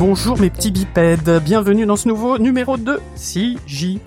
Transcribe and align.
Bonjour 0.00 0.40
mes 0.40 0.48
petits 0.48 0.70
bipèdes, 0.70 1.42
bienvenue 1.44 1.84
dans 1.84 1.94
ce 1.94 2.08
nouveau 2.08 2.38
numéro 2.38 2.78
de 2.78 2.98
CJY, 3.16 4.00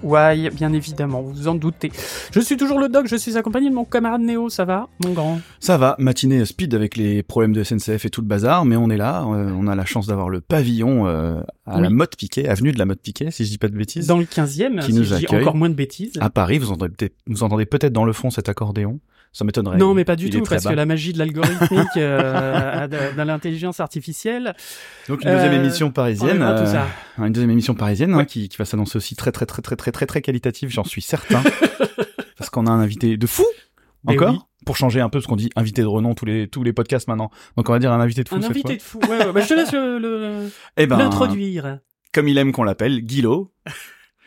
bien 0.50 0.74
évidemment, 0.74 1.22
vous 1.22 1.34
vous 1.34 1.48
en 1.48 1.54
doutez. 1.54 1.92
Je 2.32 2.40
suis 2.40 2.58
toujours 2.58 2.80
le 2.80 2.90
doc, 2.90 3.06
je 3.06 3.16
suis 3.16 3.38
accompagné 3.38 3.70
de 3.70 3.76
mon 3.76 3.86
camarade 3.86 4.22
Néo, 4.22 4.50
ça 4.50 4.66
va, 4.66 4.90
mon 5.04 5.14
grand? 5.14 5.40
Ça 5.60 5.78
va, 5.78 5.96
matinée 6.00 6.46
speed 6.46 6.74
avec 6.74 6.98
les 6.98 7.22
problèmes 7.22 7.54
de 7.54 7.64
SNCF 7.64 8.06
et 8.06 8.10
tout 8.10 8.22
le 8.22 8.28
bazar, 8.28 8.66
mais 8.66 8.76
on 8.76 8.90
est 8.90 8.98
là, 8.98 9.22
euh, 9.22 9.52
on 9.56 9.68
a 9.68 9.76
la 9.76 9.86
chance 9.86 10.08
d'avoir 10.08 10.30
le 10.30 10.42
pavillon 10.42 11.06
euh, 11.06 11.42
à 11.68 11.80
la 11.80 11.92
mode 11.92 12.16
piquée, 12.16 12.50
avenue 12.50 12.72
de 12.72 12.80
la 12.80 12.86
mode 12.86 13.00
piquée, 13.00 13.30
si 13.30 13.46
je 13.46 13.52
dis 13.52 13.60
pas 13.60 13.68
de 13.68 13.78
bêtises. 13.78 14.08
Dans 14.08 14.18
le 14.18 14.26
15e, 14.26 14.80
qui 14.80 14.94
si 14.94 14.98
nous 14.98 15.04
je 15.04 15.14
dis 15.14 15.28
encore 15.30 15.56
moins 15.56 15.70
de 15.70 15.76
bêtises. 15.76 16.14
À 16.20 16.32
Paris, 16.32 16.58
vous 16.58 16.72
entendez 16.72 17.12
vous 17.28 17.44
entendez 17.44 17.68
peut-être 17.68 17.94
dans 17.94 18.06
le 18.06 18.14
fond 18.14 18.32
cet 18.32 18.50
accordéon. 18.50 19.00
Ça 19.36 19.44
m'étonnerait. 19.46 19.78
Non, 19.78 19.96
mais 19.96 20.06
pas 20.06 20.16
du 20.16 20.28
Il 20.28 20.32
tout, 20.32 20.44
parce 20.48 20.64
bas. 20.64 20.70
que 20.70 20.76
la 20.76 20.86
magie 20.86 21.12
de 21.12 21.18
l'algorithmique, 21.18 21.88
euh, 21.98 22.88
de, 22.88 23.18
de 23.18 23.22
l'intelligence 23.24 23.80
artificielle. 23.80 24.54
Donc 25.10 25.24
une 25.24 25.32
deuxième 25.32 25.54
Euh, 25.54 25.60
émission 25.60 25.90
parisienne, 25.92 26.38
tout 26.38 26.68
ça. 26.72 26.86
une 27.18 27.34
deuxième 27.34 27.50
émission 27.50 27.74
parisienne 27.74 28.14
hein, 28.14 28.26
qui, 28.26 28.48
qui 28.48 28.58
va 28.58 28.66
s'annoncer 28.66 28.96
aussi 28.98 29.16
très 29.16 29.32
très 29.32 29.48
très 29.48 29.64
très 29.64 29.76
très 29.76 29.92
très 29.92 30.06
très 30.06 30.22
qualitative, 30.22 30.70
j'en 30.70 30.84
suis 30.84 31.02
certain, 31.02 31.42
parce 32.38 32.50
qu'on 32.52 32.68
a 32.68 32.72
un 32.72 32.80
invité 32.80 33.18
de 33.18 33.26
fou 33.28 33.44
Mais 34.06 34.14
encore. 34.14 34.34
oui. 34.34 34.40
Pour 34.66 34.78
changer 34.78 35.02
un 35.02 35.10
peu, 35.10 35.18
parce 35.20 35.28
qu'on 35.28 35.36
dit 35.36 35.50
invité 35.58 35.82
de 35.82 35.88
renom 35.88 36.14
tous 36.14 36.24
les 36.26 36.48
tous 36.48 36.64
les 36.64 36.72
podcasts 36.72 37.08
maintenant. 37.10 37.32
Donc 37.58 37.68
on 37.68 37.74
va 37.74 37.80
dire 37.80 37.92
un 37.92 38.00
invité 38.00 38.24
de 38.24 38.30
fou 38.30 38.36
Un 38.36 38.42
cette 38.42 38.52
invité 38.52 38.80
fois. 38.80 39.02
de 39.02 39.06
fou. 39.08 39.12
Ouais, 39.12 39.26
ouais, 39.26 39.34
bah, 39.34 39.42
je 39.42 39.48
te 39.50 39.54
laisse 39.56 39.74
le- 39.74 39.98
le- 39.98 40.50
Eh 40.78 40.86
ben, 40.88 40.98
l'introduire. 41.00 41.80
comme 42.14 42.28
il 42.30 42.38
aime 42.38 42.52
qu'on 42.54 42.64
l'appelle, 42.64 43.02
Guilo. 43.02 43.52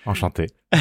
Enchanté. 0.07 0.47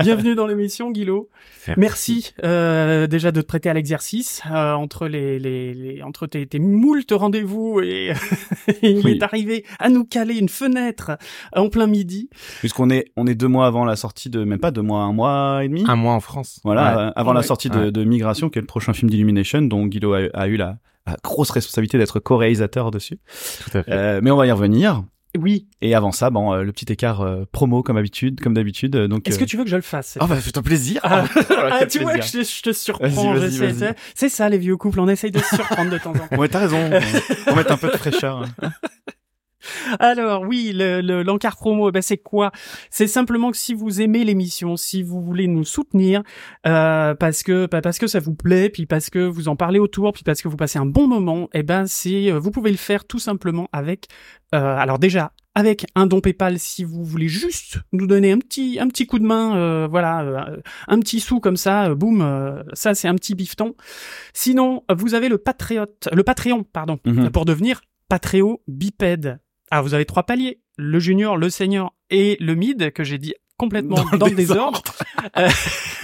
Bienvenue 0.00 0.34
dans 0.34 0.46
l'émission, 0.46 0.90
Guilo. 0.90 1.28
Merci 1.76 2.32
euh, 2.44 3.06
déjà 3.06 3.30
de 3.32 3.40
te 3.40 3.46
prêter 3.46 3.68
à 3.68 3.74
l'exercice 3.74 4.42
euh, 4.50 4.72
entre 4.72 5.06
les, 5.06 5.38
les, 5.38 5.74
les 5.74 6.02
entre 6.02 6.26
tes, 6.26 6.46
tes 6.46 6.58
moultes 6.58 7.12
rendez-vous 7.12 7.80
et 7.82 8.12
il 8.82 9.00
Oui. 9.04 9.12
est 9.12 9.22
arrivé 9.22 9.64
à 9.78 9.88
nous 9.90 10.04
caler 10.04 10.36
une 10.38 10.48
fenêtre 10.48 11.12
en 11.54 11.68
plein 11.68 11.86
midi. 11.86 12.30
Puisqu'on 12.60 12.90
est, 12.90 13.06
on 13.16 13.26
est 13.26 13.34
deux 13.34 13.48
mois 13.48 13.66
avant 13.66 13.84
la 13.84 13.96
sortie 13.96 14.30
de, 14.30 14.44
même 14.44 14.60
pas 14.60 14.70
deux 14.70 14.82
mois, 14.82 15.02
un 15.02 15.12
mois 15.12 15.60
et 15.64 15.68
demi. 15.68 15.84
Un 15.86 15.96
mois 15.96 16.14
en 16.14 16.20
France. 16.20 16.60
Voilà, 16.64 16.96
Ouais. 16.96 17.02
euh, 17.02 17.10
avant 17.16 17.32
la 17.32 17.42
sortie 17.42 17.68
de, 17.70 17.78
Ouais. 17.78 17.92
de 17.92 18.04
Migration, 18.04 18.48
qui 18.50 18.58
est 18.58 18.62
le 18.62 18.66
prochain 18.66 18.92
film 18.92 19.10
d'Illumination, 19.10 19.62
dont 19.62 19.86
Guido 19.86 20.14
a, 20.14 20.20
a 20.34 20.46
eu 20.48 20.56
la, 20.56 20.78
la 21.06 21.16
grosse 21.22 21.50
responsabilité 21.50 21.98
d'être 21.98 22.18
co-réalisateur 22.20 22.90
dessus. 22.90 23.18
Tout 23.64 23.78
à 23.78 23.82
fait. 23.82 23.92
Euh, 23.92 24.20
mais 24.22 24.30
on 24.30 24.36
va 24.36 24.46
y 24.46 24.52
revenir. 24.52 25.02
Oui. 25.38 25.66
Et 25.80 25.94
avant 25.94 26.10
ça, 26.12 26.30
bon, 26.30 26.52
euh, 26.52 26.62
le 26.62 26.72
petit 26.72 26.92
écart 26.92 27.20
euh, 27.20 27.44
promo 27.52 27.82
comme 27.82 27.96
habitude, 27.96 28.40
comme 28.40 28.54
d'habitude. 28.54 28.96
euh, 28.96 29.08
Donc. 29.08 29.28
Est-ce 29.28 29.36
euh, 29.36 29.40
que 29.40 29.44
tu 29.44 29.56
veux 29.56 29.64
que 29.64 29.70
je 29.70 29.76
le 29.76 29.82
fasse 29.82 30.18
Oh 30.20 30.26
bah 30.26 30.36
fais-toi 30.36 30.62
plaisir. 30.62 31.00
Ah, 31.04 31.24
Ah, 31.70 31.86
tu 31.86 32.00
vois 32.00 32.18
que 32.18 32.24
je, 32.24 32.32
te- 32.32 32.42
je 32.42 32.62
te 32.62 32.72
surprends. 32.72 33.34
C'est- 34.14 34.28
ça 34.28 34.48
les 34.48 34.58
vieux 34.58 34.76
couples, 34.76 34.98
on 35.00 35.08
essaye 35.08 35.30
de 35.30 35.38
se 35.38 35.54
surprendre 35.56 35.90
de 35.90 35.98
temps 35.98 36.12
en 36.12 36.26
temps. 36.26 36.36
Ouais, 36.36 36.48
t'as 36.48 36.60
raison. 36.60 36.90
Pour 37.46 37.56
mettre 37.56 37.72
un 37.72 37.76
peu 37.76 37.88
de 37.90 37.96
fraîcheur. 37.96 38.44
Alors 39.98 40.42
oui, 40.42 40.72
le 40.74 41.00
le- 41.00 41.22
l'encart 41.22 41.56
promo, 41.56 41.88
eh 41.88 41.92
ben 41.92 42.02
c'est 42.02 42.18
quoi? 42.18 42.50
C'est 42.90 43.06
simplement 43.06 43.50
que 43.50 43.56
si 43.56 43.74
vous 43.74 44.00
aimez 44.00 44.24
l'émission, 44.24 44.76
si 44.76 45.02
vous 45.02 45.20
voulez 45.22 45.46
nous 45.46 45.64
soutenir, 45.64 46.22
euh, 46.66 47.14
parce 47.14 47.42
que 47.42 47.66
bah, 47.66 47.80
parce 47.80 47.98
que 47.98 48.06
ça 48.06 48.20
vous 48.20 48.34
plaît, 48.34 48.70
puis 48.70 48.86
parce 48.86 49.10
que 49.10 49.18
vous 49.18 49.48
en 49.48 49.56
parlez 49.56 49.78
autour, 49.78 50.12
puis 50.12 50.24
parce 50.24 50.42
que 50.42 50.48
vous 50.48 50.56
passez 50.56 50.78
un 50.78 50.86
bon 50.86 51.06
moment, 51.06 51.48
eh 51.54 51.62
ben 51.62 51.86
c'est 51.86 52.30
euh, 52.32 52.38
vous 52.38 52.50
pouvez 52.50 52.70
le 52.70 52.76
faire 52.76 53.04
tout 53.04 53.18
simplement 53.18 53.68
avec 53.72 54.06
euh, 54.54 54.76
alors 54.76 54.98
déjà 54.98 55.32
avec 55.56 55.84
un 55.96 56.06
don 56.06 56.20
PayPal 56.20 56.58
si 56.60 56.84
vous 56.84 57.02
voulez 57.04 57.26
juste 57.28 57.78
nous 57.92 58.06
donner 58.06 58.30
un 58.30 58.38
petit 58.38 58.78
un 58.80 58.86
petit 58.88 59.06
coup 59.06 59.18
de 59.18 59.26
main, 59.26 59.56
euh, 59.56 59.88
voilà, 59.90 60.20
euh, 60.22 60.56
un 60.88 61.00
petit 61.00 61.18
sou 61.20 61.40
comme 61.40 61.56
ça, 61.56 61.86
euh, 61.90 61.94
boum, 61.94 62.22
euh, 62.22 62.62
ça 62.72 62.94
c'est 62.94 63.08
un 63.08 63.14
petit 63.16 63.34
bifton. 63.34 63.74
Sinon, 64.32 64.84
vous 64.96 65.14
avez 65.14 65.28
le 65.28 65.38
Patriote, 65.38 66.08
le 66.12 66.22
Patreon, 66.22 66.64
pardon, 66.64 66.98
Mhm. 67.04 67.30
pour 67.30 67.44
devenir 67.44 67.80
Patréo 68.08 68.62
bipède. 68.68 69.40
Ah, 69.70 69.82
vous 69.82 69.94
avez 69.94 70.04
trois 70.04 70.24
paliers, 70.24 70.60
le 70.76 70.98
junior, 70.98 71.36
le 71.36 71.48
senior 71.48 71.94
et 72.10 72.36
le 72.40 72.54
mid, 72.54 72.92
que 72.92 73.04
j'ai 73.04 73.18
dit 73.18 73.34
complètement 73.56 74.04
dans, 74.18 74.26
le 74.26 74.34
désordre. 74.34 74.82
Euh, 75.36 75.48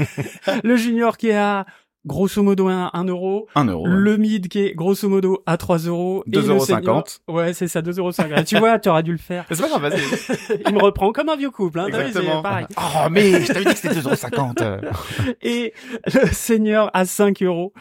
le 0.62 0.77
junior 0.77 1.16
qui 1.16 1.28
est 1.28 1.37
à 1.37 1.66
grosso 2.06 2.43
modo 2.43 2.69
à 2.69 2.91
1 2.94 3.05
euro, 3.05 3.49
Un 3.55 3.67
euro. 3.67 3.84
ouais. 3.84 3.91
le 3.94 4.17
mid 4.17 4.49
qui 4.49 4.61
est 4.61 4.75
grosso 4.75 5.09
modo 5.09 5.43
à 5.44 5.56
3 5.56 5.78
euros. 5.78 6.22
et 6.33 6.37
le 6.37 6.43
2,50 6.43 6.67
senior- 6.67 7.05
Ouais, 7.28 7.53
c'est 7.53 7.69
ça, 7.69 7.83
2,50 7.83 7.99
euros. 7.99 8.12
tu 8.47 8.59
vois, 8.59 8.78
tu 8.78 8.89
aurais 8.89 9.03
dû 9.03 9.12
le 9.12 9.19
faire. 9.19 9.44
C'est 9.50 9.61
pas 9.61 9.69
grave, 9.69 9.83
vas-y. 9.83 10.62
Il 10.69 10.75
me 10.75 10.81
reprend 10.83 11.12
comme 11.12 11.28
un 11.28 11.37
vieux 11.37 11.50
couple, 11.50 11.81
hein. 11.81 11.87
Exactement. 11.89 12.43
pareil. 12.43 12.67
Oh, 12.78 13.09
mais 13.11 13.43
je 13.43 13.47
t'avais 13.53 13.65
dit 13.65 13.72
que 13.72 13.78
c'était 13.78 14.00
2,50 14.00 14.62
euros. 14.62 14.81
et 15.43 15.72
le 16.06 16.27
senior 16.33 16.91
à 16.94 17.05
5 17.05 17.43
euros. 17.43 17.72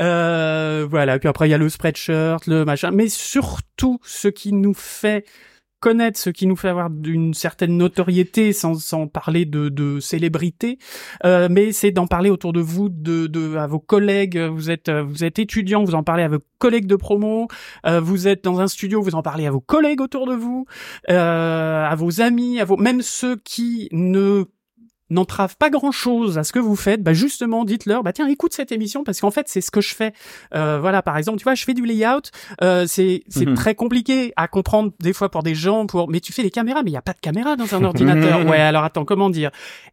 Euh, 0.00 0.86
voilà. 0.88 1.18
Puis 1.18 1.28
après, 1.28 1.48
il 1.48 1.50
y 1.50 1.54
a 1.54 1.58
le 1.58 1.68
spreadshirt, 1.68 2.46
le 2.46 2.64
machin. 2.64 2.90
Mais 2.92 3.08
surtout, 3.08 3.98
ce 4.04 4.28
qui 4.28 4.52
nous 4.52 4.74
fait 4.74 5.24
connaître, 5.80 6.18
ce 6.18 6.30
qui 6.30 6.46
nous 6.46 6.56
fait 6.56 6.68
avoir 6.68 6.90
d'une 6.90 7.34
certaine 7.34 7.76
notoriété, 7.76 8.52
sans, 8.52 8.74
sans 8.74 9.06
parler 9.08 9.44
de, 9.44 9.68
de 9.68 9.98
célébrité, 9.98 10.78
euh, 11.24 11.48
mais 11.50 11.72
c'est 11.72 11.90
d'en 11.90 12.06
parler 12.06 12.30
autour 12.30 12.52
de 12.52 12.60
vous, 12.60 12.88
de, 12.88 13.26
de 13.26 13.56
à 13.56 13.66
vos 13.66 13.80
collègues. 13.80 14.38
Vous 14.38 14.70
êtes 14.70 14.88
euh, 14.88 15.02
vous 15.02 15.24
êtes 15.24 15.38
étudiant, 15.38 15.82
vous 15.82 15.94
en 15.94 16.02
parlez 16.02 16.22
à 16.22 16.28
vos 16.28 16.38
collègues 16.58 16.86
de 16.86 16.96
promo. 16.96 17.48
Euh, 17.86 18.00
vous 18.00 18.28
êtes 18.28 18.44
dans 18.44 18.60
un 18.60 18.68
studio, 18.68 19.02
vous 19.02 19.14
en 19.14 19.22
parlez 19.22 19.46
à 19.46 19.50
vos 19.50 19.60
collègues 19.60 20.00
autour 20.00 20.26
de 20.26 20.34
vous, 20.34 20.66
à 21.08 21.94
vos 21.96 22.20
amis, 22.20 22.60
à 22.60 22.64
vos 22.64 22.76
même 22.76 23.02
ceux 23.02 23.36
qui 23.36 23.88
ne 23.92 24.44
n'entravent 25.10 25.56
pas 25.56 25.70
grand 25.70 25.92
chose 25.92 26.38
à 26.38 26.44
ce 26.44 26.52
que 26.52 26.58
vous 26.58 26.76
faites, 26.76 27.02
bah 27.02 27.12
justement, 27.12 27.64
dites-leur, 27.64 28.02
bah 28.02 28.12
tiens, 28.12 28.26
écoute 28.28 28.52
cette 28.54 28.72
émission 28.72 29.04
parce 29.04 29.20
qu'en 29.20 29.30
fait, 29.30 29.48
c'est 29.48 29.60
ce 29.60 29.70
que 29.70 29.80
je 29.80 29.94
fais. 29.94 30.12
Euh, 30.54 30.78
voilà, 30.80 31.02
par 31.02 31.16
exemple, 31.18 31.38
tu 31.38 31.44
vois, 31.44 31.54
je 31.54 31.64
fais 31.64 31.74
du 31.74 31.84
layout, 31.84 32.22
euh, 32.62 32.86
c'est 32.86 33.22
c'est 33.28 33.46
Mhm. 33.46 33.54
très 33.54 33.74
compliqué 33.74 34.32
à 34.36 34.48
comprendre 34.48 34.92
des 35.00 35.12
fois 35.12 35.30
pour 35.30 35.42
des 35.42 35.54
gens, 35.54 35.86
pour 35.86 36.08
mais 36.08 36.20
tu 36.20 36.32
fais 36.32 36.42
des 36.42 36.50
caméras, 36.50 36.82
mais 36.82 36.90
il 36.90 36.94
y 36.94 36.96
a 36.98 37.02
pas 37.02 37.12
de 37.12 37.20
caméra 37.20 37.56
dans 37.56 37.74
un 37.74 37.82
ordinateur. 37.84 38.46
ouais, 38.46 38.58
alors 38.60 38.84
attends, 38.84 39.04
comment 39.04 39.30
dire? 39.30 39.50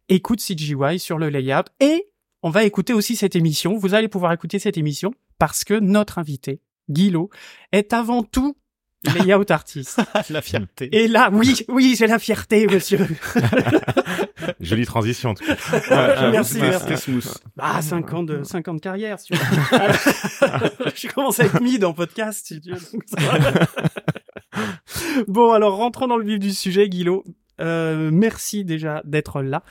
Écoute 0.08 0.40
CGY 0.40 0.98
sur 0.98 1.18
le 1.18 1.28
layout 1.28 1.64
et 1.80 2.04
on 2.42 2.50
va 2.50 2.64
écouter 2.64 2.92
aussi 2.92 3.16
cette 3.16 3.34
émission. 3.36 3.76
Vous 3.76 3.94
allez 3.94 4.08
pouvoir 4.08 4.32
écouter 4.32 4.58
cette 4.58 4.78
émission 4.78 5.12
parce 5.38 5.64
que 5.64 5.74
notre 5.74 6.18
invité, 6.18 6.60
Guilo, 6.90 7.30
est 7.72 7.92
avant 7.92 8.22
tout 8.22 8.56
layout 9.04 9.44
artiste. 9.50 10.00
La 10.30 10.42
fierté. 10.42 10.88
Et 10.92 11.08
là, 11.08 11.30
oui, 11.32 11.64
oui, 11.68 11.94
j'ai 11.98 12.06
la 12.06 12.18
fierté, 12.18 12.66
monsieur. 12.66 12.98
Jolie 14.60 14.86
transition. 14.86 15.30
en 15.30 15.34
tout 15.34 15.44
cas. 15.44 16.30
Merci, 16.30 16.54
c'était- 16.54 16.68
merci. 16.68 16.80
C'était 16.80 16.96
smooth. 16.96 17.34
Ah, 17.58 17.80
5 17.82 18.12
ans 18.14 18.22
de, 18.22 18.42
5 18.42 18.68
ans 18.68 18.74
de 18.74 18.80
carrière, 18.80 19.18
si 19.20 19.32
tu 19.32 19.34
veux. 19.34 19.40
je 20.96 21.08
commence 21.12 21.38
à 21.40 21.44
être 21.44 21.60
mid 21.60 21.84
en 21.84 21.92
podcast, 21.92 22.46
si 22.46 22.60
tu 22.60 22.72
veux. 22.72 22.78
bon, 25.28 25.52
alors, 25.52 25.76
rentrons 25.76 26.06
dans 26.06 26.16
le 26.16 26.24
vif 26.24 26.38
du 26.38 26.52
sujet, 26.52 26.88
Guilo. 26.88 27.24
Euh, 27.60 28.10
merci 28.12 28.64
déjà 28.64 29.02
d'être 29.04 29.42
là. 29.42 29.64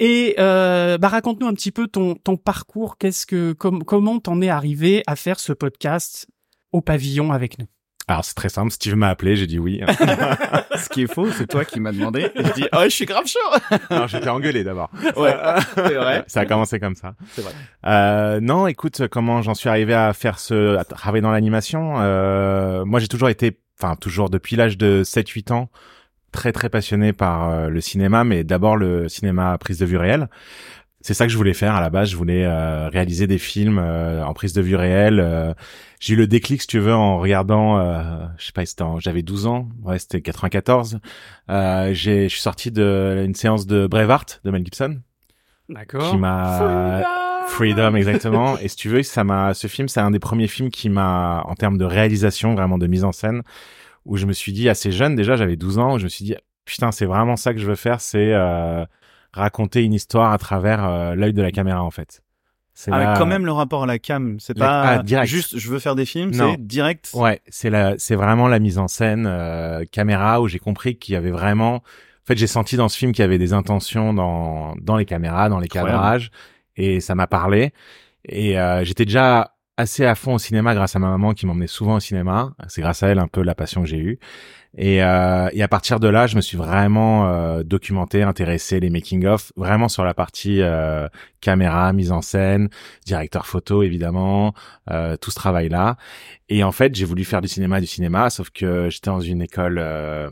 Et 0.00 0.34
euh, 0.38 0.98
bah, 0.98 1.08
raconte-nous 1.08 1.46
un 1.46 1.54
petit 1.54 1.70
peu 1.70 1.86
ton, 1.86 2.14
ton 2.16 2.36
parcours. 2.36 2.98
Qu'est-ce 2.98 3.24
que, 3.26 3.52
com- 3.52 3.84
comment 3.84 4.18
t'en 4.18 4.40
es 4.42 4.48
arrivé 4.48 5.02
à 5.06 5.14
faire 5.16 5.38
ce 5.38 5.52
podcast 5.52 6.26
au 6.72 6.80
pavillon 6.80 7.30
avec 7.32 7.58
nous? 7.58 7.66
Alors 8.10 8.24
c'est 8.24 8.34
très 8.34 8.48
simple. 8.48 8.72
Steve 8.72 8.96
m'a 8.96 9.08
appelé, 9.08 9.36
j'ai 9.36 9.46
dit 9.46 9.60
oui. 9.60 9.80
Ce 10.76 10.88
qui 10.88 11.02
est 11.02 11.12
faux, 11.12 11.30
c'est 11.30 11.46
toi 11.46 11.64
qui 11.64 11.78
m'as 11.78 11.92
demandé. 11.92 12.28
Et 12.34 12.44
je 12.44 12.52
dis, 12.54 12.64
oh, 12.72 12.80
je 12.82 12.88
suis 12.88 13.04
grave 13.04 13.26
chaud. 13.26 13.38
Alors 13.90 14.08
j'étais 14.08 14.28
engueulé 14.28 14.64
d'abord. 14.64 14.90
Ouais, 15.16 15.32
c'est 15.76 15.94
vrai. 15.94 16.24
Ça 16.26 16.40
a 16.40 16.46
commencé 16.46 16.80
comme 16.80 16.96
ça. 16.96 17.14
C'est 17.30 17.42
vrai. 17.42 17.52
Euh, 17.86 18.40
non, 18.40 18.66
écoute, 18.66 19.06
comment 19.06 19.42
j'en 19.42 19.54
suis 19.54 19.68
arrivé 19.68 19.94
à 19.94 20.12
faire 20.12 20.40
ce, 20.40 20.76
à 20.76 20.82
travailler 20.82 21.22
dans 21.22 21.30
l'animation. 21.30 22.00
Euh, 22.00 22.84
moi, 22.84 22.98
j'ai 22.98 23.06
toujours 23.06 23.28
été, 23.28 23.60
enfin 23.80 23.94
toujours 23.94 24.28
depuis 24.28 24.56
l'âge 24.56 24.76
de 24.76 25.02
7-8 25.04 25.52
ans, 25.52 25.70
très 26.32 26.50
très 26.50 26.68
passionné 26.68 27.12
par 27.12 27.48
euh, 27.48 27.68
le 27.68 27.80
cinéma, 27.80 28.24
mais 28.24 28.42
d'abord 28.42 28.76
le 28.76 29.08
cinéma 29.08 29.52
à 29.52 29.58
prise 29.58 29.78
de 29.78 29.86
vue 29.86 29.98
réelle. 29.98 30.28
C'est 31.02 31.14
ça 31.14 31.26
que 31.26 31.32
je 31.32 31.36
voulais 31.38 31.54
faire 31.54 31.74
à 31.74 31.80
la 31.80 31.88
base. 31.88 32.10
Je 32.10 32.16
voulais 32.16 32.44
euh, 32.44 32.88
réaliser 32.90 33.26
des 33.26 33.38
films 33.38 33.78
euh, 33.78 34.22
en 34.24 34.34
prise 34.34 34.52
de 34.52 34.60
vue 34.60 34.76
réelle. 34.76 35.18
Euh, 35.18 35.54
j'ai 35.98 36.12
eu 36.14 36.16
le 36.16 36.26
déclic, 36.26 36.60
si 36.60 36.66
tu 36.66 36.78
veux, 36.78 36.92
en 36.94 37.18
regardant, 37.18 37.78
euh, 37.78 38.02
je 38.36 38.46
sais 38.46 38.52
pas, 38.52 38.66
c'était 38.66 38.82
en- 38.82 39.00
j'avais 39.00 39.22
12 39.22 39.46
ans, 39.46 39.68
ouais, 39.82 39.98
c'était 39.98 40.20
94. 40.20 40.98
Euh, 41.50 41.94
j'ai, 41.94 42.24
je 42.24 42.28
suis 42.34 42.42
sorti 42.42 42.70
de 42.70 43.22
une 43.24 43.34
séance 43.34 43.66
de 43.66 43.86
Braveheart 43.86 44.40
de 44.44 44.50
Mel 44.50 44.62
Gibson 44.64 45.00
D'accord. 45.68 46.10
qui 46.10 46.16
m'a 46.18 47.02
Freedom 47.48 47.94
exactement 47.96 48.58
et 48.58 48.68
si 48.68 48.76
tu 48.76 48.88
veux 48.88 49.02
ça 49.02 49.24
m'a 49.24 49.54
ce 49.54 49.66
film 49.66 49.88
c'est 49.88 49.98
un 50.00 50.10
des 50.12 50.18
premiers 50.20 50.46
films 50.46 50.70
qui 50.70 50.88
m'a 50.88 51.42
en 51.46 51.54
termes 51.54 51.78
de 51.78 51.84
réalisation 51.84 52.54
vraiment 52.54 52.78
de 52.78 52.86
mise 52.86 53.02
en 53.02 53.10
scène 53.10 53.42
où 54.04 54.16
je 54.16 54.26
me 54.26 54.32
suis 54.32 54.52
dit 54.52 54.68
assez 54.68 54.92
jeune 54.92 55.16
déjà 55.16 55.34
j'avais 55.34 55.56
12 55.56 55.78
ans 55.78 55.94
où 55.94 55.98
je 55.98 56.04
me 56.04 56.08
suis 56.08 56.24
dit 56.24 56.36
putain 56.64 56.92
c'est 56.92 57.06
vraiment 57.06 57.34
ça 57.36 57.52
que 57.52 57.58
je 57.58 57.66
veux 57.66 57.74
faire 57.74 58.00
c'est 58.00 58.32
euh, 58.34 58.84
raconter 59.32 59.82
une 59.84 59.92
histoire 59.94 60.32
à 60.32 60.38
travers 60.38 60.84
euh, 60.84 61.14
l'œil 61.14 61.32
de 61.32 61.42
la 61.42 61.50
caméra 61.52 61.82
en 61.82 61.90
fait 61.90 62.22
c'est 62.72 62.92
mais 62.92 63.04
quand 63.18 63.26
même 63.26 63.44
le 63.44 63.52
rapport 63.52 63.82
à 63.82 63.86
la 63.86 63.98
cam, 63.98 64.40
c'est 64.40 64.56
La- 64.56 64.64
pas 64.66 64.88
ah, 64.88 65.02
direct. 65.02 65.28
juste 65.28 65.58
je 65.58 65.68
veux 65.68 65.78
faire 65.80 65.94
des 65.94 66.06
films, 66.06 66.30
Non. 66.34 66.52
c'est 66.52 66.66
direct. 66.66 67.10
Ouais, 67.12 67.42
c'est 67.48 67.68
la, 67.68 67.98
c'est 67.98 68.14
vraiment 68.14 68.48
la 68.48 68.58
mise 68.58 68.78
en 68.78 68.88
scène 68.88 69.26
euh, 69.28 69.84
caméra 69.92 70.40
où 70.40 70.48
j'ai 70.48 70.58
compris 70.60 70.96
qu'il 70.96 71.12
y 71.12 71.16
avait 71.16 71.30
vraiment. 71.32 71.74
En 71.74 71.82
fait, 72.26 72.38
j'ai 72.38 72.46
senti 72.46 72.76
dans 72.76 72.88
ce 72.88 72.96
film 72.96 73.12
qu'il 73.12 73.22
y 73.22 73.24
avait 73.26 73.36
des 73.36 73.52
intentions 73.52 74.14
dans 74.14 74.74
dans 74.80 74.96
les 74.96 75.04
caméras, 75.04 75.50
dans 75.50 75.58
les 75.58 75.66
Incroyable. 75.66 75.90
cadrages, 75.92 76.30
et 76.76 77.00
ça 77.00 77.14
m'a 77.14 77.26
parlé. 77.26 77.74
Et 78.24 78.58
euh, 78.58 78.82
j'étais 78.82 79.04
déjà 79.04 79.56
assez 79.76 80.06
à 80.06 80.14
fond 80.14 80.34
au 80.34 80.38
cinéma 80.38 80.74
grâce 80.74 80.96
à 80.96 81.00
ma 81.00 81.08
maman 81.08 81.34
qui 81.34 81.44
m'emmenait 81.44 81.66
souvent 81.66 81.96
au 81.96 82.00
cinéma. 82.00 82.52
C'est 82.68 82.80
grâce 82.80 83.02
à 83.02 83.08
elle 83.08 83.18
un 83.18 83.28
peu 83.28 83.42
la 83.42 83.54
passion 83.54 83.82
que 83.82 83.88
j'ai 83.88 83.98
eue. 83.98 84.18
Et, 84.76 85.02
euh, 85.02 85.48
et 85.52 85.62
à 85.62 85.68
partir 85.68 85.98
de 85.98 86.08
là, 86.08 86.26
je 86.26 86.36
me 86.36 86.40
suis 86.40 86.56
vraiment 86.56 87.28
euh, 87.28 87.62
documenté, 87.64 88.22
intéressé 88.22 88.78
les 88.78 88.90
making 88.90 89.26
of, 89.26 89.52
vraiment 89.56 89.88
sur 89.88 90.04
la 90.04 90.14
partie 90.14 90.62
euh, 90.62 91.08
caméra, 91.40 91.92
mise 91.92 92.12
en 92.12 92.22
scène, 92.22 92.68
directeur 93.06 93.46
photo 93.46 93.82
évidemment, 93.82 94.54
euh, 94.90 95.16
tout 95.16 95.30
ce 95.30 95.36
travail 95.36 95.68
là. 95.68 95.96
Et 96.48 96.64
en 96.64 96.72
fait, 96.72 96.94
j'ai 96.96 97.04
voulu 97.04 97.24
faire 97.24 97.40
du 97.40 97.48
cinéma, 97.48 97.80
du 97.80 97.86
cinéma, 97.86 98.28
sauf 98.28 98.50
que 98.50 98.88
j'étais 98.90 99.08
dans 99.10 99.20
une 99.20 99.40
école 99.42 99.78
euh, 99.80 100.28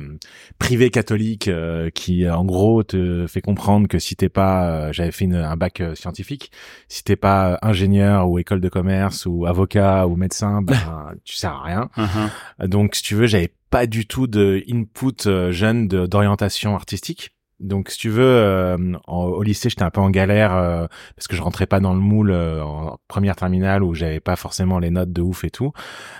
privée 0.58 0.90
catholique 0.90 1.46
euh, 1.48 1.90
qui, 1.90 2.28
en 2.28 2.44
gros, 2.44 2.82
te 2.82 3.26
fait 3.28 3.40
comprendre 3.40 3.86
que 3.86 3.98
si 4.00 4.16
t'es 4.16 4.28
pas, 4.28 4.68
euh, 4.88 4.92
j'avais 4.92 5.12
fait 5.12 5.24
une- 5.26 5.36
un 5.36 5.56
bac 5.56 5.80
euh, 5.80 5.94
scientifique, 5.94 6.50
si 6.88 7.04
t'es 7.04 7.14
pas 7.16 7.58
ingénieur 7.62 8.28
ou 8.28 8.38
école 8.40 8.60
de 8.60 8.68
commerce 8.68 9.26
ou 9.26 9.46
avocat 9.46 10.06
ou 10.08 10.16
médecin, 10.16 10.60
ben 10.62 10.74
tu 11.24 11.36
sers 11.36 11.52
à 11.52 11.62
rien. 11.62 11.88
Uh-huh. 11.96 12.66
Donc, 12.66 12.96
si 12.96 13.02
tu 13.02 13.14
veux, 13.14 13.26
j'avais 13.28 13.52
pas 13.70 13.86
du 13.86 14.06
tout 14.06 14.26
de 14.26 14.64
input 14.68 15.26
euh, 15.26 15.52
jeune 15.52 15.86
d'orientation 15.88 16.74
artistique. 16.74 17.30
Donc, 17.60 17.90
si 17.90 17.98
tu 17.98 18.08
veux, 18.08 18.22
euh, 18.24 18.76
en- 19.06 19.24
au 19.24 19.42
lycée, 19.42 19.68
j'étais 19.68 19.82
un 19.82 19.90
peu 19.90 20.00
en 20.00 20.10
galère 20.10 20.54
euh, 20.54 20.86
parce 21.16 21.26
que 21.26 21.34
je 21.36 21.42
rentrais 21.42 21.66
pas 21.66 21.80
dans 21.80 21.92
le 21.92 22.00
moule 22.00 22.30
euh, 22.30 22.62
en 22.62 22.98
première 23.08 23.34
terminale 23.36 23.82
où 23.82 23.94
j'avais 23.94 24.20
pas 24.20 24.36
forcément 24.36 24.78
les 24.78 24.90
notes 24.90 25.12
de 25.12 25.22
ouf 25.22 25.42
et 25.44 25.50
tout. 25.50 25.72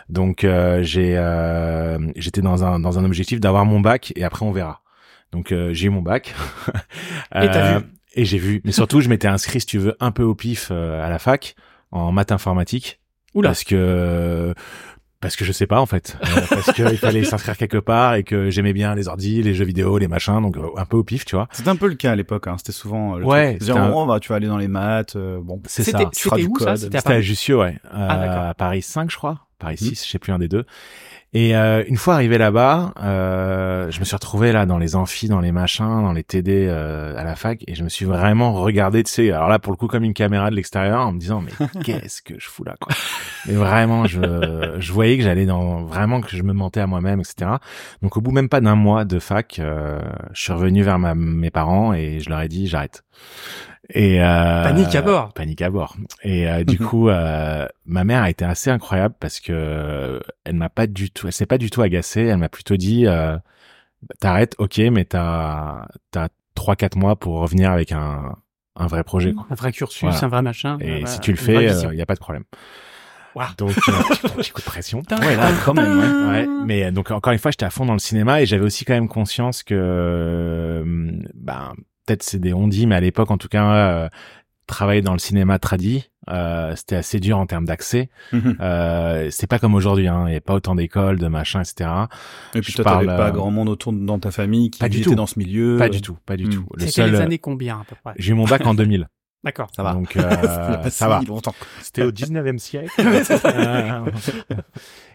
Donc, 0.08 0.44
euh, 0.44 0.82
j'ai, 0.82 1.16
euh, 1.16 1.98
j'étais 2.16 2.40
dans 2.42 2.64
un 2.64 2.80
dans 2.80 2.98
un 2.98 3.04
objectif 3.04 3.40
d'avoir 3.40 3.64
mon 3.64 3.80
bac 3.80 4.12
et 4.16 4.24
après 4.24 4.44
on 4.44 4.52
verra. 4.52 4.82
Donc, 5.32 5.52
euh, 5.52 5.72
j'ai 5.74 5.86
eu 5.86 5.90
mon 5.90 6.02
bac. 6.02 6.34
Et 7.36 7.46
t'as 7.50 7.78
vu 7.78 7.86
Et 8.14 8.24
j'ai 8.24 8.38
vu. 8.38 8.60
Mais 8.64 8.72
surtout, 8.72 9.00
je 9.00 9.08
m'étais 9.08 9.28
inscrit, 9.28 9.60
si 9.60 9.66
tu 9.66 9.78
veux, 9.78 9.96
un 10.00 10.10
peu 10.10 10.22
au 10.24 10.34
pif 10.34 10.68
euh, 10.72 11.04
à 11.04 11.08
la 11.10 11.18
fac 11.18 11.54
en 11.92 12.12
maths 12.12 12.32
informatique 12.32 13.00
Oula. 13.34 13.50
parce 13.50 13.64
que 13.64 14.54
parce 15.20 15.34
que 15.36 15.44
je 15.44 15.52
sais 15.52 15.66
pas 15.66 15.80
en 15.80 15.86
fait 15.86 16.16
Euh, 16.22 16.40
parce 16.48 16.72
qu'il 16.72 16.96
fallait 16.98 17.24
s'inscrire 17.24 17.56
quelque 17.56 17.78
part 17.78 18.14
et 18.14 18.22
que 18.24 18.50
j'aimais 18.50 18.72
bien 18.72 18.94
les 18.94 19.08
ordi 19.08 19.42
les 19.42 19.54
jeux 19.54 19.64
vidéo 19.64 19.98
les 19.98 20.08
machins 20.08 20.40
donc 20.40 20.56
euh, 20.56 20.62
un 20.76 20.84
peu 20.84 20.96
au 20.96 21.04
pif 21.04 21.24
tu 21.24 21.34
vois 21.36 21.48
C'était 21.52 21.68
un 21.70 21.76
peu 21.76 21.88
le 21.88 21.94
cas 21.96 22.12
à 22.12 22.16
l'époque. 22.16 22.46
Hein. 22.46 22.54
C'était 22.58 22.72
souvent. 22.72 23.16
euh, 23.16 23.18
le 23.20 23.24
Ouais, 23.26 23.58
truc. 23.58 23.70
Un- 23.70 23.90
oh, 23.92 24.06
bah, 24.06 24.20
tu 24.20 24.28
vas 24.28 24.36
aller 24.36 24.46
dans 24.46 24.58
les 24.58 24.68
maths. 24.68 25.16
euh, 25.16 25.38
bon. 25.42 25.60
c'est 25.66 25.82
C'était 25.82 26.04
ça 26.04 26.10
c'était 26.12 26.44
où 26.46 26.58
ça? 26.58 26.76
C'était 26.76 26.98
à 27.10 27.20
Jussieu 27.20 27.58
ouais 27.58 27.76
euh, 27.86 28.06
Ah, 28.08 28.18
d'accord. 28.18 28.42
à 28.44 28.54
Paris 28.54 28.82
5 28.82 29.10
je 29.10 29.16
crois 29.16 29.40
Paris 29.58 29.76
Mhm. 29.80 29.88
6 29.88 30.04
je 30.06 30.10
sais 30.10 30.18
plus 30.18 30.32
un 30.32 30.38
des 30.38 30.48
deux. 30.48 30.64
Et 31.34 31.54
euh, 31.54 31.84
une 31.86 31.98
fois 31.98 32.14
arrivé 32.14 32.38
là-bas 32.38 32.94
euh, 33.02 33.90
je 33.90 34.00
me 34.00 34.04
suis 34.06 34.14
retrouvé 34.16 34.50
là 34.50 34.64
dans 34.64 34.78
les 34.78 34.96
amphis 34.96 35.28
dans 35.28 35.40
les 35.40 35.52
machins 35.52 35.84
dans 36.02 36.14
les 36.14 36.24
TD 36.24 36.66
euh, 36.68 37.14
à 37.18 37.22
la 37.22 37.36
fac 37.36 37.62
et 37.66 37.74
je 37.74 37.84
me 37.84 37.90
suis 37.90 38.06
vraiment 38.06 38.54
regardé 38.54 39.02
tu 39.02 39.12
sais 39.12 39.30
alors 39.30 39.48
là 39.50 39.58
pour 39.58 39.70
le 39.72 39.76
coup 39.76 39.88
comme 39.88 40.04
une 40.04 40.14
caméra 40.14 40.48
de 40.48 40.56
l'extérieur 40.56 41.00
en 41.06 41.12
me 41.12 41.18
disant 41.20 41.42
mais 41.42 41.52
qu'est-ce 41.84 42.22
que 42.22 42.32
je 42.38 42.48
fous 42.48 42.64
là 42.64 42.76
quoi. 42.80 42.94
Mais 43.46 43.52
vraiment 43.52 44.06
je 44.06 44.76
je 44.78 44.92
voyais 44.92 45.18
que 45.18 45.22
j'allais 45.22 45.44
dans 45.44 45.82
vraiment 45.84 46.22
que 46.22 46.34
je 46.34 46.42
me 46.42 46.54
mentais 46.54 46.80
à 46.80 46.86
moi-même 46.86 47.20
etc 47.20 47.50
donc 48.00 48.16
au 48.16 48.22
bout 48.22 48.30
même 48.32 48.48
pas 48.48 48.62
d'un 48.62 48.74
mois 48.74 49.04
de 49.04 49.18
fac 49.18 49.58
euh, 49.58 50.00
je 50.32 50.40
suis 50.42 50.52
revenu 50.54 50.82
vers 50.82 50.98
ma, 50.98 51.14
mes 51.14 51.50
parents 51.50 51.92
et 51.92 52.20
je 52.20 52.30
leur 52.30 52.40
ai 52.40 52.48
dit 52.48 52.68
j'arrête 52.68 53.02
et 53.94 54.22
euh, 54.22 54.62
Panique 54.64 54.94
à 54.94 55.02
bord. 55.02 55.32
panique 55.32 55.62
à 55.62 55.70
bord 55.70 55.96
et 56.22 56.46
euh, 56.48 56.62
du 56.64 56.78
Mhm. 56.78 56.86
coup 56.86 57.08
euh, 57.08 57.66
ma 57.86 58.04
mère 58.04 58.22
a 58.22 58.30
été 58.30 58.44
assez 58.44 58.68
incroyable 58.70 59.14
parce 59.18 59.40
que 59.40 59.52
euh, 59.54 60.20
elle 60.44 60.56
m'a 60.56 60.68
pas 60.68 60.86
du 60.86 61.10
tout 61.10 61.26
elle 61.26 61.32
s'est 61.32 61.46
pas 61.46 61.56
du 61.58 61.70
tout 61.70 61.80
agacée 61.80 62.22
elle 62.26 62.36
m'a 62.36 62.50
plutôt 62.50 62.76
dit 62.76 63.06
euh, 63.06 63.36
t'arrêtes 64.20 64.54
ok 64.58 64.78
mais 64.92 65.04
t'as 65.06 65.86
t'as 66.10 66.28
trois 66.54 66.76
quatre 66.76 66.96
mois 66.96 67.16
pour 67.16 67.40
revenir 67.40 67.70
avec 67.70 67.92
un 67.92 68.36
un 68.76 68.86
vrai 68.86 69.02
projet 69.04 69.32
quoi. 69.32 69.46
Un 69.50 69.54
vrai 69.54 69.72
cursus, 69.72 70.02
Voilà. 70.02 70.24
un 70.24 70.28
vrai 70.28 70.42
machin. 70.42 70.76
et 70.80 71.02
euh, 71.02 71.06
si 71.06 71.18
tu 71.20 71.30
le 71.32 71.36
fais 71.38 71.64
il 71.90 71.96
y 71.96 72.02
a 72.02 72.06
pas 72.06 72.14
de 72.14 72.20
problème 72.20 72.44
Waouh. 73.34 73.48
donc 73.56 73.88
euh, 73.88 74.02
petit- 74.36 74.52
coup 74.52 74.60
de 74.60 74.66
pression 74.66 75.02
Ouais, 75.10 75.36
là, 75.36 75.52
quand 75.64 75.74
même, 75.74 75.96
ouais. 75.98 76.28
Ouais, 76.28 76.48
mais 76.64 76.84
euh, 76.84 76.90
donc 76.90 77.10
encore 77.10 77.32
une 77.32 77.38
fois, 77.38 77.50
j'étais 77.50 77.66
à 77.66 77.70
fond 77.70 77.84
dans 77.86 77.92
le 77.92 77.98
cinéma 77.98 78.40
et 78.42 78.46
j'avais 78.46 78.64
aussi 78.64 78.84
quand 78.84 78.94
même 78.94 79.06
conscience 79.08 79.62
que, 79.62 79.74
euh, 79.74 80.82
ben, 81.34 81.72
peut-être 82.08 82.22
c'est 82.22 82.38
des 82.40 82.52
on-dit, 82.54 82.86
mais 82.86 82.94
à 82.96 83.00
l'époque, 83.00 83.30
en 83.30 83.36
tout 83.38 83.48
cas, 83.48 83.70
euh, 83.72 84.08
travailler 84.66 85.02
dans 85.02 85.12
le 85.12 85.18
cinéma 85.18 85.58
tradi, 85.58 86.10
euh, 86.30 86.74
c'était 86.76 86.96
assez 86.96 87.20
dur 87.20 87.38
en 87.38 87.46
termes 87.46 87.64
d'accès. 87.64 88.10
Mhm. 88.32 88.56
Euh, 88.60 89.28
c'est 89.30 89.46
pas 89.46 89.58
comme 89.58 89.74
aujourd'hui, 89.74 90.08
hein. 90.08 90.24
Il 90.26 90.30
n'y 90.32 90.36
a 90.36 90.40
pas 90.42 90.54
autant 90.54 90.74
d'écoles, 90.74 91.18
de 91.18 91.26
machins, 91.28 91.60
etc. 91.60 91.88
Et 92.54 92.60
puis 92.60 92.72
Je 92.72 92.76
toi, 92.76 92.84
parle, 92.84 93.06
t'avais 93.06 93.16
pas 93.18 93.28
euh, 93.28 93.32
grand 93.32 93.50
monde 93.50 93.68
autour 93.70 93.92
de- 93.94 94.04
dans 94.04 94.18
ta 94.18 94.30
famille 94.30 94.70
qui 94.70 94.80
Pas 94.80 94.88
du 94.90 94.98
était 94.98 95.10
tout. 95.10 95.14
dans 95.14 95.26
ce 95.26 95.38
milieu. 95.38 95.76
Pas 95.78 95.88
du 95.88 96.02
tout, 96.02 96.18
pas 96.26 96.36
du 96.36 96.44
Hmm. 96.46 96.50
tout. 96.50 96.66
Le 96.74 96.80
C'était 96.80 96.92
seul, 96.92 97.12
les 97.12 97.20
années 97.20 97.38
combien 97.38 97.80
à 97.80 97.84
peu 97.88 97.96
près? 98.04 98.14
j'ai 98.18 98.32
eu 98.32 98.34
mon 98.34 98.44
bac 98.44 98.66
en 98.66 98.74
2000. 98.74 99.08
D'accord. 99.44 99.68
Ça 99.74 99.82
va. 99.84 99.92
Donc, 99.94 100.16
euh, 100.16 100.90
ça 100.90 101.08
va. 101.08 101.20
longtemps. 101.26 101.54
C'était 101.80 102.02
au 102.02 102.10
19e 102.10 102.58
siècle. 102.58 102.90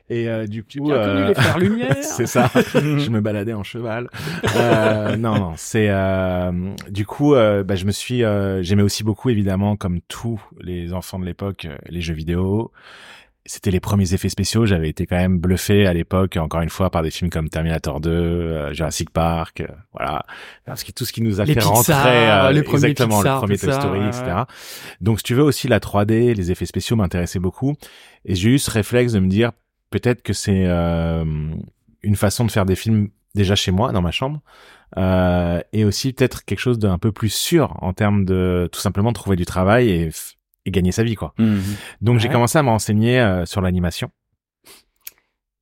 Et 0.09 0.27
euh, 0.27 0.47
du 0.47 0.63
coup, 0.63 0.91
euh, 0.91 1.29
les 1.29 1.33
frères 1.33 1.57
Lumière. 1.59 1.95
c'est 2.01 2.27
ça. 2.27 2.49
je 2.73 3.09
me 3.09 3.21
baladais 3.21 3.53
en 3.53 3.63
cheval. 3.63 4.09
Euh, 4.55 5.15
non, 5.15 5.35
non, 5.39 5.53
c'est 5.55 5.87
euh, 5.89 6.51
du 6.89 7.05
coup, 7.05 7.35
euh, 7.35 7.63
bah, 7.63 7.75
je 7.75 7.85
me 7.85 7.91
suis, 7.91 8.23
euh, 8.23 8.61
j'aimais 8.63 8.83
aussi 8.83 9.03
beaucoup 9.03 9.29
évidemment, 9.29 9.75
comme 9.75 10.01
tous 10.07 10.41
les 10.59 10.93
enfants 10.93 11.19
de 11.19 11.25
l'époque, 11.25 11.67
les 11.87 12.01
jeux 12.01 12.13
vidéo. 12.13 12.71
C'était 13.45 13.71
les 13.71 13.81
premiers 13.81 14.13
effets 14.13 14.29
spéciaux. 14.29 14.65
J'avais 14.65 14.87
été 14.87 15.05
quand 15.05 15.17
même 15.17 15.37
bluffé 15.37 15.85
à 15.85 15.91
l'époque, 15.91 16.37
encore 16.37 16.61
une 16.61 16.69
fois, 16.69 16.89
par 16.89 17.03
des 17.03 17.11
films 17.11 17.29
comme 17.29 17.49
Terminator 17.49 17.99
2, 17.99 18.09
euh, 18.09 18.73
Jurassic 18.73 19.09
Park, 19.09 19.63
voilà, 19.91 20.25
parce 20.65 20.85
que 20.85 20.93
tout 20.93 21.03
ce 21.03 21.11
qui 21.11 21.21
nous 21.21 21.41
a 21.41 21.45
Les 21.45 21.53
fait 21.53 21.59
Pixar, 21.59 21.73
rentrer, 21.75 22.31
euh, 22.31 22.51
les 22.53 22.59
exactement, 22.61 23.17
Pixar, 23.17 23.35
le 23.35 23.39
premier 23.41 23.57
tout 23.57 23.65
Toy 23.65 23.73
Story, 23.73 24.07
etc. 24.07 24.23
Donc, 25.01 25.19
si 25.19 25.23
tu 25.25 25.33
veux 25.33 25.43
aussi 25.43 25.67
la 25.67 25.79
3D, 25.79 26.33
les 26.35 26.51
effets 26.51 26.65
spéciaux 26.65 26.95
m'intéressaient 26.95 27.39
beaucoup, 27.39 27.73
et 28.23 28.35
j'ai 28.35 28.51
eu 28.51 28.59
ce 28.59 28.71
réflexe 28.71 29.11
de 29.11 29.19
me 29.19 29.27
dire 29.27 29.51
peut-être 29.93 30.23
que 30.23 30.33
c'est 30.33 30.65
euh, 30.65 31.23
une 32.01 32.15
façon 32.15 32.45
de 32.45 32.51
faire 32.51 32.65
des 32.65 32.75
films 32.75 33.09
déjà 33.35 33.55
chez 33.55 33.71
moi 33.71 33.91
dans 33.91 34.01
ma 34.01 34.09
chambre 34.09 34.41
euh, 34.97 35.61
et 35.71 35.85
aussi 35.85 36.13
peut-être 36.13 36.45
quelque 36.45 36.59
chose 36.59 36.79
d'un 36.79 36.97
peu 36.97 37.11
plus 37.11 37.31
sûr 37.31 37.77
en 37.81 37.93
termes 37.93 38.25
de 38.25 38.67
tout 38.71 38.79
simplement 38.79 39.11
de 39.11 39.15
trouver 39.15 39.35
du 39.35 39.45
travail 39.45 39.89
et, 39.89 40.09
gagner 40.65 40.91
sa 40.91 41.03
vie 41.03 41.15
quoi. 41.15 41.33
Mhm. 41.37 41.61
Donc 42.01 42.19
j'ai 42.19 42.29
commencé 42.29 42.57
à 42.57 42.63
me 42.63 42.69
renseigner 42.69 43.19
euh, 43.19 43.45
sur 43.45 43.61
l'animation 43.61 44.09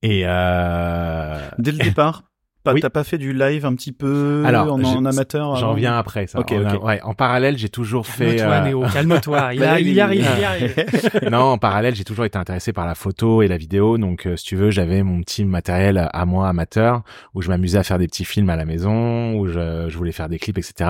et 0.02 0.22
Dès 0.22 1.72
le 1.72 1.84
départ, 1.84 2.31
pas, 2.64 2.74
Oui. 2.74 2.82
t'as 2.82 2.90
pas 2.90 3.04
fait 3.04 3.18
du 3.18 3.34
live 3.34 3.66
un 3.66 3.74
petit 3.76 3.92
peu 3.92 4.44
Alors, 4.46 4.72
en, 4.74 5.06
amateur 5.06 5.56
j'en 5.56 5.74
viens 5.74 5.98
après 5.98 6.28
ça. 6.28 6.40
Ok, 6.40 6.52
En- 6.54 6.76
ok. 6.76 6.84
ouais, 6.84 7.02
en 7.04 7.14
parallèle 7.14 7.58
j'ai 7.58 7.70
toujours 7.70 8.08
fait 8.08 8.36
Calme-toi, 8.38 8.56
euh, 8.56 8.64
Néo, 8.64 8.84
calme-toi. 8.94 9.54
Il, 9.54 9.64
a- 9.64 9.80
il- 9.80 9.88
il 9.88 9.94
y 9.94 10.00
arrive, 10.02 10.26
il 10.36 10.42
y 10.42 10.44
arrive. 10.46 10.76
non, 11.32 11.40
en 11.40 11.58
parallèle, 11.58 11.96
j'ai 11.96 12.04
toujours 12.04 12.26
été 12.26 12.38
intéressé 12.38 12.74
par 12.74 12.86
la 12.86 12.96
photo 12.96 13.42
et 13.42 13.48
la 13.48 13.58
vidéo. 13.58 13.98
Donc, 13.98 14.26
euh, 14.28 14.36
si 14.36 14.46
tu 14.46 14.56
veux, 14.56 14.72
j'avais 14.72 15.04
mon 15.04 15.22
petit 15.22 15.44
matériel 15.46 16.08
à 16.12 16.26
moi 16.26 16.48
amateur 16.50 17.02
où 17.34 17.42
je 17.42 17.50
m'amusais 17.50 17.78
à 17.78 17.84
faire 17.84 17.98
des 17.98 18.08
petits 18.08 18.26
films 18.26 18.50
à 18.50 18.56
la 18.56 18.66
maison, 18.66 19.34
où 19.36 19.48
je, 19.48 19.88
je 19.90 19.98
voulais 19.98 20.12
faire 20.12 20.30
des 20.30 20.40
clips, 20.40 20.58
etc. 20.58 20.90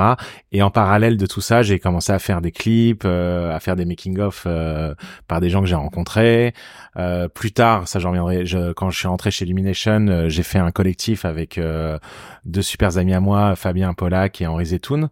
Et 0.52 0.62
en 0.62 0.70
parallèle 0.72 1.18
de 1.18 1.26
tout 1.26 1.42
ça, 1.42 1.62
j'ai 1.64 1.80
commencé 1.80 2.12
à 2.12 2.20
faire 2.20 2.42
des 2.42 2.52
clips, 2.52 3.04
euh, 3.06 3.56
à 3.56 3.60
faire 3.60 3.76
des 3.76 3.86
making-of 3.86 4.44
euh, 4.48 4.94
par 5.28 5.40
des 5.42 5.50
gens 5.50 5.62
que 5.62 5.68
j'ai 5.68 5.76
rencontrés. 5.76 6.54
Euh, 6.98 7.28
plus 7.28 7.52
tard, 7.52 7.88
ça 7.88 8.00
j'en 8.00 8.10
reviendrai. 8.10 8.46
Je, 8.46 8.74
quand 8.74 8.90
je 8.90 8.98
suis 8.98 9.08
rentré 9.08 9.32
chez 9.32 9.46
Illumination, 9.46 10.08
euh, 10.08 10.30
j'ai 10.30 10.44
fait 10.44 10.60
un 10.60 10.72
collectif 10.72 11.24
avec 11.26 11.58
euh, 11.58 11.61
deux 12.46 12.62
super 12.62 12.98
amis 12.98 13.14
à 13.14 13.20
moi, 13.20 13.56
Fabien 13.56 13.94
Pollack 13.94 14.42
et 14.42 14.48
Henri 14.48 14.68
Zetoun, 14.68 15.10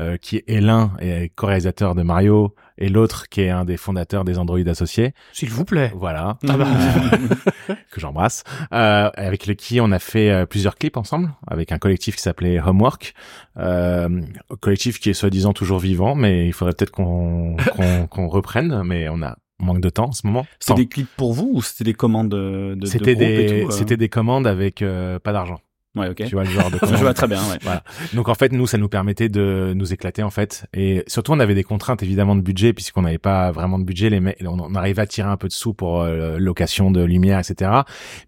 euh, 0.00 0.16
qui 0.16 0.42
est 0.46 0.60
l'un 0.60 0.92
est 1.00 1.30
co-réalisateur 1.34 1.94
de 1.94 2.02
Mario 2.02 2.54
et 2.78 2.88
l'autre 2.88 3.28
qui 3.28 3.42
est 3.42 3.50
un 3.50 3.66
des 3.66 3.76
fondateurs 3.76 4.24
des 4.24 4.38
Android 4.38 4.58
associés. 4.66 5.12
S'il 5.34 5.50
vous 5.50 5.66
plaît. 5.66 5.92
Voilà, 5.94 6.38
Ah 6.48 6.56
bah. 6.56 6.66
que 7.90 8.00
j'embrasse. 8.00 8.42
Euh, 8.72 9.10
avec 9.14 9.46
le 9.46 9.52
qui 9.52 9.80
on 9.82 9.92
a 9.92 9.98
fait 9.98 10.30
euh, 10.30 10.46
plusieurs 10.46 10.76
clips 10.76 10.96
ensemble, 10.96 11.32
avec 11.46 11.72
un 11.72 11.78
collectif 11.78 12.16
qui 12.16 12.22
s'appelait 12.22 12.58
Homework, 12.58 13.12
euh, 13.58 14.22
collectif 14.60 14.98
qui 14.98 15.10
est 15.10 15.14
soi-disant 15.14 15.52
toujours 15.52 15.78
vivant, 15.78 16.14
mais 16.14 16.46
il 16.46 16.52
faudrait 16.54 16.72
peut-être 16.72 16.90
qu'on 16.90 17.56
qu'on 17.76 18.06
qu'on 18.06 18.28
reprenne, 18.28 18.82
mais 18.84 19.08
on 19.10 19.22
a 19.22 19.36
manque 19.62 19.80
de 19.80 19.90
temps 19.90 20.08
en 20.08 20.12
ce 20.12 20.26
moment. 20.26 20.46
C'était 20.58 20.82
des 20.82 20.88
clips 20.88 21.16
pour 21.16 21.32
vous 21.32 21.50
ou 21.54 21.62
c'était 21.62 21.84
des 21.84 21.94
commandes 21.94 22.28
de, 22.28 22.74
de, 22.74 22.80
de 22.80 22.86
C'était 22.86 23.14
groupe 23.14 23.22
et 23.22 23.46
des 23.46 23.62
tout, 23.62 23.68
euh 23.68 23.70
c'était 23.70 23.96
des 23.96 24.08
commandes 24.08 24.46
avec 24.46 24.82
euh, 24.82 25.18
pas 25.18 25.32
d'argent. 25.32 25.60
Ouais, 25.94 26.08
ok. 26.08 26.24
Tu 26.26 26.34
vois 26.34 26.44
le 26.44 26.50
genre 26.50 26.70
de 26.70 26.78
Je 26.82 26.96
vois 26.96 27.12
très 27.12 27.28
bien, 27.28 27.38
ouais. 27.50 27.58
Voilà. 27.62 27.82
Donc 28.14 28.28
en 28.30 28.34
fait, 28.34 28.50
nous, 28.52 28.66
ça 28.66 28.78
nous 28.78 28.88
permettait 28.88 29.28
de 29.28 29.72
nous 29.76 29.92
éclater 29.92 30.22
en 30.22 30.30
fait, 30.30 30.64
et 30.72 31.04
surtout 31.06 31.32
on 31.32 31.38
avait 31.40 31.54
des 31.54 31.64
contraintes 31.64 32.02
évidemment 32.02 32.34
de 32.34 32.40
budget 32.40 32.72
puisqu'on 32.72 33.02
n'avait 33.02 33.18
pas 33.18 33.50
vraiment 33.50 33.78
de 33.78 33.84
budget. 33.84 34.08
Les 34.08 34.20
on, 34.46 34.58
on 34.58 34.74
arrivait 34.74 35.02
à 35.02 35.06
tirer 35.06 35.28
un 35.28 35.36
peu 35.36 35.48
de 35.48 35.52
sous 35.52 35.74
pour 35.74 36.00
euh, 36.00 36.38
location 36.38 36.90
de 36.90 37.02
lumière, 37.04 37.38
etc. 37.38 37.70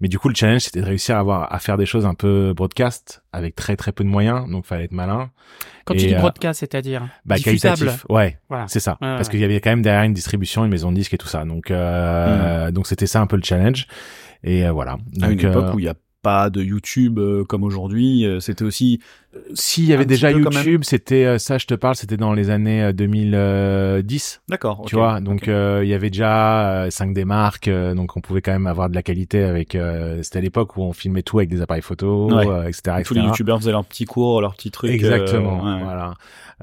Mais 0.00 0.08
du 0.08 0.18
coup, 0.18 0.28
le 0.28 0.34
challenge 0.34 0.60
c'était 0.62 0.80
de 0.82 0.86
réussir 0.86 1.16
à 1.16 1.20
avoir 1.20 1.52
à 1.54 1.58
faire 1.58 1.78
des 1.78 1.86
choses 1.86 2.04
un 2.04 2.14
peu 2.14 2.52
broadcast 2.54 3.22
avec 3.32 3.54
très 3.56 3.76
très 3.76 3.92
peu 3.92 4.04
de 4.04 4.10
moyens. 4.10 4.48
Donc 4.50 4.66
fallait 4.66 4.84
être 4.84 4.92
malin. 4.92 5.30
Quand 5.86 5.94
Et, 5.94 5.98
tu 5.98 6.06
dis 6.06 6.14
euh, 6.14 6.18
broadcast, 6.18 6.60
c'est-à-dire 6.60 7.08
Bah, 7.24 7.36
diffusable. 7.36 7.76
qualitatif. 7.78 8.06
Ouais, 8.10 8.38
Voilà. 8.48 8.66
c'est 8.68 8.80
ça. 8.80 8.92
Ouais, 8.92 8.98
Parce 9.00 9.28
ouais. 9.28 9.32
qu'il 9.32 9.40
y 9.40 9.44
avait 9.44 9.60
quand 9.60 9.70
même 9.70 9.82
derrière 9.82 10.02
une 10.04 10.14
distribution, 10.14 10.64
une 10.64 10.70
maison 10.70 10.90
de 10.90 10.96
disques 10.96 11.12
et 11.14 11.18
tout 11.18 11.28
ça. 11.28 11.44
Donc 11.46 11.70
euh, 11.70 12.70
donc 12.70 12.86
c'était 12.86 13.06
ça 13.06 13.20
un 13.22 13.26
peu 13.26 13.36
le 13.36 13.42
challenge. 13.42 13.86
Et 14.46 14.66
euh, 14.66 14.72
voilà. 14.72 14.92
À 15.22 15.30
une 15.30 15.36
Donc, 15.36 15.44
euh, 15.44 15.50
époque 15.50 15.74
où 15.74 15.78
il 15.78 15.86
y 15.86 15.88
a 15.88 15.94
pas 16.24 16.50
de 16.50 16.60
YouTube 16.62 17.18
euh, 17.20 17.44
comme 17.44 17.62
aujourd'hui. 17.62 18.24
euh, 18.26 18.40
C'était 18.40 18.64
aussi 18.64 18.98
S'il 19.54 19.84
y 19.84 19.92
avait 19.92 20.04
déjà. 20.06 20.30
YouTube, 20.32 20.82
c'était 20.84 21.24
euh, 21.24 21.38
ça, 21.38 21.58
je 21.58 21.66
te 21.66 21.74
parle, 21.74 21.94
c'était 21.96 22.16
dans 22.16 22.32
les 22.32 22.50
années 22.50 22.82
euh, 22.82 22.92
2010. 22.92 24.40
d'accord. 24.48 24.82
Tu 24.86 24.96
vois, 24.96 25.20
donc 25.20 25.48
euh, 25.48 25.80
il 25.84 25.88
y 25.88 25.94
avait 25.94 26.10
déjà 26.10 26.84
euh, 26.84 26.88
5D 26.88 27.24
marques, 27.24 27.68
euh, 27.68 27.94
donc 27.94 28.16
on 28.16 28.20
pouvait 28.20 28.40
quand 28.42 28.52
même 28.52 28.66
avoir 28.66 28.88
de 28.90 28.94
la 28.94 29.02
qualité 29.02 29.42
avec. 29.44 29.74
euh, 29.74 30.22
c'était 30.22 30.38
à 30.38 30.42
l'époque 30.42 30.76
où 30.76 30.82
on 30.82 30.92
filmait 30.92 31.22
tout 31.22 31.38
avec 31.38 31.50
des 31.50 31.60
appareils 31.62 31.82
photo, 31.82 32.32
Ouais. 32.32 32.46
euh, 32.48 32.68
etc., 32.68 33.02
Tous 33.04 33.14
les 33.14 33.20
youtubeurs 33.22 33.58
faisaient 33.58 33.72
leurs 33.72 33.84
petits 33.84 34.04
cours, 34.06 34.40
leurs 34.40 34.54
petits 34.54 34.70
trucs. 34.70 34.90
euh, 34.90 34.94
Exactement. 34.94 35.62
ouais. 35.64 35.82
Voilà. 35.84 36.14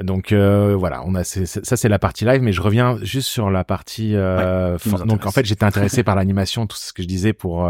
Donc 0.02 0.32
euh, 0.32 0.76
voilà, 0.78 1.04
on 1.06 1.14
a 1.16 1.24
ça 1.24 1.76
c'est 1.76 1.90
la 1.90 2.00
partie 2.00 2.26
live, 2.26 2.42
mais 2.42 2.54
je 2.54 2.62
reviens 2.62 2.98
juste 3.02 3.28
sur 3.28 3.52
la 3.52 3.64
partie. 3.64 4.16
Euh, 4.16 4.78
for- 4.78 5.06
donc 5.06 5.26
en 5.26 5.32
fait, 5.32 5.46
j'étais 5.46 5.66
intéressé 5.66 6.04
par 6.04 6.16
l'animation, 6.16 6.66
tout 6.68 6.78
ce 6.78 6.94
que 6.94 7.04
je 7.04 7.08
disais 7.08 7.34
pour. 7.34 7.66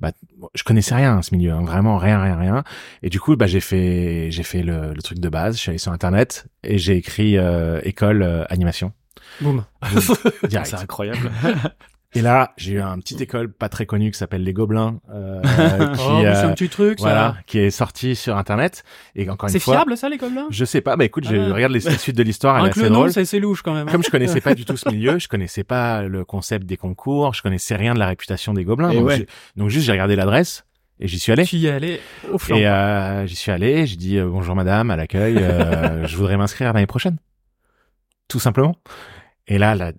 Bah, 0.00 0.12
je 0.54 0.62
connaissais 0.62 0.94
rien 0.94 1.18
à 1.18 1.22
ce 1.22 1.34
milieu, 1.34 1.52
hein, 1.52 1.62
vraiment 1.62 1.98
rien, 1.98 2.22
rien, 2.22 2.36
rien. 2.36 2.64
Et 3.02 3.10
du 3.10 3.18
coup, 3.18 3.34
bah 3.36 3.46
j'ai 3.46 3.60
fait 3.60 4.30
j'ai 4.30 4.44
fait 4.44 4.62
le, 4.62 4.94
le 4.94 5.02
truc 5.02 5.18
de 5.18 5.28
base. 5.28 5.56
Je 5.56 5.60
suis 5.60 5.70
allé 5.70 5.78
sur 5.78 5.92
internet 5.92 6.46
et 6.62 6.78
j'ai 6.78 6.96
écrit 6.96 7.36
euh, 7.36 7.80
école 7.82 8.22
euh, 8.22 8.44
animation. 8.48 8.92
Boum. 9.40 9.64
Direct. 10.48 10.68
C'est 10.68 10.76
incroyable. 10.76 11.30
Et 12.14 12.22
là, 12.22 12.52
j'ai 12.56 12.72
eu 12.72 12.80
un 12.80 12.98
petite 12.98 13.20
école 13.20 13.52
pas 13.52 13.68
très 13.68 13.84
connue 13.84 14.10
qui 14.10 14.16
s'appelle 14.18 14.42
Les 14.42 14.54
Gobelins, 14.54 14.98
euh, 15.12 15.42
qui, 15.94 16.00
oh, 16.08 16.20
c'est 16.22 16.26
euh, 16.26 16.48
un 16.48 16.52
petit 16.54 16.70
truc, 16.70 16.98
voilà, 17.00 17.34
ça. 17.36 17.42
qui 17.46 17.58
est 17.58 17.70
sorti 17.70 18.16
sur 18.16 18.36
internet. 18.38 18.82
Et 19.14 19.28
encore 19.28 19.48
une 19.48 19.52
C'est 19.52 19.58
fois, 19.60 19.74
fiable, 19.74 19.94
ça, 19.96 20.08
les 20.08 20.16
là 20.16 20.46
je 20.48 20.64
sais 20.64 20.80
pas. 20.80 20.96
Bah 20.96 21.04
écoute, 21.04 21.28
je 21.28 21.36
Ah. 21.36 21.52
regarde 21.54 21.72
les 21.72 21.80
les 21.80 21.98
suites 21.98 22.16
de 22.16 22.22
l'histoire, 22.22 22.58
elle 22.58 22.66
est 22.66 22.70
assez 22.70 22.88
drôle. 22.88 23.12
c'est 23.12 23.26
c'est 23.26 23.40
louche 23.40 23.60
quand 23.60 23.74
même. 23.74 23.88
hein. 23.88 23.92
Comme 23.92 24.02
je 24.02 24.10
connaissais 24.10 24.40
pas 24.40 24.54
du 24.54 24.64
tout 24.64 24.76
ce 24.78 24.88
milieu, 24.92 25.18
je 25.18 25.28
connaissais 25.28 25.64
pas 25.64 26.02
le 26.02 26.24
concept 26.24 26.64
des 26.64 26.78
concours, 26.78 27.34
je 27.34 27.42
connaissais 27.42 27.76
rien 27.76 27.92
de 27.92 27.98
la 27.98 28.06
réputation 28.06 28.54
des 28.54 28.64
Gobelins. 28.64 28.94
Donc, 28.94 29.06
ouais. 29.06 29.16
j'ai- 29.18 29.26
donc 29.56 29.68
juste 29.68 29.84
j'ai 29.84 29.92
regardé 29.92 30.16
l'adresse 30.16 30.64
et 31.00 31.08
j'y 31.08 31.18
suis 31.18 31.30
allé. 31.30 31.44
Tu 31.44 31.56
y 31.56 31.66
es 31.66 31.70
allé 31.70 32.00
au 32.32 32.38
flanc. 32.38 32.56
Et 32.56 32.66
euh, 32.66 33.26
j'y 33.26 33.36
suis 33.36 33.52
allé, 33.52 33.84
j'ai 33.86 33.96
dit 33.96 34.16
euh, 34.18 34.26
bonjour 34.28 34.56
madame 34.56 34.90
à 34.90 34.96
l'accueil, 34.96 35.36
euh, 35.38 36.06
je 36.08 36.16
voudrais 36.16 36.38
m'inscrire 36.38 36.72
l'année 36.72 36.86
prochaine. 36.86 37.18
Tout 38.28 38.40
simplement. 38.40 38.76
Et 39.46 39.58
là, 39.58 39.74
la, 39.74 39.92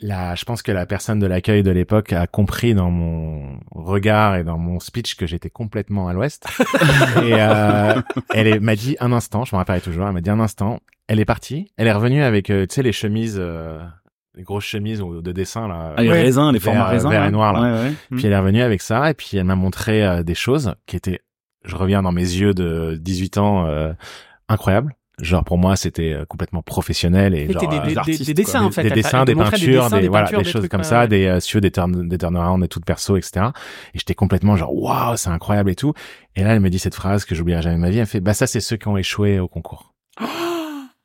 la, 0.00 0.34
je 0.36 0.44
pense 0.44 0.62
que 0.62 0.70
la 0.72 0.86
personne 0.86 1.18
de 1.18 1.26
l'accueil 1.26 1.62
de 1.62 1.70
l'époque 1.70 2.12
a 2.12 2.26
compris 2.26 2.74
dans 2.74 2.90
mon 2.90 3.58
regard 3.72 4.36
et 4.36 4.44
dans 4.44 4.58
mon 4.58 4.78
speech 4.80 5.16
que 5.16 5.26
j'étais 5.26 5.50
complètement 5.50 6.08
à 6.08 6.12
l'ouest. 6.12 6.46
et 7.24 7.34
euh, 7.34 8.00
elle 8.32 8.46
est- 8.46 8.60
m'a 8.60 8.76
dit 8.76 8.96
un 9.00 9.12
instant, 9.12 9.44
je 9.44 9.54
me 9.54 9.58
rappelle 9.58 9.80
toujours, 9.80 10.06
elle 10.06 10.12
m'a 10.12 10.20
dit 10.20 10.30
un 10.30 10.40
instant, 10.40 10.80
elle 11.08 11.18
est 11.20 11.24
partie, 11.24 11.72
elle 11.76 11.86
est 11.88 11.92
revenue 11.92 12.22
avec, 12.22 12.50
euh, 12.50 12.66
tu 12.66 12.74
sais, 12.76 12.82
les 12.82 12.92
chemises, 12.92 13.36
euh, 13.40 13.80
les 14.36 14.44
grosses 14.44 14.64
chemises 14.66 15.00
ou 15.02 15.20
de 15.20 15.32
dessin 15.32 15.66
là. 15.66 15.94
Ah, 15.96 16.02
les 16.02 16.10
Ouais. 16.10 16.22
raisins, 16.22 16.50
les 16.52 16.58
Vert- 16.60 16.74
formats 16.74 16.88
raisins. 16.88 17.10
vert 17.10 17.24
et 17.24 17.30
noir, 17.32 17.52
là. 17.54 17.60
Ouais, 17.60 17.88
ouais. 17.88 17.92
Puis 18.16 18.26
elle 18.26 18.32
est 18.32 18.38
revenue 18.38 18.62
avec 18.62 18.82
ça 18.82 19.10
et 19.10 19.14
puis 19.14 19.36
elle 19.36 19.44
m'a 19.44 19.56
montré 19.56 20.04
euh, 20.06 20.22
des 20.22 20.34
choses 20.36 20.74
qui 20.86 20.94
étaient, 20.94 21.20
je 21.64 21.74
reviens 21.74 22.02
dans 22.02 22.12
mes 22.12 22.20
yeux 22.22 22.54
de 22.54 22.96
18 23.00 23.38
ans, 23.38 23.66
euh, 23.66 23.92
incroyables. 24.48 24.94
Genre 25.20 25.42
pour 25.44 25.58
moi 25.58 25.74
c'était 25.76 26.12
euh, 26.12 26.24
complètement 26.26 26.62
professionnel 26.62 27.34
et 27.34 27.50
genre, 27.52 27.68
des, 27.68 27.76
euh, 27.76 27.80
des- 27.82 27.88
des- 27.88 27.98
artistes, 27.98 28.26
des 28.26 28.34
dessins, 28.34 28.62
en 28.64 28.70
fait. 28.70 28.82
des 28.84 28.90
dessins, 28.90 29.24
des 29.24 29.34
peintures, 29.34 29.90
des, 29.90 30.08
voilà, 30.08 30.28
des 30.30 30.44
choses 30.44 30.68
comme 30.68 30.84
ça, 30.84 31.06
des 31.08 31.26
euh, 31.26 31.38
veux, 31.52 31.60
des 31.60 31.70
turn 31.72 32.08
des 32.08 32.18
turnarounds 32.18 32.64
et 32.64 32.68
tout 32.68 32.80
perso, 32.80 33.16
etc. 33.16 33.46
Et 33.94 33.98
j'étais 33.98 34.14
complètement 34.14 34.56
genre 34.56 34.72
waouh, 34.74 35.16
c'est 35.16 35.30
incroyable 35.30 35.70
et 35.70 35.74
tout. 35.74 35.92
Et 36.36 36.44
là 36.44 36.54
elle 36.54 36.60
me 36.60 36.70
dit 36.70 36.78
cette 36.78 36.94
phrase 36.94 37.24
que 37.24 37.34
j'oublierai 37.34 37.62
jamais 37.62 37.76
de 37.76 37.80
ma 37.80 37.90
vie. 37.90 37.98
Elle 37.98 38.06
fait 38.06 38.20
bah 38.20 38.32
ça 38.34 38.46
c'est 38.46 38.60
ceux 38.60 38.76
qui 38.76 38.86
ont 38.88 38.96
échoué 38.96 39.40
au 39.40 39.48
concours. 39.48 39.92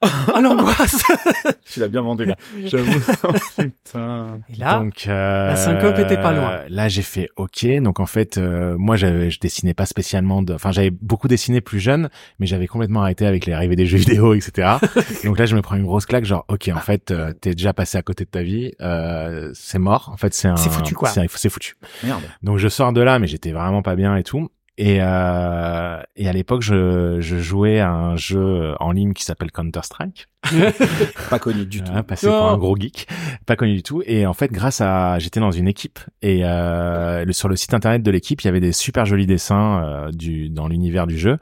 Ah, 0.33 0.41
l'angoisse 0.41 1.03
Tu 1.71 1.79
l'as 1.79 1.87
bien 1.87 2.01
vendu 2.01 2.25
là. 2.25 2.35
J'avoue. 2.65 2.91
Putain. 3.57 4.39
Et 4.49 4.57
là, 4.57 4.79
Donc 4.79 5.05
euh, 5.07 5.47
la 5.47 5.55
syncope 5.55 5.99
était 5.99 6.17
pas 6.17 6.33
loin. 6.33 6.61
Là, 6.69 6.87
j'ai 6.89 7.01
fait 7.01 7.29
OK. 7.35 7.65
Donc 7.81 7.99
en 7.99 8.05
fait, 8.05 8.37
euh, 8.37 8.75
moi, 8.77 8.95
j'avais, 8.95 9.29
je 9.29 9.39
dessinais 9.39 9.73
pas 9.73 9.85
spécialement. 9.85 10.41
De... 10.41 10.53
Enfin, 10.53 10.71
j'avais 10.71 10.91
beaucoup 10.91 11.27
dessiné 11.27 11.61
plus 11.61 11.79
jeune, 11.79 12.09
mais 12.39 12.45
j'avais 12.45 12.67
complètement 12.67 13.01
arrêté 13.01 13.25
avec 13.25 13.45
l'arrivée 13.45 13.75
des 13.75 13.85
jeux 13.85 13.97
vidéo, 13.97 14.33
etc. 14.33 14.77
donc 15.23 15.37
là, 15.37 15.45
je 15.45 15.55
me 15.55 15.61
prends 15.61 15.75
une 15.75 15.85
grosse 15.85 16.05
claque. 16.05 16.25
Genre, 16.25 16.45
OK, 16.47 16.69
en 16.73 16.79
fait, 16.79 17.11
euh, 17.11 17.33
t'es 17.33 17.53
déjà 17.53 17.73
passé 17.73 17.97
à 17.97 18.01
côté 18.01 18.25
de 18.25 18.29
ta 18.29 18.43
vie. 18.43 18.71
Euh, 18.81 19.51
c'est 19.53 19.79
mort. 19.79 20.09
En 20.13 20.17
fait, 20.17 20.33
c'est 20.33 20.47
un. 20.47 20.57
C'est 20.57 20.71
foutu, 20.71 20.95
quoi. 20.95 21.09
C'est 21.09 21.49
foutu. 21.49 21.75
Merde. 22.03 22.23
Donc 22.41 22.57
je 22.57 22.67
sors 22.67 22.93
de 22.93 23.01
là, 23.01 23.19
mais 23.19 23.27
j'étais 23.27 23.51
vraiment 23.51 23.81
pas 23.81 23.95
bien 23.95 24.15
et 24.15 24.23
tout. 24.23 24.49
Et, 24.77 24.97
euh, 25.01 26.01
et 26.15 26.27
à 26.27 26.33
l'époque, 26.33 26.63
je, 26.63 27.17
je 27.19 27.37
jouais 27.37 27.79
à 27.79 27.91
un 27.91 28.15
jeu 28.15 28.73
en 28.79 28.91
ligne 28.91 29.13
qui 29.13 29.23
s'appelle 29.23 29.51
Counter 29.51 29.81
Strike. 29.83 30.27
Pas 31.29 31.39
connu 31.39 31.65
du 31.65 31.83
tout. 31.83 31.91
Hein, 31.93 32.03
passé 32.03 32.27
pour 32.27 32.35
un 32.35 32.57
gros 32.57 32.75
geek, 32.75 33.07
pas 33.45 33.55
connu 33.55 33.75
du 33.75 33.83
tout. 33.83 34.01
Et 34.05 34.25
en 34.25 34.33
fait, 34.33 34.51
grâce 34.51 34.81
à, 34.81 35.17
j'étais 35.19 35.39
dans 35.39 35.51
une 35.51 35.67
équipe 35.67 35.99
et 36.21 36.43
euh, 36.43 37.23
sur 37.31 37.47
le 37.47 37.55
site 37.55 37.73
internet 37.73 38.03
de 38.03 38.11
l'équipe, 38.11 38.41
il 38.41 38.45
y 38.45 38.47
avait 38.49 38.59
des 38.59 38.73
super 38.73 39.05
jolis 39.05 39.25
dessins 39.25 39.81
euh, 39.83 40.11
du 40.11 40.49
dans 40.49 40.67
l'univers 40.67 41.07
du 41.07 41.17
jeu. 41.17 41.37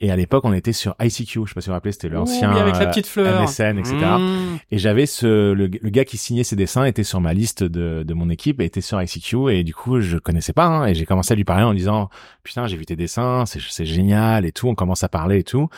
Et 0.00 0.10
à 0.10 0.16
l'époque, 0.16 0.44
on 0.44 0.52
était 0.52 0.72
sur 0.72 0.94
ICQ. 1.00 1.42
Je 1.44 1.48
sais 1.48 1.54
pas 1.54 1.60
si 1.60 1.66
vous 1.66 1.70
vous 1.70 1.72
rappelez, 1.72 1.92
c'était 1.92 2.08
l'ancien 2.08 2.50
avec 2.50 2.76
la 2.76 2.86
petite 2.86 3.06
fleur. 3.06 3.42
MSN, 3.42 3.78
etc. 3.78 3.96
Mmh. 3.96 4.58
Et 4.70 4.78
j'avais 4.78 5.06
ce 5.06 5.52
le, 5.52 5.66
le 5.66 5.90
gars 5.90 6.04
qui 6.04 6.16
signait 6.16 6.44
ces 6.44 6.56
dessins 6.56 6.84
était 6.84 7.04
sur 7.04 7.20
ma 7.20 7.32
liste 7.32 7.62
de, 7.62 8.02
de 8.02 8.14
mon 8.14 8.28
équipe 8.30 8.60
et 8.60 8.64
était 8.64 8.80
sur 8.80 9.00
ICQ 9.00 9.50
et 9.50 9.64
du 9.64 9.74
coup 9.74 10.00
je 10.00 10.18
connaissais 10.18 10.52
pas 10.52 10.66
hein, 10.66 10.86
et 10.86 10.94
j'ai 10.94 11.06
commencé 11.06 11.32
à 11.32 11.36
lui 11.36 11.44
parler 11.44 11.64
en 11.64 11.74
disant 11.74 12.08
putain 12.42 12.66
j'ai 12.66 12.76
vu 12.76 12.86
tes 12.86 12.96
dessins 12.96 13.46
c'est 13.46 13.60
c'est 13.60 13.86
génial 13.86 14.44
et 14.44 14.52
tout 14.52 14.68
on 14.68 14.74
commence 14.74 15.04
à 15.04 15.08
parler 15.08 15.38
et 15.38 15.44
tout 15.44 15.68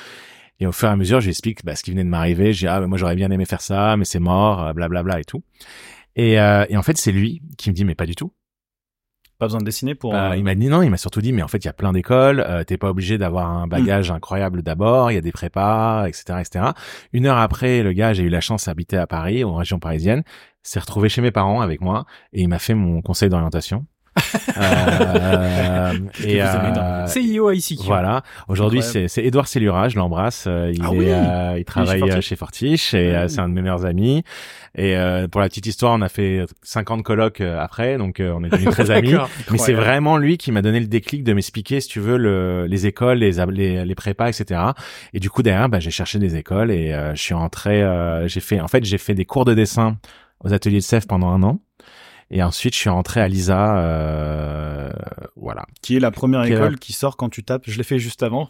et 0.61 0.67
au 0.67 0.73
fur 0.73 0.89
et 0.89 0.93
à 0.93 0.97
mesure 0.97 1.21
je 1.21 1.27
lui 1.27 1.31
explique 1.31 1.65
bah, 1.65 1.77
ce 1.77 1.83
qui 1.83 1.91
venait 1.91 2.05
de 2.05 2.09
m'arriver 2.09 2.53
j'ai 2.53 2.69
ah 2.69 2.81
mais 2.81 2.87
moi 2.87 2.99
j'aurais 2.99 3.17
bien 3.17 3.31
aimé 3.31 3.45
faire 3.45 3.61
ça 3.61 3.97
mais 3.97 4.05
c'est 4.05 4.21
mort 4.21 4.63
euh, 4.63 4.73
blablabla 4.73 5.21
et 5.21 5.25
tout 5.25 5.43
et, 6.17 6.41
euh, 6.41 6.65
et 6.69 6.77
en 6.77 6.83
fait 6.83 6.97
c'est 6.97 7.13
lui 7.13 7.43
qui 7.59 7.71
me 7.71 7.75
dit 7.75 7.85
mais 7.85 7.95
pas 7.95 8.07
du 8.07 8.15
tout 8.15 8.33
Pas 9.39 9.47
besoin 9.47 9.61
de 9.61 9.65
dessiner 9.67 9.95
pour. 9.95 10.15
euh, 10.15 10.31
euh, 10.31 10.37
il 10.37 10.45
m'a 10.45 10.55
dit 10.55 10.69
non, 10.69 10.81
il 10.83 10.91
m'a 10.91 10.97
surtout 10.97 11.21
dit 11.21 11.33
mais 11.33 11.43
en 11.43 11.49
fait 11.49 11.59
il 11.59 11.67
y 11.67 11.69
a 11.69 11.75
plein 11.75 11.93
d'écoles, 11.93 12.41
euh, 12.41 12.65
t'es 12.65 12.79
pas 12.79 12.89
obligé 12.89 13.19
d'avoir 13.19 13.49
un 13.51 13.67
bagage 13.67 14.11
incroyable 14.11 14.63
d'abord, 14.63 15.11
il 15.11 15.15
y 15.15 15.19
a 15.19 15.21
des 15.21 15.33
prépas, 15.33 16.07
etc., 16.09 16.39
etc. 16.41 16.65
Une 17.13 17.27
heure 17.27 17.37
après, 17.39 17.83
le 17.83 17.93
gars, 17.93 18.13
j'ai 18.15 18.23
eu 18.23 18.29
la 18.31 18.41
chance 18.41 18.65
d'habiter 18.67 18.97
à 18.97 19.07
Paris, 19.07 19.45
en 19.45 19.55
région 19.55 19.79
parisienne, 19.79 20.23
s'est 20.63 20.81
retrouvé 20.81 21.09
chez 21.09 21.21
mes 21.21 21.31
parents 21.31 21.61
avec 21.61 21.81
moi 21.81 22.07
et 22.33 22.41
il 22.43 22.49
m'a 22.49 22.59
fait 22.59 22.75
mon 22.75 23.03
conseil 23.03 23.29
d'orientation. 23.29 23.85
Euh, 24.59 25.93
et 26.25 26.43
euh, 26.43 27.07
CIO 27.07 27.51
ICQ. 27.51 27.85
voilà. 27.85 28.23
Aujourd'hui, 28.49 28.83
c'est 28.83 29.09
c'est 29.09 29.25
Édouard 29.25 29.49
Cellura, 29.49 29.89
je 29.89 29.97
l'embrasse. 29.97 30.45
euh, 30.47 30.73
il 30.75 30.81
Ah 30.85 30.89
est, 30.93 30.97
oui 30.97 31.07
euh, 31.09 31.55
il 31.59 31.65
travaille 31.65 32.03
euh, 32.11 32.21
chez 32.21 32.37
Fortiche 32.37 32.95
et 32.95 33.13
Mm. 33.17 33.29
c'est 33.29 33.41
un 33.41 33.49
de 33.49 33.55
mes 33.55 33.63
meilleurs 33.63 33.85
amis. 33.87 34.23
Et 34.79 34.97
euh, 34.97 35.27
pour 35.27 35.41
la 35.41 35.49
petite 35.49 35.67
histoire, 35.67 35.93
on 35.95 36.03
a 36.03 36.09
fait 36.09 36.45
50 36.63 37.03
colloques 37.03 37.41
après, 37.41 37.97
donc 37.97 38.21
on 38.21 38.45
est 38.45 38.49
devenus 38.51 38.71
très 38.71 38.91
amis. 38.91 39.15
Mais 39.51 39.59
c'est 39.59 39.73
vraiment 39.73 40.17
lui 40.19 40.37
qui 40.37 40.53
m'a 40.53 40.61
donné 40.63 40.81
le 40.81 40.87
déclic 40.87 41.25
de 41.25 41.33
m'expliquer, 41.33 41.81
si 41.81 41.89
tu 41.89 42.01
veux, 42.01 42.17
le, 42.19 42.67
les 42.67 42.87
écoles, 42.87 43.19
les, 43.19 43.33
les, 43.51 43.85
les 43.85 43.95
prépas, 43.95 44.29
etc. 44.29 44.61
Et 45.15 45.21
du 45.21 45.31
coup, 45.31 45.43
derrière, 45.43 45.69
bah, 45.69 45.81
j'ai 45.81 45.91
cherché 45.91 46.19
des 46.19 46.37
écoles 46.37 46.71
et 46.71 46.93
euh, 46.93 47.15
je 47.15 47.23
suis 47.23 47.35
rentré. 47.35 47.83
euh, 47.83 48.29
j'ai 48.29 48.41
fait, 48.41 48.61
en 48.61 48.69
fait, 48.69 48.85
j'ai 48.85 48.99
fait 48.99 49.15
des 49.15 49.25
cours 49.25 49.45
de 49.47 49.55
dessin 49.55 49.97
aux 50.45 50.53
ateliers 50.53 50.79
de 50.79 50.83
CEF 50.85 51.07
pendant 51.07 51.29
un 51.29 51.43
an. 51.43 51.61
Et 52.31 52.43
ensuite, 52.43 52.75
je 52.75 52.79
suis 52.81 52.91
rentré 52.91 53.21
à 53.21 53.29
l'ISA. 53.29 53.79
Euh, 53.79 54.91
voilà. 55.37 55.65
Qui 55.81 55.97
est 55.97 56.01
la 56.01 56.11
première 56.11 56.43
école 56.45 56.77
qui 56.79 56.93
sort 56.93 57.17
quand 57.17 57.29
tu 57.29 57.45
tapes. 57.45 57.63
Je 57.67 57.77
l'ai 57.79 57.85
fait 57.85 57.99
juste 58.01 58.23
avant. 58.25 58.49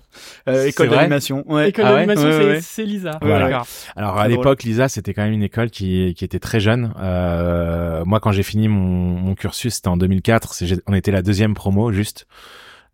Euh, 0.49 0.65
école 0.67 0.89
d'animation. 0.89 1.45
Ouais. 1.47 1.69
École 1.69 1.85
Ah 1.87 1.95
ouais 1.95 2.07
d'animation, 2.07 2.29
Ouais, 2.29 2.39
c'est 2.43 2.47
ouais. 2.47 2.61
c'est 2.63 2.85
Lisa. 2.85 3.19
Voilà. 3.21 3.65
Alors 3.95 4.19
à 4.19 4.29
l'époque, 4.29 4.63
l'ISA, 4.63 4.89
c'était 4.89 5.13
quand 5.13 5.23
même 5.25 5.33
une 5.35 5.43
école 5.43 5.71
qui, 5.71 6.15
qui 6.17 6.25
était 6.25 6.39
très 6.39 6.59
jeune. 6.61 6.95
Euh, 6.99 8.03
moi, 8.07 8.19
quand 8.21 8.33
j'ai 8.33 8.43
fini 8.43 8.69
mon, 8.69 8.81
mon 8.81 9.35
cursus, 9.35 9.75
c'était 9.75 9.89
en 9.89 9.97
2004. 9.99 10.55
c'est- 10.55 10.67
j'ai- 10.67 10.77
On 10.87 10.95
était 10.95 11.11
la 11.13 11.23
deuxième 11.23 11.55
promo, 11.55 11.93
juste. 11.93 12.27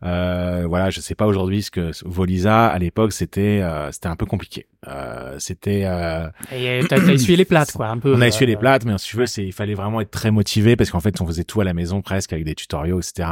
Euh, 0.05 0.65
voilà, 0.69 0.91
je 0.91 1.01
sais 1.01 1.15
pas 1.15 1.27
aujourd'hui 1.27 1.63
ce 1.63 1.71
que 1.71 1.91
vaut 2.05 2.25
l'ISA. 2.25 2.67
À 2.67 2.79
l'époque, 2.79 3.13
c'était 3.13 3.61
euh, 3.63 3.91
c'était 3.93 4.09
un 4.09 4.17
peu 4.17 4.27
compliqué. 4.27 4.67
Euh, 4.89 5.37
c'était 5.39 5.83
euh, 5.85 6.29
Et 6.51 6.69
euh, 6.69 6.83
t'as 6.89 6.99
t'as 6.99 7.13
essuyé 7.13 7.37
les 7.37 7.45
plates, 7.45 7.73
quoi, 7.73 7.87
un 7.89 7.99
peu. 7.99 8.13
on 8.15 8.21
a 8.21 8.27
essuyé 8.27 8.47
euh, 8.47 8.55
les 8.55 8.57
plates, 8.57 8.85
mais 8.85 8.99
si 8.99 9.09
tu 9.11 9.17
veux, 9.17 9.27
c'est 9.27 9.45
il 9.45 9.53
fallait 9.53 9.75
vraiment 9.75 10.01
être 10.01 10.11
très 10.11 10.33
motivé 10.33 10.75
parce 10.75 10.91
qu'en 10.91 10.99
fait, 11.01 11.21
on 11.21 11.27
faisait 11.27 11.45
tout 11.45 11.61
à 11.61 11.65
la 11.65 11.73
maison 11.73 12.03
presque 12.03 12.33
avec 12.33 12.45
des 12.45 12.55
tutoriaux, 12.57 12.99
etc. 13.01 13.29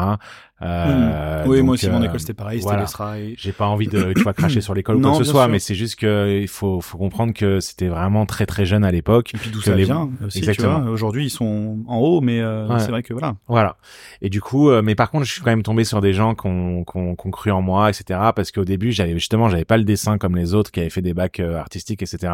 Euh, 0.62 1.45
oui, 1.47 1.57
donc, 1.59 1.67
moi 1.67 1.75
aussi, 1.75 1.88
mon 1.88 2.02
euh, 2.02 2.05
école, 2.05 2.21
c'était 2.21 2.35
pareil. 2.35 2.61
C'était 2.61 2.75
voilà. 2.75 3.17
j'ai 3.37 3.52
pas 3.52 3.67
envie 3.67 3.87
de 3.87 4.12
tu 4.12 4.23
vois 4.23 4.35
cracher 4.35 4.61
sur 4.61 4.75
l'école 4.75 4.97
ou 4.97 5.00
quoi 5.02 5.12
que 5.12 5.17
ce 5.19 5.25
soit, 5.25 5.45
sûr. 5.45 5.50
mais 5.50 5.59
c'est 5.59 5.75
juste 5.75 5.97
que 5.97 6.38
il 6.40 6.49
faut 6.49 6.81
faut 6.81 6.99
comprendre 6.99 7.33
que 7.33 7.61
c'était 7.61 7.88
vraiment 7.88 8.26
très 8.26 8.45
très 8.47 8.67
jeune 8.67 8.85
à 8.85 8.90
l'époque. 8.93 9.35
Et 9.35 9.38
puis 9.38 9.50
d'où 9.50 9.61
ça 9.62 9.75
les- 9.75 9.85
vient 9.85 10.11
aussi. 10.25 10.45
Aujourd'hui, 10.88 11.25
ils 11.26 11.31
sont 11.31 11.79
en 11.87 11.99
haut, 11.99 12.21
mais 12.21 12.40
euh, 12.40 12.67
Ouais. 12.69 12.79
c'est 12.81 12.90
vrai 12.90 13.02
que 13.02 13.12
voilà. 13.14 13.37
Voilà. 13.49 13.76
Et 14.21 14.29
du 14.29 14.40
coup, 14.40 14.69
euh, 14.71 14.83
mais 14.83 14.95
par 14.95 15.11
contre, 15.11 15.25
je 15.25 15.33
suis 15.33 15.40
quand 15.40 15.50
même 15.50 15.62
tombé 15.62 15.85
sur 15.85 16.00
des 16.00 16.12
gens 16.12 16.35
qui 16.35 16.47
ont, 16.47 16.85
qui 16.85 16.99
ont 16.99 17.14
cru 17.31 17.50
en 17.50 17.62
moi, 17.62 17.88
etc. 17.88 18.21
Parce 18.37 18.52
qu'au 18.52 18.64
début, 18.64 18.93
j'avais 18.93 19.14
justement, 19.14 19.49
j'avais 19.49 19.64
pas 19.64 19.79
le 19.79 19.85
dessin 19.85 20.19
comme 20.19 20.37
les 20.37 20.55
autres 20.55 20.71
qui 20.71 20.81
avaient 20.81 20.90
fait 20.90 21.02
des 21.02 21.14
bacs 21.14 21.40
euh, 21.40 21.59
artistiques, 21.59 22.02
etc. 22.02 22.33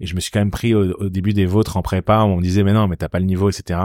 Et 0.00 0.06
je 0.06 0.14
me 0.14 0.20
suis 0.20 0.30
quand 0.30 0.40
même 0.40 0.50
pris 0.50 0.74
au, 0.74 0.92
au 0.98 1.08
début 1.10 1.32
des 1.34 1.46
vôtres 1.46 1.76
en 1.76 1.82
prépa 1.82 2.20
où 2.20 2.28
on 2.28 2.36
me 2.36 2.42
disait 2.42 2.62
mais 2.62 2.72
non, 2.72 2.88
mais 2.88 2.96
t'as 2.96 3.08
pas 3.08 3.18
le 3.18 3.26
niveau, 3.26 3.50
etc. 3.50 3.78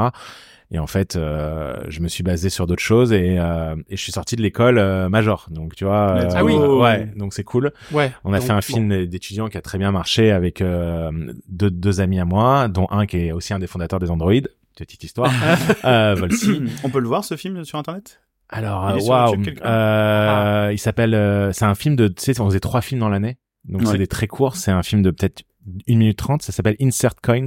Et 0.71 0.79
en 0.79 0.87
fait, 0.87 1.15
euh, 1.15 1.75
je 1.89 1.99
me 2.01 2.07
suis 2.07 2.23
basé 2.23 2.49
sur 2.49 2.65
d'autres 2.65 2.81
choses 2.81 3.13
et, 3.13 3.37
euh, 3.39 3.75
et 3.87 3.95
je 3.95 4.01
suis 4.01 4.11
sorti 4.11 4.35
de 4.35 4.41
l'école 4.41 4.77
euh, 4.79 5.09
major. 5.09 5.45
Donc 5.51 5.75
tu 5.75 5.85
vois, 5.85 6.17
euh, 6.17 6.29
Ah 6.35 6.43
oui. 6.43 6.55
ouais, 6.55 7.05
donc 7.15 7.33
c'est 7.33 7.43
cool. 7.43 7.71
Ouais. 7.91 8.11
On 8.23 8.33
a 8.33 8.37
Donc, 8.39 8.47
fait 8.47 8.51
un 8.51 8.55
bon. 8.55 8.61
film 8.61 9.05
d'étudiants 9.05 9.47
qui 9.47 9.57
a 9.57 9.61
très 9.61 9.77
bien 9.77 9.91
marché 9.91 10.31
avec 10.31 10.61
euh, 10.61 11.11
deux, 11.47 11.69
deux 11.69 12.01
amis 12.01 12.19
à 12.19 12.25
moi, 12.25 12.67
dont 12.67 12.87
un 12.89 13.05
qui 13.05 13.17
est 13.17 13.31
aussi 13.31 13.53
un 13.53 13.59
des 13.59 13.67
fondateurs 13.67 13.99
des 13.99 14.09
Android. 14.09 14.33
Petite 14.75 15.03
histoire. 15.03 15.31
euh, 15.85 16.15
Volsi. 16.15 16.63
On 16.83 16.89
peut 16.89 16.99
le 16.99 17.07
voir 17.07 17.23
ce 17.23 17.35
film 17.37 17.63
sur 17.63 17.77
internet? 17.79 18.21
Alors, 18.49 18.91
Il 18.97 19.03
euh, 19.03 19.07
waouh, 19.07 19.35
euh, 19.65 20.69
il 20.73 20.77
s'appelle, 20.79 21.13
euh, 21.15 21.51
c'est 21.51 21.65
un 21.65 21.75
film 21.75 21.95
de, 21.95 22.07
tu 22.07 22.15
sais, 22.33 22.39
on 22.41 22.45
faisait 22.45 22.59
trois 22.59 22.81
films 22.81 22.99
dans 22.99 23.09
l'année, 23.09 23.37
donc 23.65 23.81
Ouais. 23.81 23.87
c'est 23.91 23.97
des 23.97 24.05
très 24.07 24.27
courts. 24.27 24.55
C'est 24.55 24.71
un 24.71 24.83
film 24.83 25.01
de 25.01 25.11
peut-être 25.11 25.43
une 25.87 25.97
minute 25.99 26.17
trente. 26.17 26.41
Ça 26.43 26.51
s'appelle 26.51 26.75
Insert 26.81 27.15
Coins 27.23 27.45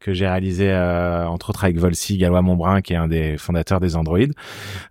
que 0.00 0.12
j'ai 0.12 0.26
réalisé 0.28 0.70
euh, 0.70 1.26
entre 1.26 1.50
autres 1.50 1.64
avec 1.64 1.76
Volsi 1.78 2.16
Galois 2.18 2.42
Montbrun, 2.42 2.80
qui 2.82 2.92
est 2.92 2.96
un 2.96 3.08
des 3.08 3.36
fondateurs 3.36 3.80
des 3.80 3.96
Android. 3.96 4.18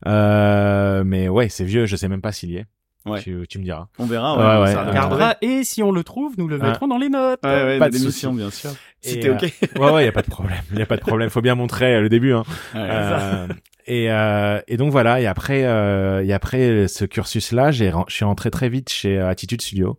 Euh, 0.06 1.04
mais 1.06 1.30
ouais, 1.30 1.50
c'est 1.50 1.64
vieux. 1.66 1.86
Je 1.86 1.96
sais 1.96 2.08
même 2.08 2.22
pas 2.22 2.32
s'il 2.32 2.52
y 2.52 2.58
est. 2.58 2.66
Ouais. 3.06 3.22
Tu, 3.22 3.46
tu 3.50 3.58
me 3.58 3.64
diras. 3.64 3.88
On 4.00 4.06
verra. 4.06 4.36
Ouais, 4.38 4.64
ouais, 4.66 4.74
ça 4.74 4.82
euh, 4.82 4.90
regardera. 4.90 5.36
Et 5.42 5.64
si 5.64 5.82
on 5.82 5.92
le 5.94 6.04
trouve, 6.04 6.34
nous 6.38 6.48
le 6.50 6.58
Ouais. 6.58 6.68
mettrons 6.68 6.90
dans 6.90 6.98
les 6.98 7.08
notes. 7.08 7.40
Ouais, 7.44 7.64
ouais, 7.64 7.80
Pas 7.80 7.88
de 7.88 7.94
l'émission, 7.94 8.32
souci. 8.32 8.42
bien 8.42 8.50
sûr. 8.52 8.72
Si 9.00 9.20
t'es 9.20 9.30
euh, 9.30 9.36
ok. 9.36 9.54
Ouais, 9.80 9.92
ouais, 9.92 10.06
y 10.06 10.08
a 10.10 10.12
pas 10.12 10.24
de 10.24 10.30
problème. 10.30 10.60
Y 10.76 10.82
a 10.82 10.86
pas 10.86 10.98
de 10.98 11.02
problème. 11.02 11.30
Faut 11.30 11.42
bien 11.42 11.56
montrer 11.56 11.96
euh, 11.96 12.02
le 12.02 12.10
début. 12.10 12.34
Hein. 12.34 12.44
Ouais. 12.76 12.82
Euh, 12.84 13.48
et, 13.86 14.12
euh, 14.12 14.60
et 14.68 14.76
donc 14.76 14.92
voilà. 14.92 15.22
Et 15.22 15.26
après, 15.26 15.64
euh, 15.64 16.22
et 16.26 16.34
après 16.34 16.90
ce 16.90 17.06
cursus-là, 17.06 17.72
j'ai, 17.72 17.94
je 18.10 18.14
suis 18.14 18.26
rentré 18.26 18.52
très 18.52 18.68
vite 18.68 18.90
chez 18.90 19.18
euh, 19.18 19.30
Attitude 19.30 19.62
Studio. 19.62 19.98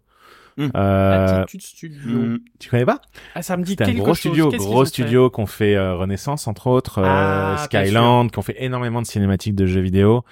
Mm. 0.59 0.69
Euh, 0.77 1.43
Attitude 1.43 1.63
Studio. 1.63 2.19
Mm. 2.19 2.39
tu 2.59 2.69
connais 2.69 2.85
pas? 2.85 3.01
Ah, 3.35 3.43
ça 3.43 3.57
me 3.57 3.63
dit 3.63 3.71
C'était 3.71 3.85
un 3.85 3.87
quelque 3.87 3.99
gros 3.99 4.09
chose. 4.09 4.19
studio, 4.19 4.51
Qu'est-ce 4.51 4.65
gros 4.65 4.81
ont 4.81 4.85
fait? 4.85 4.89
studio 4.91 5.31
qu'on 5.31 5.47
fait 5.47 5.77
euh, 5.77 5.95
Renaissance 5.95 6.47
entre 6.49 6.67
autres, 6.67 6.99
euh, 6.99 7.05
Ah, 7.07 7.57
Skyland, 7.65 8.29
qu'on 8.29 8.43
fait 8.43 8.57
énormément 8.59 9.01
de 9.01 9.07
cinématiques 9.07 9.55
de 9.55 9.67
jeux 9.67 9.81
vidéo. 9.81 10.25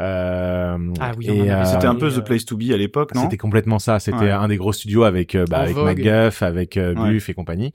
Euh, 0.00 0.76
Ah 1.00 1.12
oui, 1.18 1.28
euh, 1.50 1.64
C'était 1.64 1.86
un 1.86 1.94
peu 1.94 2.06
euh, 2.06 2.20
The 2.20 2.24
Place 2.24 2.44
to 2.44 2.56
Be 2.56 2.70
à 2.72 2.76
l'époque, 2.76 3.14
non? 3.14 3.22
C'était 3.22 3.36
complètement 3.36 3.78
ça. 3.78 3.98
C'était 4.00 4.16
Ouais. 4.18 4.30
un 4.30 4.48
des 4.48 4.56
gros 4.56 4.72
studios 4.72 5.04
avec 5.04 5.34
euh, 5.34 5.44
bah, 5.48 5.58
avec. 5.60 5.76
MacGuff, 5.76 6.42
avec 6.42 6.76
euh, 6.76 6.94
Ouais. 6.94 7.12
Buff 7.12 7.28
et 7.28 7.34
compagnie. 7.34 7.72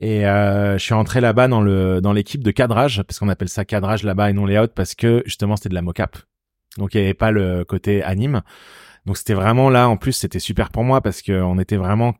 Et 0.00 0.26
euh, 0.26 0.76
je 0.76 0.82
suis 0.82 0.94
entré 0.94 1.20
là-bas 1.20 1.46
dans 1.46 1.60
le 1.60 2.00
dans 2.00 2.12
l'équipe 2.12 2.42
de 2.42 2.50
cadrage 2.50 3.02
parce 3.04 3.20
qu'on 3.20 3.28
appelle 3.28 3.48
ça 3.48 3.64
cadrage 3.64 4.02
là-bas 4.02 4.30
et 4.30 4.32
non 4.32 4.44
layout 4.46 4.66
parce 4.74 4.96
que 4.96 5.22
justement 5.24 5.54
c'était 5.54 5.68
de 5.68 5.74
la 5.74 5.82
mocap. 5.82 6.16
Donc 6.78 6.94
il 6.94 7.00
y 7.00 7.04
avait 7.04 7.14
pas 7.14 7.30
le 7.30 7.64
côté 7.64 8.02
anime. 8.02 8.42
Donc 9.06 9.18
c'était 9.18 9.34
vraiment 9.34 9.68
là 9.70 9.88
en 9.88 9.96
plus 9.96 10.12
c'était 10.12 10.38
super 10.38 10.70
pour 10.70 10.84
moi 10.84 11.00
parce 11.00 11.22
que 11.22 11.32
on 11.32 11.58
était 11.58 11.76
vraiment 11.76 12.14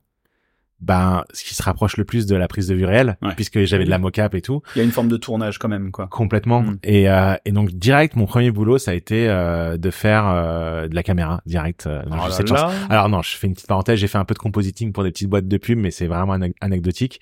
ben 0.80 1.24
ce 1.32 1.44
qui 1.44 1.54
se 1.54 1.62
rapproche 1.62 1.96
le 1.96 2.04
plus 2.04 2.26
de 2.26 2.36
la 2.36 2.48
prise 2.48 2.66
de 2.68 2.74
vue 2.74 2.84
réelle 2.84 3.16
Ouais. 3.22 3.32
puisque 3.34 3.62
j'avais 3.64 3.84
de 3.84 3.90
la 3.90 3.98
mocap 3.98 4.34
et 4.34 4.42
tout 4.42 4.60
Il 4.74 4.78
y 4.78 4.82
a 4.82 4.84
une 4.84 4.90
forme 4.90 5.08
de 5.08 5.16
tournage 5.16 5.58
quand 5.58 5.68
même, 5.68 5.90
quoi. 5.92 6.08
complètement 6.08 6.62
Mm. 6.62 6.78
et 6.82 7.08
euh, 7.10 7.34
et 7.44 7.52
donc 7.52 7.70
direct 7.70 8.16
mon 8.16 8.26
premier 8.26 8.50
boulot 8.50 8.78
ça 8.78 8.90
a 8.90 8.94
été 8.94 9.28
euh, 9.28 9.76
de 9.76 9.90
faire 9.90 10.24
euh, 10.26 10.88
de 10.88 10.94
la 10.94 11.02
caméra 11.02 11.40
direct 11.46 11.86
euh, 11.86 12.02
donc 12.04 12.20
Oh 12.26 12.30
cette 12.30 12.48
chance. 12.48 12.72
Alors 12.90 13.08
non, 13.08 13.22
je 13.22 13.36
fais 13.36 13.46
une 13.46 13.54
petite 13.54 13.66
parenthèse, 13.68 13.98
j'ai 13.98 14.08
fait 14.08 14.18
un 14.18 14.24
peu 14.24 14.34
de 14.34 14.38
compositing 14.38 14.92
pour 14.92 15.02
des 15.04 15.10
petites 15.10 15.28
boîtes 15.28 15.48
de 15.48 15.56
pub, 15.56 15.78
mais 15.78 15.90
c'est 15.90 16.06
vraiment 16.06 16.34
ane- 16.34 16.52
anecdotique. 16.60 17.20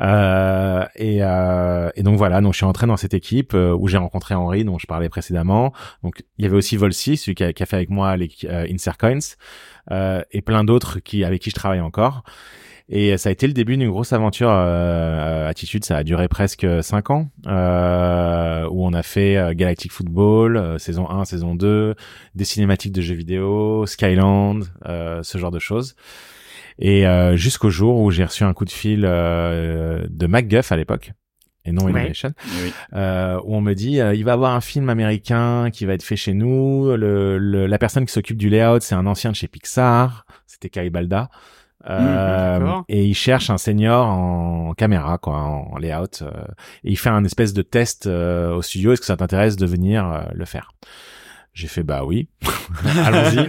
Euh, 0.00 0.84
et, 0.96 1.18
euh, 1.22 1.90
et 1.96 2.02
donc 2.02 2.16
voilà, 2.18 2.40
donc 2.40 2.52
je 2.52 2.58
suis 2.58 2.66
entré 2.66 2.86
dans 2.86 2.96
cette 2.96 3.14
équipe 3.14 3.54
où 3.54 3.88
j'ai 3.88 3.98
rencontré 3.98 4.34
Henri, 4.34 4.64
dont 4.64 4.78
je 4.78 4.86
parlais 4.86 5.08
précédemment. 5.08 5.72
Donc 6.02 6.22
il 6.38 6.44
y 6.44 6.46
avait 6.48 6.56
aussi 6.56 6.76
Volsi, 6.76 7.16
celui 7.16 7.34
qui 7.34 7.44
a, 7.44 7.52
qui 7.52 7.62
a 7.62 7.66
fait 7.66 7.76
avec 7.76 7.90
moi 7.90 8.16
les 8.16 8.30
euh, 8.44 8.66
Insert 8.70 8.96
Coins, 8.98 9.18
euh, 9.90 10.22
et 10.30 10.42
plein 10.42 10.64
d'autres 10.64 10.98
qui 11.00 11.24
avec 11.24 11.42
qui 11.42 11.50
je 11.50 11.54
travaille 11.54 11.80
encore. 11.80 12.22
Et 12.90 13.18
ça 13.18 13.28
a 13.28 13.32
été 13.32 13.46
le 13.46 13.52
début 13.52 13.76
d'une 13.76 13.90
grosse 13.90 14.14
aventure 14.14 14.48
euh, 14.50 15.46
Attitude. 15.48 15.84
Ça 15.84 15.98
a 15.98 16.04
duré 16.04 16.26
presque 16.28 16.66
cinq 16.82 17.10
ans, 17.10 17.28
euh, 17.46 18.66
où 18.70 18.86
on 18.86 18.92
a 18.94 19.02
fait 19.02 19.36
euh, 19.36 19.52
Galactic 19.54 19.92
Football, 19.92 20.56
euh, 20.56 20.78
saison 20.78 21.08
1, 21.10 21.24
saison 21.26 21.54
2, 21.54 21.94
des 22.34 22.44
cinématiques 22.44 22.92
de 22.92 23.02
jeux 23.02 23.14
vidéo, 23.14 23.84
Skyland, 23.86 24.60
euh, 24.86 25.22
ce 25.22 25.36
genre 25.38 25.50
de 25.50 25.58
choses. 25.58 25.96
Et 26.78 27.06
euh, 27.06 27.36
jusqu'au 27.36 27.70
jour 27.70 28.00
où 28.00 28.10
j'ai 28.10 28.24
reçu 28.24 28.44
un 28.44 28.54
coup 28.54 28.64
de 28.64 28.70
fil 28.70 29.04
euh, 29.04 30.06
de 30.08 30.26
MacGuff 30.26 30.72
à 30.72 30.76
l'époque, 30.76 31.12
et 31.66 31.72
non 31.72 31.84
Ouais. 31.84 31.90
Illumination, 31.90 32.32
Oui. 32.62 32.72
euh, 32.94 33.38
où 33.44 33.54
on 33.56 33.60
me 33.60 33.74
dit 33.74 34.00
euh, 34.00 34.14
il 34.14 34.24
va 34.24 34.30
y 34.30 34.34
avoir 34.34 34.54
un 34.54 34.60
film 34.62 34.88
américain 34.88 35.70
qui 35.70 35.84
va 35.84 35.92
être 35.94 36.02
fait 36.04 36.16
chez 36.16 36.32
nous. 36.32 36.86
Le, 36.96 37.36
le- 37.36 37.66
la 37.66 37.78
personne 37.78 38.06
qui 38.06 38.12
s'occupe 38.12 38.38
du 38.38 38.48
layout, 38.48 38.80
c'est 38.80 38.94
un 38.94 39.06
ancien 39.06 39.30
de 39.32 39.36
chez 39.36 39.48
Pixar, 39.48 40.24
c'était 40.46 40.70
Kai 40.70 40.88
Balda. 40.88 41.28
Euh, 41.88 42.58
d'accord. 42.58 42.84
et 42.88 43.04
il 43.04 43.14
cherche 43.14 43.50
un 43.50 43.58
senior 43.58 44.06
en 44.06 44.74
caméra, 44.74 45.16
quoi, 45.18 45.36
en 45.36 45.78
layout. 45.78 46.22
euh, 46.22 46.30
et 46.84 46.90
il 46.90 46.96
fait 46.96 47.08
un 47.08 47.24
espèce 47.24 47.52
de 47.52 47.62
test 47.62 48.06
euh, 48.06 48.54
au 48.54 48.62
studio. 48.62 48.92
Est-ce 48.92 49.00
que 49.00 49.06
ça 49.06 49.16
t'intéresse 49.16 49.56
de 49.56 49.66
venir 49.66 50.28
le 50.32 50.44
faire? 50.44 50.72
J'ai 51.54 51.66
fait 51.66 51.82
bah 51.82 52.04
oui, 52.04 52.28
allons-y. 53.04 53.48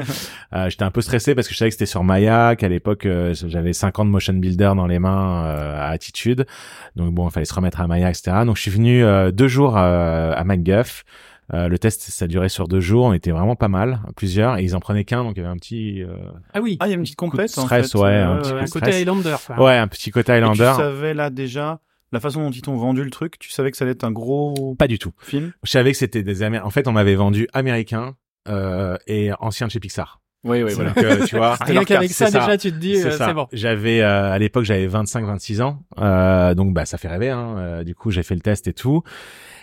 J'étais 0.70 0.84
un 0.84 0.90
peu 0.90 1.02
stressé 1.02 1.36
parce 1.36 1.48
que 1.48 1.54
je 1.54 1.60
savais 1.60 1.70
que 1.70 1.76
c'était 1.76 1.86
sur 1.86 2.04
Maya, 2.04 2.56
qu'à 2.56 2.68
l'époque 2.68 3.08
j'avais 3.34 3.74
50 3.74 4.08
motion 4.08 4.34
builder 4.34 4.72
dans 4.76 4.88
les 4.88 4.98
mains 4.98 5.44
à 5.44 5.90
Attitude. 5.90 6.48
Donc 6.96 7.14
bon, 7.14 7.28
il 7.28 7.32
fallait 7.32 7.46
se 7.46 7.54
remettre 7.54 7.82
à 7.82 7.88
Maya, 7.88 8.10
etc. 8.10 8.38
Donc 8.46 8.56
je 8.56 8.64
suis 8.64 8.72
venu 8.72 9.04
deux 9.32 9.48
jours 9.48 9.78
à 9.78 10.44
MacGuff. 10.44 11.04
Euh, 11.54 11.68
le 11.68 11.80
test, 11.80 12.02
ça 12.02 12.28
durait 12.28 12.50
sur 12.50 12.68
deux 12.68 12.80
jours. 12.80 13.06
On 13.06 13.14
était 13.14 13.32
vraiment 13.32 13.56
pas 13.56 13.68
mal, 13.70 14.02
plusieurs, 14.16 14.58
et 14.58 14.64
ils 14.64 14.76
en 14.76 14.80
prenaient 14.80 15.04
qu'un, 15.06 15.24
donc 15.24 15.34
il 15.36 15.40
y 15.40 15.42
avait 15.42 15.52
un 15.52 15.58
petit, 15.58 16.04
euh, 16.04 16.10
Ah 16.54 16.62
oui. 16.62 16.78
Ah, 16.80 16.88
il 16.88 16.90
y 16.90 16.94
a 16.94 16.96
une 16.96 17.02
petite 17.04 17.16
Coup 17.18 17.26
de 17.26 17.32
compète, 17.32 17.58
en 17.58 17.64
stress, 17.64 17.92
fait. 17.92 17.98
ouais, 17.98 18.10
Euh, 18.10 18.34
un 18.34 18.38
petit 18.38 18.52
un 18.52 18.60
coup 18.60 18.66
de 18.66 18.70
côté 18.72 18.86
stress. 18.92 18.96
Highlander. 19.02 19.36
quoi. 19.48 19.64
ouais, 19.66 19.78
un 19.78 19.88
petit 19.88 20.12
côté 20.12 20.32
Et 20.32 20.36
Highlander. 20.36 20.72
tu 20.76 20.82
savais 20.82 21.14
là 21.14 21.30
déjà 21.30 21.80
la 22.12 22.20
façon 22.20 22.42
dont 22.44 22.52
ils 22.52 22.62
t'ont 22.62 22.76
vendu 22.76 23.04
le 23.04 23.12
truc. 23.12 23.38
Tu 23.40 23.50
savais 23.52 23.72
que 23.72 23.78
ça 23.78 23.84
allait 23.86 23.92
être 23.94 24.04
un 24.04 24.12
gros 24.12 24.76
Pas 24.80 24.88
du 24.88 25.00
tout. 25.00 25.12
film? 25.20 25.52
Je 25.64 25.70
savais 25.72 25.92
que 25.92 25.98
c'était 25.98 26.24
des 26.24 26.42
Américains. 26.44 26.68
En 26.68 26.72
fait, 26.72 26.88
on 26.88 26.92
m'avait 26.92 27.16
vendu 27.16 27.48
américain 27.54 28.16
euh, 28.48 28.98
et 29.08 29.32
ancien 29.40 29.68
de 29.68 29.72
chez 29.72 29.80
Pixar. 29.80 30.22
Oui, 30.46 30.64
oui, 30.64 30.74
Donc, 30.74 30.98
euh, 30.98 31.26
tu 31.26 31.36
vois. 31.36 31.56
Rien 31.62 31.84
qu'avec 31.84 32.10
ça, 32.12 32.32
déjà, 32.32 32.58
tu 32.58 32.72
te 32.72 32.78
dis, 32.78 32.96
C'est 32.96 33.08
euh, 33.08 33.12
c'est 33.28 33.34
bon. 33.34 33.48
J'avais 33.52 34.00
euh, 34.00 34.32
à 34.32 34.40
l'époque 34.40 34.64
j'avais 34.64 34.88
25 34.88 35.26
26 35.26 35.62
ans. 35.62 35.84
Euh, 36.00 36.54
donc 36.56 36.74
bah 36.74 36.86
ça 36.86 36.98
fait 36.98 37.10
rêver 37.10 37.30
hein. 37.30 37.56
Euh, 37.58 37.84
du 37.84 37.94
coup, 37.94 38.10
j'ai 38.10 38.24
fait 38.24 38.36
le 38.36 38.42
test 38.42 38.66
et 38.68 38.74
tout. 38.74 39.04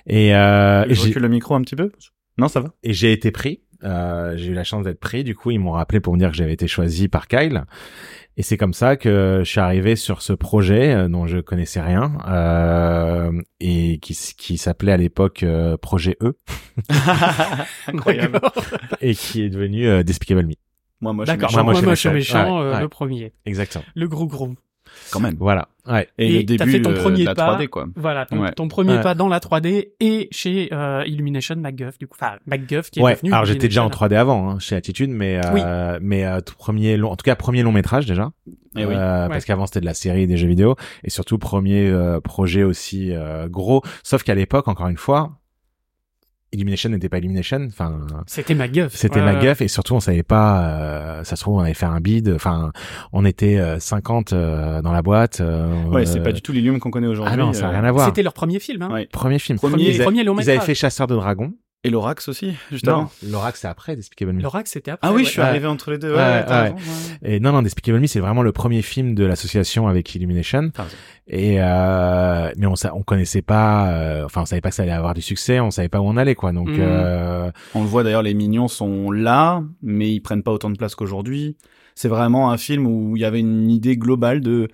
Et 0.06 0.34
euh, 0.34 0.84
et 0.84 0.90
Je 0.94 1.00
j'ai 1.02 1.08
recule 1.08 1.22
le 1.22 1.28
micro 1.28 1.54
un 1.54 1.62
petit 1.62 1.76
peu? 1.76 1.90
Non, 2.38 2.48
ça 2.48 2.60
va. 2.60 2.68
et 2.82 2.92
j'ai 2.92 3.12
été 3.12 3.30
pris. 3.30 3.60
Euh, 3.84 4.36
j'ai 4.36 4.48
eu 4.52 4.54
la 4.54 4.64
chance 4.64 4.84
d'être 4.84 5.00
pris. 5.00 5.22
Du 5.24 5.34
coup, 5.34 5.50
ils 5.50 5.58
m'ont 5.58 5.72
rappelé 5.72 6.00
pour 6.00 6.14
me 6.14 6.18
dire 6.18 6.30
que 6.30 6.36
j'avais 6.36 6.52
été 6.52 6.66
choisi 6.66 7.08
par 7.08 7.28
Kyle. 7.28 7.64
Et 8.38 8.42
c'est 8.42 8.56
comme 8.58 8.74
ça 8.74 8.96
que 8.96 9.40
je 9.44 9.48
suis 9.50 9.60
arrivé 9.60 9.96
sur 9.96 10.20
ce 10.22 10.32
projet 10.34 10.92
euh, 10.94 11.08
dont 11.08 11.26
je 11.26 11.38
connaissais 11.38 11.80
rien 11.80 12.12
euh, 12.28 13.32
et 13.60 13.98
qui, 13.98 14.14
s'appelait 14.58 14.92
à 14.92 14.96
l'époque 14.98 15.42
euh, 15.42 15.76
Projet 15.78 16.16
E 16.22 16.36
Incroyable. 17.86 18.40
Et 19.00 19.14
qui 19.14 19.42
est 19.42 19.48
devenu 19.50 19.86
euh, 19.86 20.02
Despicable 20.02 20.44
Me. 20.46 20.52
Moi, 21.00 21.12
moi, 21.12 21.24
je 21.24 21.30
suis 21.30 21.38
D'accord. 21.38 21.50
méchant. 21.56 21.64
moi, 21.64 21.72
Moi, 21.72 21.80
je 21.80 21.86
moi, 21.86 21.96
suis 21.96 22.08
méchant. 22.10 22.38
méchant, 22.42 22.58
Ouais, 22.60 22.64
euh, 22.66 22.74
ouais. 22.74 22.80
le 22.80 22.88
premier. 22.88 23.32
Exactement. 23.44 23.84
Le 23.94 24.08
gros 24.08 24.26
gros. 24.26 24.54
Quand 25.10 25.20
même. 25.20 25.36
Voilà. 25.38 25.68
Ouais. 25.86 26.08
Et, 26.18 26.26
Et 26.26 26.38
le 26.38 26.42
début 26.44 26.58
t'as 26.58 26.66
fait 26.66 26.82
ton 26.82 26.90
euh, 26.90 27.00
premier 27.00 27.20
de 27.20 27.26
la 27.26 27.34
pas. 27.34 27.56
3D, 27.56 27.68
quoi. 27.68 27.86
Voilà, 27.94 28.26
ton, 28.26 28.40
Ouais. 28.40 28.52
ton 28.52 28.66
premier 28.68 28.94
Ouais. 28.94 29.02
pas 29.02 29.14
dans 29.14 29.28
la 29.28 29.38
3D 29.38 29.92
et 30.00 30.28
chez 30.32 30.68
euh, 30.72 31.04
Illumination 31.06 31.54
MacGuff, 31.56 31.98
du 31.98 32.06
coup. 32.08 32.16
Enfin, 32.20 32.36
MacGuff 32.46 32.90
qui 32.90 32.98
est 32.98 33.02
Ouais. 33.02 33.14
devenu 33.14 33.32
Alors 33.32 33.44
j'étais 33.44 33.68
déjà 33.68 33.82
en 33.82 33.84
Illumination. 33.86 34.06
3D 34.06 34.18
avant 34.18 34.50
hein, 34.50 34.58
chez 34.58 34.74
Attitude, 34.76 35.10
mais 35.10 35.40
euh, 35.44 35.98
mais 36.02 36.24
euh, 36.26 36.40
tout 36.40 36.54
premier 36.56 36.96
long, 36.96 37.10
en 37.12 37.16
tout 37.16 37.22
cas 37.24 37.36
premier 37.36 37.62
long 37.62 37.72
métrage 37.72 38.06
déjà. 38.06 38.30
Eh 38.78 38.84
oui. 38.84 38.94
Euh, 38.94 39.28
Parce 39.28 39.44
qu'avant 39.44 39.66
c'était 39.66 39.80
de 39.80 39.86
la 39.86 39.94
série 39.94 40.22
et 40.22 40.26
des 40.26 40.36
jeux 40.36 40.48
vidéo 40.48 40.74
et 41.04 41.08
surtout 41.10 41.38
premier 41.38 41.88
euh, 41.88 42.20
projet 42.20 42.62
aussi 42.62 43.12
euh, 43.12 43.48
gros. 43.48 43.82
Sauf 44.02 44.22
qu'à 44.22 44.34
l'époque, 44.34 44.68
encore 44.68 44.88
une 44.88 44.98
fois, 44.98 45.38
Illumination 46.56 46.90
n'était 46.90 47.08
pas 47.08 47.18
Illumination. 47.18 47.66
Enfin, 47.68 48.00
C'était 48.26 48.54
MacGuff. 48.54 48.94
c'était 48.94 49.20
Ouais, 49.20 49.24
MacGuff 49.24 49.60
et 49.60 49.68
surtout 49.68 49.94
on 49.94 50.00
savait 50.00 50.22
pas. 50.22 50.60
euh, 50.62 51.24
ça 51.24 51.36
se 51.36 51.42
trouve 51.42 51.56
on 51.56 51.60
avait 51.60 51.74
fait 51.74 51.86
un 51.86 52.00
bid. 52.00 52.28
Enfin, 52.34 52.72
on 53.12 53.24
était 53.24 53.58
euh, 53.58 53.78
50 53.78 54.32
euh, 54.32 54.82
dans 54.82 54.92
la 54.92 55.02
boîte. 55.02 55.40
euh, 55.40 55.84
Ouais, 55.90 56.06
c'est 56.06 56.20
euh, 56.20 56.22
pas 56.22 56.32
du 56.32 56.42
tout 56.42 56.52
l'Illume 56.52 56.80
qu'on 56.80 56.90
connaît 56.90 57.06
aujourd'hui. 57.06 57.32
Ah 57.34 57.36
non, 57.36 57.52
ça 57.52 57.62
n'a 57.62 57.68
euh, 57.68 57.70
rien 57.72 57.84
à 57.84 57.92
voir. 57.92 58.06
C'était 58.06 58.22
leur 58.22 58.32
premier 58.34 58.58
film, 58.58 58.82
hein. 58.82 58.90
Ouais. 58.92 59.08
Premier 59.12 59.38
film. 59.38 59.58
Premier- 59.58 59.90
ils, 59.90 60.00
a- 60.00 60.04
premier 60.04 60.24
long 60.24 60.34
ils 60.38 60.50
avaient 60.50 60.60
fait 60.60 60.74
Chasseur 60.74 61.06
de 61.06 61.14
dragons. 61.14 61.52
Et 61.84 61.90
l'Orax 61.90 62.26
aussi, 62.28 62.54
juste 62.72 62.88
avant. 62.88 63.10
L'Orax 63.24 63.60
c'est 63.60 63.68
après 63.68 63.94
Despicable 63.94 64.32
Me. 64.32 64.42
L'Orax, 64.42 64.72
c'était 64.72 64.90
après. 64.90 65.06
Ah 65.06 65.12
oui, 65.12 65.18
ouais. 65.18 65.24
je 65.24 65.30
suis 65.30 65.40
Ouais. 65.40 65.46
arrivé 65.46 65.68
entre 65.68 65.92
les 65.92 65.98
deux. 65.98 66.10
Ouais, 66.10 66.16
Ouais, 66.16 66.22
ouais, 66.24 66.44
t'as 66.44 66.62
ouais. 66.64 66.70
raison, 66.70 66.76
ouais. 67.22 67.34
Et 67.36 67.38
non, 67.38 67.52
non, 67.52 67.62
Despicable 67.62 68.00
Me, 68.00 68.06
c'est 68.08 68.18
vraiment 68.18 68.42
le 68.42 68.50
premier 68.50 68.82
film 68.82 69.14
de 69.14 69.24
l'association 69.24 69.86
avec 69.86 70.12
Illumination. 70.16 70.72
Et 71.28 71.62
euh, 71.62 72.50
mais 72.56 72.66
on 72.66 72.74
sa- 72.74 72.92
on 72.94 73.02
connaissait 73.02 73.42
pas, 73.42 73.90
euh, 73.92 74.24
enfin 74.24 74.42
on 74.42 74.46
savait 74.46 74.60
pas 74.60 74.70
que 74.70 74.74
ça 74.74 74.82
allait 74.82 74.90
avoir 74.92 75.14
du 75.14 75.22
succès, 75.22 75.60
on 75.60 75.70
savait 75.70 75.88
pas 75.88 76.00
où 76.00 76.04
on 76.06 76.16
allait 76.16 76.34
quoi. 76.34 76.50
Donc 76.52 76.68
Mhm. 76.70 76.76
euh, 76.80 77.50
On 77.74 77.82
le 77.82 77.88
voit 77.88 78.02
d'ailleurs, 78.02 78.22
les 78.22 78.34
mignons 78.34 78.66
sont 78.68 79.12
là, 79.12 79.62
mais 79.82 80.10
ils 80.10 80.20
prennent 80.20 80.42
pas 80.42 80.52
autant 80.52 80.70
de 80.70 80.76
place 80.76 80.96
qu'aujourd'hui. 80.96 81.56
C'est 81.94 82.08
vraiment 82.08 82.50
un 82.50 82.58
film 82.58 82.86
où 82.86 83.16
il 83.16 83.22
y 83.22 83.24
avait 83.24 83.40
une 83.40 83.70
idée 83.70 83.96
globale 83.96 84.40
de 84.40 84.68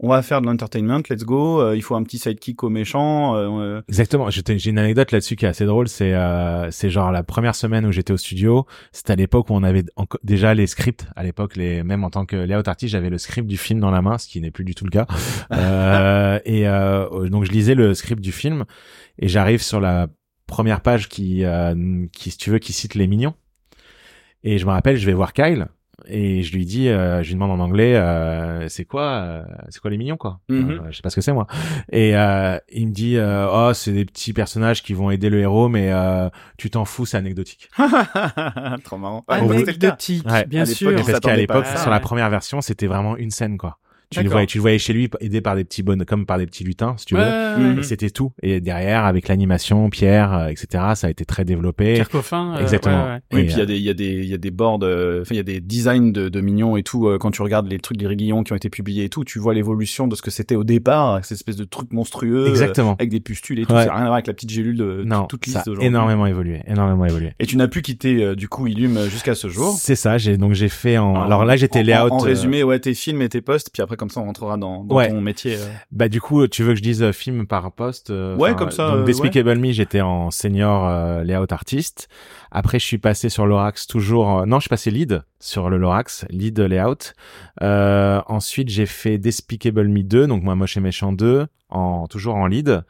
on 0.00 0.08
va 0.08 0.22
faire 0.22 0.40
de 0.40 0.46
l'entertainment, 0.46 1.02
let's 1.10 1.24
go. 1.24 1.60
euh, 1.60 1.76
il 1.76 1.82
faut 1.82 1.94
un 1.96 2.02
petit 2.02 2.18
sidekick 2.18 2.62
au 2.62 2.68
méchant. 2.68 3.34
euh, 3.36 3.48
euh, 3.60 3.82
exactement. 3.88 4.30
J'ai 4.30 4.70
une 4.70 4.78
anecdote 4.78 5.10
là-dessus 5.12 5.36
qui 5.36 5.44
est 5.44 5.48
assez 5.48 5.66
drôle. 5.66 5.88
C'est 5.88 6.14
euh, 6.14 6.70
c'est 6.70 6.90
genre 6.90 7.10
la 7.10 7.22
première 7.22 7.54
semaine 7.54 7.84
où 7.86 7.92
j'étais 7.92 8.12
au 8.12 8.16
studio. 8.16 8.66
C'était 8.92 9.12
à 9.12 9.16
l'époque 9.16 9.50
où 9.50 9.54
on 9.54 9.62
avait 9.62 9.84
déjà 10.22 10.54
les 10.54 10.66
scripts. 10.66 11.06
À 11.16 11.24
l'époque, 11.24 11.56
les 11.56 11.82
même 11.82 12.04
en 12.04 12.10
tant 12.10 12.26
que 12.26 12.36
layout 12.36 12.68
artist, 12.68 12.92
j'avais 12.92 13.10
le 13.10 13.18
script 13.18 13.48
du 13.48 13.56
film 13.56 13.80
dans 13.80 13.90
la 13.90 14.02
main, 14.02 14.18
ce 14.18 14.28
qui 14.28 14.40
n'est 14.40 14.50
plus 14.50 14.64
du 14.64 14.74
tout 14.74 14.84
le 14.84 14.90
cas. 14.90 15.06
Euh, 15.50 16.38
et 16.44 16.68
euh, 16.68 17.28
donc 17.28 17.44
je 17.44 17.50
lisais 17.50 17.74
le 17.74 17.94
script 17.94 18.20
du 18.20 18.32
film 18.32 18.64
et 19.18 19.28
j'arrive 19.28 19.62
sur 19.62 19.80
la 19.80 20.08
première 20.46 20.80
page 20.82 21.08
qui 21.08 21.44
euh, 21.44 22.06
qui 22.12 22.30
si 22.30 22.38
tu 22.38 22.50
veux 22.50 22.58
qui 22.58 22.72
cite 22.72 22.94
les 22.94 23.06
mignons. 23.06 23.34
Et 24.44 24.58
je 24.58 24.66
me 24.66 24.70
rappelle, 24.70 24.96
je 24.96 25.06
vais 25.06 25.14
voir 25.14 25.32
Kyle. 25.32 25.68
Et 26.08 26.42
je 26.42 26.52
lui 26.56 26.64
dis, 26.64 26.88
euh, 26.88 27.22
je 27.22 27.28
lui 27.28 27.34
demande 27.34 27.50
en 27.50 27.60
anglais, 27.62 27.94
euh, 27.96 28.68
c'est 28.68 28.84
quoi, 28.84 29.02
euh, 29.02 29.42
c'est 29.68 29.80
quoi 29.80 29.90
les 29.90 29.98
mignons 29.98 30.16
quoi 30.16 30.40
Mhm. 30.48 30.70
Euh, 30.70 30.78
Je 30.90 30.96
sais 30.96 31.02
pas 31.02 31.10
ce 31.10 31.16
que 31.16 31.20
c'est 31.20 31.32
moi. 31.32 31.46
Et 31.92 32.16
euh, 32.16 32.58
il 32.72 32.88
me 32.88 32.92
dit, 32.92 33.16
euh, 33.16 33.46
oh 33.52 33.72
c'est 33.74 33.92
des 33.92 34.04
petits 34.04 34.32
personnages 34.32 34.82
qui 34.82 34.94
vont 34.94 35.10
aider 35.10 35.30
le 35.30 35.40
héros, 35.40 35.68
mais 35.68 35.92
euh, 35.92 36.28
tu 36.56 36.70
t'en 36.70 36.84
fous, 36.84 37.06
c'est 37.06 37.16
anecdotique. 37.16 37.68
Trop 38.84 38.96
marrant. 38.98 39.24
Ah. 39.28 39.36
Anecdotique, 39.36 40.26
Ouais, 40.30 40.44
bien 40.46 40.64
sûr. 40.64 40.94
parce 40.94 41.20
qu'à 41.20 41.36
l'époque, 41.36 41.66
sur 41.66 41.90
la 41.90 42.00
première 42.00 42.30
version, 42.30 42.60
c'était 42.60 42.86
vraiment 42.86 43.16
une 43.16 43.30
scène 43.30 43.58
quoi. 43.58 43.78
Tu 44.10 44.22
le 44.22 44.30
voyais, 44.30 44.46
tu 44.46 44.56
le 44.58 44.62
voyais 44.62 44.78
chez 44.78 44.94
lui 44.94 45.10
aidé 45.20 45.40
par 45.42 45.54
des 45.54 45.64
petits 45.64 45.82
bonnes, 45.82 46.04
comme 46.06 46.24
par 46.24 46.38
des 46.38 46.46
petits 46.46 46.64
lutins, 46.64 46.94
si 46.96 47.04
tu 47.04 47.14
veux. 47.14 47.20
Ouais, 47.20 47.76
ouais, 47.76 47.82
c'était 47.82 48.08
tout. 48.08 48.32
Et 48.42 48.60
derrière, 48.60 49.04
avec 49.04 49.28
l'animation, 49.28 49.90
Pierre, 49.90 50.32
euh, 50.32 50.46
etc., 50.48 50.66
ça 50.94 51.08
a 51.08 51.10
été 51.10 51.26
très 51.26 51.44
développé. 51.44 51.92
Pierre 51.94 52.08
Coffin. 52.08 52.54
euh, 52.56 52.60
Exactement. 52.60 53.04
ouais, 53.04 53.10
ouais. 53.10 53.20
Oui, 53.34 53.40
Et, 53.40 53.44
puis 53.44 53.52
il 53.54 53.58
y 53.58 53.62
a 53.62 53.66
des, 53.66 53.76
il 53.76 53.82
y 53.82 53.90
a 53.90 53.94
des, 53.94 54.06
il 54.06 54.24
y 54.28 54.34
a 54.34 54.38
des 54.38 54.50
boards, 54.50 54.78
euh, 54.82 55.20
enfin 55.22 55.34
il 55.34 55.36
y 55.36 55.40
a 55.40 55.42
des 55.42 55.60
designs 55.60 56.10
de, 56.10 56.28
de 56.30 56.40
mignons 56.40 56.76
et 56.78 56.82
tout. 56.82 57.06
euh, 57.08 57.18
quand 57.18 57.30
tu 57.32 57.42
regardes 57.42 57.68
les 57.68 57.78
trucs, 57.78 58.00
les 58.00 58.06
riguillons 58.06 58.44
qui 58.44 58.52
ont 58.54 58.56
été 58.56 58.70
publiés 58.70 59.04
et 59.04 59.08
tout, 59.10 59.24
tu 59.24 59.38
vois 59.38 59.52
l'évolution 59.52 60.08
de 60.08 60.14
ce 60.16 60.22
que 60.22 60.30
c'était 60.30 60.56
au 60.56 60.64
départ, 60.64 61.22
cette 61.24 61.36
espèce 61.36 61.56
de 61.56 61.64
truc 61.64 61.92
monstrueux, 61.92 62.44
euh, 62.46 62.48
Exactement. 62.48 62.94
avec 62.98 63.10
des 63.10 63.20
pustules 63.20 63.58
et 63.58 63.66
tout. 63.66 63.72
Ouais. 63.74 63.80
Ça 63.82 63.86
n'a 63.88 63.92
rien 63.94 64.02
à 64.04 64.06
voir 64.06 64.14
avec 64.14 64.26
la 64.26 64.32
petite 64.32 64.50
gélule 64.50 64.76
de 64.78 65.02
non, 65.04 65.24
toute 65.26 65.44
ça 65.46 65.58
liste 65.58 65.68
aujourd'hui. 65.68 65.86
énormément 65.86 66.24
évolué, 66.24 66.62
énormément 66.66 67.04
évolué. 67.04 67.32
Et 67.40 67.46
tu 67.46 67.58
n'as 67.58 67.68
plus 67.68 67.82
quitté 67.82 68.22
euh, 68.24 68.34
du 68.34 68.48
coup 68.48 68.66
Illum 68.66 69.04
jusqu'à 69.10 69.34
ce 69.34 69.48
jour. 69.48 69.74
C'est 69.78 69.96
ça. 69.96 70.16
J'ai 70.16 70.38
donc 70.38 70.54
j'ai 70.54 70.70
fait 70.70 70.96
en. 70.96 71.08
En- 71.14 71.22
Alors 71.22 71.44
là, 71.44 71.56
j'étais 71.56 71.82
layout. 71.82 72.08
En, 72.10 72.16
en 72.18 72.22
euh, 72.22 72.26
résumé, 72.26 72.62
ouais, 72.62 72.78
tes 72.78 72.94
films 72.94 73.20
et 73.22 73.28
tes 73.28 73.42
posts, 73.42 73.68
puis 73.72 73.82
après 73.82 73.96
comme 73.98 74.08
ça 74.08 74.20
on 74.20 74.24
rentrera 74.24 74.56
dans, 74.56 74.84
dans 74.84 74.94
Ouais. 74.96 75.10
ton 75.10 75.20
métier. 75.20 75.56
euh. 75.56 75.66
Bah 75.92 76.08
du 76.08 76.20
coup, 76.22 76.46
tu 76.48 76.62
veux 76.62 76.70
que 76.72 76.78
je 76.78 76.82
dise 76.82 77.02
euh, 77.02 77.12
film 77.12 77.46
par 77.46 77.70
poste 77.72 78.08
euh, 78.10 78.34
Ouais, 78.36 78.54
comme 78.54 78.70
ça, 78.70 78.88
Donc 78.90 78.98
euh, 79.00 79.04
Despicable 79.04 79.56
Me, 79.58 79.72
j'étais 79.72 80.00
en 80.00 80.30
senior 80.30 81.22
layout 81.24 81.46
artiste. 81.50 82.08
Après, 82.50 82.78
je 82.78 82.84
suis 82.86 82.96
passé 82.98 83.28
sur 83.28 83.46
Lorax 83.46 83.86
toujours. 83.86 84.46
non, 84.46 84.56
je 84.56 84.62
suis 84.62 84.68
passé 84.70 84.90
lead 84.90 85.22
sur 85.40 85.68
le 85.68 85.76
Lorax, 85.76 86.24
lead 86.30 86.58
layout. 86.58 87.12
Euh, 87.62 88.20
ensuite, 88.26 88.68
j'ai 88.68 88.86
fait 88.86 89.18
Despicable 89.18 89.88
Me 89.88 90.02
2, 90.02 90.26
donc 90.26 90.42
moi 90.42 90.54
moche 90.54 90.76
et 90.76 90.80
méchant 90.80 91.12
2, 91.12 91.46
en 91.68 92.06
toujours 92.06 92.36
en 92.36 92.46
lead. 92.46 92.82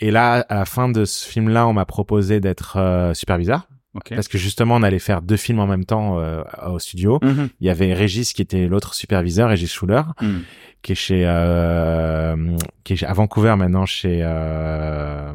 Et 0.00 0.10
là, 0.10 0.44
à 0.48 0.54
la 0.56 0.64
fin 0.64 0.88
de 0.88 1.04
ce 1.04 1.26
film-là, 1.28 1.66
on 1.68 1.72
m'a 1.72 1.84
proposé 1.84 2.40
d'être 2.40 2.76
euh, 2.78 3.14
superviseur 3.14 3.68
Ok. 3.94 4.14
parce 4.14 4.28
que 4.28 4.38
justement, 4.38 4.76
on 4.76 4.82
allait 4.82 4.98
faire 4.98 5.20
deux 5.22 5.36
films 5.36 5.58
en 5.58 5.66
même 5.66 5.84
temps 5.84 6.18
euh, 6.18 6.42
au 6.66 6.78
studio. 6.78 7.18
Mhm. 7.22 7.48
Il 7.60 7.66
y 7.66 7.70
avait 7.70 7.92
Régis 7.92 8.32
qui 8.32 8.40
était 8.42 8.66
l'autre 8.66 8.94
superviseur, 8.94 9.48
Régis 9.50 9.70
Schuller, 9.70 10.02
Mhm. 10.20 10.42
qui 10.82 10.92
est 10.92 10.96
chez 10.96 11.24
euh, 11.26 12.56
qui 12.84 12.94
est 12.94 13.04
à 13.04 13.12
Vancouver 13.12 13.54
maintenant 13.56 13.84
chez 13.86 14.20
euh, 14.22 15.32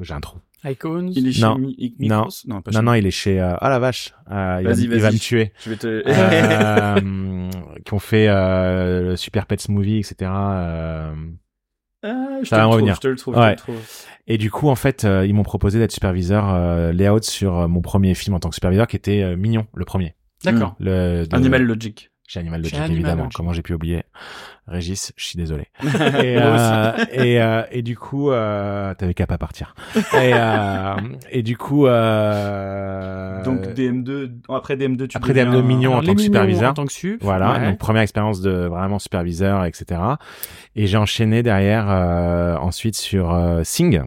j'ai 0.00 0.14
un 0.14 0.20
trou. 0.20 0.38
Icons. 0.64 1.10
Il 1.12 1.26
est 1.26 1.32
chez 1.32 1.42
Non. 1.42 1.58
Mi- 1.58 1.96
Mi- 1.98 2.06
Non. 2.08 2.28
Non, 2.46 2.62
pas 2.62 2.70
Non 2.70 2.78
chez 2.78 2.84
non, 2.84 2.94
il 2.94 3.04
est 3.04 3.10
chez 3.10 3.40
euh, 3.40 3.54
ah 3.60 3.68
la 3.68 3.80
vache, 3.80 4.14
euh, 4.30 4.58
il, 4.60 4.64
va, 4.68 4.72
Vas-y, 4.74 4.82
il 4.84 4.88
va 4.90 4.96
vas-y. 4.98 5.14
me 5.14 5.18
tuer. 5.18 5.52
Je 5.64 5.70
vais 5.70 5.76
te. 5.76 6.02
Euh, 6.06 7.50
qui 7.84 7.94
ont 7.94 7.98
fait 7.98 8.28
euh, 8.28 9.02
le 9.02 9.16
Super 9.16 9.46
Pets 9.46 9.68
Movie, 9.68 9.98
etc. 9.98 10.30
euh. 12.04 12.12
Ah, 12.12 12.38
je 12.42 12.48
Ça 12.48 12.56
te 12.56 12.60
va 12.60 12.62
trouve, 12.62 12.74
revenir. 12.74 12.94
Je 12.94 13.00
te 13.00 13.08
le 13.08 13.16
trouve. 13.16 13.36
Ouais. 13.36 13.42
Je 13.42 13.46
te 13.64 13.70
le 13.70 13.76
trouve. 13.76 13.80
Et 14.28 14.38
du 14.38 14.50
coup, 14.50 14.68
en 14.68 14.76
fait, 14.76 15.04
euh, 15.04 15.26
ils 15.26 15.34
m'ont 15.34 15.42
proposé 15.42 15.78
d'être 15.78 15.90
superviseur 15.92 16.48
euh, 16.48 16.92
layout 16.92 17.22
sur 17.22 17.58
euh, 17.58 17.68
mon 17.68 17.80
premier 17.82 18.14
film 18.14 18.34
en 18.36 18.38
tant 18.40 18.48
que 18.50 18.54
superviseur, 18.54 18.86
qui 18.86 18.94
était 18.96 19.22
euh, 19.22 19.36
Mignon, 19.36 19.66
le 19.74 19.84
premier. 19.84 20.14
D'accord. 20.44 20.76
Le 20.78 21.26
de- 21.26 21.34
Animal 21.36 21.62
Logic. 21.64 22.10
Chez 22.28 22.40
Animal 22.40 22.60
Chez 22.64 22.70
Logic, 22.70 22.78
Animal 22.78 22.92
évidemment. 22.96 23.22
Logic. 23.24 23.36
Comment 23.36 23.52
j'ai 23.52 23.62
pu 23.62 23.74
oublier 23.74 24.04
Régis, 24.66 25.12
je 25.16 25.24
suis 25.24 25.36
désolé. 25.36 25.66
et, 25.82 25.88
euh, 26.38 26.92
et, 27.12 27.42
euh, 27.42 27.62
et 27.70 27.82
du 27.82 27.96
coup, 27.96 28.30
euh, 28.30 28.94
t'avais 28.94 29.12
qu'à 29.12 29.26
pas 29.26 29.36
partir. 29.38 29.74
Et, 29.96 30.00
euh, 30.32 30.94
et 31.30 31.42
du 31.42 31.56
coup, 31.58 31.86
euh, 31.86 33.42
Donc 33.42 33.66
DM2, 33.66 34.30
après 34.48 34.76
DM2, 34.76 35.08
tu 35.08 35.16
après 35.16 35.32
deviens 35.34 35.50
DM2 35.50 35.56
un- 35.58 35.62
mignon 35.62 35.94
en 35.94 36.02
tant 36.02 36.14
que 36.14 36.20
superviseur. 36.22 36.70
En 36.70 36.74
tant 36.74 36.86
que 36.86 36.92
sup. 36.92 37.18
Voilà, 37.22 37.52
ouais. 37.52 37.66
donc 37.70 37.78
première 37.78 38.02
expérience 38.02 38.40
de 38.40 38.50
vraiment 38.66 38.98
superviseur, 38.98 39.64
etc. 39.64 40.00
Et 40.76 40.86
j'ai 40.86 40.96
enchaîné 40.96 41.42
derrière 41.42 41.86
euh, 41.90 42.56
ensuite 42.56 42.96
sur 42.96 43.32
euh, 43.32 43.62
Sing 43.64 44.02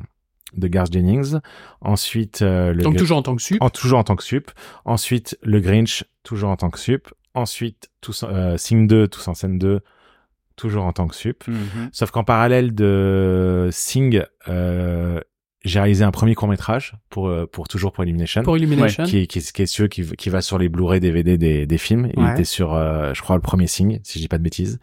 de 0.56 0.68
Garth 0.68 0.92
Jennings. 0.92 1.38
Ensuite, 1.82 2.42
euh, 2.42 2.74
le 2.74 2.82
Donc 2.82 2.96
toujours 2.96 3.18
en 3.18 3.22
tant 3.24 3.36
que 3.36 3.42
sup. 3.42 3.58
en, 3.62 3.70
toujours 3.70 4.00
en 4.00 4.04
tant 4.04 4.16
que 4.16 4.24
sup. 4.24 4.52
Ensuite, 4.86 5.38
le 5.44 5.60
Grinch, 5.60 6.06
toujours 6.24 6.50
en 6.50 6.56
tant 6.56 6.70
que 6.70 6.80
sup. 6.80 7.10
Ensuite, 7.36 7.90
tous, 8.02 8.24
euh, 8.28 8.58
Sing 8.58 8.88
2, 8.88 9.08
tous 9.08 9.28
en 9.28 9.34
scène 9.34 9.60
2, 9.60 9.82
toujours 10.56 10.86
en 10.86 10.94
tant 10.94 11.08
que 11.08 11.16
sup. 11.16 11.44
Mhm. 11.48 11.90
Sauf 11.92 12.12
qu'en 12.12 12.24
parallèle 12.24 12.74
de 12.74 13.70
Sing, 13.72 14.24
euh, 14.48 15.20
j'ai 15.64 15.80
réalisé 15.80 16.04
un 16.04 16.12
premier 16.12 16.36
court 16.36 16.48
métrage 16.48 16.94
pour 17.10 17.28
euh, 17.28 17.46
pour 17.48 17.68
toujours 17.68 17.92
pour 17.92 18.04
Illumination, 18.04 18.44
Pour 18.44 18.56
Illumination. 18.58 19.04
qui 19.04 19.18
est 19.20 19.28
qui 19.28 19.40
est, 19.40 19.52
qui 19.52 19.62
est 19.64 19.66
celui 19.66 19.90
qui, 19.90 20.04
qui 20.16 20.30
va 20.30 20.42
sur 20.42 20.58
les 20.58 20.70
Blu-ray 20.70 21.00
DVD 21.00 21.38
des 21.38 21.66
des 21.66 21.78
films. 21.78 22.10
Il 22.16 22.24
Ouais. 22.24 22.32
était 22.34 22.44
sur, 22.44 22.74
euh, 22.74 23.14
je 23.14 23.22
crois, 23.22 23.36
le 23.36 23.42
premier 23.42 23.68
Sing, 23.68 24.00
si 24.04 24.20
je 24.20 24.24
dis 24.24 24.28
pas 24.28 24.38
de 24.38 24.44
bêtises. 24.44 24.80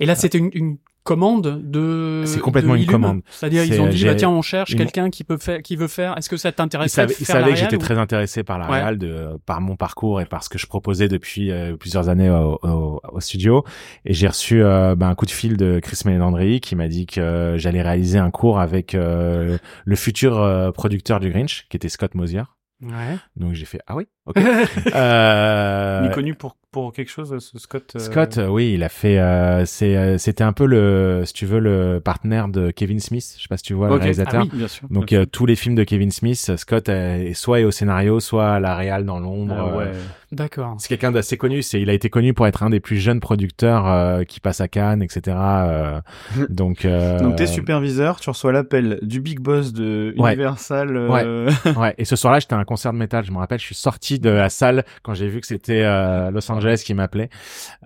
Et 0.00 0.06
là, 0.06 0.14
c'était 0.14 0.38
une, 0.38 0.50
une 0.52 0.78
commande 1.04 1.62
de. 1.62 2.22
C'est 2.26 2.40
complètement 2.40 2.74
de 2.74 2.78
une 2.80 2.86
commande. 2.86 3.20
C'est-à-dire, 3.30 3.62
ils 3.64 3.80
ont 3.80 3.86
euh, 3.86 3.88
dit, 3.90 3.98
j'ai- 3.98 4.08
bah 4.08 4.14
tiens, 4.16 4.30
on 4.30 4.42
cherche 4.42 4.70
ils 4.72 4.76
quelqu'un 4.76 5.10
qui 5.10 5.22
peut 5.22 5.36
faire, 5.38 5.62
qui 5.62 5.76
veut 5.76 5.86
faire. 5.86 6.16
Est-ce 6.18 6.28
que 6.28 6.36
ça 6.36 6.48
Il 6.48 6.54
t'intéresserait 6.54 7.02
savait, 7.02 7.14
de 7.14 7.18
il 7.20 7.24
faire 7.26 7.36
savait 7.36 7.46
la 7.50 7.52
que 7.52 7.58
j'étais 7.60 7.76
ou- 7.76 7.78
très 7.78 7.98
intéressé 7.98 8.42
par 8.42 8.58
la 8.58 8.66
Ouais. 8.68 8.78
réal, 8.80 8.98
de, 8.98 9.38
par 9.46 9.60
mon 9.60 9.76
parcours 9.76 10.20
et 10.20 10.26
par 10.26 10.42
ce 10.42 10.48
que 10.48 10.58
je 10.58 10.66
proposais 10.66 11.06
depuis 11.08 11.50
euh, 11.52 11.76
plusieurs 11.76 12.08
années 12.08 12.30
au, 12.30 12.58
au, 12.62 13.00
au 13.12 13.20
studio. 13.20 13.64
Et 14.04 14.14
j'ai 14.14 14.26
reçu 14.28 14.62
euh, 14.64 14.94
ben, 14.96 15.08
un 15.10 15.14
coup 15.14 15.26
de 15.26 15.30
fil 15.30 15.56
de 15.56 15.78
Chris 15.80 16.00
Melandry 16.06 16.60
qui 16.60 16.74
m'a 16.74 16.88
dit 16.88 17.06
que 17.06 17.20
euh, 17.20 17.58
j'allais 17.58 17.82
réaliser 17.82 18.18
un 18.18 18.30
cours 18.30 18.58
avec 18.58 18.94
euh, 18.94 19.58
le 19.84 19.96
futur 19.96 20.40
euh, 20.40 20.72
producteur 20.72 21.20
du 21.20 21.30
Grinch, 21.30 21.66
qui 21.68 21.76
était 21.76 21.88
Scott 21.90 22.14
Mosier. 22.14 22.42
Ouais. 22.82 23.16
Donc 23.36 23.52
j'ai 23.54 23.64
fait 23.66 23.80
ah 23.86 23.94
oui, 23.96 24.06
ok. 24.26 24.36
euh, 24.94 26.00
Il 26.04 26.10
est 26.10 26.14
connu 26.14 26.34
pour, 26.34 26.56
pour 26.74 26.92
quelque 26.92 27.08
chose, 27.10 27.36
ce 27.38 27.58
Scott 27.60 27.92
euh, 27.94 27.98
Scott, 28.00 28.38
euh, 28.38 28.48
oui, 28.48 28.72
il 28.74 28.82
a 28.82 28.88
fait. 28.88 29.18
Euh, 29.20 29.64
c'est, 29.64 29.96
euh, 29.96 30.18
c'était 30.18 30.42
un 30.42 30.52
peu 30.52 30.66
le, 30.66 31.22
si 31.24 31.32
tu 31.32 31.46
veux, 31.46 31.60
le 31.60 32.00
partenaire 32.04 32.48
de 32.48 32.72
Kevin 32.72 32.98
Smith. 32.98 33.34
Je 33.36 33.42
sais 33.42 33.48
pas 33.48 33.56
si 33.56 33.62
tu 33.62 33.74
vois 33.74 33.86
le 33.88 33.94
Ok. 33.94 34.00
réalisateur. 34.00 34.42
Ah 34.42 34.48
oui. 34.52 34.58
Bien 34.58 34.66
sûr. 34.68 34.88
Donc 34.90 35.06
bien 35.06 35.20
euh, 35.20 35.24
tous 35.26 35.46
les 35.46 35.54
films 35.54 35.76
de 35.76 35.84
Kevin 35.84 36.10
Smith, 36.10 36.50
Scott 36.56 36.88
euh, 36.88 37.28
est 37.28 37.34
soit 37.34 37.60
est 37.60 37.64
au 37.64 37.70
scénario, 37.70 38.18
soit 38.18 38.54
à 38.54 38.60
la 38.60 38.74
réal 38.74 39.04
dans 39.04 39.20
l'ombre. 39.20 39.54
Ah 39.56 39.68
euh, 39.68 39.78
ouais. 39.78 39.92
D'accord. 40.32 40.74
C'est 40.80 40.88
quelqu'un 40.88 41.12
d'assez 41.12 41.36
connu. 41.36 41.62
C'est, 41.62 41.80
il 41.80 41.88
a 41.88 41.92
été 41.92 42.10
connu 42.10 42.34
pour 42.34 42.48
être 42.48 42.64
un 42.64 42.70
des 42.70 42.80
plus 42.80 42.96
jeunes 42.96 43.20
producteurs 43.20 43.86
euh, 43.86 44.24
qui 44.24 44.40
passe 44.40 44.60
à 44.60 44.66
Cannes, 44.66 45.00
etc. 45.00 45.36
euh, 45.38 46.00
donc, 46.48 46.84
euh, 46.84 47.20
Donc 47.20 47.36
t'es 47.36 47.46
superviseur, 47.46 48.18
tu 48.18 48.30
reçois 48.30 48.50
l'appel 48.50 48.98
du 49.02 49.20
big 49.20 49.38
boss 49.38 49.72
de 49.72 50.12
Ouais. 50.18 50.32
Universal. 50.34 50.96
euh, 50.96 51.50
ouais. 51.76 51.94
Et 51.98 52.04
ce 52.04 52.16
soir-là, 52.16 52.40
j'étais 52.40 52.54
à 52.54 52.58
un 52.58 52.64
concert 52.64 52.92
de 52.92 52.98
métal. 52.98 53.24
Je 53.24 53.30
me 53.30 53.38
rappelle, 53.38 53.60
je 53.60 53.64
suis 53.66 53.74
sorti 53.76 54.18
de 54.18 54.28
la 54.30 54.48
salle 54.50 54.84
quand 55.04 55.14
j'ai 55.14 55.28
vu 55.28 55.40
que 55.40 55.46
c'était 55.46 55.82
euh, 55.84 56.32
Los 56.32 56.50
Angeles 56.50 56.63
qui 56.84 56.94
m'appelait. 56.94 57.28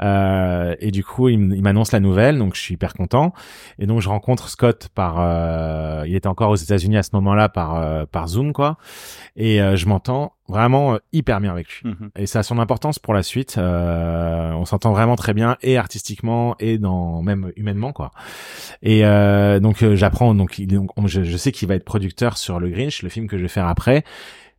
Euh, 0.01 0.75
et 0.81 0.91
du 0.91 1.05
coup, 1.05 1.29
il, 1.29 1.39
m'annonce 1.39 1.93
la 1.93 2.01
nouvelle, 2.01 2.39
donc 2.39 2.55
je 2.55 2.61
suis 2.61 2.75
hyper 2.75 2.95
content. 2.95 3.33
Et 3.79 3.87
donc 3.87 4.01
je 4.01 4.09
rencontre 4.09 4.49
Scott 4.49 4.89
par, 4.95 5.17
euh, 5.19 6.05
il 6.07 6.15
était 6.15 6.29
encore 6.29 6.51
aux 6.51 6.57
États-Unis 6.57 6.97
à 6.97 7.03
ce 7.03 7.11
moment-là 7.15 7.49
par 7.49 7.77
euh, 7.77 8.05
par 8.11 8.29
Zoom 8.29 8.53
quoi. 8.53 8.77
Et 9.37 9.61
euh, 9.61 9.77
je 9.77 9.87
m'entends 9.87 10.33
vraiment 10.49 10.95
euh, 10.95 10.99
hyper 11.13 11.41
bien 11.41 11.51
avec 11.53 11.69
lui. 11.69 11.91
Mhm. 11.91 12.11
Et 12.17 12.27
ça 12.27 12.39
a 12.41 12.43
son 12.43 12.59
importance 12.59 12.99
pour 12.99 13.15
la 13.15 13.23
suite. 13.23 13.57
Euh, 13.59 14.53
on 14.53 14.65
s'entend 14.65 14.93
vraiment 14.93 15.17
très 15.17 15.35
bien 15.35 15.57
et 15.63 15.77
artistiquement 15.77 16.57
et 16.59 16.79
dans 16.79 17.23
même 17.23 17.53
humainement 17.57 17.93
quoi. 17.93 18.11
Et 18.83 19.05
euh, 19.05 19.61
donc 19.61 19.83
euh, 19.83 19.95
j'apprends 19.97 20.35
donc, 20.35 20.59
il, 20.59 20.67
donc, 20.69 20.91
on- 20.97 21.07
je, 21.07 21.23
je 21.23 21.37
sais 21.37 21.53
qu'il 21.53 21.69
va 21.69 21.75
être 21.75 21.85
producteur 21.85 22.37
sur 22.39 22.61
le 22.61 22.71
Grinch, 22.71 23.03
le 23.03 23.09
film 23.09 23.27
que 23.29 23.37
je 23.37 23.43
vais 23.43 23.49
faire 23.49 23.67
après. 23.67 24.05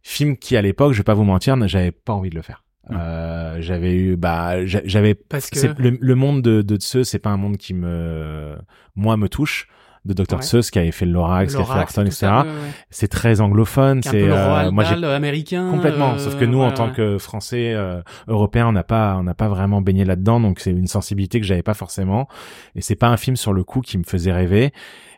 Film 0.01 0.37
qui 0.37 0.55
à 0.55 0.61
l'époque, 0.61 0.93
je 0.93 0.99
vais 0.99 1.03
pas 1.03 1.13
vous 1.13 1.25
mentir, 1.25 1.57
j'avais 1.67 1.91
pas 1.91 2.13
envie 2.13 2.29
de 2.29 2.35
le 2.35 2.41
faire. 2.41 2.63
Euh, 2.91 3.57
j'avais 3.59 3.93
eu 3.95 4.15
bah 4.15 4.65
j'a- 4.65 4.81
j'avais 4.85 5.13
Parce 5.15 5.49
que. 5.49 5.59
le, 5.81 5.97
le 5.99 6.15
monde 6.15 6.41
de 6.41 6.61
de 6.61 6.75
Tseu, 6.77 7.03
c'est 7.03 7.19
pas 7.19 7.29
un 7.29 7.37
monde 7.37 7.57
qui 7.57 7.73
me 7.73 8.55
moi 8.95 9.17
me 9.17 9.27
touche 9.29 9.67
de 10.05 10.13
Dr 10.13 10.37
Ouais. 10.37 10.41
Tseu, 10.41 10.61
qui 10.61 10.79
avait 10.79 10.91
fait 10.91 11.05
le 11.05 11.11
Lorax, 11.11 11.53
qui 11.53 11.61
a 11.61 11.65
fait 11.65 11.73
Hearthstone, 11.77 12.07
etc. 12.07 12.27
ouais. 12.27 12.43
C'est 12.89 13.09
très 13.09 13.41
anglophone. 13.41 14.01
C'est 14.01 14.23
euh, 14.23 14.71
moi 14.71 14.85
j'ai 14.85 14.95
américain. 15.05 15.69
Complètement. 15.69 16.13
euh, 16.13 16.17
Sauf 16.17 16.39
que 16.39 16.45
nous, 16.45 16.61
en 16.61 16.69
ouais, 16.69 16.73
tant 16.73 16.87
ouais. 16.87 16.93
que 16.95 17.17
Français, 17.17 17.73
euh, 17.75 18.01
Européens, 18.27 18.67
on 18.67 18.71
n'a 18.71 18.83
pas, 18.85 19.17
on 19.19 19.23
n'a 19.23 19.33
pas 19.33 19.49
vraiment 19.49 19.81
baigné 19.81 20.05
là-dedans. 20.05 20.39
Donc 20.39 20.61
c'est 20.61 20.71
une 20.71 20.87
sensibilité 20.87 21.39
que 21.41 21.45
j'avais 21.45 21.63
pas 21.63 21.73
forcément. 21.73 22.27
Et 22.75 22.81
c'est 22.81 22.95
pas 22.95 23.09
un 23.09 23.17
film 23.17 23.35
sur 23.35 23.51
le 23.51 23.63
coup 23.65 23.81
qui 23.81 23.97
me 23.97 24.03
faisait 24.03 24.31
rêver. 24.31 24.71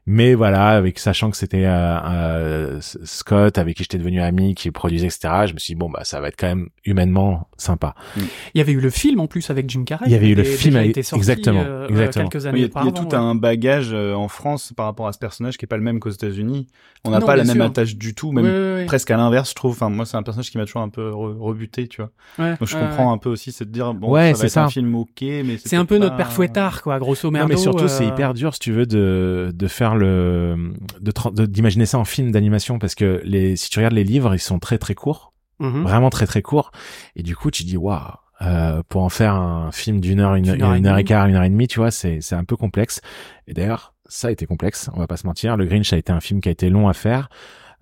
Mais 0.07 0.33
voilà, 0.33 0.69
avec 0.69 0.97
sachant 0.97 1.29
que 1.29 1.37
c'était 1.37 1.65
euh, 1.65 1.99
euh, 2.03 2.77
Scott 2.81 3.59
avec 3.59 3.77
qui 3.77 3.83
j'étais 3.83 3.99
devenu 3.99 4.19
ami, 4.19 4.55
qui 4.55 4.71
produisait, 4.71 5.05
etc. 5.05 5.45
Je 5.45 5.53
me 5.53 5.59
suis 5.59 5.75
dit 5.75 5.77
bon 5.77 5.91
bah 5.91 6.03
ça 6.03 6.19
va 6.19 6.29
être 6.29 6.37
quand 6.39 6.47
même 6.47 6.69
humainement 6.85 7.47
sympa. 7.61 7.95
Il 8.17 8.57
y 8.57 8.61
avait 8.61 8.71
eu 8.73 8.79
le 8.79 8.89
film 8.89 9.19
en 9.19 9.27
plus 9.27 9.49
avec 9.49 9.69
Jim 9.69 9.83
Carrey. 9.85 10.05
Il 10.07 10.11
y 10.11 10.15
avait 10.15 10.29
eu 10.29 10.35
le 10.35 10.43
film 10.43 10.75
avec- 10.75 10.97
exactement, 10.97 11.63
euh, 11.65 11.87
exactement. 11.87 12.27
quelques 12.29 12.43
Oui, 12.43 12.49
années 12.49 12.57
Il 12.59 12.61
y 12.61 12.65
a, 12.65 12.67
il 12.67 12.71
y 12.71 12.77
a 12.77 12.81
auparavant, 12.87 12.91
tout 13.09 13.15
ouais. 13.15 13.21
un 13.21 13.35
bagage 13.35 13.89
euh, 13.93 14.13
en 14.13 14.27
France 14.27 14.73
par 14.75 14.85
rapport 14.87 15.07
à 15.07 15.13
ce 15.13 15.19
personnage 15.19 15.57
qui 15.57 15.65
est 15.65 15.67
pas 15.67 15.77
le 15.77 15.83
même 15.83 15.99
qu'aux 15.99 16.09
États-Unis. 16.09 16.67
On 17.03 17.09
n'a 17.11 17.19
pas 17.21 17.35
la 17.35 17.43
même 17.43 17.61
attache 17.61 17.95
du 17.95 18.13
tout, 18.13 18.31
même 18.31 18.85
presque 18.85 19.09
à 19.11 19.17
l'inverse, 19.17 19.49
je 19.51 19.55
trouve. 19.55 19.71
Enfin, 19.71 19.89
moi, 19.89 20.05
c'est 20.05 20.17
un 20.17 20.23
personnage 20.23 20.51
qui 20.51 20.57
m'a 20.57 20.65
toujours 20.65 20.81
un 20.81 20.89
peu 20.89 21.09
re- 21.11 21.37
rebuté, 21.39 21.87
tu 21.87 22.01
vois. 22.01 22.11
Ouais, 22.37 22.55
Donc 22.59 22.67
je 22.67 22.75
ouais, 22.75 22.81
comprends 22.81 23.07
ouais. 23.07 23.13
un 23.13 23.17
peu 23.17 23.29
aussi, 23.29 23.51
c'est 23.51 23.65
de 23.65 23.71
dire 23.71 23.93
bon, 23.93 24.11
Ouais, 24.11 24.27
ça 24.27 24.31
va 24.33 24.35
c'est 24.35 24.45
être 24.47 24.51
ça. 24.51 24.63
un 24.65 24.69
film 24.69 24.93
ok, 24.95 25.09
mais 25.21 25.57
C'est 25.63 25.75
un 25.75 25.85
peu 25.85 25.97
notre 25.97 26.15
père 26.17 26.31
fouettard, 26.31 26.81
quoi, 26.81 26.99
grosso 26.99 27.29
merdo. 27.31 27.47
non 27.47 27.53
mais 27.55 27.59
surtout 27.61 27.87
c'est 27.87 28.03
euh, 28.05 28.07
hyper 28.09 28.33
dur 28.33 28.53
si 28.53 28.59
tu 28.59 28.71
veux 28.71 28.85
de 28.85 29.51
de 29.53 29.67
faire 29.67 29.95
le 29.95 30.71
de- 31.01 31.45
d'imaginer 31.45 31.85
ça 31.85 31.97
en 31.97 32.05
film 32.05 32.31
d'animation 32.31 32.79
parce 32.79 32.95
que 32.95 33.21
les 33.23 33.55
si 33.55 33.69
tu 33.69 33.79
regardes 33.79 33.93
les 33.95 34.03
livres 34.03 34.33
ils 34.35 34.39
sont 34.39 34.59
très 34.59 34.77
très 34.77 34.93
courts 34.95 35.30
mhm. 35.61 35.83
vraiment 35.83 36.09
très 36.09 36.27
très 36.27 36.41
courts 36.41 36.71
et 37.15 37.23
du 37.23 37.35
coup 37.35 37.51
tu 37.51 37.63
dis 37.63 37.77
waouh 37.77 37.99
euh, 38.41 38.81
pour 38.89 39.03
en 39.03 39.09
faire 39.09 39.35
un 39.35 39.71
film 39.71 39.99
d'une 39.99 40.19
heure, 40.19 40.33
une, 40.33 40.49
heure 40.49 40.73
et 40.73 40.77
une 40.77 40.87
heure 40.87 40.97
et 40.97 41.03
quart, 41.03 41.27
une 41.27 41.35
heure 41.35 41.43
et 41.43 41.49
demie, 41.49 41.67
tu 41.67 41.79
vois, 41.79 41.91
c'est 41.91 42.21
c'est 42.21 42.33
un 42.33 42.43
peu 42.43 42.55
complexe. 42.55 42.99
Et 43.47 43.53
d'ailleurs, 43.53 43.93
ça 44.07 44.29
a 44.29 44.31
été 44.31 44.47
complexe, 44.47 44.89
on 44.95 44.99
va 44.99 45.05
pas 45.05 45.17
se 45.17 45.27
mentir. 45.27 45.57
Le 45.57 45.65
Grinch 45.65 45.93
a 45.93 45.97
été 45.97 46.11
un 46.11 46.19
film 46.19 46.41
qui 46.41 46.49
a 46.49 46.51
été 46.51 46.69
long 46.69 46.87
à 46.87 46.93
faire. 46.93 47.29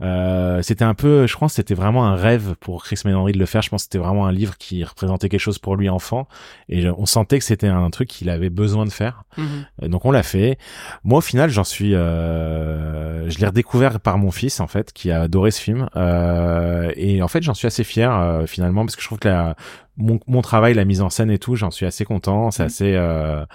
Euh, 0.02 0.62
c'était 0.62 0.86
un 0.86 0.94
peu, 0.94 1.28
je 1.28 1.36
pense, 1.38 1.54
c'était 1.54 1.74
vraiment 1.74 2.06
un 2.06 2.16
rêve 2.16 2.56
pour 2.60 2.84
Chris 2.84 3.00
Melandry 3.06 3.34
de 3.34 3.40
le 3.40 3.46
faire. 3.46 3.62
Je 3.62 3.70
pense 3.70 3.82
que 3.82 3.86
c'était 3.92 3.98
vraiment 3.98 4.26
un 4.28 4.32
livre 4.32 4.58
qui 4.58 4.84
représentait 4.84 5.30
quelque 5.30 5.40
chose 5.42 5.60
pour 5.60 5.76
lui 5.76 5.90
enfant, 5.90 6.28
et 6.70 6.90
on 6.90 7.06
sentait 7.06 7.38
que 7.40 7.46
c'était 7.46 7.68
un 7.68 7.90
truc 7.90 8.08
qu'il 8.10 8.30
avait 8.30 8.50
besoin 8.50 8.86
de 8.86 8.92
faire. 8.92 9.24
Mhm. 9.38 9.46
Euh, 9.84 9.88
Donc 9.90 10.06
on 10.06 10.12
l'a 10.12 10.24
fait. 10.24 10.58
Moi 11.04 11.18
au 11.20 11.22
final 11.22 11.50
j'en 11.50 11.64
suis, 11.64 11.96
euh, 11.96 13.30
je 13.30 13.38
l'ai 13.40 13.48
redécouvert 13.48 14.00
par 14.00 14.18
mon 14.18 14.32
fils 14.32 14.60
en 14.60 14.68
fait 14.68 14.94
qui 14.94 15.12
a 15.12 15.22
adoré 15.22 15.52
ce 15.52 15.62
film 15.62 15.90
Euh, 15.96 16.92
et 16.96 17.22
en 17.22 17.28
fait 17.28 17.42
j'en 17.44 17.54
suis 17.54 17.68
assez 17.68 17.84
fier 17.84 18.12
euh, 18.14 18.46
finalement 18.46 18.86
parce 18.86 18.96
que 18.96 19.02
je 19.02 19.08
trouve 19.08 19.20
que 19.20 19.28
la, 19.28 19.56
mon, 19.98 20.20
mon 20.28 20.42
travail, 20.42 20.74
la 20.76 20.86
mise 20.86 21.02
en 21.02 21.10
scène 21.10 21.30
et 21.30 21.40
tout, 21.40 21.56
j'en 21.56 21.72
suis 21.72 21.86
assez 21.86 22.06
content. 22.06 22.52
C'est 22.52 22.64
Mhm. 22.64 22.68
assez. 22.68 22.94
Euh, 22.96 23.46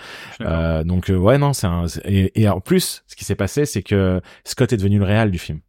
euh, 0.42 0.84
donc 0.84 1.10
euh, 1.10 1.16
ouais 1.16 1.38
non 1.38 1.52
c'est 1.52 1.66
un 1.66 1.86
et, 2.04 2.40
et 2.42 2.48
en 2.48 2.60
plus 2.60 3.02
ce 3.06 3.16
qui 3.16 3.24
s'est 3.24 3.34
passé 3.34 3.64
c'est 3.66 3.82
que 3.82 4.20
Scott 4.44 4.72
est 4.72 4.76
devenu 4.76 4.98
le 4.98 5.04
réal 5.04 5.30
du 5.30 5.38
film. 5.38 5.60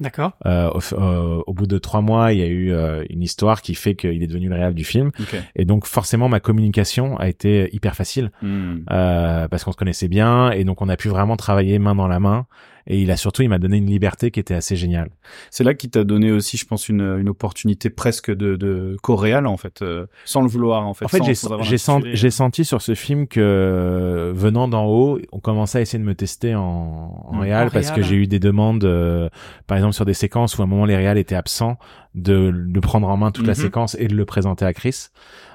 D'accord. 0.00 0.32
Euh, 0.46 0.70
au, 0.70 0.80
euh, 0.94 1.42
au 1.46 1.52
bout 1.54 1.66
de 1.66 1.78
trois 1.78 2.00
mois 2.00 2.32
il 2.32 2.38
y 2.38 2.42
a 2.42 2.46
eu 2.46 2.72
euh, 2.72 3.04
une 3.10 3.22
histoire 3.22 3.62
qui 3.62 3.74
fait 3.74 3.94
qu'il 3.94 4.22
est 4.22 4.26
devenu 4.26 4.48
le 4.48 4.54
réal 4.54 4.74
du 4.74 4.84
film 4.84 5.10
Ok. 5.20 5.36
et 5.56 5.64
donc 5.64 5.86
forcément 5.86 6.28
ma 6.28 6.40
communication 6.40 7.16
a 7.18 7.28
été 7.28 7.68
hyper 7.74 7.94
facile 7.94 8.30
Hmm. 8.42 8.78
euh, 8.90 9.48
parce 9.48 9.64
qu'on 9.64 9.72
se 9.72 9.76
connaissait 9.76 10.08
bien 10.08 10.50
et 10.50 10.64
donc 10.64 10.82
on 10.82 10.88
a 10.88 10.96
pu 10.96 11.08
vraiment 11.08 11.36
travailler 11.36 11.78
main 11.78 11.94
dans 11.94 12.08
la 12.08 12.20
main 12.20 12.46
et 12.88 13.00
il 13.00 13.10
a 13.12 13.16
surtout 13.16 13.42
il 13.42 13.48
m'a 13.48 13.58
donné 13.58 13.76
une 13.76 13.86
liberté 13.86 14.30
qui 14.32 14.40
était 14.40 14.54
assez 14.54 14.74
géniale. 14.74 15.10
C'est 15.50 15.62
là 15.62 15.74
qu'il 15.74 15.90
t'a 15.90 16.02
donné 16.04 16.32
aussi, 16.32 16.56
je 16.56 16.66
pense, 16.66 16.88
une, 16.88 17.02
une 17.20 17.28
opportunité 17.28 17.90
presque 17.90 18.30
de, 18.34 18.56
de 18.56 18.96
coréal 19.02 19.46
en 19.46 19.56
fait, 19.56 19.82
euh, 19.82 20.06
sans 20.24 20.40
le 20.42 20.48
vouloir 20.48 20.86
en 20.86 20.94
fait. 20.94 21.04
En 21.04 21.08
fait, 21.08 21.22
j'ai 21.62 21.78
senti, 21.78 22.30
senti 22.30 22.64
sur 22.64 22.82
ce 22.82 22.94
film 22.94 23.26
que 23.28 23.40
euh, 23.40 24.32
venant 24.34 24.68
d'en 24.68 24.86
haut, 24.86 25.18
on 25.32 25.38
commençait 25.40 25.78
à 25.78 25.80
essayer 25.82 25.98
de 26.02 26.08
me 26.08 26.14
tester 26.14 26.54
en, 26.54 26.62
en 27.28 27.34
Mm. 27.36 27.40
réal 27.40 27.66
En 27.68 27.70
parce 27.70 27.90
que 27.90 28.02
j'ai 28.02 28.16
eu 28.16 28.26
des 28.26 28.38
demandes, 28.40 28.84
euh, 28.84 29.28
par 29.66 29.76
exemple 29.76 29.94
sur 29.94 30.04
des 30.06 30.14
séquences 30.14 30.56
où 30.56 30.62
à 30.62 30.64
un 30.64 30.68
moment 30.68 30.86
les 30.86 30.96
réals 30.96 31.18
étaient 31.18 31.34
absents, 31.34 31.76
de, 32.14 32.50
de 32.54 32.80
prendre 32.80 33.06
en 33.08 33.16
main 33.16 33.30
toute 33.30 33.46
la 33.46 33.52
Mhm. 33.52 33.58
séquence 33.60 33.96
et 33.98 34.08
de 34.08 34.16
le 34.16 34.24
présenter 34.24 34.64
à 34.64 34.72
Chris. 34.72 35.08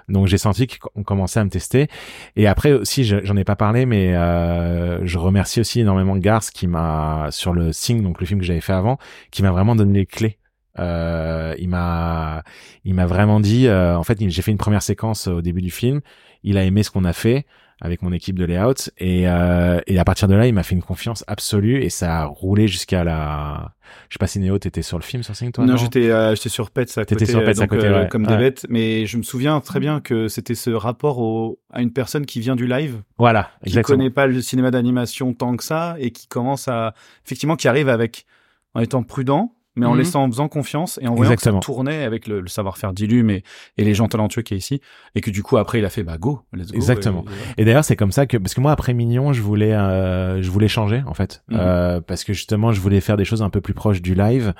Donc 0.09 0.27
j'ai 0.27 0.37
senti 0.37 0.67
qu'on 0.67 1.03
commençait 1.03 1.39
à 1.39 1.43
me 1.43 1.49
tester. 1.49 1.87
Et 2.35 2.47
après 2.47 2.71
aussi, 2.73 3.03
je- 3.03 3.23
j'en 3.23 3.35
ai 3.37 3.43
pas 3.43 3.55
parlé, 3.55 3.85
mais 3.85 4.15
euh, 4.15 5.05
je 5.05 5.17
remercie 5.17 5.59
aussi 5.59 5.79
énormément 5.81 6.15
Garth 6.17 6.49
qui 6.51 6.67
m'a 6.67 7.27
sur 7.31 7.53
le 7.53 7.71
Sing, 7.71 8.01
donc 8.03 8.19
le 8.19 8.25
film 8.25 8.39
que 8.39 8.45
j'avais 8.45 8.61
fait 8.61 8.73
avant, 8.73 8.97
qui 9.31 9.43
m'a 9.43 9.51
vraiment 9.51 9.75
donné 9.75 9.99
les 9.99 10.05
clés. 10.05 10.37
Euh, 10.79 11.53
il 11.59 11.69
m'a, 11.69 12.43
il 12.83 12.95
m'a 12.95 13.05
vraiment 13.05 13.39
dit. 13.39 13.67
euh, 13.67 13.95
en 13.95 14.03
fait, 14.03 14.17
j'ai 14.27 14.41
fait 14.41 14.51
une 14.51 14.57
première 14.57 14.81
séquence 14.81 15.27
au 15.27 15.41
début 15.41 15.61
du 15.61 15.71
film. 15.71 16.01
Il 16.43 16.57
a 16.57 16.63
aimé 16.63 16.83
ce 16.83 16.91
qu'on 16.91 17.05
a 17.05 17.13
fait 17.13 17.45
avec 17.81 18.01
mon 18.01 18.11
équipe 18.13 18.37
de 18.39 18.45
layout 18.45 18.89
et 18.97 19.27
euh, 19.27 19.79
et 19.87 19.99
à 19.99 20.05
partir 20.05 20.27
de 20.27 20.35
là, 20.35 20.47
il 20.47 20.53
m'a 20.53 20.63
fait 20.63 20.75
une 20.75 20.81
confiance 20.83 21.23
absolue 21.27 21.81
et 21.83 21.89
ça 21.89 22.21
a 22.21 22.25
roulé 22.25 22.67
jusqu'à 22.67 23.03
la. 23.03 23.73
Je 24.09 24.13
sais 24.15 24.19
pas 24.19 24.27
si 24.27 24.39
Néo 24.39 24.57
t'étais 24.57 24.81
sur 24.81 24.97
le 24.97 25.03
film 25.03 25.21
sur 25.23 25.35
Sing 25.35 25.51
toi 25.51 25.65
Non, 25.65 25.75
j'étais 25.75 26.09
euh, 26.09 26.33
j'étais 26.35 26.49
sur 26.49 26.71
Pets 26.71 26.97
à 26.97 27.05
T'étais 27.05 27.15
côté, 27.25 27.31
sur 27.31 27.43
Pets 27.43 27.57
à 27.57 27.61
donc, 27.61 27.69
côté, 27.69 27.85
euh, 27.87 28.03
ouais. 28.03 28.07
comme 28.09 28.23
Ouais. 28.25 28.29
des 28.29 28.37
bêtes, 28.37 28.65
mais 28.69 29.05
je 29.05 29.17
me 29.17 29.23
souviens 29.23 29.59
très 29.59 29.79
bien 29.79 29.99
que 29.99 30.27
c'était 30.27 30.55
ce 30.55 30.69
rapport 30.69 31.19
au, 31.19 31.59
à 31.71 31.81
une 31.81 31.91
personne 31.91 32.25
qui 32.25 32.39
vient 32.39 32.55
du 32.55 32.65
live, 32.67 33.01
Voilà, 33.17 33.51
qui 33.63 33.69
exactement. 33.69 33.97
connaît 33.97 34.09
pas 34.09 34.27
le 34.27 34.41
cinéma 34.41 34.71
d'animation 34.71 35.33
tant 35.33 35.55
que 35.57 35.63
ça 35.63 35.95
et 35.99 36.11
qui 36.11 36.27
commence 36.27 36.67
à 36.67 36.93
effectivement 37.25 37.55
qui 37.55 37.67
arrive 37.67 37.89
avec 37.89 38.25
en 38.73 38.79
étant 38.79 39.03
prudent 39.03 39.53
mais 39.75 39.85
en 39.85 39.93
Mhm. 39.93 39.97
laissant 39.99 40.23
en 40.23 40.27
faisant 40.29 40.47
confiance 40.47 40.99
et 41.01 41.07
en 41.07 41.15
voyant 41.15 41.31
Exactement. 41.31 41.59
que 41.59 41.65
ça 41.65 41.73
tournait 41.73 42.03
avec 42.03 42.27
le, 42.27 42.41
le 42.41 42.47
savoir-faire 42.47 42.93
d'Illume 42.93 43.29
et, 43.29 43.43
et 43.77 43.83
les 43.83 43.93
gens 43.93 44.07
talentueux 44.07 44.41
qui 44.43 44.53
est 44.53 44.57
ici 44.57 44.81
et 45.15 45.21
que 45.21 45.31
du 45.31 45.41
coup 45.43 45.57
après 45.57 45.79
il 45.79 45.85
a 45.85 45.89
fait 45.89 46.03
bah 46.03 46.17
go 46.17 46.41
let's 46.53 46.67
go 46.71 46.75
Exactement. 46.75 47.23
Et- 47.27 47.31
et 47.31 47.35
voilà. 47.35 47.53
Et 47.57 47.65
d'ailleurs, 47.65 47.85
c'est 47.85 47.95
comme 47.95 48.11
ça 48.11 48.25
que 48.25 48.37
parce 48.37 48.53
que 48.53 48.61
moi 48.61 48.71
après 48.71 48.93
Mignon, 48.93 49.33
je 49.33 49.41
voulais 49.41 49.73
euh, 49.73 50.41
je 50.41 50.49
voulais 50.51 50.67
changer 50.67 51.03
en 51.07 51.13
fait 51.13 51.43
Mhm. 51.49 51.57
Euh, 51.59 52.01
parce 52.01 52.23
que 52.23 52.33
justement, 52.33 52.71
je 52.71 52.79
voulais 52.81 53.01
faire 53.01 53.17
des 53.17 53.25
choses 53.25 53.41
un 53.41 53.49
peu 53.49 53.61
plus 53.61 53.73
proches 53.73 54.01
du 54.01 54.13
live. 54.15 54.53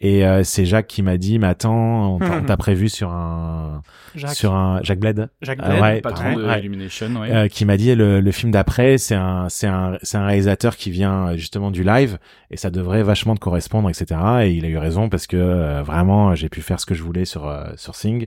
Et 0.00 0.24
euh, 0.24 0.44
c'est 0.44 0.64
Jacques 0.64 0.86
qui 0.86 1.02
m'a 1.02 1.16
dit, 1.16 1.38
mais 1.40 1.48
attends, 1.48 2.14
on 2.14 2.18
t'a- 2.20 2.38
on 2.38 2.44
t'a 2.44 2.56
prévu 2.56 2.88
sur 2.88 3.10
un 3.10 3.82
Jacques. 4.14 4.30
sur 4.34 4.54
un 4.54 4.80
Jacques 4.84 5.00
Bled 5.00 5.28
Jacques 5.42 5.58
Ah 5.60 5.70
Bled. 5.70 5.82
ouais, 5.82 6.00
patron 6.00 6.36
de 6.36 6.44
ouais. 6.46 6.60
Illumination 6.60 7.08
ouais. 7.20 7.30
euh, 7.32 7.48
qui 7.48 7.64
m'a 7.64 7.76
dit 7.76 7.94
le, 7.96 8.20
le 8.20 8.30
film 8.32 8.52
d'après, 8.52 8.96
c'est 8.98 9.16
un 9.16 9.48
c'est 9.48 9.66
un 9.66 9.98
c'est 10.02 10.16
un 10.16 10.24
réalisateur 10.26 10.76
qui 10.76 10.90
vient 10.92 11.28
euh, 11.30 11.36
justement 11.36 11.70
du 11.72 11.82
live 11.82 12.18
et 12.50 12.56
ça 12.56 12.70
devrait 12.70 13.02
vachement 13.02 13.34
te 13.34 13.40
correspondre, 13.40 13.90
etc. 13.90 14.20
Et 14.42 14.50
il 14.52 14.64
a 14.64 14.68
eu 14.68 14.78
raison 14.78 15.08
parce 15.08 15.26
que 15.26 15.36
euh, 15.36 15.82
vraiment 15.82 16.34
j'ai 16.36 16.48
pu 16.48 16.62
faire 16.62 16.78
ce 16.78 16.86
que 16.86 16.94
je 16.94 17.02
voulais 17.02 17.24
sur 17.24 17.48
euh, 17.48 17.64
sur 17.76 17.94
Sing 17.96 18.26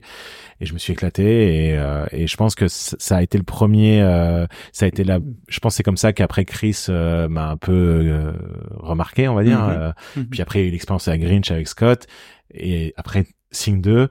et 0.62 0.66
je 0.66 0.72
me 0.74 0.78
suis 0.78 0.92
éclaté 0.92 1.66
et 1.70 1.76
euh, 1.76 2.06
et 2.12 2.26
je 2.28 2.36
pense 2.36 2.54
que 2.54 2.66
ça 2.68 3.16
a 3.16 3.22
été 3.22 3.36
le 3.36 3.42
premier, 3.44 4.00
euh, 4.00 4.46
ça 4.72 4.84
a 4.84 4.88
été 4.88 5.02
la, 5.02 5.18
je 5.48 5.58
pense 5.58 5.74
c'est 5.74 5.82
comme 5.82 5.96
ça 5.96 6.12
qu'après 6.12 6.44
Chris 6.44 6.86
euh, 6.88 7.28
m'a 7.28 7.48
un 7.50 7.56
peu 7.56 7.72
euh, 7.72 8.32
remarqué, 8.76 9.26
on 9.28 9.34
va 9.34 9.42
dire. 9.44 9.62
Euh, 9.64 9.90
Mhm. 10.16 10.26
puis 10.30 10.40
après 10.40 10.60
il 10.60 10.62
y 10.62 10.64
a 10.66 10.68
eu 10.68 10.72
l'expérience 10.72 11.08
à 11.08 11.18
Grinch 11.18 11.50
avec 11.50 11.66
Scott 11.66 12.06
et 12.54 12.94
après 12.96 13.26
Sing 13.50 13.82
2 13.82 14.08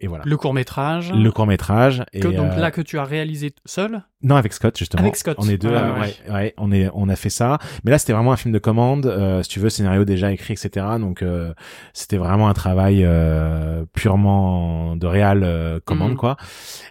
et 0.00 0.06
voilà. 0.06 0.24
Le 0.26 0.36
court 0.36 0.54
métrage. 0.54 1.12
Le 1.12 1.30
court 1.30 1.46
métrage 1.46 2.04
et 2.12 2.20
donc 2.20 2.34
euh, 2.34 2.56
là 2.56 2.70
que 2.70 2.80
tu 2.80 2.98
as 2.98 3.04
réalisé 3.04 3.52
seul. 3.66 4.02
non, 4.22 4.36
avec 4.36 4.52
Scott 4.52 4.76
justement. 4.78 5.02
Avec 5.02 5.16
Scott. 5.16 5.36
On 5.40 5.48
est 5.48 5.58
deux. 5.58 5.72
Ah, 5.74 5.92
ouais. 5.94 6.00
ouais, 6.28 6.32
ouais, 6.34 6.54
on 6.56 6.72
est, 6.72 6.88
on 6.94 7.08
a 7.08 7.16
fait 7.16 7.30
ça. 7.30 7.58
Mais 7.84 7.90
là, 7.90 7.98
c'était 7.98 8.12
vraiment 8.12 8.32
un 8.32 8.36
film 8.36 8.52
de 8.54 8.58
commande. 8.58 9.06
euh, 9.06 9.42
si 9.42 9.48
tu 9.50 9.60
veux, 9.60 9.68
scénario 9.68 10.04
déjà 10.04 10.32
écrit, 10.32 10.54
etc. 10.54 10.86
Donc, 10.98 11.22
euh, 11.22 11.52
c'était 11.92 12.16
vraiment 12.16 12.48
un 12.48 12.54
travail 12.54 13.02
euh, 13.04 13.84
purement 13.94 14.96
de 14.96 15.06
réal 15.06 15.42
euh, 15.44 15.80
commande, 15.84 16.12
Mhm. 16.12 16.16
quoi. 16.16 16.36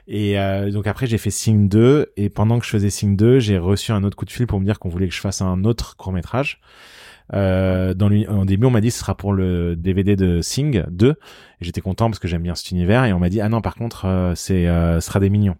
Et 0.07 0.39
euh, 0.39 0.71
donc 0.71 0.87
après, 0.87 1.07
j'ai 1.07 1.17
fait 1.17 1.31
Sing 1.31 1.67
2. 1.69 2.11
Et 2.17 2.29
pendant 2.29 2.59
que 2.59 2.65
je 2.65 2.69
faisais 2.69 2.89
Sing 2.89 3.15
2, 3.17 3.39
j'ai 3.39 3.57
reçu 3.57 3.91
un 3.91 4.03
autre 4.03 4.15
coup 4.15 4.25
de 4.25 4.31
fil 4.31 4.47
pour 4.47 4.59
me 4.59 4.65
dire 4.65 4.79
qu'on 4.79 4.89
voulait 4.89 5.07
que 5.07 5.13
je 5.15 5.19
fasse 5.21 5.41
un 5.41 5.63
autre 5.63 5.97
court 5.97 6.11
métrage. 6.13 6.59
Euh, 7.33 7.93
dans 7.93 8.09
l'uni- 8.09 8.27
au 8.27 8.45
début, 8.45 8.65
on 8.65 8.71
m'a 8.71 8.81
dit 8.81 8.91
ce 8.91 8.99
sera 8.99 9.15
pour 9.15 9.33
le 9.33 9.75
DVD 9.75 10.15
de 10.15 10.41
Sing 10.41 10.83
2. 10.89 11.09
Et 11.11 11.15
J'étais 11.61 11.81
content 11.81 12.07
parce 12.09 12.19
que 12.19 12.27
j'aime 12.27 12.41
bien 12.43 12.55
cet 12.55 12.71
univers. 12.71 13.05
Et 13.05 13.13
on 13.13 13.19
m'a 13.19 13.29
dit 13.29 13.41
ah 13.41 13.49
non, 13.49 13.61
par 13.61 13.75
contre, 13.75 14.05
euh, 14.05 14.33
c'est 14.35 14.67
euh, 14.67 14.99
sera 14.99 15.19
des 15.19 15.29
mignons. 15.29 15.55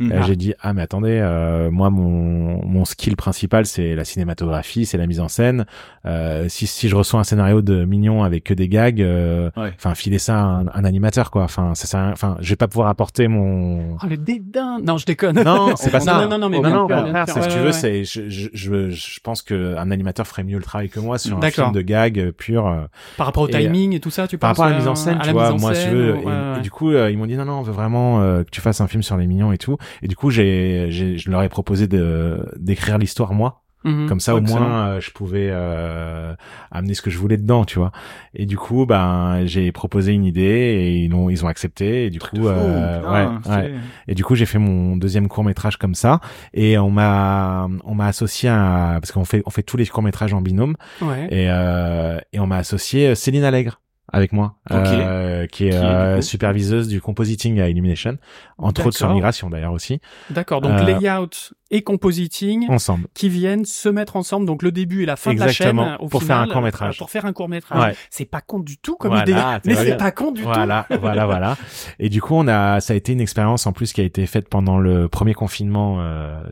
Euh, 0.00 0.22
J'ai 0.26 0.34
dit 0.36 0.54
ah 0.60 0.72
mais 0.74 0.82
attendez 0.82 1.18
euh, 1.22 1.70
moi 1.70 1.88
mon 1.88 2.66
mon 2.66 2.84
skill 2.84 3.14
principal 3.16 3.64
c'est 3.64 3.94
la 3.94 4.04
cinématographie 4.04 4.84
c'est 4.86 4.98
la 4.98 5.06
mise 5.06 5.20
en 5.20 5.28
scène 5.28 5.66
euh, 6.04 6.46
si 6.48 6.66
si 6.66 6.88
je 6.88 6.96
reçois 6.96 7.20
un 7.20 7.24
scénario 7.24 7.62
de 7.62 7.84
mignon 7.84 8.24
avec 8.24 8.42
que 8.44 8.54
des 8.54 8.68
gags 8.68 9.00
euh, 9.00 9.50
Ouais. 9.56 9.72
enfin 9.76 9.94
filer 9.94 10.18
ça 10.18 10.36
à 10.36 10.42
un, 10.42 10.66
un 10.74 10.84
animateur 10.84 11.30
quoi 11.30 11.44
enfin 11.44 11.74
ça 11.74 11.86
sert 11.86 12.00
à 12.00 12.04
rien. 12.04 12.12
enfin 12.12 12.36
je 12.40 12.50
vais 12.50 12.56
pas 12.56 12.66
pouvoir 12.68 12.88
apporter 12.88 13.28
mon 13.28 13.96
Oh, 14.02 14.06
le 14.08 14.16
dédain. 14.16 14.78
Non, 14.82 14.98
je 14.98 15.06
déconne. 15.06 15.40
non 15.42 15.74
c'est 15.76 15.90
pas 15.92 15.98
Non, 16.00 16.04
ça 16.04 16.26
non, 16.26 16.28
non, 16.28 16.38
non, 16.38 16.48
mais 16.50 16.60
non, 16.60 16.88
non, 16.88 17.24
c'est 17.26 17.34
ouais, 17.36 17.42
si 17.42 17.48
tu 17.48 17.54
ouais, 17.54 17.60
veux 17.60 17.66
ouais. 17.66 17.72
c'est 17.72 18.04
je, 18.04 18.28
je 18.28 18.48
je 18.52 18.90
je 18.90 19.20
pense 19.20 19.42
que 19.42 19.76
un 19.76 19.90
animateur 19.90 20.26
ferait 20.26 20.42
mieux 20.44 20.56
le 20.58 20.62
travail 20.64 20.88
que 20.88 20.98
moi 21.00 21.18
sur 21.18 21.38
un 21.38 21.50
film 21.50 21.72
de 21.72 21.80
gags 21.82 22.30
pur 22.32 22.66
euh, 22.66 22.82
Par 23.16 23.26
rapport 23.26 23.44
au 23.44 23.48
Et, 23.48 23.52
timing 23.52 23.94
et 23.94 24.00
tout 24.00 24.10
ça, 24.10 24.26
tu 24.26 24.38
par 24.38 24.50
penses 24.50 24.58
rapport 24.58 24.64
à 24.66 24.70
la 24.70 24.74
euh, 24.76 24.78
mise 24.80 24.88
en 24.88 24.94
scène, 24.96 25.18
à 25.18 25.20
tu 25.20 25.26
la 25.28 25.32
vois, 25.32 25.42
mise 25.52 25.52
en 25.52 25.58
moi, 25.66 25.74
si 25.74 25.82
tu 25.84 25.88
scène, 25.88 25.96
veux, 25.96 26.12
ouais, 26.14 26.22
et, 26.22 26.26
ouais. 26.26 26.58
et 26.58 26.60
du 26.62 26.70
coup, 26.70 26.90
euh, 26.90 27.10
ils 27.10 27.16
m'ont 27.18 27.26
dit 27.26 27.36
non, 27.36 27.44
non, 27.44 27.58
on 27.60 27.62
veut 27.62 27.72
vraiment 27.72 28.20
euh, 28.22 28.42
que 28.42 28.50
tu 28.50 28.60
fasses 28.60 28.80
un 28.80 28.88
film 28.88 29.02
sur 29.02 29.16
les 29.16 29.26
mignons 29.26 29.51
et 29.52 29.58
tout. 29.58 29.76
Et 30.02 30.08
du 30.08 30.16
coup, 30.16 30.30
j'ai, 30.30 30.86
j'ai, 30.90 31.16
je 31.18 31.30
leur 31.30 31.42
ai 31.42 31.48
proposé 31.48 31.86
de 31.86 32.46
d'écrire 32.58 32.98
l'histoire 32.98 33.32
moi, 33.34 33.58
Mhm. 33.84 34.08
comme 34.08 34.20
ça 34.20 34.36
au 34.36 34.40
moins 34.40 34.86
euh, 34.90 35.00
je 35.00 35.10
pouvais 35.10 35.48
euh, 35.50 36.34
amener 36.70 36.94
ce 36.94 37.02
que 37.02 37.10
je 37.10 37.18
voulais 37.18 37.36
dedans, 37.36 37.64
tu 37.64 37.80
vois. 37.80 37.90
Et 38.32 38.46
du 38.46 38.56
coup, 38.56 38.86
ben, 38.86 39.42
j'ai 39.44 39.72
proposé 39.72 40.12
une 40.12 40.24
idée 40.24 40.40
et 40.44 40.98
ils 40.98 41.12
ont, 41.12 41.28
ils 41.28 41.44
ont 41.44 41.48
accepté. 41.48 42.06
Et 42.06 42.10
du 42.10 42.20
coup, 42.20 42.46
euh, 42.46 43.00
ouais, 43.02 43.36
putain, 43.38 43.60
ouais. 43.62 43.74
Et 44.06 44.14
du 44.14 44.22
coup, 44.22 44.36
j'ai 44.36 44.46
fait 44.46 44.60
mon 44.60 44.96
deuxième 44.96 45.26
court 45.26 45.42
métrage 45.42 45.78
comme 45.78 45.96
ça. 45.96 46.20
Et 46.54 46.78
on 46.78 46.92
m'a, 46.92 47.66
on 47.82 47.96
m'a 47.96 48.06
associé 48.06 48.48
à, 48.48 48.98
parce 49.00 49.10
qu'on 49.10 49.24
fait, 49.24 49.42
on 49.46 49.50
fait 49.50 49.64
tous 49.64 49.76
les 49.76 49.86
courts 49.88 50.04
métrages 50.04 50.32
en 50.32 50.42
binôme. 50.42 50.76
Ouais. 51.00 51.26
Et, 51.32 51.46
euh, 51.50 52.18
et 52.32 52.38
on 52.38 52.46
m'a 52.46 52.58
associé 52.58 53.16
Céline 53.16 53.42
Allègre 53.42 53.80
avec 54.12 54.32
moi, 54.32 54.56
euh, 54.70 54.82
qui 54.84 54.94
est, 54.94 55.48
Qui 55.48 55.66
est, 55.68 55.70
du 55.70 55.76
euh, 55.86 56.20
superviseuse 56.20 56.88
du 56.88 57.00
compositing 57.00 57.60
à 57.60 57.68
Illumination, 57.68 58.18
entre 58.58 58.86
autres 58.86 58.96
sur. 58.96 59.12
Migration 59.12 59.48
d'ailleurs 59.50 59.72
aussi, 59.72 60.00
D'accord. 60.30 60.60
Donc 60.60 60.72
Euh, 60.72 60.84
layout 60.84 61.54
et 61.70 61.82
compositing 61.82 62.68
ensemble. 62.70 63.06
qui 63.14 63.30
viennent 63.30 63.64
se 63.64 63.88
mettre 63.88 64.16
ensemble. 64.16 64.44
Donc 64.46 64.62
le 64.62 64.70
début 64.72 65.02
et 65.04 65.06
la 65.06 65.16
fin 65.16 65.32
de 65.32 65.40
la 65.40 65.48
chaîne. 65.48 65.78
Au 66.00 66.08
pour 66.08 66.22
faire 66.22 66.36
un 66.38 66.46
court-métrage. 66.46 66.96
euh, 66.96 66.98
Pour 66.98 67.08
faire 67.10 67.24
un 67.24 67.32
court 67.32 67.48
métrage. 67.48 67.80
Ouais. 67.82 67.94
C'est 68.10 68.26
pas 68.26 68.42
con 68.42 68.58
du 68.60 68.76
tout 68.76 68.96
comme 68.96 69.12
Voilà, 69.12 69.22
idée. 69.60 69.60
Mais 69.64 69.74
c'est 69.76 69.96
pas 69.96 70.10
con 70.10 70.32
du 70.32 70.42
tout. 70.42 70.46
Voilà, 70.48 70.86
voilà, 71.00 71.24
voilà. 71.24 71.56
Et 71.98 72.10
du 72.10 72.20
coup, 72.20 72.34
on 72.34 72.46
a, 72.48 72.80
ça 72.80 72.92
a 72.92 72.96
été 72.96 73.12
une 73.12 73.20
expérience 73.22 73.66
en 73.66 73.72
plus 73.72 73.92
qui 73.94 74.02
a 74.02 74.04
été 74.04 74.26
faite 74.26 74.48
pendant 74.50 74.78
le 74.78 75.08
premier 75.08 75.32
confinement 75.32 75.98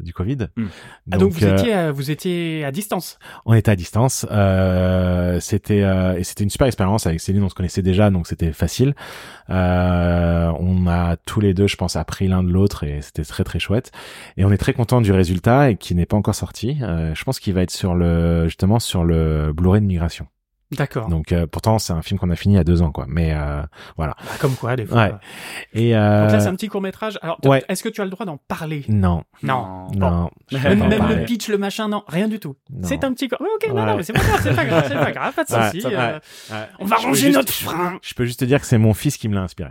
du 0.01 0.15
Covid. 0.15 0.47
Hmm. 0.57 0.67
Ah, 1.13 1.19
donc 1.19 1.33
vous 1.33 1.45
étiez, 1.47 1.73
à- 1.75 1.93
vous 1.93 2.11
étiez 2.11 2.65
à 2.65 2.71
distance. 2.73 3.19
on 3.45 3.53
était 3.53 3.71
à 3.73 3.77
distance. 3.77 4.25
Euh, 4.31 5.39
c'était 5.41 5.83
euh, 5.83 6.17
et 6.17 6.25
c'était 6.25 6.45
une 6.45 6.51
super 6.51 6.67
expérience 6.67 7.07
avec 7.07 7.21
Céline. 7.21 7.40
On 7.43 7.49
se 7.49 7.55
connaissait 7.55 7.83
déjà, 7.83 8.11
donc 8.11 8.27
c'était 8.27 8.53
facile. 8.53 8.95
Euh, 9.51 10.53
on 10.59 10.87
a 10.87 11.17
tous 11.17 11.41
les 11.41 11.55
deux, 11.55 11.67
je 11.67 11.77
pense, 11.77 11.97
appris 11.97 12.29
l'un 12.29 12.43
de 12.43 12.51
l'autre 12.51 12.85
et 12.85 13.01
c'était 13.03 13.25
très 13.25 13.45
très 13.45 13.59
chouette. 13.59 13.93
Et 14.37 14.45
on 14.45 14.53
est 14.53 14.59
très 14.59 14.73
content 14.73 15.01
du 15.01 15.13
résultat 15.13 15.71
et 15.71 15.77
qui 15.77 15.95
n'est 15.95 16.07
pas 16.07 16.17
encore 16.17 16.35
sorti. 16.35 16.79
Euh, 16.83 17.15
je 17.15 17.25
pense 17.25 17.41
qu'il 17.41 17.55
va 17.55 17.63
être 17.63 17.71
sur 17.71 17.95
le 17.95 18.45
justement 18.45 18.79
sur 18.79 19.05
le 19.05 19.53
Blu-ray 19.53 19.81
de 19.81 19.87
Migration. 19.87 20.27
D'accord. 20.73 21.09
Donc 21.09 21.33
euh, 21.33 21.47
pourtant 21.47 21.79
c'est 21.81 21.93
un 21.93 22.01
film 22.03 22.19
qu'on 22.21 22.31
a 22.31 22.37
fini 22.37 22.55
il 22.55 22.57
y 22.57 22.61
a 22.61 22.65
deux 22.65 22.81
ans 22.83 22.93
quoi. 22.93 23.05
Mais 23.09 23.33
euh, 23.35 23.63
voilà. 23.97 24.15
Bah, 24.21 24.31
comme 24.41 24.55
quoi, 24.55 24.77
des 24.77 24.87
fois. 24.87 25.03
Ouais. 25.05 25.13
Et 25.73 25.97
euh, 25.97 26.23
Donc 26.25 26.33
là, 26.33 26.41
c'est 26.41 26.47
un 26.49 26.55
petit 26.55 26.69
court 26.69 26.81
métrage. 26.81 27.19
Alors, 27.23 27.39
ouais. 27.45 27.65
est-ce 27.69 27.83
que 27.83 27.89
tu 27.89 28.01
as 28.01 28.05
le 28.05 28.11
droit 28.11 28.25
d'en 28.25 28.37
parler? 28.37 28.85
Non, 28.89 29.25
Non. 29.43 29.89
non. 29.97 30.31
Même, 30.53 30.89
le 31.09 31.25
pitch, 31.25 31.49
le 31.49 31.59
machin, 31.59 31.89
non, 31.89 32.05
rien 32.07 32.29
du 32.29 32.39
tout. 32.39 32.55
C'est 32.83 33.03
un 33.05 33.13
petit. 33.13 33.27
co- 33.29 33.37
Ouais, 33.41 33.49
ok, 33.57 33.69
non, 33.69 33.75
Ouais. 33.81 33.87
non, 33.87 33.97
mais 33.97 34.03
c'est 34.05 34.13
pas 34.13 34.21
grave, 34.21 34.41
c'est 34.43 34.55
pas 34.55 34.65
grave, 34.65 34.85
c'est 34.89 34.95
pas 34.95 35.13
grave, 35.13 35.35
pas 35.35 35.45
de 35.45 35.53
Ouais, 35.53 35.71
souci. 35.81 35.95
euh, 35.95 36.19
Ouais. 36.53 36.57
On 36.79 36.85
va 36.85 36.97
Je 36.99 37.03
ranger 37.07 37.21
juste- 37.27 37.37
notre 37.37 37.53
frein. 37.53 37.99
Je 38.03 38.15
peux 38.15 38.25
juste 38.25 38.41
te 38.41 38.45
dire 38.45 38.61
que 38.61 38.67
c'est 38.67 38.79
mon 38.79 38.95
fils 38.95 39.17
qui 39.17 39.29
me 39.29 39.35
l'a 39.35 39.43
inspiré. 39.43 39.71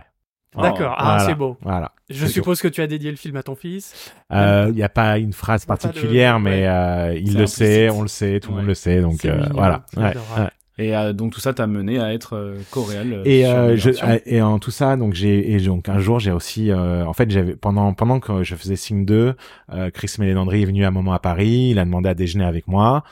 D'accord. 0.56 0.94
Ah, 0.98 1.04
Voilà. 1.04 1.24
c'est 1.26 1.34
beau. 1.36 1.56
Voilà. 1.62 1.92
Je 2.10 2.26
suppose 2.26 2.60
que 2.60 2.66
tu 2.68 2.82
as 2.82 2.88
dédié 2.88 3.10
le 3.10 3.16
film 3.16 3.36
à 3.36 3.42
ton 3.44 3.54
fils. 3.54 4.12
Euh, 4.32 4.66
Il 4.68 4.74
n'y 4.74 4.82
a 4.82 4.88
pas 4.88 5.16
une 5.18 5.32
phrase 5.32 5.62
de- 5.62 5.66
particulière, 5.68 6.40
mais 6.40 6.62
ouais. 6.62 6.66
euh, 6.66 7.14
il 7.14 7.34
le 7.34 7.40
implicite. 7.42 7.56
sait, 7.58 7.88
on 7.90 8.02
le 8.02 8.08
sait, 8.08 8.40
tout 8.40 8.48
le 8.50 8.54
Ouais. 8.56 8.60
monde 8.62 8.68
le 8.68 8.74
sait, 8.74 9.00
donc 9.00 9.24
euh, 9.24 9.46
voilà. 9.52 9.84
Ouais, 9.96 10.02
ouais. 10.06 10.48
Et 10.80 10.96
euh, 10.96 11.12
donc 11.12 11.32
tout 11.32 11.40
ça 11.40 11.52
t'a 11.52 11.66
mené 11.66 11.98
à 12.00 12.14
être 12.14 12.34
euh, 12.36 12.56
coréal. 12.70 13.12
euh, 13.12 13.22
Et 13.26 13.44
euh, 13.46 13.76
je, 13.76 13.90
euh, 13.90 14.18
et 14.24 14.40
en 14.40 14.58
tout 14.58 14.70
ça, 14.70 14.96
donc 14.96 15.12
j'ai 15.12 15.52
et 15.52 15.60
donc 15.60 15.88
un 15.90 15.98
jour 15.98 16.18
j'ai 16.20 16.32
aussi, 16.32 16.70
euh, 16.70 17.04
en 17.04 17.12
fait 17.12 17.30
j'avais 17.30 17.54
pendant 17.54 17.92
pendant 17.92 18.18
que 18.18 18.42
je 18.42 18.54
faisais 18.54 18.76
Signe 18.76 19.04
2, 19.04 19.34
euh, 19.74 19.90
Chris 19.90 20.10
Mélénandry 20.18 20.62
est 20.62 20.64
venu 20.64 20.84
un 20.86 20.90
moment 20.90 21.12
à 21.12 21.18
Paris, 21.18 21.68
il 21.72 21.78
a 21.78 21.84
demandé 21.84 22.08
à 22.08 22.14
déjeuner 22.14 22.44
avec 22.46 22.66
moi, 22.66 23.04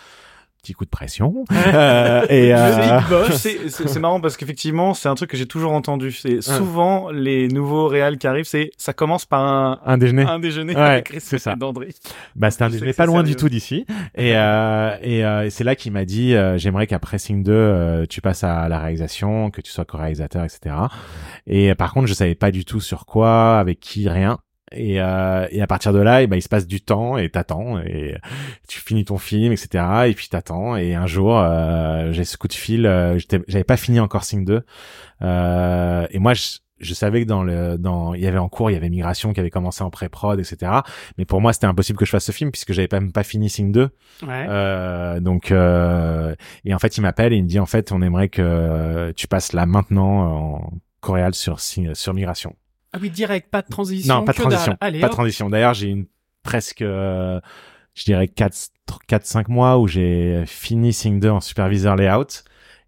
petit 0.62 0.72
coup 0.74 0.84
de 0.84 0.90
pression. 0.90 1.44
Euh, 1.68 2.26
et 2.30 2.54
euh, 2.54 3.00
c'est 3.32 3.68
c'est- 3.68 3.86
c'est 3.88 4.00
marrant 4.00 4.20
parce 4.20 4.36
qu'effectivement, 4.36 4.94
c'est 4.94 5.08
un 5.08 5.14
truc 5.14 5.30
que 5.30 5.36
j'ai 5.36 5.46
toujours 5.46 5.72
entendu. 5.72 6.12
C'est 6.12 6.40
souvent 6.40 7.10
les 7.10 7.48
nouveaux 7.48 7.88
réals 7.88 8.16
qui 8.18 8.26
arrivent, 8.26 8.46
c'est 8.46 8.70
ça 8.78 8.92
commence 8.92 9.24
par 9.26 9.42
un, 9.42 9.80
un 9.84 9.98
déjeuner. 9.98 10.22
un 10.22 10.38
déjeuner 10.38 10.74
Ouais, 10.74 10.80
avec 10.80 11.04
Chris 11.06 11.20
c'est 11.20 11.38
ça. 11.38 11.54
D'André. 11.56 11.88
Bah, 12.36 12.50
c'était 12.50 12.64
un 12.64 12.70
déjeuner 12.70 12.92
pas 12.92 13.02
c'est 13.02 13.06
loin 13.06 13.18
sérieux. 13.20 13.34
du 13.34 13.36
tout 13.36 13.48
d'ici. 13.48 13.84
Et, 14.14 14.32
euh, 14.36 14.96
et, 15.02 15.24
euh, 15.24 15.44
et 15.46 15.50
c'est 15.50 15.64
là 15.64 15.74
qu'il 15.76 15.92
m'a 15.92 16.04
dit, 16.04 16.34
euh, 16.34 16.56
j'aimerais 16.58 16.86
qu'après 16.86 17.18
Sing 17.18 17.42
2, 17.42 17.52
euh, 17.52 18.06
tu 18.08 18.20
passes 18.20 18.44
à 18.44 18.68
la 18.68 18.78
réalisation, 18.78 19.50
que 19.50 19.60
tu 19.60 19.70
sois 19.70 19.84
co-réalisateur, 19.84 20.44
etc. 20.44 20.74
Et 21.46 21.70
euh, 21.70 21.74
par 21.74 21.92
contre, 21.92 22.06
je 22.06 22.14
savais 22.14 22.34
pas 22.34 22.50
du 22.50 22.64
tout 22.64 22.80
sur 22.80 23.04
quoi, 23.06 23.58
avec 23.58 23.80
qui, 23.80 24.08
rien. 24.08 24.38
Et, 24.72 25.00
euh, 25.00 25.46
et 25.50 25.62
à 25.62 25.66
partir 25.66 25.92
de 25.92 25.98
là, 26.00 26.22
et 26.22 26.26
ben, 26.26 26.36
il 26.36 26.42
se 26.42 26.48
passe 26.48 26.66
du 26.66 26.80
temps 26.80 27.16
et 27.16 27.28
t'attends 27.30 27.78
et 27.80 28.16
tu 28.68 28.80
finis 28.80 29.04
ton 29.04 29.18
film, 29.18 29.52
etc. 29.52 29.84
Et 30.08 30.14
puis 30.14 30.28
t'attends. 30.28 30.76
Et 30.76 30.94
un 30.94 31.06
jour, 31.06 31.38
euh, 31.38 32.12
j'ai 32.12 32.24
ce 32.24 32.36
coup 32.36 32.48
de 32.48 32.52
fil. 32.52 32.86
euh, 32.86 33.18
J'avais 33.48 33.64
pas 33.64 33.76
fini 33.76 34.00
encore 34.00 34.24
Sing 34.24 34.44
2. 34.44 34.62
Euh, 35.22 36.06
et 36.10 36.18
moi, 36.18 36.34
je, 36.34 36.58
je 36.80 36.94
savais 36.94 37.22
que 37.22 37.26
dans 37.28 37.42
le, 37.42 37.76
dans, 37.78 38.14
il 38.14 38.20
y 38.20 38.26
avait 38.26 38.38
en 38.38 38.48
cours, 38.48 38.70
il 38.70 38.74
y 38.74 38.76
avait 38.76 38.88
Migration 38.90 39.32
qui 39.32 39.40
avait 39.40 39.50
commencé 39.50 39.82
en 39.82 39.90
pré-prod, 39.90 40.38
etc. 40.38 40.72
Mais 41.16 41.24
pour 41.24 41.40
moi, 41.40 41.52
c'était 41.52 41.66
impossible 41.66 41.98
que 41.98 42.04
je 42.04 42.10
fasse 42.10 42.24
ce 42.26 42.32
film 42.32 42.50
puisque 42.50 42.72
j'avais 42.72 42.88
même 42.92 43.10
pas 43.12 43.24
fini 43.24 43.48
Sing 43.50 43.72
2. 43.72 43.82
Ouais. 43.82 44.46
Euh, 44.48 45.18
donc, 45.20 45.50
euh, 45.50 46.34
et 46.64 46.74
en 46.74 46.78
fait, 46.78 46.96
il 46.96 47.00
m'appelle 47.00 47.32
et 47.32 47.36
il 47.36 47.42
me 47.44 47.48
dit 47.48 47.58
en 47.58 47.66
fait, 47.66 47.90
on 47.92 48.02
aimerait 48.02 48.28
que 48.28 49.12
tu 49.16 49.26
passes 49.26 49.52
là 49.52 49.66
maintenant 49.66 50.20
en 50.56 50.72
coréal 51.00 51.34
sur 51.34 51.58
sur 51.60 52.14
Migration. 52.14 52.54
Ah 52.92 52.98
oui, 53.00 53.10
direct, 53.10 53.50
pas 53.50 53.62
de 53.62 53.68
transition. 53.68 54.14
non, 54.14 54.24
pas 54.24 54.32
de 54.32 54.38
transition. 54.38 54.72
dalle. 54.72 54.78
Allez, 54.80 55.00
pas 55.00 55.06
de 55.08 55.12
hop. 55.12 55.16
transition. 55.16 55.50
D'ailleurs, 55.50 55.74
j'ai 55.74 55.88
une 55.88 56.06
presque, 56.42 56.82
euh, 56.82 57.40
je 57.94 58.04
dirais 58.04 58.28
4 58.28 58.56
4 59.06 59.26
5 59.26 59.48
mois 59.48 59.78
où 59.78 59.86
j'ai 59.86 60.44
fini 60.46 60.92
Sing 60.92 61.20
2 61.20 61.28
en 61.30 61.40
superviseur 61.40 61.96
layout 61.96 62.42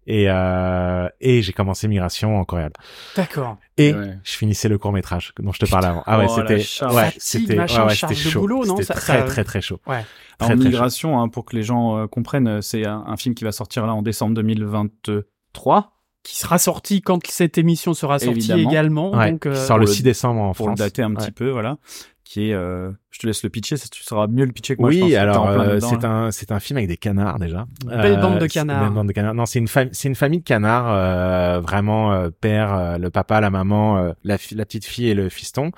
et 0.07 0.25
euh, 0.29 1.07
et 1.19 1.43
j'ai 1.43 1.53
commencé 1.53 1.87
Migration 1.87 2.39
en 2.39 2.43
coréal. 2.43 2.71
D'accord. 3.15 3.57
Et 3.77 3.93
Ouais. 3.93 4.17
je 4.23 4.31
finissais 4.31 4.67
le 4.69 4.79
court 4.79 4.91
métrage 4.91 5.31
dont 5.39 5.51
je 5.51 5.59
te 5.59 5.69
parlais 5.69 5.87
avant. 5.89 6.01
Ah 6.07 6.17
ouais, 6.17 6.25
Oh, 6.27 6.33
c'était 6.35 6.55
ouais, 6.87 7.13
c'était 7.19 7.55
machin, 7.55 7.85
ouais, 7.85 7.93
c'était 7.93 8.15
chaud. 8.15 8.41
boulot, 8.41 8.65
non, 8.65 8.77
C'était 8.77 8.85
ça- 8.87 8.93
très 8.95 9.19
ça- 9.19 9.25
très 9.25 9.43
très 9.43 9.61
chaud. 9.61 9.79
Ouais. 9.85 10.03
En 10.39 10.45
Très, 10.47 10.55
très 10.55 10.65
migration, 10.65 11.19
hein, 11.21 11.29
pour 11.29 11.45
que 11.45 11.55
les 11.55 11.61
gens 11.61 11.97
euh, 11.99 12.07
comprennent, 12.07 12.47
euh, 12.47 12.61
c'est 12.61 12.83
un, 12.87 13.03
un 13.05 13.15
film 13.15 13.35
qui 13.35 13.43
va 13.43 13.51
sortir 13.51 13.85
là 13.85 13.93
en 13.93 14.01
décembre 14.01 14.33
2023 14.33 15.93
Qui 16.23 16.37
sera 16.37 16.57
sorti 16.59 17.01
quand 17.01 17.25
cette 17.27 17.57
émission 17.57 17.93
sera 17.93 18.19
sortie 18.19 18.39
Évidemment. 18.51 18.69
également. 18.69 19.11
Ouais, 19.15 19.31
donc, 19.31 19.45
euh, 19.47 19.53
qui 19.53 19.59
sort 19.59 19.77
le 19.79 19.85
pour 19.85 19.89
le- 19.91 19.95
6 19.95 20.03
décembre 20.03 20.41
en 20.41 20.53
pour 20.53 20.67
France. 20.67 20.79
le 20.79 20.85
dater 20.85 21.01
un 21.01 21.09
Ouais. 21.09 21.15
petit 21.15 21.31
peu, 21.31 21.49
voilà. 21.49 21.77
Qui 22.23 22.49
est, 22.49 22.53
euh, 22.53 22.91
je 23.09 23.19
te 23.19 23.27
laisse 23.27 23.43
le 23.43 23.49
pitcher, 23.49 23.75
ça, 23.75 23.87
tu 23.91 24.03
sauras 24.03 24.27
mieux 24.27 24.45
le 24.45 24.53
pitcher 24.53 24.75
que 24.77 24.81
moi. 24.81 24.91
je 24.91 24.99
pense, 24.99 25.07
Oui, 25.09 25.15
alors 25.17 25.49
euh, 25.49 25.79
c'est 25.81 26.01
là. 26.03 26.09
un 26.09 26.31
c'est 26.31 26.51
un 26.53 26.59
film 26.61 26.77
avec 26.77 26.87
des 26.87 26.95
canards 26.95 27.39
déjà. 27.39 27.65
Belle 27.85 28.21
bande 28.21 28.35
de 28.35 28.41
c'est- 28.41 28.47
canards. 28.59 28.83
Belle 28.85 28.93
bande 28.93 29.07
de 29.07 29.11
canards. 29.11 29.33
Non, 29.33 29.45
c'est 29.45 29.59
une 29.59 29.67
famille 29.67 29.89
c'est 29.93 30.07
une 30.07 30.15
famille 30.15 30.39
de 30.39 30.45
canards 30.45 30.87
euh, 30.89 31.59
vraiment 31.59 32.13
euh, 32.13 32.29
père, 32.29 32.73
euh, 32.73 32.97
le 32.97 33.09
papa, 33.09 33.41
la 33.41 33.49
maman, 33.49 33.97
euh, 33.97 34.11
la 34.23 34.37
la 34.55 34.65
petite 34.65 34.85
fille 34.85 35.09
et 35.09 35.13
le 35.13 35.27
fiston. 35.27 35.71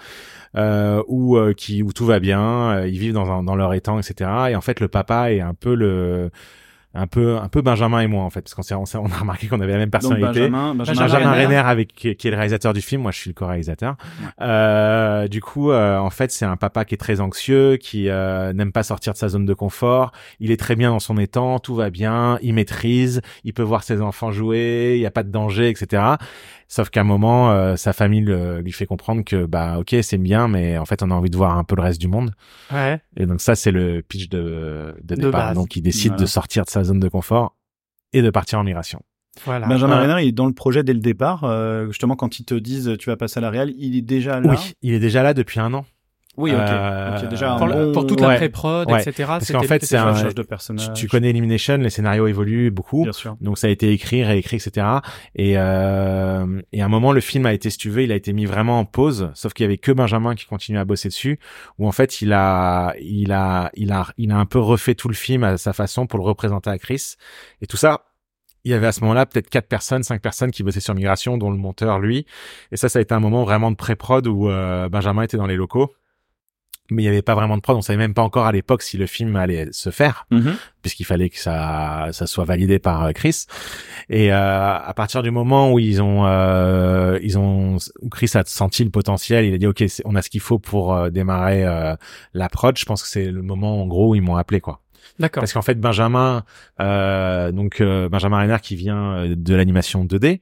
Euh, 0.56 1.02
où 1.08 1.38
euh, 1.38 1.54
qui 1.54 1.82
où 1.82 1.92
tout 1.94 2.06
va 2.06 2.20
bien, 2.20 2.42
euh, 2.42 2.88
ils 2.88 3.00
vivent 3.00 3.14
dans 3.14 3.32
un, 3.32 3.42
dans 3.44 3.56
leur 3.56 3.74
étang, 3.74 3.98
etc. 3.98 4.30
Et 4.52 4.56
en 4.56 4.62
fait, 4.62 4.80
le 4.80 4.88
papa 4.90 5.32
est 5.32 5.42
un 5.42 5.56
peu 5.56 5.74
le 5.74 6.30
un 6.96 7.08
peu 7.08 7.38
un 7.38 7.48
peu 7.48 7.62
Benjamin 7.62 8.02
et 8.02 8.08
moi 8.08 8.24
en 8.24 8.30
fait 8.30 8.42
parce 8.42 8.54
qu'on 8.54 8.62
s'est 8.62 8.76
on, 8.76 8.84
on 8.84 9.12
a 9.12 9.18
remarqué 9.18 9.48
qu'on 9.48 9.60
avait 9.60 9.72
la 9.72 9.80
même 9.80 9.90
Donc 9.90 10.02
personnalité. 10.02 10.42
Benjamin, 10.42 10.76
Benjamin, 10.76 11.02
Benjamin 11.02 11.32
Renner. 11.32 11.46
Renner 11.46 11.58
avec 11.58 11.94
qui 11.94 12.16
qui 12.16 12.28
est 12.28 12.32
le 12.32 12.38
réalisateur 12.38 12.74
du 12.74 12.82
film, 12.82 13.02
moi 13.02 13.12
je 13.12 13.18
suis 13.18 13.30
le 13.30 13.34
co-réalisateur. 13.34 13.96
Euh, 14.42 15.28
du 15.28 15.42
coup, 15.42 15.72
euh, 15.72 15.98
en 15.98 16.10
fait, 16.10 16.32
c'est 16.32 16.46
un 16.46 16.56
papa 16.56 16.86
qui 16.86 16.94
est 16.94 16.98
très 16.98 17.20
anxieux, 17.20 17.78
qui 17.78 18.10
euh, 18.10 18.54
n'aime 18.54 18.72
pas 18.72 18.84
sortir 18.84 19.14
de 19.14 19.18
sa 19.18 19.30
zone 19.30 19.46
de 19.46 19.54
confort. 19.54 20.12
Il 20.40 20.52
est 20.52 20.58
très 20.58 20.76
bien 20.76 20.92
dans 20.92 21.00
son 21.00 21.18
étang, 21.18 21.60
tout 21.60 21.76
va 21.76 21.90
bien, 21.90 22.38
il 22.42 22.54
maîtrise, 22.54 23.22
il 23.44 23.54
peut 23.54 23.64
voir 23.64 23.84
ses 23.84 24.02
enfants 24.02 24.32
jouer, 24.32 24.94
il 24.96 25.00
n'y 25.00 25.06
a 25.06 25.12
pas 25.12 25.24
de 25.24 25.32
danger, 25.32 25.70
etc. 25.70 26.04
Sauf 26.76 26.90
qu'à 26.90 27.02
un 27.02 27.04
moment, 27.04 27.52
euh, 27.52 27.76
sa 27.76 27.94
famille 27.94 28.22
le- 28.22 28.60
lui 28.62 28.72
fait 28.72 28.88
comprendre 28.88 29.24
que 29.24 29.46
bah 29.46 29.78
ok 29.78 29.96
c'est 30.02 30.18
bien, 30.18 30.48
mais 30.48 30.80
en 30.80 30.86
fait 30.86 31.04
on 31.04 31.12
a 31.12 31.14
envie 31.14 31.30
de 31.30 31.38
voir 31.38 31.56
un 31.56 31.64
peu 31.64 31.76
le 31.76 31.84
reste 31.84 32.02
du 32.02 32.08
monde. 32.08 32.34
Ouais. 32.72 33.00
Et 33.16 33.28
donc 33.28 33.42
ça 33.42 33.54
c'est 33.54 33.70
le 33.70 34.02
pitch 34.02 34.28
de, 34.30 34.96
de 35.04 35.14
De 35.16 35.22
départ. 35.26 35.32
base. 35.50 35.56
donc 35.56 35.76
il 35.76 35.84
décide 35.84 36.14
Voilà. 36.14 36.22
de 36.22 36.26
sortir 36.26 36.66
de 36.66 36.72
sa 36.72 36.84
zone 36.84 37.00
de 37.00 37.08
confort 37.10 37.56
et 38.12 38.24
de 38.24 38.30
partir 38.32 38.58
en 38.58 38.64
migration. 38.64 39.02
Voilà. 39.46 39.68
Benjamin 39.68 39.98
Ouais. 40.02 40.08
Renner, 40.08 40.24
il 40.24 40.30
est 40.30 40.32
dans 40.32 40.48
le 40.48 40.54
projet 40.54 40.84
dès 40.84 40.94
le 40.94 41.00
départ. 41.00 41.44
euh, 41.44 41.86
justement, 41.90 42.16
quand 42.16 42.40
ils 42.40 42.46
te 42.46 42.56
disent 42.56 42.96
tu 42.98 43.10
vas 43.12 43.18
passer 43.18 43.38
à 43.38 43.42
la 43.42 43.52
réal, 43.52 43.72
il 43.78 43.96
est 43.96 44.02
déjà 44.02 44.40
là? 44.40 44.50
Oui, 44.50 44.74
il 44.82 44.94
est 44.94 45.00
déjà 45.00 45.22
là 45.22 45.36
depuis 45.36 45.60
un 45.60 45.74
an. 45.76 45.86
Oui, 46.36 46.52
ok. 46.52 46.58
Euh, 46.60 47.28
déjà 47.28 47.56
pour, 47.58 47.68
le- 47.68 47.74
bon- 47.74 47.92
pour 47.92 48.08
toute 48.08 48.20
ouais. 48.22 48.28
la 48.28 48.36
pré-prod, 48.38 48.90
Ouais. 48.92 49.02
etc. 49.04 49.26
Parce 49.28 49.52
qu'en 49.52 49.62
fait, 49.62 49.86
c'est 49.86 49.98
un- 49.98 50.14
de 50.24 50.32
Tu, 50.32 50.44
personnages. 50.44 50.92
tu 50.94 51.08
connais 51.08 51.30
Elimination, 51.30 51.78
les 51.78 51.92
scénarios 51.92 52.26
évoluent 52.26 52.72
beaucoup. 52.72 53.04
Bien 53.04 53.12
sûr. 53.12 53.38
Donc 53.40 53.60
ça 53.60 53.68
a 53.68 53.70
été 53.70 53.92
écrit, 53.92 54.24
réécrit, 54.24 54.58
etc. 54.58 54.88
Et, 55.36 55.54
euh, 55.60 56.60
et 56.72 56.82
à 56.82 56.86
un 56.86 56.90
moment, 56.90 57.12
le 57.12 57.22
film 57.22 57.46
a 57.46 57.54
été, 57.54 57.70
si 57.70 57.78
tu 57.78 57.90
veux, 57.92 58.02
il 58.02 58.12
a 58.12 58.16
été 58.16 58.34
mis 58.34 58.46
vraiment 58.46 58.80
en 58.80 58.86
pause. 58.86 59.30
Sauf 59.36 59.54
qu'il 59.54 59.64
y 59.64 59.68
avait 59.68 59.78
que 59.78 59.92
Benjamin 59.92 60.34
qui 60.34 60.46
continuait 60.48 60.80
à 60.82 60.86
bosser 60.86 61.10
dessus. 61.10 61.40
Où 61.78 61.88
en 61.88 61.92
fait, 61.92 62.22
il 62.22 62.34
a, 62.34 62.94
il 63.00 63.32
a, 63.32 63.70
il 63.76 63.92
a, 63.92 64.08
il 64.18 64.32
a 64.32 64.38
un 64.38 64.46
peu 64.46 64.58
refait 64.60 64.96
tout 64.96 65.10
le 65.10 65.14
film 65.16 65.44
à 65.44 65.58
sa 65.58 65.72
façon 65.74 66.08
pour 66.08 66.18
le 66.18 66.26
représenter 66.26 66.70
à 66.72 66.78
Chris. 66.80 67.14
Et 67.62 67.68
tout 67.68 67.78
ça. 67.78 68.06
Il 68.66 68.72
y 68.72 68.74
avait 68.74 68.88
à 68.88 68.94
ce 68.94 69.02
moment-là 69.02 69.26
peut-être 69.26 69.50
quatre 69.50 69.68
personnes, 69.68 70.04
cinq 70.04 70.22
personnes 70.22 70.50
qui 70.52 70.64
bossaient 70.64 70.80
sur 70.80 70.96
Migration, 70.96 71.38
dont 71.38 71.52
le 71.52 71.58
monteur 71.58 72.00
lui. 72.00 72.26
Et 72.72 72.78
ça, 72.78 72.88
ça 72.88 73.00
a 73.00 73.02
été 73.02 73.14
un 73.14 73.20
moment 73.20 73.44
vraiment 73.44 73.70
de 73.72 73.76
pré-prod 73.76 74.26
où 74.26 74.48
euh, 74.50 74.88
Benjamin 74.88 75.24
était 75.24 75.36
dans 75.36 75.48
les 75.48 75.58
locaux. 75.58 75.94
Mais 76.92 77.02
il 77.02 77.06
n'y 77.06 77.10
avait 77.10 77.22
pas 77.22 77.34
vraiment 77.34 77.56
de 77.56 77.62
prod. 77.62 77.78
On 77.78 77.82
savait 77.82 77.98
même 77.98 78.14
pas 78.14 78.22
encore 78.24 78.46
à 78.46 78.52
l'époque 78.52 78.82
si 78.82 78.98
le 78.98 79.06
film 79.08 79.36
allait 79.38 79.70
se 79.72 79.90
faire 79.90 80.26
Mhm. 80.32 80.56
puisqu'il 80.82 81.06
fallait 81.06 81.30
que 81.30 81.40
ça 81.40 82.10
ça 82.12 82.28
soit 82.28 82.44
validé 82.44 82.78
par 82.78 83.06
euh, 83.06 83.12
Chris 83.14 83.46
et 84.10 84.34
euh, 84.34 84.76
à 84.78 84.94
partir 84.94 85.24
du 85.24 85.32
moment 85.32 85.72
où 85.72 85.80
ils 85.80 86.02
ont 86.02 86.26
euh, 86.26 87.18
ils 87.24 87.38
ont 87.40 87.78
où 88.02 88.10
Chris 88.10 88.32
a 88.36 88.44
senti 88.46 88.84
le 88.84 88.90
potentiel 88.90 89.46
il 89.46 89.54
a 89.54 89.58
dit 89.58 89.66
ok 89.68 89.82
on 90.04 90.16
a 90.16 90.22
ce 90.22 90.30
qu'il 90.30 90.42
faut 90.42 90.60
pour 90.60 90.94
euh, 90.94 91.10
démarrer 91.10 91.64
euh, 91.66 91.96
la 92.34 92.50
prod 92.50 92.78
je 92.78 92.84
pense 92.86 93.02
que 93.02 93.08
c'est 93.08 93.32
le 93.32 93.42
moment 93.42 93.82
en 93.82 93.88
gros 93.88 94.10
où 94.10 94.16
ils 94.16 94.22
m'ont 94.22 94.36
appelé 94.36 94.60
quoi 94.60 94.82
D'accord. 95.20 95.42
parce 95.42 95.54
qu'en 95.54 95.62
fait 95.62 95.80
Benjamin 95.80 96.44
euh, 96.82 97.52
donc 97.54 97.82
Benjamin 97.82 98.38
Renner 98.40 98.58
qui 98.62 98.76
vient 98.76 99.26
de 99.28 99.56
l'animation 99.56 100.04
2D 100.06 100.42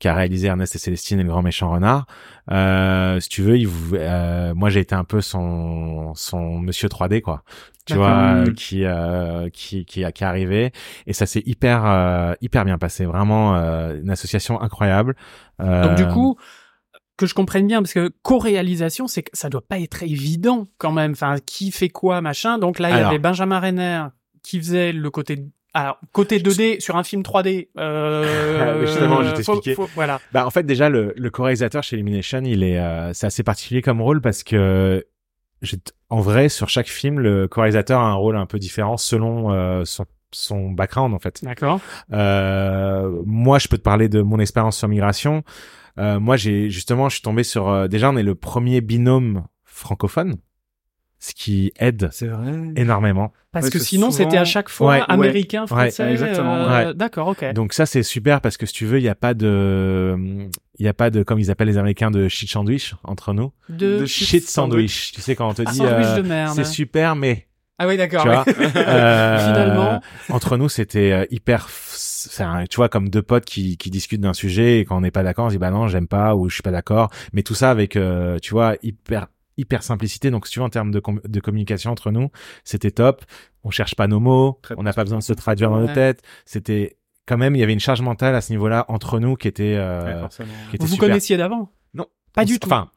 qui 0.00 0.08
a 0.08 0.14
réalisé 0.14 0.48
Ernest 0.48 0.74
et 0.74 0.78
Célestine 0.78 1.20
et 1.20 1.22
le 1.22 1.28
grand 1.28 1.42
méchant 1.42 1.70
renard 1.70 2.06
euh, 2.50 3.20
si 3.20 3.28
tu 3.28 3.42
veux 3.42 3.56
il, 3.56 3.68
euh, 3.92 4.52
moi 4.54 4.68
j'ai 4.70 4.80
été 4.80 4.96
un 4.96 5.04
peu 5.04 5.20
son 5.20 6.12
son 6.16 6.58
monsieur 6.58 6.88
3D 6.88 7.20
quoi 7.20 7.44
tu 7.86 7.94
vois 7.94 8.08
euh, 8.08 8.52
qui 8.52 8.84
euh, 8.84 9.48
qui 9.50 9.84
qui 9.84 10.04
a 10.04 10.10
qui 10.10 10.24
est 10.24 10.26
arrivé 10.26 10.72
et 11.06 11.12
ça 11.12 11.26
s'est 11.26 11.42
hyper 11.46 12.34
hyper 12.40 12.64
bien 12.64 12.78
passé 12.78 13.04
vraiment 13.04 13.54
une 13.54 14.10
association 14.10 14.60
incroyable 14.60 15.14
Donc 15.58 15.94
du 15.94 16.06
coup, 16.08 16.36
que 17.20 17.26
je 17.26 17.34
comprenne 17.34 17.66
bien, 17.66 17.82
parce 17.82 17.92
que 17.92 18.10
co-réalisation, 18.22 19.06
c'est 19.06 19.22
que 19.22 19.30
ça 19.34 19.50
doit 19.50 19.60
pas 19.60 19.78
être 19.78 20.02
évident 20.02 20.66
quand 20.78 20.90
même. 20.90 21.12
Enfin, 21.12 21.36
qui 21.44 21.70
fait 21.70 21.90
quoi, 21.90 22.22
machin. 22.22 22.56
Donc 22.56 22.78
là, 22.78 22.90
il 22.90 22.96
y 22.96 23.04
avait 23.04 23.18
Benjamin 23.18 23.60
Renner 23.60 24.04
qui 24.42 24.58
faisait 24.58 24.92
le 24.92 25.10
côté. 25.10 25.44
Alors, 25.72 25.98
côté 26.12 26.38
2D 26.40 26.80
sur 26.80 26.96
un 26.96 27.04
film 27.04 27.22
3D. 27.22 27.68
Euh, 27.78 28.80
Justement, 28.86 29.22
je 29.22 29.42
faut- 29.74 29.88
Voilà. 29.94 30.20
Bah 30.32 30.46
en 30.46 30.50
fait 30.50 30.64
déjà 30.64 30.88
le, 30.88 31.12
le 31.16 31.30
co-réalisateur 31.30 31.82
chez 31.82 31.96
Elimination 31.96 32.40
il 32.44 32.62
est 32.64 32.78
euh, 32.78 33.12
c'est 33.12 33.26
assez 33.26 33.42
particulier 33.42 33.80
comme 33.82 34.00
rôle 34.02 34.20
parce 34.20 34.42
que 34.42 35.06
j'ai 35.62 35.76
en 36.08 36.20
vrai 36.20 36.48
sur 36.48 36.68
chaque 36.68 36.88
film 36.88 37.20
le 37.20 37.46
co-réalisateur 37.46 38.00
a 38.00 38.04
un 38.08 38.14
rôle 38.14 38.36
un 38.36 38.46
peu 38.46 38.58
différent 38.58 38.96
selon 38.96 39.52
euh, 39.52 39.84
son 39.84 40.06
son 40.32 40.70
background 40.70 41.14
en 41.14 41.18
fait. 41.18 41.44
D'accord. 41.44 41.80
Euh, 42.12 43.22
moi 43.26 43.58
je 43.58 43.68
peux 43.68 43.78
te 43.78 43.82
parler 43.82 44.08
de 44.08 44.22
mon 44.22 44.38
expérience 44.38 44.76
sur 44.78 44.88
migration. 44.88 45.42
Euh, 45.98 46.18
moi 46.20 46.36
j'ai 46.36 46.70
justement 46.70 47.08
je 47.08 47.14
suis 47.16 47.22
tombé 47.22 47.42
sur 47.42 47.68
euh, 47.68 47.88
déjà 47.88 48.10
on 48.10 48.16
est 48.16 48.22
le 48.22 48.34
premier 48.34 48.80
binôme 48.80 49.44
francophone 49.64 50.36
ce 51.22 51.34
qui 51.34 51.72
aide 51.78 52.08
vrai. 52.22 52.52
énormément. 52.76 53.32
Parce 53.52 53.66
Ouais, 53.66 53.70
que 53.72 53.78
sinon, 53.78 54.10
souvent- 54.10 54.24
c'était 54.24 54.38
à 54.38 54.44
chaque 54.44 54.68
fois 54.68 54.92
Ouais, 54.92 55.02
américain, 55.08 55.62
ouais, 55.62 55.66
français. 55.66 56.10
exactement, 56.12 56.54
euh, 56.56 56.86
ouais. 56.88 56.94
D'accord, 56.94 57.28
ok. 57.28 57.52
Donc 57.52 57.72
ça 57.74 57.84
c'est 57.84 58.02
super 58.02 58.40
parce 58.40 58.56
que 58.56 58.64
si 58.64 58.72
tu 58.72 58.86
veux, 58.86 58.98
il 58.98 59.04
y 59.04 59.08
a 59.08 59.14
pas 59.14 59.34
de 59.34 60.16
il 60.78 60.84
y 60.86 60.88
a 60.88 60.94
pas 60.94 61.10
de 61.10 61.22
comme 61.22 61.38
ils 61.38 61.50
appellent 61.50 61.68
les 61.68 61.76
américains 61.78 62.10
de 62.10 62.26
shit 62.28 62.48
sandwich 62.50 62.94
entre 63.04 63.32
nous. 63.34 63.52
de 63.68 63.98
de 63.98 64.06
Shit 64.06 64.48
sandwich. 64.48 65.12
Tu 65.12 65.20
sais 65.20 65.36
quand 65.36 65.48
on 65.48 65.54
te 65.54 65.62
dit 65.62 65.74
sandwich 65.76 66.06
euh, 66.06 66.16
de 66.22 66.22
merde. 66.28 66.54
c'est 66.54 66.64
super 66.64 67.16
mais 67.16 67.48
Ah 67.78 67.86
oui, 67.86 67.96
d'accord. 67.98 68.26
euh, 68.26 69.38
Finalement. 69.48 70.00
entre 70.30 70.56
nous 70.56 70.68
c'était 70.68 71.12
euh, 71.12 71.26
hyper 71.30 71.68
un- 72.38 72.64
tu 72.66 72.76
vois 72.76 72.88
comme 72.88 73.08
deux 73.08 73.22
potes 73.22 73.44
qui 73.44 73.76
qui 73.76 73.90
discutent 73.90 74.20
d'un 74.20 74.32
sujet 74.34 74.78
et 74.80 74.84
quand 74.84 74.96
on 74.96 75.00
n'est 75.00 75.10
pas 75.10 75.22
d'accord 75.22 75.46
on 75.46 75.48
se 75.50 75.54
dit 75.54 75.58
bah 75.58 75.70
non 75.70 75.88
j'aime 75.88 76.06
pas 76.08 76.34
ou 76.36 76.48
je 76.48 76.54
suis 76.54 76.62
pas 76.62 76.70
d'accord 76.70 77.10
mais 77.32 77.42
tout 77.42 77.54
ça 77.54 77.70
avec 77.70 77.96
euh, 77.96 78.38
tu 78.40 78.52
vois 78.52 78.76
hyper 78.82 79.26
hyper 79.60 79.82
simplicité. 79.82 80.30
Donc 80.30 80.46
si 80.46 80.52
tu 80.54 80.58
veux 80.58 80.64
en 80.64 80.70
termes 80.70 80.90
de, 80.90 81.00
com- 81.00 81.20
de 81.24 81.40
communication 81.40 81.90
entre 81.90 82.10
nous 82.10 82.30
c'était 82.64 82.90
top. 82.90 83.24
On 83.64 83.70
cherche 83.70 83.94
pas 83.94 84.06
nos 84.08 84.20
mots. 84.20 84.58
Très 84.62 84.74
on 84.78 84.82
n'a 84.82 84.92
pas 84.92 85.04
besoin 85.04 85.18
de 85.18 85.22
se 85.22 85.32
traduire 85.32 85.70
dans 85.70 85.80
nos 85.80 85.92
têtes. 85.92 86.22
C'était 86.46 86.96
quand 87.26 87.36
même 87.38 87.54
il 87.54 87.60
y 87.60 87.62
avait 87.62 87.72
une 87.74 87.80
charge 87.80 88.00
mentale 88.00 88.34
à 88.34 88.40
ce 88.40 88.52
niveau-là 88.52 88.86
entre 88.88 89.18
nous 89.20 89.36
qui 89.36 89.46
était 89.48 89.76
euh, 89.76 90.22
Ouais, 90.22 90.28
qui 90.70 90.76
était 90.76 90.86
Vous 90.86 90.96
connaissiez 90.96 91.36
d'avant? 91.36 91.70
Non. 91.94 92.06
Pas 92.32 92.42
On 92.42 92.44
du 92.44 92.58
tout. 92.58 92.66
enfin 92.68 92.90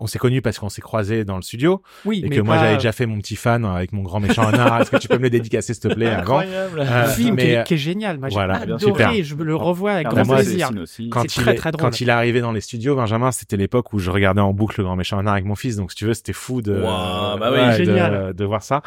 on 0.00 0.06
s'est 0.06 0.18
connus 0.18 0.42
parce 0.42 0.58
qu'on 0.58 0.68
s'est 0.68 0.82
croisés 0.82 1.24
dans 1.24 1.36
le 1.36 1.42
studio 1.42 1.82
oui, 2.04 2.22
et 2.24 2.28
que 2.28 2.40
moi 2.40 2.58
j'avais 2.58 2.74
déjà 2.74 2.92
fait 2.92 3.06
mon 3.06 3.18
petit 3.18 3.36
fan 3.36 3.64
avec 3.64 3.92
mon 3.92 4.02
grand 4.02 4.20
méchant 4.20 4.42
Anna 4.42 4.80
est-ce 4.80 4.90
que 4.90 4.96
tu 4.96 5.08
peux 5.08 5.18
me 5.18 5.22
le 5.22 5.30
dédicacer 5.30 5.74
s'il 5.74 5.82
te 5.82 5.94
plaît 5.94 6.08
avant 6.10 6.38
Incroyable. 6.38 6.80
Euh, 6.80 7.06
film 7.06 7.36
qui, 7.36 7.44
mais, 7.44 7.50
est, 7.52 7.64
qui 7.64 7.74
est 7.74 7.78
génial. 7.78 8.18
Moi, 8.18 8.28
j'ai 8.28 8.34
voilà, 8.34 8.56
adoré. 8.56 9.22
Je 9.22 9.34
le 9.34 9.56
revois 9.56 9.92
avec 9.92 10.08
grand 10.08 10.26
moi, 10.26 10.36
plaisir. 10.36 10.70
Aussi. 10.80 11.08
quand 11.10 11.22
C'est 11.22 11.36
il 11.36 11.42
très, 11.42 11.52
est, 11.52 11.54
très 11.56 11.70
drôle. 11.70 11.90
quand 11.90 12.00
il 12.00 12.08
est 12.08 12.12
arrivé 12.12 12.40
dans 12.40 12.52
les 12.52 12.60
studios, 12.60 12.96
Benjamin, 12.96 13.32
c'était 13.32 13.56
l'époque 13.56 13.92
où 13.92 13.98
je 13.98 14.10
regardais 14.10 14.40
en 14.40 14.52
boucle 14.52 14.80
le 14.80 14.84
grand 14.84 14.96
méchant 14.96 15.18
Anna 15.18 15.32
avec 15.32 15.44
mon 15.44 15.54
fils. 15.54 15.76
Donc, 15.76 15.90
si 15.90 15.96
tu 15.96 16.06
veux, 16.06 16.14
c'était 16.14 16.32
fou 16.32 16.62
de, 16.62 16.80
bah 16.82 17.36
oui, 17.40 17.58
ouais, 17.58 17.78
de- 17.78 17.84
génial. 17.84 18.34
de, 18.34 18.44
voir 18.44 18.62
ça. 18.62 18.82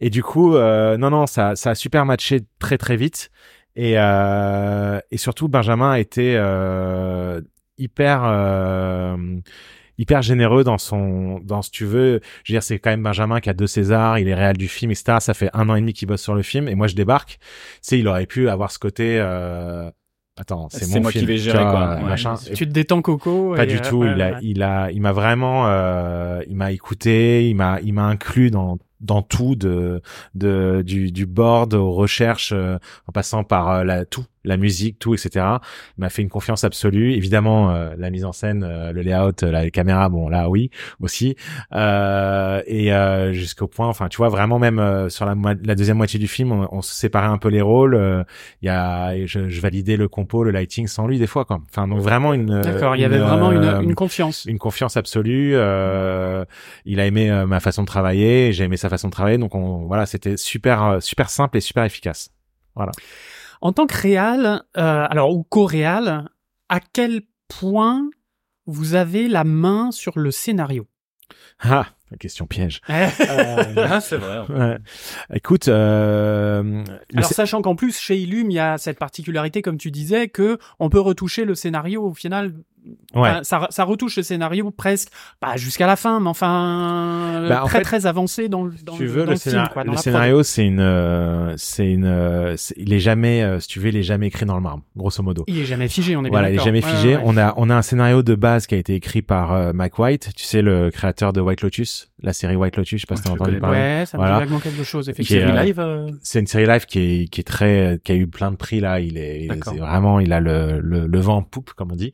Et 0.00 0.10
du 0.10 0.22
coup, 0.22 0.56
euh, 0.56 0.96
non, 0.96 1.10
non, 1.10 1.26
ça, 1.26 1.56
ça 1.56 1.70
a 1.70 1.74
super 1.74 2.04
matché 2.04 2.40
très, 2.58 2.78
très 2.78 2.96
vite. 2.96 3.30
Et, 3.76 3.94
euh, 3.96 4.98
et 5.10 5.18
surtout, 5.18 5.48
Benjamin 5.48 5.92
a 5.92 5.98
été 6.00 6.34
euh, 6.36 7.40
hyper, 7.78 8.22
euh, 8.24 9.16
hyper 9.98 10.22
généreux 10.22 10.64
dans 10.64 10.78
son, 10.78 11.40
dans 11.40 11.62
ce 11.62 11.70
tu 11.70 11.84
veux. 11.84 12.20
Je 12.44 12.52
veux 12.52 12.56
dire, 12.56 12.62
c'est 12.62 12.78
quand 12.78 12.90
même 12.90 13.02
Benjamin 13.02 13.40
qui 13.40 13.50
a 13.50 13.54
deux 13.54 13.66
Césars, 13.66 14.18
il 14.18 14.28
est 14.28 14.34
réel 14.34 14.56
du 14.56 14.68
film, 14.68 14.90
etc. 14.90 15.18
Ça 15.20 15.34
fait 15.34 15.50
un 15.52 15.68
an 15.68 15.74
et 15.74 15.80
demi 15.80 15.92
qu'il 15.92 16.08
bosse 16.08 16.22
sur 16.22 16.34
le 16.34 16.42
film, 16.42 16.68
et 16.68 16.74
moi 16.74 16.86
je 16.86 16.94
débarque. 16.94 17.38
Tu 17.40 17.46
sais, 17.82 17.98
il 17.98 18.08
aurait 18.08 18.26
pu 18.26 18.48
avoir 18.48 18.70
ce 18.70 18.78
côté. 18.78 19.18
Euh, 19.20 19.90
Attends, 20.40 20.68
c'est 20.70 20.88
mon 20.94 21.02
moi 21.02 21.10
qui 21.10 21.18
film, 21.18 21.30
vais 21.30 21.36
tu 21.36 21.42
gérer, 21.42 21.58
vois, 21.58 21.70
quoi. 21.72 21.94
Ouais, 21.96 22.02
machin. 22.02 22.36
Tu 22.36 22.64
te 22.64 22.72
détends 22.72 23.02
Coco. 23.02 23.54
pas 23.56 23.64
et, 23.64 23.66
du 23.66 23.78
euh, 23.78 23.80
tout. 23.80 23.96
ouais, 23.98 24.12
il 24.14 24.22
a, 24.22 24.30
ouais. 24.30 24.38
il 24.42 24.62
a, 24.62 24.90
il 24.92 25.00
m'a 25.00 25.10
vraiment, 25.10 25.66
euh, 25.66 26.40
il 26.46 26.54
m'a 26.54 26.70
écouté, 26.70 27.48
il 27.48 27.56
m'a, 27.56 27.80
il 27.82 27.92
m'a 27.92 28.04
inclus 28.04 28.52
dans 28.52 28.78
dans 29.00 29.22
tout 29.22 29.54
de 29.54 30.00
de 30.34 30.82
du 30.84 31.12
du 31.12 31.26
board 31.26 31.74
aux 31.74 31.92
recherches, 31.92 32.52
euh, 32.52 32.78
en 33.06 33.12
passant 33.12 33.44
par 33.44 33.68
euh, 33.70 33.84
la 33.84 34.04
tout, 34.04 34.24
la 34.48 34.56
musique, 34.56 34.98
tout, 34.98 35.14
etc. 35.14 35.44
M'a 35.98 36.08
fait 36.08 36.22
une 36.22 36.28
confiance 36.28 36.64
absolue. 36.64 37.12
Évidemment, 37.12 37.70
euh, 37.70 37.94
la 37.96 38.10
mise 38.10 38.24
en 38.24 38.32
scène, 38.32 38.64
euh, 38.64 38.92
le 38.92 39.02
layout, 39.02 39.42
euh, 39.44 39.50
la 39.50 39.70
caméra, 39.70 40.08
bon 40.08 40.28
là 40.28 40.48
oui 40.48 40.70
aussi. 41.00 41.36
Euh, 41.74 42.62
et 42.66 42.92
euh, 42.92 43.32
jusqu'au 43.32 43.66
point, 43.68 43.86
enfin 43.86 44.08
tu 44.08 44.16
vois 44.16 44.28
vraiment 44.28 44.58
même 44.58 44.78
euh, 44.78 45.08
sur 45.08 45.26
la, 45.26 45.34
la 45.62 45.74
deuxième 45.74 45.96
moitié 45.98 46.18
du 46.18 46.26
film, 46.28 46.52
on, 46.52 46.68
on 46.72 46.82
se 46.82 46.94
séparait 46.94 47.26
un 47.28 47.38
peu 47.38 47.48
les 47.48 47.60
rôles. 47.60 47.94
euh, 47.94 48.24
Il 48.62 48.66
y 48.66 48.68
a, 48.70 49.14
je, 49.26 49.48
je 49.48 49.60
validais 49.60 49.96
le 49.96 50.08
compo, 50.08 50.42
le 50.44 50.50
lighting 50.50 50.86
sans 50.86 51.06
lui 51.06 51.18
des 51.18 51.26
fois 51.26 51.44
quoi. 51.44 51.60
Enfin 51.68 51.86
donc 51.86 52.00
vraiment 52.00 52.34
une. 52.34 52.60
D'accord, 52.60 52.96
il 52.96 53.02
y 53.02 53.04
avait 53.04 53.18
vraiment 53.18 53.52
une, 53.52 53.82
une 53.82 53.94
confiance. 53.94 54.44
une 54.46 54.58
confiance 54.58 54.96
absolue. 54.96 55.52
euh, 55.54 56.44
il 56.84 57.00
a 57.00 57.06
aimé 57.06 57.30
ma 57.46 57.60
façon 57.60 57.82
de 57.82 57.86
travailler, 57.86 58.52
j'ai 58.52 58.64
aimé 58.64 58.76
sa 58.76 58.88
façon 58.88 59.08
de 59.08 59.12
travailler. 59.12 59.38
Donc 59.38 59.54
on, 59.54 59.86
voilà, 59.86 60.06
c'était 60.06 60.36
super, 60.36 60.98
super 61.00 61.28
simple 61.30 61.58
et 61.58 61.60
super 61.60 61.84
efficace. 61.84 62.30
En 63.60 63.72
tant 63.72 63.86
que 63.86 63.96
réal, 63.96 64.62
euh, 64.76 65.06
alors 65.10 65.34
ou 65.34 65.42
co-réal, 65.42 66.28
à 66.68 66.80
quel 66.80 67.22
point 67.48 68.08
vous 68.66 68.94
avez 68.94 69.28
la 69.28 69.44
main 69.44 69.90
sur 69.90 70.18
le 70.18 70.30
scénario? 70.30 70.86
Ah, 71.60 71.86
la 72.10 72.16
question 72.16 72.46
piège. 72.46 72.80
Ah, 72.88 74.00
c'est 74.00 74.16
vrai. 74.16 74.40
Ouais. 74.48 74.78
Écoute, 75.34 75.68
euh, 75.68 76.84
Alors 77.14 77.30
sachant 77.30 77.62
qu'en 77.62 77.74
plus 77.74 77.98
chez 77.98 78.16
Illum 78.18 78.50
il 78.50 78.54
y 78.54 78.58
a 78.58 78.78
cette 78.78 78.98
particularité 78.98 79.62
comme 79.62 79.78
tu 79.78 79.90
disais 79.90 80.28
que 80.28 80.58
on 80.78 80.88
peut 80.88 81.00
retoucher 81.00 81.44
le 81.44 81.54
scénario 81.54 82.02
au 82.02 82.14
final 82.14 82.52
ouais. 83.14 83.30
ça, 83.42 83.66
ça 83.70 83.84
retouche 83.84 84.16
le 84.16 84.22
scénario 84.22 84.70
presque 84.70 85.08
pas 85.40 85.56
jusqu'à 85.56 85.86
la 85.86 85.96
fin 85.96 86.20
mais 86.20 86.28
enfin 86.28 87.46
Bah, 87.48 87.62
en 87.64 87.66
très 87.66 87.78
fait, 87.78 87.84
très 87.84 88.06
avancé 88.06 88.48
dans, 88.48 88.64
le- 88.64 88.72
dans 88.84 88.96
tu 88.96 89.04
le- 89.04 89.08
veux 89.10 89.24
dans 89.24 89.32
le, 89.32 89.36
film, 89.38 89.54
scénar- 89.54 89.72
quoi, 89.72 89.84
dans 89.84 89.92
le 89.92 89.98
scénario, 89.98 90.42
c'est 90.42 90.66
une, 90.66 90.80
euh, 90.80 91.54
c'est 91.56 91.90
une, 91.90 92.04
euh, 92.04 92.54
c'est- 92.56 92.74
il 92.78 92.92
est 92.92 92.98
jamais, 93.00 93.42
euh, 93.42 93.60
si 93.60 93.68
tu 93.68 93.80
veux, 93.80 93.88
il 93.88 93.96
est 93.96 94.02
jamais 94.02 94.26
écrit 94.28 94.46
dans 94.46 94.54
le 94.56 94.62
marbre, 94.62 94.82
grosso 94.96 95.22
modo. 95.22 95.44
il 95.48 95.58
est 95.58 95.64
jamais 95.64 95.88
figé 95.88 96.16
on 96.16 96.24
est 96.24 96.28
Voilà, 96.30 96.48
bien 96.48 96.56
il 96.58 96.60
est 96.60 96.64
jamais 96.64 96.80
figé. 96.82 97.08
ouais, 97.10 97.16
ouais. 97.16 97.22
On 97.24 97.36
a, 97.36 97.54
on 97.56 97.70
a 97.70 97.74
un 97.76 97.82
scénario 97.82 98.22
de 98.22 98.34
base 98.34 98.66
qui 98.66 98.74
a 98.74 98.78
été 98.78 98.94
écrit 98.94 99.22
par 99.22 99.52
euh, 99.52 99.72
Mike 99.72 99.98
White, 99.98 100.30
tu 100.36 100.44
sais, 100.44 100.62
le 100.62 100.90
créateur 100.90 101.32
de 101.32 101.40
White 101.40 101.62
Lotus, 101.62 102.10
la 102.22 102.32
série 102.32 102.56
White 102.56 102.76
Lotus, 102.76 103.00
je 103.00 103.06
sais 103.06 103.06
pas 103.06 103.16
si 103.16 103.22
t'as 103.22 103.30
entendu 103.30 103.58
parler. 103.58 103.78
Ouais, 103.78 104.04
ça 104.06 104.16
me 104.18 104.22
Voilà. 104.22 104.36
dit 104.38 104.40
vaguement 104.44 104.58
quelque 104.60 104.82
chose 104.82 105.08
est, 105.08 105.12
effectivement. 105.12 105.54
euh, 105.56 105.62
live 105.62 105.78
euh, 105.80 106.08
C'est 106.22 106.40
une 106.40 106.46
série 106.46 106.66
live 106.66 106.84
qui 106.86 106.98
est, 106.98 107.28
qui 107.28 107.40
est 107.40 107.44
très, 107.44 108.00
qui 108.02 108.12
a 108.12 108.14
eu 108.14 108.26
plein 108.26 108.50
de 108.50 108.56
prix 108.56 108.80
là. 108.80 109.00
Il 109.00 109.16
est, 109.18 109.44
il 109.44 109.52
est- 109.52 109.78
vraiment, 109.78 110.18
il 110.20 110.32
a 110.32 110.40
le, 110.40 110.80
le, 110.80 111.06
le 111.06 111.20
vent 111.20 111.36
en 111.36 111.42
poupe, 111.42 111.72
comme 111.74 111.92
on 111.92 111.96
dit, 111.96 112.12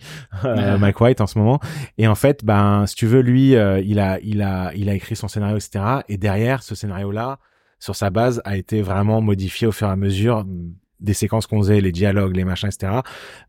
euh. 0.59 0.79
Mike 0.79 1.01
White 1.01 1.21
en 1.21 1.27
ce 1.27 1.39
moment. 1.39 1.61
Et 1.99 2.07
en 2.09 2.15
fait, 2.15 2.45
ben, 2.45 2.87
si 2.87 2.95
tu 2.95 3.07
veux, 3.07 3.21
lui, 3.21 3.57
euh, 3.57 3.81
il 3.81 3.99
a, 3.99 4.19
il 4.21 4.43
a, 4.43 4.73
il 4.75 4.89
a 4.89 4.95
écrit 4.95 5.17
son 5.17 5.29
scénario, 5.29 5.57
etc. 5.57 5.85
Et 6.09 6.17
derrière, 6.17 6.63
ce 6.63 6.75
scénario-là, 6.75 7.39
sur 7.79 7.97
sa 7.97 8.11
base, 8.11 8.41
a 8.45 8.57
été 8.57 8.83
vraiment 8.83 9.21
modifié 9.21 9.67
au 9.67 9.73
fur 9.73 9.89
et 9.89 9.91
à 9.91 9.97
mesure 9.97 10.45
des 11.01 11.13
séquences 11.13 11.47
qu'on 11.47 11.59
faisait, 11.59 11.81
les 11.81 11.93
dialogues, 11.93 12.35
les 12.35 12.45
machins, 12.45 12.69
etc. 12.69 13.01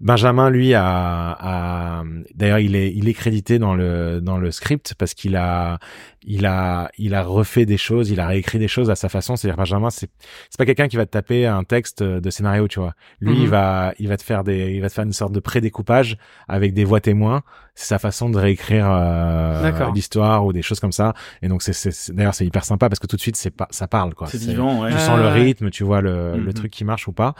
Benjamin, 0.01 0.49
lui, 0.49 0.73
a, 0.73 0.83
a 0.83 2.03
d'ailleurs, 2.33 2.59
il 2.59 2.75
est, 2.75 2.93
il 2.93 3.07
est 3.07 3.13
crédité 3.13 3.59
dans 3.59 3.75
le, 3.75 4.19
dans 4.21 4.37
le 4.37 4.51
script 4.51 4.93
parce 4.97 5.13
qu'il 5.13 5.35
a, 5.35 5.79
il 6.27 6.45
a, 6.45 6.89
il 6.97 7.13
a 7.13 7.21
refait 7.23 7.65
des 7.65 7.77
choses, 7.77 8.09
il 8.09 8.19
a 8.19 8.27
réécrit 8.27 8.57
des 8.59 8.67
choses 8.67 8.89
à 8.89 8.95
sa 8.95 9.09
façon. 9.09 9.35
C'est-à-dire, 9.35 9.57
Benjamin, 9.57 9.89
c'est, 9.91 10.09
c'est 10.49 10.57
pas 10.57 10.65
quelqu'un 10.65 10.87
qui 10.87 10.97
va 10.97 11.05
te 11.05 11.11
taper 11.11 11.45
un 11.45 11.63
texte 11.63 12.01
de 12.03 12.29
scénario, 12.31 12.67
tu 12.67 12.79
vois. 12.79 12.93
Lui, 13.21 13.35
Mhm. 13.35 13.41
il 13.43 13.47
va, 13.49 13.93
il 13.99 14.07
va 14.07 14.17
te 14.17 14.23
faire 14.23 14.43
des, 14.43 14.71
il 14.73 14.81
va 14.81 14.89
te 14.89 14.93
faire 14.93 15.03
une 15.05 15.13
sorte 15.13 15.33
de 15.33 15.39
prédécoupage 15.39 16.17
avec 16.47 16.73
des 16.73 16.83
voix 16.83 16.99
témoins. 16.99 17.43
C'est 17.75 17.87
sa 17.87 17.99
façon 17.99 18.29
de 18.29 18.37
réécrire 18.37 18.87
euh, 18.89 19.91
l'histoire 19.93 20.45
ou 20.45 20.53
des 20.53 20.61
choses 20.61 20.79
comme 20.79 20.93
ça. 20.93 21.13
Et 21.41 21.47
donc, 21.47 21.61
c'est, 21.61 21.73
c'est, 21.73 21.91
c'est- 21.91 22.13
d'ailleurs, 22.13 22.33
c'est 22.33 22.45
hyper 22.45 22.63
sympa 22.65 22.89
parce 22.89 22.99
que 22.99 23.07
tout 23.07 23.17
de 23.17 23.21
suite, 23.21 23.35
c'est 23.35 23.51
pas, 23.51 23.67
ça 23.69 23.87
parle, 23.87 24.13
quoi. 24.15 24.27
C'est 24.27 24.37
vivant, 24.39 24.81
ouais. 24.81 24.91
tu 24.91 24.97
sens 24.97 25.17
le 25.17 25.25
ouais. 25.25 25.31
rythme, 25.31 25.69
tu 25.69 25.83
vois 25.83 26.01
le, 26.01 26.37
le 26.37 26.43
Mhm. 26.47 26.53
truc 26.53 26.71
qui 26.71 26.85
marche 26.85 27.07
ou 27.07 27.11
pas. 27.13 27.35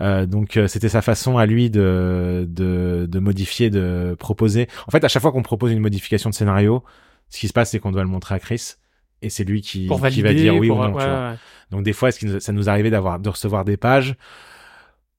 Euh, 0.00 0.24
donc 0.26 0.56
euh, 0.56 0.68
c'était 0.68 0.88
sa 0.88 1.02
façon 1.02 1.36
à 1.36 1.46
lui 1.46 1.68
de, 1.70 2.46
de 2.48 3.06
de 3.10 3.18
modifier, 3.18 3.70
de 3.70 4.16
proposer. 4.18 4.68
En 4.86 4.90
fait, 4.90 5.04
à 5.04 5.08
chaque 5.08 5.22
fois 5.22 5.32
qu'on 5.32 5.42
propose 5.42 5.72
une 5.72 5.80
modification 5.80 6.30
de 6.30 6.34
scénario, 6.34 6.82
ce 7.32 7.40
qui 7.40 7.48
se 7.48 7.52
passe, 7.52 7.70
c'est 7.70 7.78
qu'on 7.80 7.90
doit 7.92 8.02
le 8.02 8.08
montrer 8.08 8.34
à 8.36 8.38
Chris. 8.38 8.74
Et 9.22 9.30
c'est 9.30 9.44
lui 9.44 9.60
qui, 9.62 9.86
pour 9.86 9.96
qui 9.98 10.02
valider 10.02 10.22
va 10.22 10.34
dire 10.34 10.54
oui 10.56 10.68
pour- 10.68 10.78
ou 10.78 10.82
non. 10.82 10.92
ouais, 10.94 11.02
tu 11.04 11.08
vois. 11.08 11.30
ouais. 11.30 11.36
Donc 11.70 11.82
des 11.84 11.92
fois, 11.92 12.08
est-ce 12.10 12.18
que 12.20 12.38
ça 12.40 12.52
nous 12.52 12.68
arrivait 12.68 12.90
d'avoir 12.90 13.18
de 13.18 13.28
recevoir 13.28 13.64
des 13.64 13.76
pages 13.76 14.14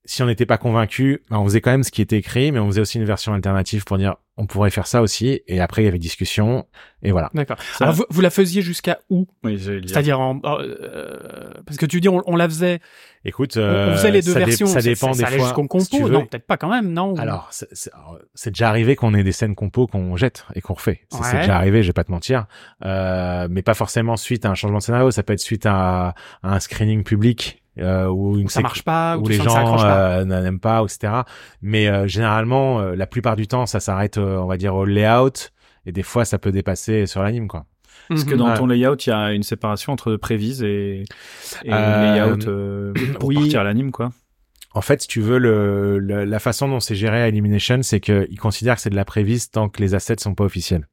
Si 0.04 0.22
on 0.22 0.26
n'était 0.26 0.46
pas 0.46 0.58
convaincu, 0.58 1.22
ben, 1.30 1.38
on 1.38 1.44
faisait 1.44 1.60
quand 1.60 1.70
même 1.70 1.82
ce 1.84 1.90
qui 1.90 2.02
était 2.02 2.18
écrit, 2.18 2.52
mais 2.52 2.58
on 2.58 2.66
faisait 2.68 2.80
aussi 2.82 2.98
une 2.98 3.04
version 3.04 3.32
alternative 3.34 3.84
pour 3.84 3.98
dire 3.98 4.16
on 4.36 4.46
pourrait 4.46 4.70
faire 4.70 4.86
ça 4.86 5.00
aussi. 5.00 5.40
Et 5.46 5.60
après, 5.60 5.82
il 5.82 5.84
y 5.84 5.88
avait 5.88 5.98
discussion. 5.98 6.66
Et 7.02 7.12
voilà. 7.12 7.30
D'accord. 7.34 7.56
Ça- 7.78 7.84
Alors 7.84 7.94
vous, 7.94 8.04
vous 8.10 8.20
la 8.20 8.30
faisiez 8.30 8.62
jusqu'à 8.62 8.98
où? 9.10 9.26
Oui. 9.44 9.60
C'est-à-dire 9.60 10.18
en 10.18 10.40
euh, 10.44 11.52
parce 11.66 11.76
que 11.76 11.86
tu 11.86 12.00
dis 12.00 12.08
on, 12.08 12.22
on 12.26 12.34
la 12.36 12.48
faisait, 12.48 12.80
Écoute, 13.24 13.56
on- 13.56 13.60
on, 13.60 13.64
euh, 13.64 13.96
faisait 13.96 14.10
les 14.10 14.22
deux 14.22 14.32
ça 14.32 14.40
dé- 14.40 14.44
versions. 14.46 14.66
ça 14.66 14.80
dépend 14.82 15.12
des 15.12 15.18
ça 15.20 15.26
allait 15.28 15.36
fois. 15.38 15.46
jusqu'au 15.46 15.66
compo. 15.66 15.84
si 15.84 15.90
tu 15.90 16.02
veux. 16.02 16.10
non, 16.10 16.26
peut-être 16.26 16.46
pas 16.46 16.56
quand 16.56 16.68
même, 16.68 16.92
non. 16.92 17.14
Alors, 17.16 17.48
c'est- 17.52 17.68
c'est 17.72 17.92
alors, 17.92 18.18
c'est 18.34 18.50
déjà 18.50 18.68
arrivé 18.68 18.96
qu'on 18.96 19.14
ait 19.14 19.22
des 19.22 19.32
scènes 19.32 19.54
compo 19.54 19.86
qu'on 19.86 20.16
jette 20.16 20.46
et 20.54 20.60
qu'on 20.60 20.74
refait. 20.74 21.02
C'est 21.10 21.22
c'est 21.22 21.32
Ouais. 21.34 21.40
déjà 21.40 21.56
arrivé, 21.56 21.82
je 21.82 21.88
vais 21.88 21.92
pas 21.92 22.04
te 22.04 22.10
mentir. 22.12 22.46
Euh, 22.84 23.46
mais 23.50 23.62
pas 23.62 23.74
forcément 23.74 24.16
suite 24.16 24.44
à 24.46 24.50
un 24.50 24.54
changement 24.54 24.78
de 24.78 24.82
scénario. 24.82 25.10
Ça 25.10 25.22
peut 25.22 25.32
être 25.32 25.40
suite 25.40 25.66
à, 25.66 26.08
à 26.42 26.54
un 26.54 26.60
screening 26.60 27.04
public 27.04 27.62
euh, 27.78 28.06
ou 28.08 28.38
une 28.38 28.48
ça 28.48 28.60
marche 28.60 28.82
pas, 28.82 29.16
ou 29.18 29.22
où 29.24 29.28
les 29.28 29.36
gens 29.36 29.78
euh, 29.84 30.24
n'aiment 30.24 30.60
pas, 30.60 30.82
etc. 30.82 31.12
Mais 31.62 31.88
euh, 31.88 32.06
généralement, 32.06 32.80
euh, 32.80 32.94
la 32.94 33.06
plupart 33.06 33.36
du 33.36 33.46
temps, 33.46 33.66
ça 33.66 33.80
s'arrête, 33.80 34.18
euh, 34.18 34.38
on 34.38 34.46
va 34.46 34.56
dire, 34.56 34.74
au 34.74 34.84
layout. 34.84 35.50
Et 35.86 35.92
des 35.92 36.02
fois, 36.02 36.24
ça 36.24 36.38
peut 36.38 36.52
dépasser 36.52 37.06
sur 37.06 37.22
l'anime, 37.22 37.48
quoi. 37.48 37.66
Est-ce 38.10 38.24
que 38.24 38.32
Mhm. 38.32 38.38
dans 38.38 38.48
Ouais. 38.50 38.56
ton 38.56 38.66
layout, 38.66 38.96
il 39.06 39.10
y 39.10 39.12
a 39.12 39.32
une 39.32 39.42
séparation 39.42 39.92
entre 39.92 40.16
prévise 40.16 40.62
et, 40.62 41.04
et 41.64 41.72
Euh, 41.72 42.14
layout 42.14 42.46
euh, 42.48 42.92
pour 43.18 43.28
oui. 43.30 43.36
partir 43.36 43.60
à 43.60 43.64
l'anime, 43.64 43.90
quoi 43.92 44.12
En 44.74 44.80
fait, 44.80 45.02
si 45.02 45.08
tu 45.08 45.20
veux, 45.20 45.38
le, 45.38 45.98
le- 45.98 46.24
la 46.24 46.38
façon 46.38 46.68
dont 46.68 46.80
c'est 46.80 46.94
géré 46.96 47.22
à 47.22 47.28
Elimination, 47.28 47.80
c'est 47.82 48.00
qu'ils 48.00 48.38
considèrent 48.38 48.76
que 48.76 48.82
c'est 48.82 48.90
de 48.90 48.96
la 48.96 49.04
prévise 49.04 49.50
tant 49.50 49.68
que 49.68 49.80
les 49.80 49.94
assets 49.94 50.16
sont 50.20 50.34
pas 50.34 50.44
officiels. 50.44 50.86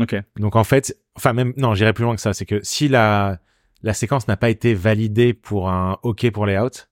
Ok. 0.00 0.16
Donc 0.38 0.56
en 0.56 0.64
fait, 0.64 0.96
enfin 1.16 1.32
même 1.34 1.52
non, 1.58 1.74
j'irai 1.74 1.92
plus 1.92 2.04
loin 2.04 2.14
que 2.14 2.20
ça, 2.22 2.32
c'est 2.32 2.46
que 2.46 2.60
si 2.62 2.88
la 2.88 3.38
la 3.82 3.94
séquence 3.94 4.28
n'a 4.28 4.36
pas 4.36 4.50
été 4.50 4.74
validée 4.74 5.34
pour 5.34 5.70
un 5.70 5.98
OK 6.02 6.30
pour 6.30 6.46
layout, 6.46 6.88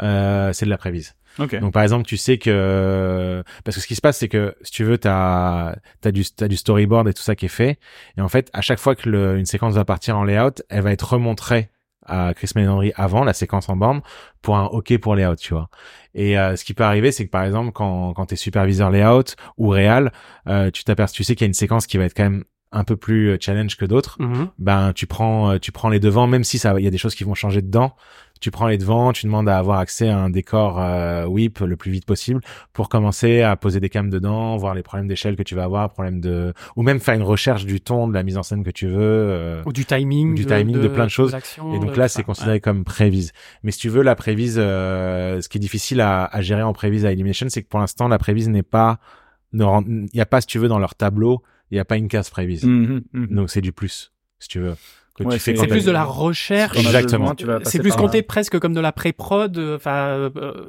euh, 0.00 0.52
c'est 0.52 0.64
de 0.64 0.70
la 0.70 0.78
prévise. 0.78 1.14
Ok. 1.38 1.58
Donc 1.60 1.72
par 1.72 1.82
exemple, 1.82 2.04
tu 2.04 2.16
sais 2.16 2.38
que 2.38 3.42
parce 3.64 3.76
que 3.76 3.82
ce 3.82 3.86
qui 3.86 3.94
se 3.94 4.00
passe, 4.00 4.18
c'est 4.18 4.28
que 4.28 4.54
si 4.62 4.72
tu 4.72 4.84
veux, 4.84 4.98
t'as 4.98 5.74
as 6.04 6.10
du 6.12 6.24
t'as 6.24 6.48
du 6.48 6.56
storyboard 6.56 7.08
et 7.08 7.14
tout 7.14 7.22
ça 7.22 7.34
qui 7.34 7.46
est 7.46 7.48
fait, 7.48 7.78
et 8.18 8.20
en 8.20 8.28
fait, 8.28 8.50
à 8.52 8.60
chaque 8.60 8.78
fois 8.78 8.94
que 8.94 9.08
le, 9.08 9.38
une 9.38 9.46
séquence 9.46 9.74
va 9.74 9.84
partir 9.84 10.16
en 10.18 10.24
layout, 10.24 10.62
elle 10.68 10.82
va 10.82 10.92
être 10.92 11.12
remontrée 11.12 11.70
à 12.04 12.34
Chris 12.34 12.50
Melandry 12.56 12.92
avant 12.96 13.24
la 13.24 13.32
séquence 13.32 13.68
en 13.68 13.76
borne 13.76 14.02
pour 14.42 14.56
un 14.56 14.64
OK 14.64 14.96
pour 14.98 15.14
layout, 15.14 15.36
tu 15.36 15.54
vois. 15.54 15.70
Et 16.14 16.38
euh, 16.38 16.56
ce 16.56 16.64
qui 16.64 16.74
peut 16.74 16.84
arriver, 16.84 17.12
c'est 17.12 17.24
que 17.24 17.30
par 17.30 17.44
exemple, 17.44 17.72
quand 17.72 18.12
quand 18.12 18.26
t'es 18.26 18.36
superviseur 18.36 18.90
layout 18.90 19.34
ou 19.56 19.68
réal, 19.68 20.12
euh, 20.48 20.70
tu 20.70 20.84
t'aperçois, 20.84 21.14
tu 21.14 21.24
sais 21.24 21.34
qu'il 21.34 21.44
y 21.44 21.46
a 21.46 21.48
une 21.48 21.54
séquence 21.54 21.86
qui 21.86 21.96
va 21.96 22.04
être 22.04 22.14
quand 22.14 22.24
même 22.24 22.44
un 22.72 22.84
peu 22.84 22.96
plus 22.96 23.30
euh, 23.30 23.36
challenge 23.40 23.76
que 23.76 23.84
d'autres. 23.84 24.16
Mhm. 24.20 24.48
Ben 24.58 24.92
tu 24.94 25.06
prends 25.06 25.58
tu 25.58 25.72
prends 25.72 25.88
les 25.88 26.00
devants, 26.00 26.26
même 26.26 26.44
si 26.44 26.58
ça 26.58 26.74
il 26.78 26.84
y 26.84 26.88
a 26.88 26.90
des 26.90 26.98
choses 26.98 27.14
qui 27.14 27.24
vont 27.24 27.34
changer 27.34 27.62
dedans 27.62 27.94
tu 28.42 28.50
prends 28.50 28.66
les 28.66 28.76
devants, 28.76 29.12
tu 29.12 29.24
demandes 29.26 29.48
à 29.48 29.56
avoir 29.56 29.78
accès 29.78 30.08
à 30.08 30.18
un 30.18 30.28
décor 30.28 30.80
euh, 30.80 31.24
whip 31.26 31.60
le 31.60 31.76
plus 31.76 31.92
vite 31.92 32.04
possible 32.04 32.40
pour 32.72 32.88
commencer 32.88 33.40
à 33.40 33.54
poser 33.54 33.78
des 33.78 33.88
cams 33.88 34.10
dedans, 34.10 34.56
voir 34.56 34.74
les 34.74 34.82
problèmes 34.82 35.06
d'échelle 35.06 35.36
que 35.36 35.44
tu 35.44 35.54
vas 35.54 35.62
avoir, 35.62 35.90
problèmes 35.90 36.20
de 36.20 36.52
ou 36.74 36.82
même 36.82 36.98
faire 36.98 37.14
une 37.14 37.22
recherche 37.22 37.64
du 37.64 37.80
ton, 37.80 38.08
de 38.08 38.14
la 38.14 38.24
mise 38.24 38.36
en 38.36 38.42
scène 38.42 38.64
que 38.64 38.70
tu 38.70 38.88
veux. 38.88 38.96
euh, 38.98 39.62
Ou 39.64 39.72
du 39.72 39.84
timing. 39.84 40.34
Du 40.34 40.44
timing 40.44 40.80
de 40.80 40.88
plein 40.88 41.04
de 41.04 41.10
choses. 41.10 41.32
et 41.32 41.78
donc 41.78 41.96
là, 41.96 42.08
c'est 42.08 42.24
considéré 42.24 42.58
comme 42.58 42.82
prévise. 42.82 43.30
Mais 43.62 43.70
si 43.70 43.78
tu 43.78 43.88
veux, 43.88 44.02
la 44.02 44.16
prévise, 44.16 44.56
euh, 44.58 45.40
ce 45.40 45.48
qui 45.48 45.58
est 45.58 45.60
difficile 45.60 46.00
à, 46.00 46.24
à 46.24 46.40
gérer 46.40 46.62
en 46.62 46.72
prévise 46.72 47.06
à 47.06 47.12
Elimination, 47.12 47.46
c'est 47.48 47.62
que 47.62 47.68
pour 47.68 47.78
l'instant, 47.78 48.08
la 48.08 48.18
prévise 48.18 48.48
n'est 48.48 48.64
pas, 48.64 48.98
il 49.52 50.08
n'y 50.14 50.20
a 50.20 50.26
pas, 50.26 50.40
si 50.40 50.48
tu 50.48 50.58
veux, 50.58 50.66
dans 50.68 50.80
leur 50.80 50.96
tableau, 50.96 51.42
il 51.72 51.74
n'y 51.76 51.80
a 51.80 51.84
pas 51.84 51.96
une 51.96 52.06
case 52.08 52.30
prévise. 52.30 52.62
Mhm, 52.64 53.02
mhm. 53.12 53.26
Donc 53.34 53.50
c'est 53.50 53.60
du 53.62 53.72
plus, 53.72 54.12
si 54.38 54.46
tu 54.48 54.60
veux. 54.60 54.74
Que 55.14 55.24
Ouais, 55.24 55.34
tu 55.34 55.40
fais 55.40 55.54
c'est- 55.56 55.66
plus 55.66 55.84
de 55.84 55.90
la 55.90 56.04
recherche. 56.04 56.78
Exactement. 56.78 57.34
C'est 57.64 57.80
plus 57.80 57.92
compté 57.92 58.22
presque 58.22 58.58
comme 58.58 58.72
de 58.72 58.80
la 58.80 58.92
pré-prod, 58.92 59.58
enfin 59.76 60.30
euh, 60.36 60.64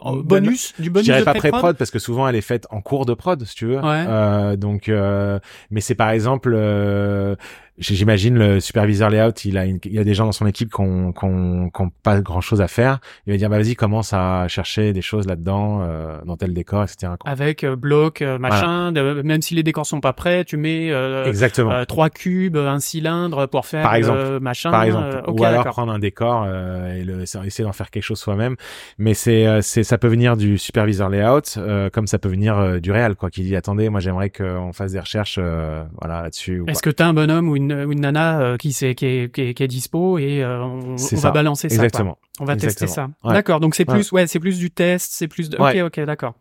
en 0.00 0.16
bonus, 0.16 0.74
du 0.80 0.86
Je 0.86 0.90
bonus 0.90 1.04
dirais 1.04 1.20
de 1.20 1.24
pas 1.24 1.34
pré-prod. 1.34 1.76
parce 1.76 1.92
que 1.92 2.00
souvent 2.00 2.26
elle 2.26 2.34
est 2.34 2.40
faite 2.40 2.66
en 2.70 2.80
cours 2.80 3.06
de 3.06 3.14
prod, 3.14 3.44
si 3.44 3.54
tu 3.54 3.66
veux. 3.66 3.76
Ouais. 3.78 4.04
Euh, 4.08 4.56
donc, 4.56 4.88
euh, 4.88 5.38
mais 5.70 5.80
c'est 5.80 5.94
par 5.94 6.10
exemple, 6.10 6.54
euh, 6.56 7.36
j'imagine 7.78 8.36
le 8.38 8.60
superviseur 8.60 9.10
layout, 9.10 9.32
il 9.44 9.58
a, 9.58 9.64
une, 9.66 9.78
il 9.84 9.98
a 9.98 10.04
des 10.04 10.14
gens 10.14 10.26
dans 10.26 10.32
son 10.32 10.46
équipe 10.46 10.72
qui 10.72 10.80
ont, 10.80 11.12
qui 11.12 11.24
ont, 11.24 11.70
qui 11.70 11.82
ont 11.82 11.90
pas 12.02 12.20
grand 12.20 12.40
chose 12.40 12.60
à 12.60 12.68
faire. 12.68 13.00
Il 13.26 13.32
va 13.32 13.36
dire 13.36 13.50
bah 13.50 13.58
vas-y 13.58 13.74
commence 13.74 14.12
à 14.12 14.46
chercher 14.48 14.92
des 14.92 15.02
choses 15.02 15.26
là-dedans, 15.26 15.80
euh, 15.82 16.18
dans 16.24 16.36
tel 16.36 16.54
décor, 16.54 16.82
etc. 16.84 17.12
quoi. 17.18 17.30
Avec 17.30 17.64
euh, 17.64 17.74
bloc, 17.76 18.22
euh, 18.22 18.38
machin, 18.38 18.92
de- 18.92 19.22
même 19.22 19.42
si 19.42 19.54
les 19.54 19.62
décors 19.62 19.86
sont 19.86 20.00
pas 20.00 20.12
prêts, 20.12 20.44
tu 20.44 20.56
mets 20.56 20.90
euh, 20.92 21.24
Exactement. 21.26 21.72
euh, 21.72 21.84
trois 21.84 22.10
cubes, 22.10 22.56
un 22.56 22.78
cylindre 22.80 23.46
pour 23.46 23.66
faire 23.66 23.82
Par 23.82 23.94
exemple. 23.96 24.18
euh, 24.18 24.40
machin. 24.40 24.70
par 24.70 24.84
exemple, 24.84 25.08
euh, 25.12 25.22
ok, 25.26 25.40
ou 25.40 25.44
alors 25.44 25.64
prendre 25.64 25.92
un 25.92 25.98
décor 25.98 26.44
euh, 26.46 26.94
et 26.94 27.04
le, 27.04 27.22
essayer 27.22 27.64
d'en 27.64 27.72
faire 27.72 27.90
quelque 27.90 28.02
chose 28.04 28.18
soi-même. 28.20 28.56
Mais 28.98 29.14
c'est, 29.14 29.46
euh, 29.46 29.60
c'est, 29.62 29.82
ça 29.82 29.98
peut 29.98 30.08
venir 30.08 30.36
du 30.36 30.58
superviseur 30.58 31.08
layout, 31.08 31.40
euh, 31.56 31.90
comme 31.90 32.06
ça 32.06 32.18
peut 32.18 32.28
venir 32.28 32.80
du 32.80 32.92
réel, 32.92 33.16
quoi. 33.16 33.30
Qui 33.30 33.42
dit 33.42 33.56
attendez, 33.56 33.88
moi 33.88 34.00
j'aimerais 34.00 34.30
qu'on 34.30 34.72
fasse 34.72 34.92
des 34.92 35.00
recherches, 35.00 35.38
euh, 35.42 35.82
voilà 36.00 36.22
là-dessus. 36.22 36.62
Est-ce 36.68 36.82
que 36.82 36.90
t'as 36.90 37.06
un 37.06 37.14
bonhomme 37.14 37.48
ou 37.48 37.56
une, 37.56 37.63
une 37.70 38.00
nana 38.00 38.40
euh, 38.40 38.56
qui, 38.56 38.68
est, 38.68 38.94
qui, 38.94 39.06
est, 39.06 39.54
qui 39.54 39.62
est 39.62 39.68
dispo 39.68 40.18
et 40.18 40.42
euh, 40.42 40.62
on, 40.62 40.96
va 40.96 41.30
balancer 41.30 41.68
ça 41.68 41.76
quoi. 41.76 41.84
Exactement. 41.84 42.18
On 42.40 42.44
va 42.44 42.56
tester 42.56 42.86
ça. 42.86 43.10
Ouais. 43.22 43.32
D'accord, 43.32 43.60
donc 43.60 43.74
c'est 43.74 43.84
plus 43.84 44.12
ouais, 44.12 44.26
c'est 44.26 44.40
plus 44.40 44.58
du 44.58 44.70
test, 44.70 45.12
c'est 45.12 45.28
plus 45.28 45.50
de 45.50 45.58
Ouais. 45.58 45.82
OK 45.82 45.98
OK, 45.98 46.04
d'accord. 46.04 46.34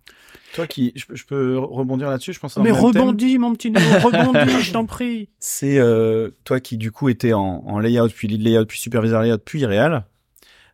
Toi 0.53 0.67
qui, 0.67 0.93
je, 0.95 1.05
peux- 1.05 1.15
je 1.15 1.25
peux 1.25 1.57
rebondir 1.57 2.09
là-dessus, 2.09 2.33
je 2.33 2.39
pense. 2.39 2.57
Mais 2.57 2.65
thème. 2.65 2.75
rebondis 2.75 3.39
mon 3.39 3.53
petit 3.55 3.71
Néo, 3.71 3.81
rebondis, 4.03 4.61
je 4.61 4.71
t'en 4.71 4.85
prie. 4.85 5.29
C'est 5.39 5.79
euh, 5.79 6.29
toi 6.43 6.59
qui 6.59 6.77
du 6.77 6.91
coup 6.91 7.09
était 7.09 7.33
en, 7.33 7.63
en 7.65 7.79
layout, 7.79 8.09
puis 8.09 8.27
lead 8.27 8.41
layout, 8.43 8.65
puis 8.65 8.79
superviseur 8.79 9.23
layout, 9.23 9.39
puis 9.39 9.65
réal. 9.65 10.05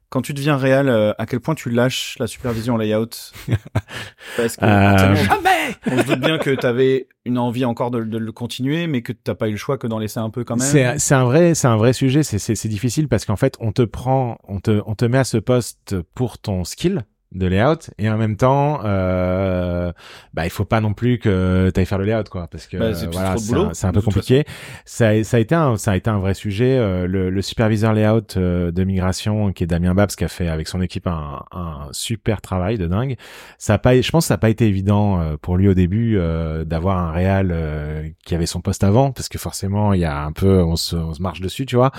Quand 0.09 0.21
tu 0.23 0.33
deviens 0.33 0.57
réal, 0.57 0.89
euh, 0.89 1.13
à 1.19 1.25
quel 1.27 1.39
point 1.39 1.53
tu 1.55 1.69
lâches 1.69 2.15
la 2.19 2.25
supervision 2.27 2.77
layout 2.77 3.09
Parce 4.37 4.55
que 4.57 4.65
Euh, 4.65 5.15
Jamais. 5.15 5.75
on 5.91 5.97
se 5.99 6.03
doute 6.07 6.19
bien 6.19 6.37
que 6.39 6.49
tu 6.49 6.65
avais 6.65 7.07
une 7.25 7.37
envie 7.37 7.63
encore 7.65 7.91
de, 7.91 8.03
de 8.03 8.17
le 8.17 8.31
continuer, 8.31 8.87
mais 8.87 9.01
que 9.03 9.13
t'as 9.13 9.35
pas 9.35 9.47
eu 9.47 9.51
le 9.51 9.57
choix 9.57 9.77
que 9.77 9.85
d'en 9.87 9.99
laisser 9.99 10.19
un 10.19 10.29
peu 10.31 10.43
quand 10.43 10.55
même. 10.55 10.67
C'est 10.67 10.97
c'est 10.97 11.13
un 11.15 11.25
vrai 11.25 11.53
c'est 11.53 11.67
un 11.67 11.77
vrai 11.77 11.93
sujet. 11.93 12.23
C'est 12.23 12.39
c'est 12.39 12.55
c'est 12.55 12.69
difficile 12.69 13.07
parce 13.07 13.25
qu'en 13.25 13.35
fait 13.35 13.55
on 13.59 13.71
te 13.71 13.83
prend 13.83 14.37
on 14.47 14.59
te 14.59 14.81
on 14.87 14.95
te 14.95 15.05
met 15.05 15.19
à 15.19 15.23
ce 15.23 15.37
poste 15.37 15.95
pour 16.15 16.39
ton 16.39 16.63
skill 16.63 17.05
de 17.31 17.45
layout 17.45 17.91
et 17.99 18.09
en 18.09 18.17
même 18.17 18.35
temps 18.37 18.79
euh, 18.85 19.91
bah 20.33 20.45
il 20.45 20.49
faut 20.49 20.65
pas 20.65 20.81
non 20.81 20.93
plus 20.93 21.19
que 21.19 21.69
tu 21.71 21.79
ailles 21.79 21.85
faire 21.85 21.99
le 21.99 22.05
layout 22.05 22.23
quoi 22.31 22.47
parce 22.47 22.65
que 22.65 22.77
Bah, 22.77 22.95
c'est 22.95 23.05
voilà 23.11 23.35
un, 23.83 23.91
peu 23.91 24.01
compliqué. 24.01 24.45
Ça 24.85 25.09
a, 25.09 25.23
ça 25.23 25.37
a 25.37 25.39
été 25.39 25.53
un 25.53 25.77
ça 25.77 25.91
a 25.91 25.95
été 25.95 26.09
un 26.09 26.17
vrai 26.17 26.33
sujet 26.33 26.77
euh, 26.77 27.05
le, 27.05 27.29
le 27.29 27.41
superviseur 27.43 27.93
layout 27.93 28.35
euh, 28.37 28.71
de 28.71 28.83
migration 28.83 29.51
qui 29.53 29.63
est 29.63 29.67
Damien 29.67 29.93
Babs 29.93 30.09
qui 30.09 30.23
a 30.23 30.27
fait 30.27 30.47
avec 30.47 30.67
son 30.67 30.81
équipe 30.81 31.05
un, 31.05 31.43
un 31.51 31.87
super 31.91 32.41
travail 32.41 32.79
de 32.79 32.87
dingue. 32.87 33.15
Ça 33.59 33.75
a 33.75 33.77
pas 33.77 33.99
je 34.01 34.09
pense 34.09 34.25
que 34.25 34.29
ça 34.29 34.33
a 34.35 34.37
pas 34.39 34.49
été 34.49 34.65
évident 34.65 35.19
euh, 35.21 35.35
pour 35.39 35.55
lui 35.55 35.67
au 35.69 35.75
début 35.75 36.17
euh, 36.17 36.65
d'avoir 36.65 36.97
un 36.97 37.11
réal 37.11 37.49
euh, 37.51 38.07
qui 38.25 38.33
avait 38.33 38.47
son 38.47 38.61
poste 38.61 38.83
avant 38.83 39.11
parce 39.11 39.29
que 39.29 39.37
forcément 39.37 39.93
il 39.93 39.99
y 39.99 40.05
a 40.05 40.23
un 40.23 40.31
peu 40.31 40.63
on 40.63 40.75
se, 40.75 40.95
on 40.95 41.13
se 41.13 41.21
marche 41.21 41.41
dessus 41.41 41.67
tu 41.67 41.75
vois. 41.75 41.91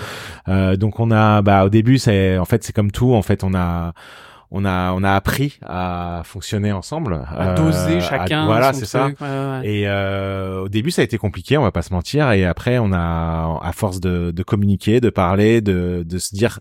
Euh, 0.49 0.75
donc 0.75 0.99
on 0.99 1.09
a 1.11 1.41
bah 1.41 1.63
au 1.63 1.69
début 1.69 1.99
c'est 1.99 2.37
en 2.37 2.45
fait 2.45 2.63
c'est 2.65 2.73
comme 2.73 2.91
tout 2.91 3.13
en 3.13 3.21
fait 3.21 3.45
on 3.45 3.53
a 3.53 3.93
on 4.51 4.65
a 4.65 4.91
on 4.93 5.03
a 5.03 5.13
appris 5.13 5.57
à 5.65 6.21
fonctionner 6.25 6.71
ensemble 6.73 7.23
À 7.27 7.51
euh, 7.51 7.55
doser 7.55 7.97
à- 7.97 7.99
chacun. 8.01 8.45
voilà 8.45 8.73
c'est 8.73 8.85
ça 8.85 9.05
truc, 9.05 9.21
ouais, 9.21 9.27
ouais. 9.27 9.61
et 9.63 9.87
euh, 9.87 10.61
au 10.63 10.69
début, 10.69 10.91
ça 10.91 11.01
a 11.01 11.05
été 11.05 11.17
compliqué, 11.17 11.57
on 11.57 11.61
va 11.63 11.71
pas 11.71 11.81
se 11.81 11.93
mentir. 11.93 12.31
Et 12.31 12.45
après, 12.45 12.77
on 12.79 12.91
a, 12.91 13.59
à 13.63 13.71
force 13.71 13.99
de, 14.01 14.31
de 14.31 14.43
communiquer, 14.43 14.99
de 14.99 15.09
parler, 15.09 15.61
de, 15.61 16.03
de 16.05 16.17
se 16.17 16.35
dire 16.35 16.59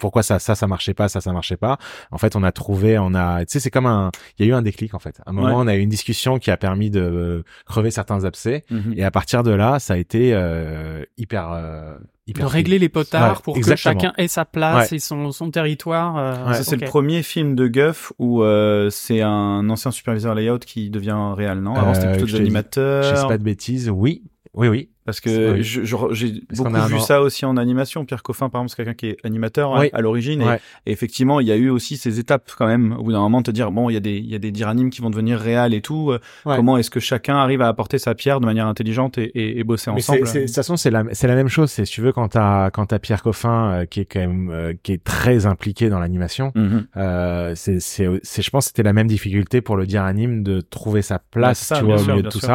pourquoi 0.00 0.22
ça, 0.22 0.38
ça, 0.38 0.54
ça 0.54 0.66
marchait 0.66 0.94
pas, 0.94 1.08
ça, 1.08 1.20
ça 1.20 1.32
marchait 1.32 1.56
pas. 1.56 1.78
En 2.10 2.18
fait, 2.18 2.34
on 2.36 2.42
a 2.42 2.52
trouvé, 2.52 2.98
on 2.98 3.14
a, 3.14 3.40
tu 3.44 3.52
sais, 3.52 3.60
c'est 3.60 3.70
comme 3.70 3.86
un, 3.86 4.10
il 4.38 4.46
y 4.46 4.48
a 4.48 4.52
eu 4.52 4.54
un 4.54 4.62
déclic 4.62 4.94
en 4.94 4.98
fait. 4.98 5.20
À 5.26 5.30
un 5.30 5.32
moment, 5.32 5.48
Ouais. 5.48 5.54
on 5.56 5.66
a 5.66 5.76
eu 5.76 5.80
une 5.80 5.88
discussion 5.88 6.38
qui 6.38 6.50
a 6.50 6.56
permis 6.56 6.90
de 6.90 7.00
euh, 7.00 7.42
crever 7.66 7.90
certains 7.90 8.24
abcès. 8.24 8.64
Mhm. 8.70 8.94
Et 8.96 9.04
à 9.04 9.10
partir 9.10 9.42
de 9.42 9.50
là, 9.52 9.78
ça 9.78 9.94
a 9.94 9.96
été 9.96 10.32
euh, 10.34 11.04
hyper, 11.18 11.50
euh, 11.52 11.94
hyper. 12.26 12.44
de 12.46 12.50
fluide. 12.50 12.64
régler 12.66 12.78
les 12.78 12.88
potards 12.88 13.36
Ouais, 13.38 13.42
pour 13.44 13.56
exactement. 13.56 13.94
que 13.94 14.00
chacun 14.06 14.14
ait 14.22 14.28
sa 14.28 14.44
place 14.44 14.90
Ouais. 14.90 14.96
et 14.96 15.00
son, 15.00 15.30
son 15.32 15.50
territoire. 15.50 16.16
euh. 16.18 16.52
Ça, 16.54 16.64
c'est 16.64 16.76
le 16.80 16.86
premier 16.86 17.22
film 17.22 17.54
de 17.54 17.68
Guff 17.68 18.12
où 18.18 18.42
euh, 18.42 18.88
c'est 18.90 19.20
un 19.22 19.68
ancien 19.70 19.90
superviseur 19.90 20.34
layout 20.34 20.58
qui 20.60 20.90
devient 20.90 21.16
réel, 21.36 21.60
non? 21.60 21.74
Avant, 21.74 21.94
c'était 21.94 22.12
plutôt 22.12 22.26
dis- 22.26 22.36
animateurs. 22.36 23.02
Je 23.04 23.14
sais 23.16 23.26
pas 23.26 23.38
de 23.38 23.42
bêtises. 23.44 23.90
Oui, 23.90 24.22
oui, 24.54 24.68
oui. 24.68 24.88
Parce 25.06 25.20
que 25.20 25.60
j'ai 25.62 26.42
beaucoup 26.56 26.72
vu 26.88 27.00
ça 27.00 27.22
aussi 27.22 27.44
en 27.46 27.56
animation. 27.56 28.04
Pierre 28.04 28.22
Coffin, 28.22 28.48
par 28.48 28.60
exemple, 28.60 28.70
c'est 28.70 28.76
quelqu'un 28.76 28.94
qui 28.94 29.06
est 29.08 29.16
animateur 29.24 29.74
hein, 29.74 29.80
Oui. 29.80 29.90
à 29.92 30.00
l'origine. 30.00 30.42
et- 30.42 30.44
Ouais. 30.46 30.60
Et, 30.86 30.92
effectivement, 30.92 31.40
il 31.40 31.46
y 31.46 31.52
a 31.52 31.56
eu 31.56 31.68
aussi 31.70 31.96
ces 31.96 32.18
étapes 32.18 32.50
quand 32.56 32.66
même. 32.66 32.92
Au 32.98 33.02
bout 33.02 33.12
d'un 33.12 33.20
moment, 33.20 33.42
te 33.42 33.50
dire, 33.50 33.70
bon, 33.72 33.88
il 33.90 33.94
y 33.94 33.96
a 33.96 34.00
des, 34.00 34.16
il 34.18 34.26
y 34.26 34.34
a 34.34 34.38
des 34.38 34.50
diranimes 34.52 34.90
qui 34.90 35.00
vont 35.00 35.10
devenir 35.10 35.38
réels 35.38 35.74
et 35.74 35.80
tout. 35.80 36.10
euh, 36.10 36.18
Ouais. 36.44 36.56
Comment 36.56 36.76
est-ce 36.76 36.90
que 36.90 37.00
chacun 37.00 37.36
arrive 37.36 37.62
à 37.62 37.68
apporter 37.68 37.98
sa 37.98 38.14
pierre 38.14 38.40
de 38.40 38.46
manière 38.46 38.66
intelligente 38.66 39.16
et, 39.18 39.24
et, 39.34 39.58
et 39.58 39.64
bosser 39.64 39.90
Mais 39.90 39.98
ensemble? 39.98 40.20
de 40.32 40.44
toute 40.46 40.54
façon, 40.54 40.76
c'est 40.76 40.90
la, 40.90 41.04
c'est 41.12 41.26
la 41.28 41.34
même 41.34 41.48
chose. 41.48 41.70
C'est, 41.70 41.84
si 41.84 41.92
tu 41.92 42.00
veux, 42.02 42.12
quand 42.12 42.28
t'as, 42.28 42.70
quand 42.70 42.86
t'as 42.86 42.98
Pierre 42.98 43.22
Coffin, 43.22 43.72
euh, 43.72 43.84
qui 43.86 44.00
est 44.00 44.04
quand 44.04 44.20
même, 44.20 44.50
euh, 44.50 44.74
qui 44.82 44.92
est 44.92 45.02
très 45.02 45.46
impliqué 45.46 45.88
dans 45.88 45.98
l'animation, 45.98 46.52
euh, 46.96 47.54
c'est, 47.56 47.80
c'est, 47.80 48.06
c'est, 48.22 48.42
je 48.42 48.50
pense, 48.50 48.64
que 48.66 48.68
c'était 48.68 48.82
la 48.82 48.92
même 48.92 49.06
difficulté 49.06 49.60
pour 49.60 49.76
le 49.76 49.86
dire 49.86 50.02
anime 50.02 50.42
de 50.42 50.60
trouver 50.60 51.02
sa 51.02 51.18
place, 51.18 51.48
Ouais, 51.48 51.54
c'est 51.54 51.74
ça, 51.74 51.78
tu 51.80 51.84
vois, 51.86 51.98
sûr, 51.98 52.08
au 52.08 52.10
milieu 52.10 52.22
de 52.22 52.28
tout 52.28 52.38
sûr. 52.40 52.48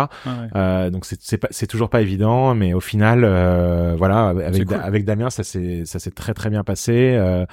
ça. 0.54 0.90
Donc 0.90 1.06
c'est, 1.06 1.20
c'est 1.22 1.38
pas, 1.38 1.48
c'est 1.52 1.68
toujours 1.68 1.90
pas 1.90 2.02
évident, 2.02 2.45
mais 2.54 2.74
au 2.74 2.80
final, 2.80 3.24
euh, 3.24 3.96
voilà, 3.98 4.28
avec, 4.28 4.66
cool. 4.68 4.78
avec 4.78 5.06
Damien, 5.06 5.30
ça 5.30 5.44
s'est, 5.44 5.84
ça 5.86 5.98
s'est 6.00 6.12
très 6.12 6.34
très 6.34 6.50
bien 6.50 6.64
passé. 6.64 7.16
Euh, 7.18 7.46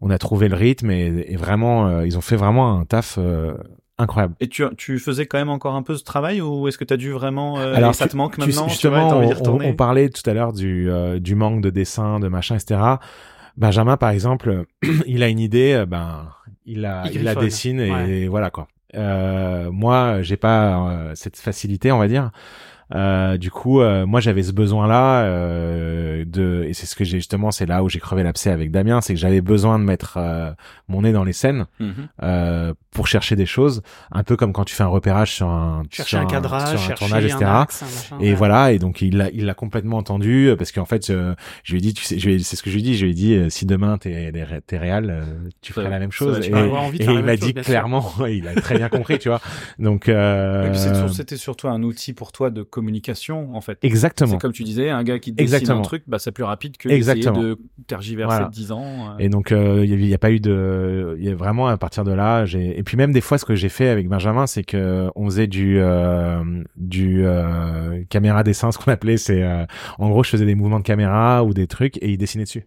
on 0.00 0.10
a 0.10 0.18
trouvé 0.18 0.48
le 0.48 0.56
rythme 0.56 0.90
et, 0.90 1.26
et 1.28 1.36
vraiment, 1.36 1.86
euh, 1.86 2.06
ils 2.06 2.18
ont 2.18 2.22
fait 2.22 2.36
vraiment 2.36 2.78
un 2.80 2.84
taf 2.84 3.16
euh, 3.18 3.54
incroyable. 3.98 4.34
Et 4.40 4.48
tu, 4.48 4.64
tu 4.76 4.98
faisais 4.98 5.26
quand 5.26 5.38
même 5.38 5.50
encore 5.50 5.74
un 5.74 5.82
peu 5.82 5.94
ce 5.94 6.02
travail 6.04 6.40
ou 6.40 6.66
est-ce 6.68 6.78
que 6.78 6.84
tu 6.84 6.94
as 6.94 6.96
dû 6.96 7.10
vraiment 7.12 7.60
euh, 7.60 7.74
Alors, 7.74 7.94
ça 7.94 8.06
tu- 8.06 8.12
te 8.12 8.16
manque 8.16 8.34
tu- 8.34 8.40
maintenant 8.40 8.52
tu 8.66 8.88
vois, 8.88 8.98
justement, 8.98 9.08
on- 9.10 9.22
on, 9.22 9.28
retourner 9.28 9.66
on 9.68 9.74
parlait 9.74 10.08
tout 10.08 10.28
à 10.28 10.32
l'heure 10.34 10.52
du, 10.52 10.90
euh, 10.90 11.18
du 11.20 11.34
manque 11.34 11.60
de 11.60 11.70
dessin, 11.70 12.18
de 12.18 12.28
machin, 12.28 12.56
etc. 12.56 12.80
Benjamin, 13.56 13.96
par 13.96 14.10
exemple, 14.10 14.64
il 15.06 15.22
a 15.22 15.28
une 15.28 15.38
idée, 15.40 15.84
ben, 15.86 16.28
il 16.64 16.80
la, 16.82 17.02
Il 17.06 17.16
il 17.16 17.24
la 17.24 17.32
griffonne. 17.34 17.44
dessine 17.44 17.80
et, 17.80 17.90
Ouais. 17.90 18.26
voilà 18.28 18.50
quoi. 18.50 18.68
Euh, 18.96 19.70
moi, 19.70 20.22
j'ai 20.22 20.36
pas 20.36 20.88
euh, 20.90 21.12
cette 21.14 21.36
facilité, 21.36 21.92
on 21.92 21.98
va 21.98 22.08
dire. 22.08 22.30
Euh, 22.94 23.36
du 23.36 23.50
coup, 23.50 23.80
euh, 23.80 24.04
moi, 24.06 24.20
j'avais 24.20 24.42
ce 24.42 24.52
besoin-là 24.52 25.22
euh, 25.24 26.24
de, 26.26 26.64
et 26.68 26.72
c'est 26.74 26.86
ce 26.86 26.94
que 26.96 27.04
j'ai 27.04 27.18
justement, 27.18 27.50
c'est 27.50 27.66
là 27.66 27.82
où 27.82 27.88
j'ai 27.88 28.00
crevé 28.00 28.22
l'abcès 28.22 28.50
avec 28.50 28.70
Damien, 28.70 29.00
c'est 29.00 29.14
que 29.14 29.20
j'avais 29.20 29.40
besoin 29.40 29.78
de 29.78 29.84
mettre 29.84 30.14
euh, 30.16 30.50
mon 30.88 31.02
nez 31.02 31.12
dans 31.12 31.24
les 31.24 31.32
scènes 31.32 31.66
Mhm. 31.78 31.92
euh, 32.22 32.74
pour 32.90 33.06
chercher 33.06 33.36
des 33.36 33.46
choses, 33.46 33.82
un 34.10 34.24
peu 34.24 34.36
comme 34.36 34.52
quand 34.52 34.64
tu 34.64 34.74
fais 34.74 34.82
un 34.82 34.88
repérage 34.88 35.32
sur 35.32 35.48
un, 35.48 35.82
Chercher 35.90 36.08
sur 36.10 36.18
un 36.18 36.26
cadrage, 36.26 36.68
sur 36.70 36.80
un 36.80 36.82
chercher 36.88 36.94
tournage, 37.06 37.24
etc. 37.24 37.44
un 37.44 37.60
axe, 37.62 37.82
un 37.82 37.86
machin, 37.86 38.16
Et 38.20 38.30
ouais. 38.30 38.34
voilà, 38.34 38.72
et 38.72 38.78
donc 38.78 39.00
il 39.02 39.16
l'a, 39.16 39.30
il 39.30 39.44
l'a 39.46 39.54
complètement 39.54 39.96
entendu 39.98 40.48
euh, 40.48 40.56
parce 40.56 40.72
qu'en 40.72 40.84
fait, 40.84 41.10
euh, 41.10 41.34
je 41.62 41.72
lui 41.72 41.78
ai 41.78 41.82
dit, 41.82 41.94
tu 41.94 42.02
sais, 42.04 42.18
je 42.18 42.26
lui 42.28 42.34
ai- 42.34 42.38
c'est 42.40 42.56
ce 42.56 42.62
que 42.62 42.70
je 42.70 42.74
lui 42.74 42.80
ai 42.82 42.84
dit, 42.84 42.96
je 42.96 43.04
lui 43.04 43.12
ai 43.12 43.14
dit, 43.14 43.34
euh, 43.34 43.48
si 43.48 43.66
demain 43.66 43.98
t'es, 43.98 44.32
t'es 44.66 44.78
réel, 44.78 45.10
euh, 45.10 45.24
tu 45.62 45.72
ferais 45.72 45.88
la 45.90 45.98
même 46.00 46.10
chose. 46.12 46.40
Et, 46.48 46.52
envie 46.54 46.98
de 46.98 47.04
il 47.04 47.22
m'a 47.24 47.36
dit 47.36 47.54
clairement, 47.54 48.10
il 48.28 48.48
a 48.48 48.54
très 48.60 48.76
bien 48.76 48.88
compris, 48.88 49.18
tu 49.18 49.28
vois. 49.28 49.40
Donc, 49.78 50.08
euh, 50.08 50.66
Et 50.66 50.70
puis 50.70 51.14
c'était 51.14 51.36
surtout 51.36 51.68
un 51.68 51.82
outil 51.82 52.12
pour 52.12 52.32
toi 52.32 52.50
de 52.50 52.62
communication 52.80 53.54
en 53.54 53.60
fait. 53.60 53.78
Exactement. 53.82 54.32
C'est 54.32 54.38
comme 54.40 54.52
tu 54.52 54.62
disais, 54.64 54.90
un 54.90 55.02
gars 55.04 55.18
qui 55.18 55.32
dessine 55.32 55.42
Exactement. 55.54 55.78
un 55.80 55.82
truc, 55.82 56.02
bah 56.06 56.18
c'est 56.18 56.32
plus 56.32 56.44
rapide 56.44 56.76
que 56.76 56.88
d'essayer 56.88 56.96
Exactement. 57.16 57.42
de 57.42 57.58
tergiverser 57.86 58.34
Voilà. 58.36 58.48
10 58.48 58.72
ans. 58.72 58.84
euh. 59.10 59.14
Et 59.18 59.28
donc 59.28 59.52
euh, 59.52 59.84
il 59.84 60.04
y, 60.06 60.14
a- 60.14 60.18
pas 60.18 60.30
eu 60.30 60.40
de, 60.40 61.16
il 61.18 61.24
y 61.24 61.28
a 61.28 61.34
vraiment 61.34 61.66
à 61.68 61.76
partir 61.76 62.04
de 62.04 62.12
là, 62.12 62.44
j'ai 62.46 62.78
et 62.78 62.82
puis 62.82 62.96
même 62.96 63.12
des 63.12 63.20
fois 63.20 63.38
ce 63.38 63.44
que 63.44 63.54
j'ai 63.54 63.68
fait 63.68 63.88
avec 63.88 64.08
Benjamin, 64.08 64.46
c'est 64.46 64.64
que 64.64 65.08
on 65.14 65.26
faisait 65.26 65.46
du 65.46 65.78
euh, 65.78 66.42
du 66.76 67.24
caméra 68.08 68.42
dessin, 68.42 68.72
ce 68.72 68.78
qu'on 68.78 68.90
appelait, 68.92 69.16
c'est 69.16 69.44
en 69.98 70.08
gros 70.10 70.24
je 70.24 70.30
faisais 70.30 70.46
des 70.46 70.54
mouvements 70.54 70.78
de 70.80 70.84
caméra 70.84 71.44
ou 71.44 71.52
des 71.54 71.66
trucs 71.66 71.96
et 72.02 72.10
il 72.10 72.18
dessinait 72.18 72.44
dessus. 72.44 72.64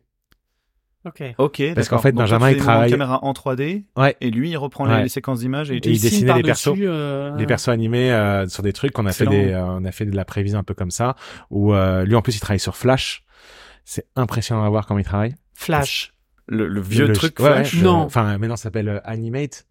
Ok. 1.06 1.22
Ok. 1.38 1.62
Parce 1.76 1.90
qu'en 1.90 1.98
fait, 2.00 2.12
Benjamin, 2.14 2.50
il 2.52 2.58
travaille- 2.58 2.90
caméra 2.90 3.20
en 3.24 3.34
3D. 3.34 3.84
Ouais. 3.98 4.16
Et 4.22 4.32
lui, 4.32 4.52
il 4.52 4.58
reprend 4.58 4.88
Ouais. 4.88 4.98
les, 4.98 5.04
les 5.04 5.10
séquences 5.10 5.40
d'images 5.40 5.70
et, 5.70 5.76
Et 5.76 5.78
il 5.78 5.82
dessine 5.82 6.10
dessinait 6.10 6.34
des 6.36 6.42
par-dessus, 6.44 6.70
persos. 6.70 6.80
euh, 6.84 7.36
des 7.36 7.46
persos 7.46 7.68
animés 7.70 8.12
euh, 8.14 8.48
sur 8.48 8.64
des 8.64 8.72
trucs 8.74 8.94
qu'on 8.94 9.06
a 9.06 9.12
fait 9.12 9.26
des 9.26 9.52
euh, 9.52 9.66
on 9.66 9.84
a 9.86 9.92
fait 9.92 10.06
de 10.06 10.16
la 10.16 10.24
prévision 10.26 10.60
un 10.60 10.64
peu 10.64 10.74
comme 10.74 10.92
ça 10.92 11.16
où 11.50 11.74
euh, 11.74 12.06
lui 12.06 12.16
en 12.16 12.22
plus 12.22 12.36
il 12.36 12.40
travaille 12.40 12.60
sur 12.60 12.76
Flash 12.78 13.24
c'est 13.86 14.06
impressionnant 14.16 14.64
à 14.64 14.70
voir 14.70 14.86
comment 14.88 15.00
il 15.00 15.06
travaille 15.06 15.36
Flash. 15.54 16.14
le, 16.48 16.68
le 16.68 16.80
vieux 16.82 17.08
Le- 17.08 17.14
truc 17.14 17.38
Flash. 17.38 17.74
ouais, 17.74 17.82
Non. 17.82 17.96
enfin 17.98 18.38
maintenant 18.38 18.56
ça 18.56 18.64
s'appelle 18.64 18.88
euh, 18.88 19.00
Animate 19.04 19.66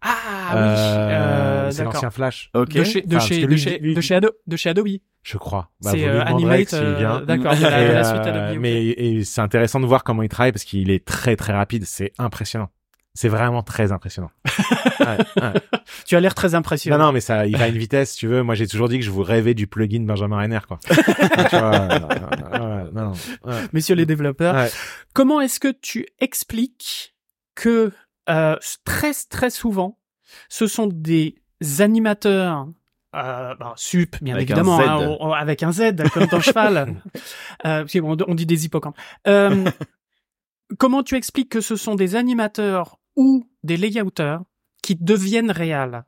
Ah 0.00 0.14
Euh, 0.54 1.06
oui. 1.08 1.12
euh, 1.14 1.70
c'est 1.72 1.82
l'ancien 1.84 2.10
Flash 2.10 2.50
Ok. 2.54 2.68
De 2.72 2.84
chez, 2.84 3.02
de 3.02 3.16
Enfin, 3.16 3.26
chez, 3.26 3.40
de 3.42 3.46
lui- 3.46 3.58
chez, 3.58 3.78
lui- 3.80 3.94
de 3.94 4.00
chez 4.00 4.14
Ado- 4.14 4.30
de 4.46 4.56
chez 4.56 4.70
Adobe. 4.70 4.86
Je 5.22 5.36
crois 5.38 5.70
Bah, 5.82 5.90
c'est 5.92 6.06
euh, 6.08 6.22
Animate. 6.24 6.72
euh. 6.74 7.24
D'accord. 7.24 7.52
euh, 7.62 8.56
mais 8.58 8.86
et 8.86 9.24
c'est 9.24 9.40
intéressant 9.40 9.80
de 9.80 9.86
voir 9.86 10.04
comment 10.04 10.22
il 10.22 10.28
travaille 10.28 10.52
parce 10.52 10.64
qu'il 10.64 10.90
est 10.90 11.04
très 11.04 11.36
très 11.36 11.52
rapide 11.52 11.84
c'est 11.84 12.12
impressionnant 12.18 12.68
c'est 13.14 13.28
vraiment 13.28 13.62
très 13.62 13.90
impressionnant 13.92 14.30
Ouais, 15.00 15.16
ouais. 15.42 15.52
Tu 16.06 16.16
as 16.16 16.20
l'air 16.20 16.34
très 16.34 16.54
impressionné. 16.54 16.96
non 16.96 17.06
non 17.06 17.12
mais 17.12 17.20
ça 17.20 17.46
il 17.46 17.56
va 17.56 17.64
à 17.64 17.68
une 17.68 17.78
vitesse 17.78 18.14
tu 18.16 18.26
veux 18.26 18.42
moi 18.42 18.54
j'ai 18.54 18.66
toujours 18.66 18.88
dit 18.88 18.98
que 18.98 19.04
je 19.04 19.10
vous 19.10 19.22
rêvais 19.22 19.54
du 19.54 19.66
plugin 19.66 20.04
Benjamin 20.04 20.36
Renner 20.38 20.58
quoi 20.66 20.78
tu 20.88 20.94
vois, 20.94 21.74
euh, 21.74 21.98
non, 21.98 22.58
non, 22.58 22.90
non, 22.92 23.12
ouais. 23.44 23.60
Messieurs 23.72 23.94
les 23.96 24.06
développeurs, 24.06 24.54
Ouais. 24.54 24.70
comment 25.14 25.40
est-ce 25.40 25.60
que 25.60 25.72
tu 25.72 26.06
expliques 26.20 27.14
que 27.54 27.92
euh, 28.28 28.56
très 28.84 29.12
très 29.30 29.50
souvent, 29.50 29.98
ce 30.48 30.66
sont 30.66 30.86
des 30.86 31.36
animateurs 31.80 32.68
euh, 33.18 33.54
bah, 33.58 33.72
sup, 33.76 34.16
bien 34.22 34.34
Avec 34.34 34.50
évidemment, 34.50 34.78
hein, 34.80 34.98
on- 35.20 35.28
on- 35.28 35.32
avec 35.32 35.62
un 35.62 35.72
Z, 35.72 35.94
comme 36.12 36.26
dans 36.26 36.40
cheval. 36.40 36.94
Euh, 37.66 37.84
on 38.04 38.34
dit 38.34 38.46
des 38.46 38.64
hippocampes. 38.66 38.96
Euh, 39.26 39.64
comment 40.78 41.02
tu 41.02 41.16
expliques 41.16 41.48
que 41.50 41.60
ce 41.60 41.76
sont 41.76 41.94
des 41.94 42.14
animateurs 42.16 42.98
ou 43.16 43.48
des 43.64 43.76
layouters 43.76 44.40
qui 44.82 44.94
deviennent 44.94 45.50
réels? 45.50 46.04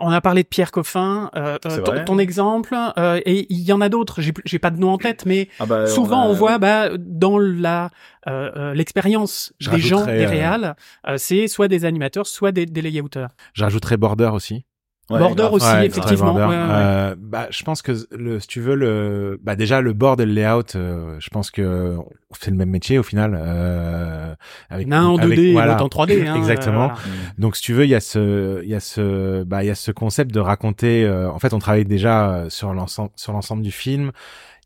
On 0.00 0.10
a 0.12 0.20
parlé 0.20 0.44
de 0.44 0.48
Pierre 0.48 0.70
Coffin, 0.70 1.32
euh, 1.34 1.58
ton, 2.06 2.18
exemple, 2.20 2.76
euh, 2.96 3.20
et 3.26 3.52
il 3.52 3.58
y 3.62 3.72
en 3.72 3.80
a 3.80 3.88
d'autres. 3.88 4.20
J'ai 4.44 4.58
pas 4.60 4.70
de 4.70 4.78
nom 4.78 4.90
en 4.92 4.98
tête, 4.98 5.26
mais 5.26 5.48
Ah 5.58 5.66
bah, 5.66 5.88
Souvent, 5.88 6.22
a- 6.22 6.26
on 6.28 6.32
voit 6.32 6.58
bah, 6.58 6.90
dans 6.96 7.38
la 7.40 7.90
euh, 8.28 8.72
l'expérience 8.72 9.52
des 9.60 9.80
gens, 9.80 10.06
des 10.06 10.26
réals, 10.26 10.76
c'est 11.16 11.48
soit 11.48 11.66
des 11.66 11.84
animateurs, 11.84 12.28
soit 12.28 12.52
des, 12.52 12.66
des 12.66 12.82
layouters. 12.82 13.30
je 13.52 13.64
rajouterai 13.64 13.96
Border 13.96 14.30
aussi 14.32 14.64
Ouais, 15.10 15.18
Border 15.18 15.42
grave. 15.42 15.52
aussi, 15.54 15.66
Ouais, 15.66 15.86
effectivement. 15.86 16.34
ouais. 16.34 16.44
Euh, 16.48 17.14
bah, 17.18 17.48
je 17.50 17.62
pense 17.64 17.82
que 17.82 17.92
le, 18.16 18.38
si 18.40 18.46
tu 18.46 18.60
veux 18.60 18.76
le, 18.76 19.40
bah 19.42 19.56
déjà 19.56 19.80
le 19.80 19.92
board 19.92 20.20
et 20.20 20.26
le 20.26 20.32
layout, 20.32 20.76
euh, 20.76 21.16
je 21.18 21.28
pense 21.30 21.50
que 21.50 21.96
on 21.98 22.34
fait 22.34 22.50
le 22.52 22.56
même 22.56 22.70
métier 22.70 22.98
au 22.98 23.02
final. 23.02 23.36
Euh, 23.36 24.34
avec, 24.70 24.86
y 24.86 24.90
en 24.90 24.96
a 24.96 24.98
un 25.00 25.06
en 25.06 25.16
2D 25.18 25.22
avec- 25.24 25.38
et 25.40 25.52
voilà. 25.52 25.72
l'autre 25.72 25.84
en 25.84 25.88
3D. 25.88 26.24
Hein, 26.28 26.36
Exactement. 26.36 26.84
euh, 26.84 26.94
voilà. 26.94 26.94
Donc 27.38 27.56
si 27.56 27.62
tu 27.62 27.72
veux, 27.72 27.84
il 27.84 27.90
y 27.90 27.94
a 27.94 28.00
ce, 28.00 28.62
il 28.62 28.68
y 28.70 28.74
a 28.74 28.80
ce, 28.80 29.42
bah 29.42 29.64
il 29.64 29.66
y 29.66 29.70
a 29.70 29.74
ce 29.74 29.90
concept 29.90 30.32
de 30.32 30.40
raconter. 30.40 31.04
euh, 31.04 31.28
en 31.30 31.38
fait, 31.38 31.52
on 31.54 31.58
travaille 31.58 31.84
déjà 31.84 32.30
euh, 32.30 32.50
sur 32.50 32.72
l'ensemble, 32.72 33.10
sur 33.16 33.32
l'ensemble 33.32 33.62
du 33.62 33.72
film. 33.72 34.12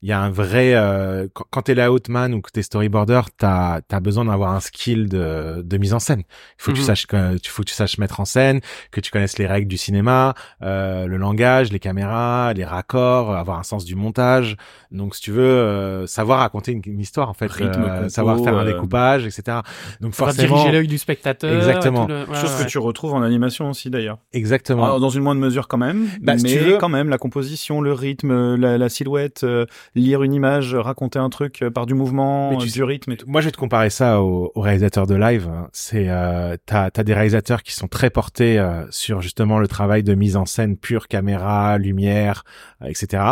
Il 0.04 0.08
y 0.08 0.12
a 0.12 0.20
un 0.20 0.28
vrai 0.28 0.74
euh, 0.74 1.28
quand, 1.32 1.46
quand 1.50 1.62
t'es 1.62 1.74
layoutman 1.74 2.34
ou 2.34 2.42
que 2.42 2.50
t'es 2.50 2.60
storyboarder, 2.60 3.22
t'as 3.38 3.80
as 3.90 4.00
besoin 4.00 4.26
d'avoir 4.26 4.50
un 4.52 4.60
skill 4.60 5.08
de, 5.08 5.62
de 5.64 5.78
mise 5.78 5.94
en 5.94 5.98
scène. 5.98 6.24
Il 6.58 6.62
faut 6.62 6.72
que 6.72 6.76
tu 6.76 6.82
Mhm. 6.82 6.86
saches 6.86 7.06
que 7.06 7.38
tu 7.38 7.50
faut 7.50 7.62
que 7.62 7.68
tu 7.68 7.74
saches 7.74 7.96
mettre 7.96 8.20
en 8.20 8.26
scène, 8.26 8.60
que 8.90 9.00
tu 9.00 9.10
connaisses 9.10 9.38
les 9.38 9.46
règles 9.46 9.66
du 9.66 9.78
cinéma, 9.78 10.34
euh, 10.60 11.06
le 11.06 11.16
langage, 11.16 11.72
les 11.72 11.78
caméras, 11.78 12.52
les 12.52 12.66
raccords, 12.66 13.34
avoir 13.34 13.58
un 13.58 13.62
sens 13.62 13.86
du 13.86 13.94
montage. 13.94 14.56
Donc 14.90 15.14
si 15.14 15.22
tu 15.22 15.30
veux 15.30 15.42
euh, 15.42 16.06
savoir 16.06 16.40
raconter 16.40 16.72
une, 16.72 16.82
une 16.84 17.00
histoire 17.00 17.30
en 17.30 17.34
fait, 17.34 17.50
Rythme, 17.50 17.84
euh, 17.84 17.96
compo, 18.00 18.08
savoir 18.10 18.38
faire 18.44 18.58
un 18.58 18.66
euh, 18.66 18.72
découpage, 18.74 19.24
etc. 19.24 19.60
Donc 20.02 20.12
forcément, 20.12 20.56
diriger 20.56 20.72
l'œil 20.72 20.86
du 20.86 20.98
spectateur. 20.98 21.50
Exactement. 21.56 22.06
le- 22.06 22.26
ouais, 22.26 22.34
Chose 22.42 22.54
ouais. 22.58 22.64
que 22.66 22.68
tu 22.70 22.76
retrouves 22.76 23.14
en 23.14 23.22
animation 23.22 23.70
aussi 23.70 23.88
d'ailleurs. 23.88 24.18
exactement. 24.34 24.84
Alors, 24.84 25.00
dans 25.00 25.08
une 25.08 25.22
moindre 25.22 25.40
mesure 25.40 25.66
quand 25.66 25.78
même, 25.78 26.08
Bah, 26.20 26.34
mais 26.34 26.38
si 26.50 26.58
tu 26.58 26.64
veux- 26.64 26.76
quand 26.76 26.90
même 26.90 27.08
la 27.08 27.16
composition, 27.16 27.80
le 27.80 27.94
rythme, 27.94 28.56
la, 28.56 28.76
la 28.76 28.88
silhouette, 28.90 29.44
euh, 29.44 29.64
lire 29.94 30.22
une 30.22 30.34
image, 30.34 30.74
raconter 30.74 31.18
un 31.18 31.30
truc 31.30 31.62
euh, 31.62 31.70
par 31.70 31.86
du 31.86 31.94
mouvement, 31.94 32.50
sais- 32.66 32.72
du 32.72 32.82
rythme 32.82 33.12
et 33.12 33.16
tout. 33.16 33.26
Moi, 33.28 33.40
je 33.40 33.46
vais 33.46 33.52
te 33.52 33.56
comparer 33.56 33.90
ça 33.90 34.20
aux, 34.22 34.50
aux 34.54 34.60
réalisateurs 34.60 35.06
de 35.06 35.14
live. 35.14 35.48
hein. 35.48 35.68
C'est 35.72 36.08
euh, 36.08 36.56
t'as 36.66 36.90
as 36.94 37.02
des 37.04 37.14
réalisateurs 37.14 37.62
qui 37.62 37.72
sont 37.74 37.86
très 37.88 38.10
portés 38.10 38.58
euh, 38.58 38.84
sur 38.90 39.20
justement 39.22 39.58
le 39.58 39.68
travail 39.68 40.02
de 40.02 40.14
mise 40.14 40.36
en 40.36 40.46
scène 40.46 40.76
pure, 40.76 41.06
caméra, 41.08 41.78
lumière, 41.78 42.44
euh, 42.82 42.86
etc. 42.86 43.22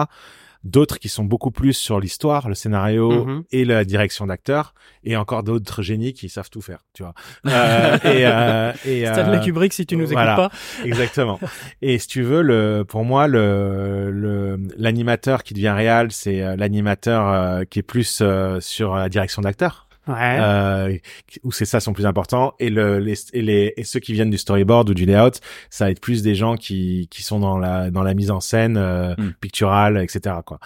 D'autres 0.64 0.98
qui 0.98 1.08
sont 1.08 1.24
beaucoup 1.24 1.50
plus 1.50 1.72
sur 1.72 1.98
l'histoire, 1.98 2.48
le 2.48 2.54
scénario 2.54 3.24
Mhm. 3.24 3.44
et 3.50 3.64
la 3.64 3.84
direction 3.84 4.26
d'acteur, 4.26 4.74
et 5.02 5.16
encore 5.16 5.42
d'autres 5.42 5.82
génies 5.82 6.12
qui 6.12 6.28
savent 6.28 6.50
tout 6.50 6.60
faire, 6.60 6.78
tu 6.94 7.02
vois. 7.02 7.14
Euh, 7.48 7.96
et 8.04 8.26
euh, 8.26 8.72
et 8.84 9.06
Stanley 9.06 9.38
euh, 9.38 9.40
Kubrick, 9.40 9.72
si 9.72 9.86
tu 9.86 9.96
nous 9.96 10.06
voilà. 10.06 10.34
écoutes 10.34 10.50
pas. 10.50 10.84
Exactement. 10.86 11.40
Et 11.82 11.98
si 11.98 12.06
tu 12.06 12.22
veux, 12.22 12.42
le, 12.42 12.84
pour 12.86 13.04
moi, 13.04 13.26
le, 13.26 14.10
le, 14.12 14.58
l'animateur 14.76 15.42
qui 15.42 15.54
devient 15.54 15.70
réel, 15.76 16.12
c'est 16.12 16.42
euh, 16.42 16.54
l'animateur 16.56 17.28
euh, 17.28 17.64
qui 17.64 17.80
est 17.80 17.82
plus 17.82 18.20
euh, 18.22 18.60
sur 18.60 18.94
la 18.94 19.08
direction 19.08 19.42
d'acteur, 19.42 19.86
Ouais. 20.08 20.38
euh, 20.40 20.96
où 21.44 21.52
c'est 21.52 21.64
ça 21.64 21.78
son 21.80 21.92
plus 21.92 22.06
important. 22.06 22.54
Et 22.58 22.70
le, 22.70 22.98
les, 22.98 23.14
et 23.32 23.42
les, 23.42 23.72
et 23.76 23.84
ceux 23.84 24.00
qui 24.00 24.12
viennent 24.12 24.30
du 24.30 24.38
storyboard 24.38 24.90
ou 24.90 24.94
du 24.94 25.06
layout, 25.06 25.38
ça 25.70 25.84
va 25.84 25.90
être 25.90 26.00
plus 26.00 26.22
des 26.22 26.34
gens 26.34 26.56
qui, 26.56 27.06
qui 27.10 27.22
sont 27.22 27.38
dans 27.38 27.56
la, 27.58 27.90
dans 27.90 28.02
la 28.02 28.14
mise 28.14 28.30
en 28.30 28.40
scène 28.40 28.76
euh, 28.76 29.14
Mm. 29.16 29.32
picturale, 29.40 29.98
etc. 30.02 30.36
Quoi. 30.44 30.58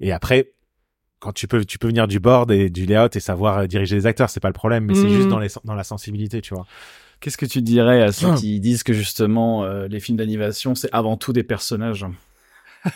Et 0.00 0.12
après. 0.12 0.52
Quand 1.22 1.34
tu 1.34 1.46
peux, 1.46 1.66
tu 1.66 1.78
peux 1.78 1.88
venir 1.88 2.08
du 2.08 2.18
board 2.18 2.50
et 2.50 2.70
du 2.70 2.86
layout 2.86 3.14
et 3.14 3.20
savoir 3.20 3.58
euh, 3.58 3.66
diriger 3.66 3.94
les 3.94 4.06
acteurs, 4.06 4.30
c'est 4.30 4.40
pas 4.40 4.48
le 4.48 4.54
problème, 4.54 4.86
mais 4.86 4.94
c'est 4.94 5.10
juste 5.10 5.28
dans 5.28 5.38
les, 5.38 5.48
dans 5.64 5.74
la 5.74 5.84
sensibilité, 5.84 6.40
tu 6.40 6.54
vois. 6.54 6.64
Qu'est-ce 7.20 7.36
que 7.36 7.44
tu 7.44 7.60
dirais 7.60 8.00
à 8.00 8.10
ceux 8.10 8.34
qui 8.36 8.58
disent 8.58 8.82
que 8.82 8.94
justement 8.94 9.62
euh, 9.64 9.86
les 9.86 10.00
films 10.00 10.16
d'animation 10.16 10.74
c'est 10.74 10.88
avant 10.92 11.18
tout 11.18 11.34
des 11.34 11.42
personnages? 11.42 12.06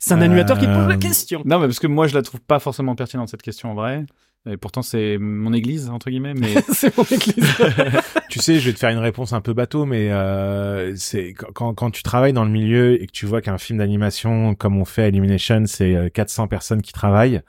C'est 0.00 0.14
un 0.14 0.22
animateur 0.22 0.58
qui 0.58 0.64
pose 0.66 0.88
la 0.88 0.94
euh, 0.94 0.96
question. 0.96 1.42
Non, 1.44 1.58
mais 1.58 1.66
parce 1.66 1.78
que 1.78 1.86
moi 1.86 2.06
je 2.06 2.14
la 2.14 2.22
trouve 2.22 2.40
pas 2.40 2.58
forcément 2.58 2.94
pertinente 2.94 3.28
cette 3.28 3.42
question 3.42 3.70
en 3.70 3.74
vrai. 3.74 4.06
Et 4.48 4.56
pourtant 4.56 4.82
c'est 4.82 5.18
mon 5.18 5.52
église 5.52 5.88
entre 5.90 6.10
guillemets, 6.10 6.34
mais 6.34 6.54
c'est 6.72 6.96
mon 6.96 7.04
église. 7.04 7.52
tu 8.30 8.38
sais, 8.38 8.58
je 8.60 8.66
vais 8.66 8.72
te 8.72 8.78
faire 8.78 8.90
une 8.90 8.98
réponse 8.98 9.32
un 9.32 9.40
peu 9.40 9.52
bateau, 9.54 9.86
mais 9.86 10.10
euh, 10.12 10.94
c'est 10.96 11.34
quand, 11.34 11.74
quand 11.74 11.90
tu 11.90 12.02
travailles 12.02 12.32
dans 12.32 12.44
le 12.44 12.50
milieu 12.50 13.02
et 13.02 13.06
que 13.06 13.12
tu 13.12 13.26
vois 13.26 13.40
qu'un 13.40 13.58
film 13.58 13.78
d'animation 13.78 14.54
comme 14.54 14.78
on 14.78 14.84
fait 14.84 15.02
à 15.02 15.08
Illumination, 15.08 15.64
c'est 15.66 15.94
euh, 15.94 16.08
400 16.08 16.48
personnes 16.48 16.82
qui 16.82 16.92
travaillent. 16.92 17.42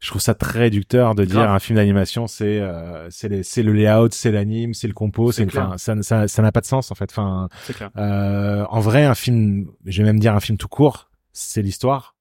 Je 0.00 0.10
trouve 0.10 0.20
ça 0.20 0.34
très 0.34 0.58
réducteur 0.58 1.14
de 1.14 1.24
dire 1.24 1.36
Grave. 1.36 1.54
un 1.54 1.58
film 1.58 1.76
d'animation, 1.76 2.26
c'est 2.26 2.60
euh, 2.60 3.08
c'est 3.10 3.62
le 3.62 3.72
layout, 3.72 4.10
c'est 4.10 4.30
l'anime, 4.30 4.74
c'est 4.74 4.86
le 4.88 4.92
compo, 4.92 5.32
C'est 5.32 5.46
enfin, 5.46 5.78
ça 5.78 5.94
ça 6.02 6.28
ça 6.28 6.42
n'a 6.42 6.52
pas 6.52 6.60
de 6.60 6.66
sens 6.66 6.90
en 6.90 6.94
fait. 6.94 7.10
Enfin, 7.10 7.48
c'est 7.62 7.74
clair. 7.74 7.90
euh, 7.96 8.66
en 8.68 8.80
vrai, 8.80 9.04
un 9.04 9.14
film, 9.14 9.66
je 9.86 10.02
vais 10.02 10.04
même 10.04 10.18
dire 10.18 10.34
un 10.34 10.40
film 10.40 10.58
tout 10.58 10.68
court, 10.68 11.10
c'est 11.32 11.62
l'histoire. 11.62 12.13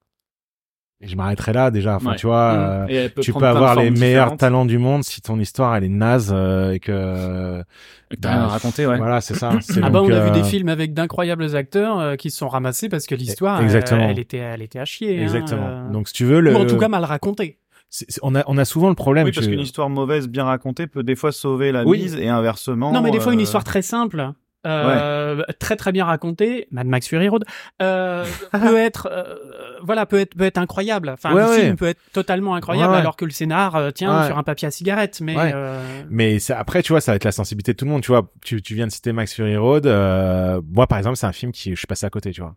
Et 1.03 1.07
je 1.09 1.17
m'arrêterai 1.17 1.51
là 1.51 1.69
déjà. 1.69 1.97
Enfin, 1.97 2.11
Ouais. 2.11 2.15
tu 2.15 2.27
vois. 2.27 2.53
Mm. 2.53 2.87
euh, 2.89 3.07
Et 3.17 3.21
tu 3.21 3.33
peux 3.33 3.45
avoir 3.45 3.75
les 3.75 3.91
meilleurs 3.91 4.25
différentes. 4.27 4.39
talents 4.39 4.65
du 4.65 4.77
monde 4.77 5.03
si 5.03 5.21
ton 5.21 5.37
histoire 5.39 5.75
elle 5.75 5.83
est 5.83 5.89
naze 5.89 6.31
euh, 6.33 6.71
et 6.71 6.79
que 6.79 7.61
Que 8.09 8.15
T'as 8.15 8.29
rien 8.29 8.39
à 8.39 8.43
bah, 8.43 8.47
raconter, 8.53 8.87
ouais. 8.87 8.97
voilà 8.97 9.19
c'est 9.21 9.33
ça 9.35 9.51
C'est 9.61 9.81
Ah 9.83 9.89
bah 9.89 10.01
on 10.01 10.05
a 10.09 10.19
vu 10.19 10.29
euh, 10.29 10.31
des 10.31 10.43
films 10.43 10.69
avec 10.69 10.93
d'incroyables 10.93 11.55
acteurs 11.55 11.99
euh, 11.99 12.15
qui 12.15 12.29
se 12.31 12.37
sont 12.37 12.47
ramassés 12.47 12.87
parce 12.87 13.05
que 13.05 13.15
l'histoire, 13.15 13.59
euh, 13.59 13.63
Exactement. 13.63 14.07
elle 14.09 14.19
était, 14.19 14.37
elle 14.37 14.61
était 14.61 14.79
à 14.79 14.85
chier. 14.85 15.19
hein, 15.19 15.23
exactement 15.23 15.67
euh, 15.67 15.89
donc 15.91 16.07
si 16.07 16.13
tu 16.13 16.23
veux 16.25 16.39
le 16.39 16.53
Ou 16.53 16.57
en 16.59 16.65
tout 16.65 16.77
cas 16.77 16.87
mal 16.87 17.03
racontée. 17.03 17.57
c'est- 17.89 18.05
c'est- 18.09 18.19
on 18.23 18.33
a 18.35 18.43
on 18.47 18.57
a 18.57 18.65
souvent 18.65 18.87
le 18.89 18.95
problème 18.95 19.25
Oui, 19.25 19.31
parce 19.33 19.47
qu'une 19.47 19.59
histoire 19.59 19.89
mauvaise 19.89 20.27
bien 20.29 20.45
racontée 20.45 20.87
peut 20.87 21.03
des 21.03 21.15
fois 21.15 21.31
sauver 21.33 21.71
la 21.73 21.83
Oui. 21.83 22.01
mise 22.03 22.15
et 22.15 22.29
inversement. 22.29 22.91
Non, 22.93 23.01
mais 23.01 23.11
des 23.11 23.19
fois, 23.19 23.33
une 23.33 23.39
histoire 23.41 23.63
très 23.65 23.81
simple, 23.81 24.31
euh, 24.65 25.41
très 25.59 25.75
très 25.75 25.91
bien 25.91 26.05
racontée, 26.05 26.67
Mad 26.71 26.87
Max 26.87 27.07
Fury 27.07 27.27
Road, 27.29 27.43
euh, 27.81 28.25
peut 28.51 28.77
être, 28.77 29.09
euh, 29.11 29.35
voilà, 29.83 30.05
peut 30.05 30.19
être 30.19 30.35
peut 30.35 30.43
être 30.45 30.57
incroyable. 30.57 31.09
Enfin, 31.09 31.33
Ouais, 31.33 31.43
le 31.43 31.49
ouais. 31.49 31.59
film 31.61 31.75
peut 31.75 31.87
être 31.87 32.01
totalement 32.13 32.55
incroyable, 32.55 32.89
Ouais, 32.89 32.95
ouais. 32.95 33.01
alors 33.01 33.15
que 33.15 33.25
le 33.25 33.31
scénar 33.31 33.75
euh, 33.75 33.91
tient 33.91 34.21
Ouais. 34.21 34.27
sur 34.27 34.37
un 34.37 34.43
papier 34.43 34.67
à 34.67 34.71
cigarette. 34.71 35.19
Mais 35.21 35.35
Ouais. 35.35 35.51
euh, 35.53 36.03
mais 36.09 36.39
c'est- 36.39 36.53
après 36.53 36.81
tu 36.83 36.93
vois 36.93 37.01
ça 37.01 37.11
va 37.11 37.15
être 37.17 37.23
la 37.25 37.31
sensibilité 37.31 37.73
de 37.73 37.77
tout 37.77 37.85
le 37.85 37.91
monde 37.91 38.01
tu 38.01 38.11
vois 38.11 38.29
tu 38.43 38.61
tu 38.61 38.75
viens 38.75 38.87
de 38.87 38.91
citer 38.91 39.11
Max 39.13 39.33
Fury 39.33 39.57
Road 39.57 39.85
euh, 39.85 40.61
moi 40.71 40.87
par 40.87 40.97
exemple 40.97 41.17
c'est 41.17 41.27
un 41.27 41.31
film 41.33 41.51
qui 41.51 41.71
je 41.71 41.75
suis 41.77 41.87
passé 41.87 42.05
à 42.05 42.09
côté 42.09 42.31
tu 42.31 42.41
vois. 42.41 42.55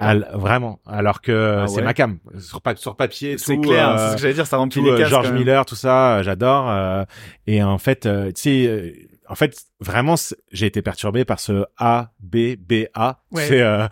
Al- 0.00 0.28
vraiment 0.34 0.80
alors 0.84 1.20
que 1.20 1.60
Ah 1.62 1.66
c'est 1.68 1.76
ouais. 1.76 1.82
ma 1.82 1.94
cam 1.94 2.18
sur, 2.40 2.60
pa- 2.60 2.74
sur 2.74 2.96
papier 2.96 3.38
C'est 3.38 3.56
clair, 3.58 3.90
euh, 3.90 3.96
c'est 3.98 4.08
ce 4.10 4.14
que 4.16 4.20
j'allais 4.22 4.34
dire, 4.34 4.46
ça 4.46 4.56
remplit 4.56 4.80
tout, 4.82 4.90
les 4.90 4.98
cases. 4.98 5.08
George. 5.08 5.30
Miller, 5.30 5.64
tout 5.64 5.76
ça, 5.76 6.22
j'adore. 6.24 6.68
euh, 6.68 7.04
et 7.46 7.62
en 7.62 7.78
fait, 7.78 8.04
euh, 8.04 8.26
tu 8.32 8.32
sais, 8.42 8.66
euh, 8.66 8.90
en 9.28 9.34
fait, 9.34 9.56
vraiment, 9.80 10.14
j'ai 10.52 10.66
été 10.66 10.82
perturbé 10.82 11.24
par 11.24 11.40
ce 11.40 11.64
A, 11.78 12.12
B, 12.20 12.56
B, 12.58 12.84
A. 12.94 13.22
Ouais. 13.30 13.46
C'est, 13.46 13.60
euh, 13.62 13.86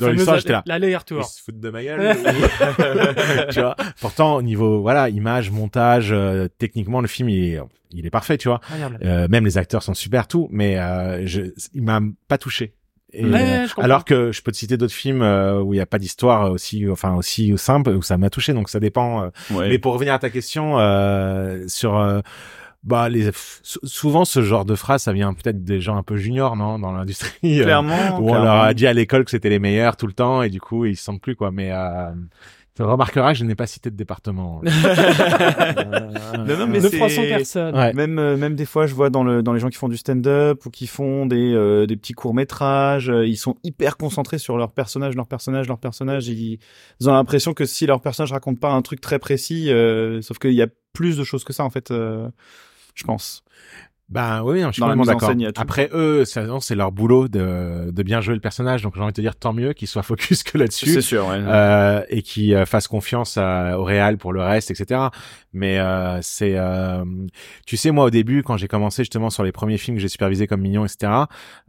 dans 0.00 0.10
l'histoire, 0.10 0.38
j'étais 0.38 0.52
là. 0.52 0.62
Ils 0.66 0.68
L'aller-retour. 0.70 1.24
se 1.24 1.42
foutent 1.42 1.60
de 1.60 1.70
ma 1.70 1.82
gueule. 1.82 2.00
ou- 2.16 2.22
tu 3.52 3.60
vois. 3.60 3.76
Pourtant, 4.00 4.36
au 4.36 4.42
niveau, 4.42 4.80
voilà, 4.80 5.08
image, 5.08 5.50
montage, 5.50 6.08
euh, 6.12 6.48
techniquement, 6.58 7.00
le 7.00 7.08
film, 7.08 7.28
il 7.28 7.54
est, 7.54 7.60
il 7.90 8.06
est 8.06 8.10
parfait, 8.10 8.38
tu 8.38 8.48
vois. 8.48 8.60
Euh, 9.04 9.28
même 9.28 9.44
les 9.44 9.58
acteurs 9.58 9.82
sont 9.82 9.94
super, 9.94 10.26
tout, 10.28 10.48
mais 10.50 10.78
euh, 10.78 11.26
je, 11.26 11.42
il 11.74 11.82
m'a 11.82 12.00
pas 12.28 12.38
touché. 12.38 12.74
Et, 13.14 13.24
Ouais, 13.24 13.60
euh, 13.64 13.66
alors 13.78 14.04
que 14.04 14.32
je 14.32 14.42
peux 14.42 14.52
te 14.52 14.56
citer 14.58 14.76
d'autres 14.76 14.92
films 14.92 15.22
euh, 15.22 15.62
où 15.62 15.72
il 15.72 15.78
n'y 15.78 15.80
a 15.82 15.86
pas 15.86 15.98
d'histoire 15.98 16.50
aussi, 16.52 16.86
enfin 16.90 17.14
aussi 17.14 17.56
simple, 17.56 17.88
où 17.90 18.02
ça 18.02 18.18
m'a 18.18 18.28
touché. 18.28 18.52
Donc 18.52 18.68
ça 18.68 18.80
dépend. 18.80 19.22
euh. 19.22 19.28
Ouais. 19.50 19.70
Mais 19.70 19.78
pour 19.78 19.94
revenir 19.94 20.12
à 20.12 20.18
ta 20.18 20.28
question 20.28 20.78
euh, 20.78 21.64
sur 21.68 21.96
euh, 21.96 22.20
bah 22.88 23.08
les 23.08 23.30
sou- 23.62 23.78
souvent 23.84 24.24
ce 24.24 24.42
genre 24.42 24.64
de 24.64 24.74
phrase, 24.74 25.02
ça 25.02 25.12
vient 25.12 25.32
peut-être 25.34 25.62
des 25.62 25.80
gens 25.80 25.96
un 25.96 26.02
peu 26.02 26.16
juniors, 26.16 26.56
non, 26.56 26.78
dans 26.78 26.90
l'industrie. 26.92 27.60
euh, 27.60 27.64
Clairement. 27.64 28.18
où 28.20 28.30
on 28.30 28.34
leur 28.42 28.62
a 28.62 28.74
dit 28.74 28.86
à 28.86 28.92
l'école 28.92 29.24
que 29.24 29.30
c'était 29.30 29.50
les 29.50 29.58
meilleurs 29.60 29.96
tout 29.96 30.06
le 30.06 30.12
temps 30.14 30.42
et 30.42 30.50
du 30.50 30.60
coup 30.60 30.84
ils 30.86 30.96
se 30.96 31.04
sentent 31.04 31.20
plus 31.22 31.36
quoi. 31.36 31.50
Mais 31.52 31.70
euh, 31.72 32.10
tu 32.74 32.82
remarqueras 32.82 33.32
que 33.32 33.38
je 33.38 33.44
n'ai 33.44 33.54
pas 33.56 33.66
cité 33.66 33.90
de 33.90 33.96
département. 33.96 34.62
Non, 36.38 36.56
non, 36.58 36.66
mais 36.66 36.78
ne 36.80 36.88
c'est- 36.88 36.96
froissons 36.96 37.22
personne. 37.22 37.74
Ouais. 37.74 37.92
Même 37.92 38.18
euh, 38.18 38.36
même 38.36 38.54
des 38.54 38.64
fois, 38.64 38.86
je 38.86 38.94
vois 38.94 39.10
dans 39.10 39.24
le 39.24 39.42
dans 39.42 39.52
les 39.52 39.60
gens 39.60 39.68
qui 39.68 39.76
font 39.76 39.88
du 39.88 39.96
stand-up 39.96 40.64
ou 40.66 40.70
qui 40.70 40.86
font 40.86 41.26
des 41.26 41.52
euh, 41.54 41.86
des 41.86 41.96
petits 41.96 42.12
courts 42.12 42.34
métrages, 42.34 43.12
ils 43.24 43.36
sont 43.36 43.56
hyper 43.64 43.96
concentrés 43.96 44.38
sur 44.38 44.56
leur 44.56 44.72
personnage, 44.72 45.14
leur 45.16 45.26
personnage, 45.26 45.66
leur 45.68 45.78
personnage. 45.78 46.28
Ils, 46.28 46.58
ils 47.00 47.08
ont 47.08 47.12
l'impression 47.12 47.54
que 47.54 47.64
si 47.64 47.86
leur 47.86 48.00
personnage 48.00 48.32
raconte 48.32 48.60
pas 48.60 48.70
un 48.70 48.82
truc 48.82 49.00
très 49.00 49.18
précis, 49.18 49.70
euh, 49.70 50.20
sauf 50.22 50.38
qu'il 50.38 50.52
y 50.52 50.62
a 50.62 50.66
plus 50.92 51.16
de 51.16 51.24
choses 51.24 51.44
que 51.44 51.52
ça 51.52 51.64
en 51.64 51.70
fait. 51.70 51.90
euh, 51.90 52.28
je 52.98 53.04
pense. 53.04 53.42
Ben 54.08 54.42
oui, 54.42 54.62
je 54.62 54.72
suis 54.72 54.82
en 54.82 54.96
d'accord. 54.96 55.30
Après 55.56 55.90
eux, 55.92 56.24
non, 56.46 56.60
c'est 56.60 56.74
leur 56.74 56.92
boulot 56.92 57.28
de, 57.28 57.90
de 57.90 58.02
bien 58.02 58.20
jouer 58.22 58.34
le 58.34 58.40
personnage, 58.40 58.82
donc 58.82 58.94
j'ai 58.94 59.02
envie 59.02 59.12
de 59.12 59.16
te 59.16 59.20
dire 59.20 59.36
tant 59.36 59.52
mieux 59.52 59.74
qu'ils 59.74 59.88
soient 59.88 60.02
focus 60.02 60.42
que 60.42 60.56
là-dessus. 60.56 61.02
sûr. 61.02 61.26
Ouais. 61.26 61.36
Euh, 61.38 62.02
et 62.08 62.22
qui 62.22 62.54
euh, 62.54 62.64
fassent 62.64 62.88
confiance 62.88 63.36
à- 63.36 63.78
au 63.78 63.84
réal 63.84 64.16
pour 64.16 64.32
le 64.32 64.40
reste, 64.40 64.70
etc. 64.70 65.08
Mais 65.52 65.78
euh, 65.78 66.20
c'est, 66.22 66.54
euh, 66.56 67.04
tu 67.66 67.76
sais, 67.76 67.90
moi 67.90 68.04
au 68.06 68.10
début, 68.10 68.42
quand 68.42 68.56
j'ai 68.56 68.68
commencé 68.68 69.02
justement 69.02 69.28
sur 69.30 69.42
les 69.42 69.52
premiers 69.52 69.78
films 69.78 69.96
que 69.96 70.00
j'ai 70.02 70.08
supervisés 70.08 70.46
comme 70.46 70.60
Mignon, 70.60 70.84
etc. 70.86 71.12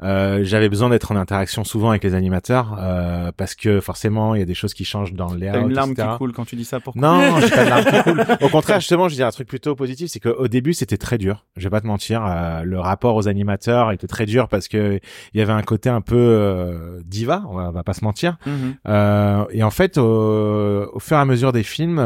Euh, 0.04 0.40
j'avais 0.44 0.70
besoin 0.70 0.90
d'être 0.90 1.12
en 1.12 1.16
interaction 1.16 1.64
souvent 1.64 1.90
avec 1.90 2.04
les 2.04 2.14
animateurs 2.14 2.78
euh, 2.80 3.32
parce 3.36 3.56
que 3.56 3.80
forcément, 3.82 4.36
il 4.36 4.40
y 4.40 4.44
a 4.44 4.46
des 4.46 4.54
choses 4.54 4.74
qui 4.74 4.86
changent 4.86 5.14
dans 5.14 5.34
le 5.34 5.40
T'as 5.40 5.60
une 5.62 5.74
larme 5.74 5.92
etc. 5.92 6.08
qui 6.12 6.18
coule 6.18 6.34
quand 6.34 6.46
tu 6.46 6.56
dis 6.56 6.66
ça. 6.66 6.80
Pourquoi 6.80 7.02
Non, 7.02 7.40
j'ai 7.42 7.50
pas 7.50 7.66
de 7.66 7.70
larmes 7.70 7.86
qui 7.86 8.04
coulent. 8.04 8.26
Au 8.42 8.50
contraire, 8.50 8.80
justement, 8.80 9.10
je 9.10 9.16
dis 9.16 9.24
un 9.24 9.32
truc 9.32 9.48
plutôt 9.48 9.76
positif, 9.76 10.10
c'est 10.12 10.20
qu'au 10.20 10.48
début, 10.48 10.74
c'était 10.74 10.98
très 10.98 11.18
dur. 11.18 11.46
Je 11.58 11.64
vais 11.64 11.70
pas 11.70 11.82
te 11.82 11.88
mentir, 11.88 12.24
euh, 12.30 12.63
le 12.63 12.80
rapport 12.80 13.15
aux 13.15 13.27
animateurs 13.27 13.91
était 13.91 14.07
très 14.07 14.25
dur 14.25 14.47
parce 14.47 14.67
que 14.67 14.99
il 15.34 15.39
y 15.39 15.41
avait 15.41 15.53
un 15.53 15.61
côté 15.63 15.89
un 15.89 16.01
peu 16.01 16.15
euh, 16.17 17.01
diva, 17.05 17.43
on 17.49 17.55
va, 17.55 17.69
on 17.69 17.71
va 17.71 17.84
pas 17.84 17.93
se 17.93 18.03
mentir. 18.03 18.38
Mhm. 18.45 18.75
Euh, 18.88 19.45
et 19.51 19.63
en 19.63 19.71
fait, 19.71 19.97
au, 19.97 20.89
au 20.93 20.99
fur 20.99 21.17
et 21.17 21.19
à 21.19 21.25
mesure 21.25 21.51
des 21.51 21.63
films, 21.63 21.99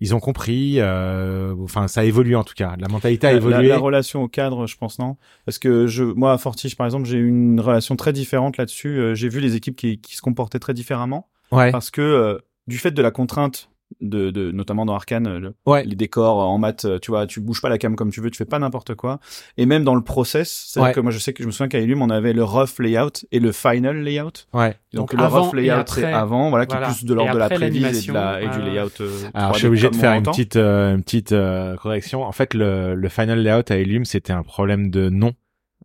ils 0.00 0.14
ont 0.14 0.20
compris. 0.20 0.74
euh, 0.78 1.54
Enfin, 1.62 1.88
ça 1.88 2.02
a 2.02 2.04
évolué 2.04 2.34
en 2.36 2.44
tout 2.44 2.54
cas. 2.54 2.74
La 2.78 2.88
mentalité 2.88 3.26
a 3.26 3.32
évolué. 3.32 3.68
La, 3.68 3.74
la 3.74 3.78
relation 3.78 4.22
au 4.22 4.28
cadre, 4.28 4.66
je 4.66 4.76
pense 4.76 4.98
non, 4.98 5.16
parce 5.46 5.58
que 5.58 5.86
je, 5.86 6.04
moi 6.04 6.32
à 6.32 6.38
Fortiche 6.38 6.76
par 6.76 6.86
exemple, 6.86 7.06
j'ai 7.06 7.16
eu 7.18 7.28
une 7.28 7.60
relation 7.60 7.96
très 7.96 8.12
différente 8.12 8.56
là-dessus. 8.58 8.98
Euh, 8.98 9.14
j'ai 9.14 9.28
vu 9.28 9.40
les 9.40 9.54
équipes 9.56 9.76
qui, 9.76 10.00
qui 10.00 10.16
se 10.16 10.22
comportaient 10.22 10.58
très 10.58 10.74
différemment 10.74 11.28
Ouais. 11.52 11.70
parce 11.70 11.90
que 11.90 12.00
euh, 12.02 12.38
du 12.66 12.76
fait 12.78 12.90
de 12.90 13.00
la 13.02 13.12
contrainte 13.12 13.70
de, 14.00 14.30
de 14.30 14.50
notamment 14.50 14.84
dans 14.84 14.94
Arkane, 14.94 15.26
euh, 15.26 15.38
le- 15.38 15.54
Ouais. 15.64 15.84
les 15.84 15.94
décors 15.96 16.38
en 16.38 16.58
maths, 16.58 16.84
euh, 16.84 16.98
tu 16.98 17.10
vois, 17.12 17.26
tu 17.26 17.40
bouges 17.40 17.62
pas 17.62 17.68
la 17.68 17.78
cam 17.78 17.94
comme 17.96 18.10
tu 18.10 18.20
veux, 18.20 18.30
tu 18.30 18.36
fais 18.36 18.44
pas 18.44 18.58
n'importe 18.58 18.94
quoi. 18.94 19.20
Et 19.56 19.64
même 19.66 19.84
dans 19.84 19.94
le 19.94 20.02
process, 20.02 20.66
c'est-à-dire 20.68 20.88
Ouais. 20.88 20.94
que 20.94 21.00
moi 21.00 21.12
je 21.12 21.18
sais 21.18 21.32
que 21.32 21.42
je 21.42 21.46
me 21.46 21.52
souviens 21.52 21.68
qu'à 21.68 21.78
Illum 21.80 22.02
on 22.02 22.10
avait 22.10 22.32
le 22.32 22.42
rough 22.44 22.78
layout 22.80 23.24
et 23.32 23.38
le 23.40 23.52
final 23.52 24.02
layout. 24.02 24.32
Ouais. 24.52 24.70
Donc, 24.92 25.10
Donc 25.10 25.12
le 25.14 25.20
avant 25.24 25.42
rough 25.44 25.54
layout 25.54 25.72
après. 25.74 26.00
c'est 26.02 26.12
avant, 26.12 26.50
voilà, 26.50 26.66
qui 26.66 26.74
Voilà. 26.74 26.88
est 26.90 26.94
plus 26.94 27.04
de 27.04 27.14
l'ordre 27.14 27.32
de 27.34 27.38
la 27.38 27.48
prévise 27.48 28.04
et, 28.04 28.08
de 28.08 28.12
la, 28.14 28.42
et 28.42 28.48
du 28.48 28.58
euh, 28.58 28.64
layout. 28.64 29.00
euh, 29.00 29.10
Alors, 29.34 29.50
3D 29.50 29.54
je 29.54 29.58
suis 29.58 29.66
obligé 29.68 29.88
de 29.90 29.96
faire 29.96 30.12
on 30.12 30.16
une 30.16 30.22
petite, 30.24 30.56
euh, 30.56 30.94
une 30.96 31.02
petite 31.02 31.32
euh, 31.32 31.76
correction. 31.76 32.22
En 32.24 32.32
fait, 32.32 32.54
le, 32.54 32.94
le 32.94 33.08
final 33.08 33.40
layout 33.40 33.62
à 33.70 33.76
Illum, 33.76 34.04
c'était 34.04 34.32
un 34.32 34.42
problème 34.42 34.90
de 34.90 35.08
nom. 35.10 35.32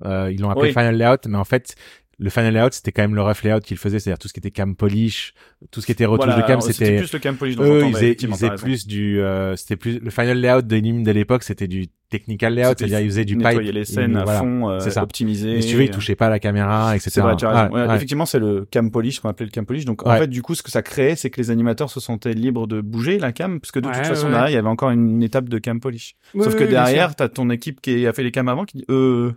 Euh, 0.04 0.32
ils 0.32 0.42
l'ont 0.42 0.50
appelé 0.50 0.70
Oui. 0.70 0.74
final 0.74 0.96
layout, 0.98 1.18
mais 1.28 1.38
en 1.38 1.44
fait, 1.44 1.76
le 2.24 2.30
final 2.30 2.54
layout, 2.54 2.70
c'était 2.72 2.92
quand 2.92 3.02
même 3.02 3.16
le 3.16 3.22
rough 3.24 3.42
layout 3.44 3.62
qu'ils 3.62 3.78
faisaient, 3.78 3.98
c'est-à-dire 4.00 4.20
tout 4.20 4.28
ce 4.28 4.34
qui 4.34 4.40
était 4.40 4.52
cam 4.52 4.76
polish, 4.76 5.34
tout 5.72 5.82
ce 5.82 5.88
qui 5.88 5.92
était 5.92 6.06
retouche 6.06 6.28
Voilà, 6.28 6.42
de 6.44 6.48
cam, 6.48 6.62
c'était 6.62 6.98
plus 6.98 7.12
le 7.12 7.18
cam 7.20 7.36
polish 7.36 7.56
dont 7.56 7.64
eux, 7.64 7.84
ils 7.88 7.94
faisaient, 7.96 8.12
ils 8.14 8.28
faisaient 8.30 8.52
plus 8.56 8.86
du, 8.86 9.20
euh, 9.20 9.56
c'était 9.56 9.76
plus 9.76 10.00
le 10.00 10.12
final 10.12 10.40
layout 10.40 10.62
de 10.62 10.76
Illum 10.78 11.04
de 11.04 11.12
l'époque, 11.12 11.42
c'était 11.44 11.68
du 11.68 11.88
technical 12.12 12.54
layout, 12.54 12.74
c'est-à-dire 12.78 13.00
ils 13.00 13.10
faisaient 13.10 13.26
du 13.26 13.38
pipe, 13.38 13.46
nettoyer 13.48 13.72
les 13.72 13.86
scènes 13.86 14.16
à 14.18 14.24
voilà. 14.26 14.40
fond, 14.40 14.70
euh, 14.70 14.80
ça. 14.80 15.02
optimiser. 15.02 15.56
Mais 15.56 15.62
si 15.62 15.70
tu 15.70 15.76
veux, 15.78 15.84
ils 15.84 15.90
touchaient 15.90 16.16
pas 16.16 16.28
à 16.28 16.30
la 16.30 16.40
caméra, 16.40 16.96
etc. 16.96 17.10
C'est 17.12 17.22
vrai, 17.22 17.36
tu 17.38 17.46
as 17.46 17.50
raison. 17.64 17.74
Ouais, 17.74 17.88
Ouais. 17.88 17.96
Effectivement, 17.96 18.26
c'est 18.28 18.38
le 18.40 18.68
cam 18.70 18.92
polish, 18.92 19.20
qu'on 19.20 19.30
appelait 19.30 19.46
le 19.48 19.52
cam 19.52 19.66
polish. 19.66 19.86
Donc, 19.86 20.06
en 20.06 20.12
Ouais. 20.12 20.20
fait, 20.20 20.28
du 20.28 20.42
coup, 20.44 20.54
ce 20.54 20.62
que 20.62 20.70
ça 20.70 20.82
créait, 20.84 21.16
c'est 21.16 21.30
que 21.32 21.42
les 21.42 21.50
animateurs 21.52 21.90
se 21.90 22.00
sentaient 22.00 22.34
libres 22.34 22.68
de 22.68 22.82
bouger 22.82 23.18
la 23.18 23.32
cam, 23.32 23.60
parce 23.60 23.72
que 23.72 23.80
de 23.80 23.88
Ouais, 23.88 23.94
toute 23.96 24.06
façon, 24.06 24.30
derrière, 24.30 24.50
il 24.50 24.54
y 24.54 24.58
avait 24.58 24.68
encore 24.68 24.92
une 24.92 25.24
étape 25.24 25.48
de 25.50 25.58
cam 25.58 25.80
polish. 25.80 26.16
Sauf 26.40 26.56
que 26.56 26.66
derrière, 26.66 27.16
t'as 27.16 27.30
ton 27.30 27.50
équipe 27.50 27.82
qui 27.82 28.06
a 28.06 28.14
fait 28.14 28.24
les 28.24 28.32
cams 28.32 28.50
avant 28.50 28.66
qui 28.66 28.78
dit, 28.80 28.86
euh, 28.92 29.32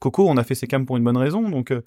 Coco, 0.00 0.28
on 0.28 0.36
a 0.36 0.44
fait 0.44 0.54
ces 0.54 0.66
cams 0.66 0.86
pour 0.86 0.96
une 0.96 1.04
bonne 1.04 1.16
raison. 1.16 1.48
Donc, 1.48 1.70
euh, 1.72 1.82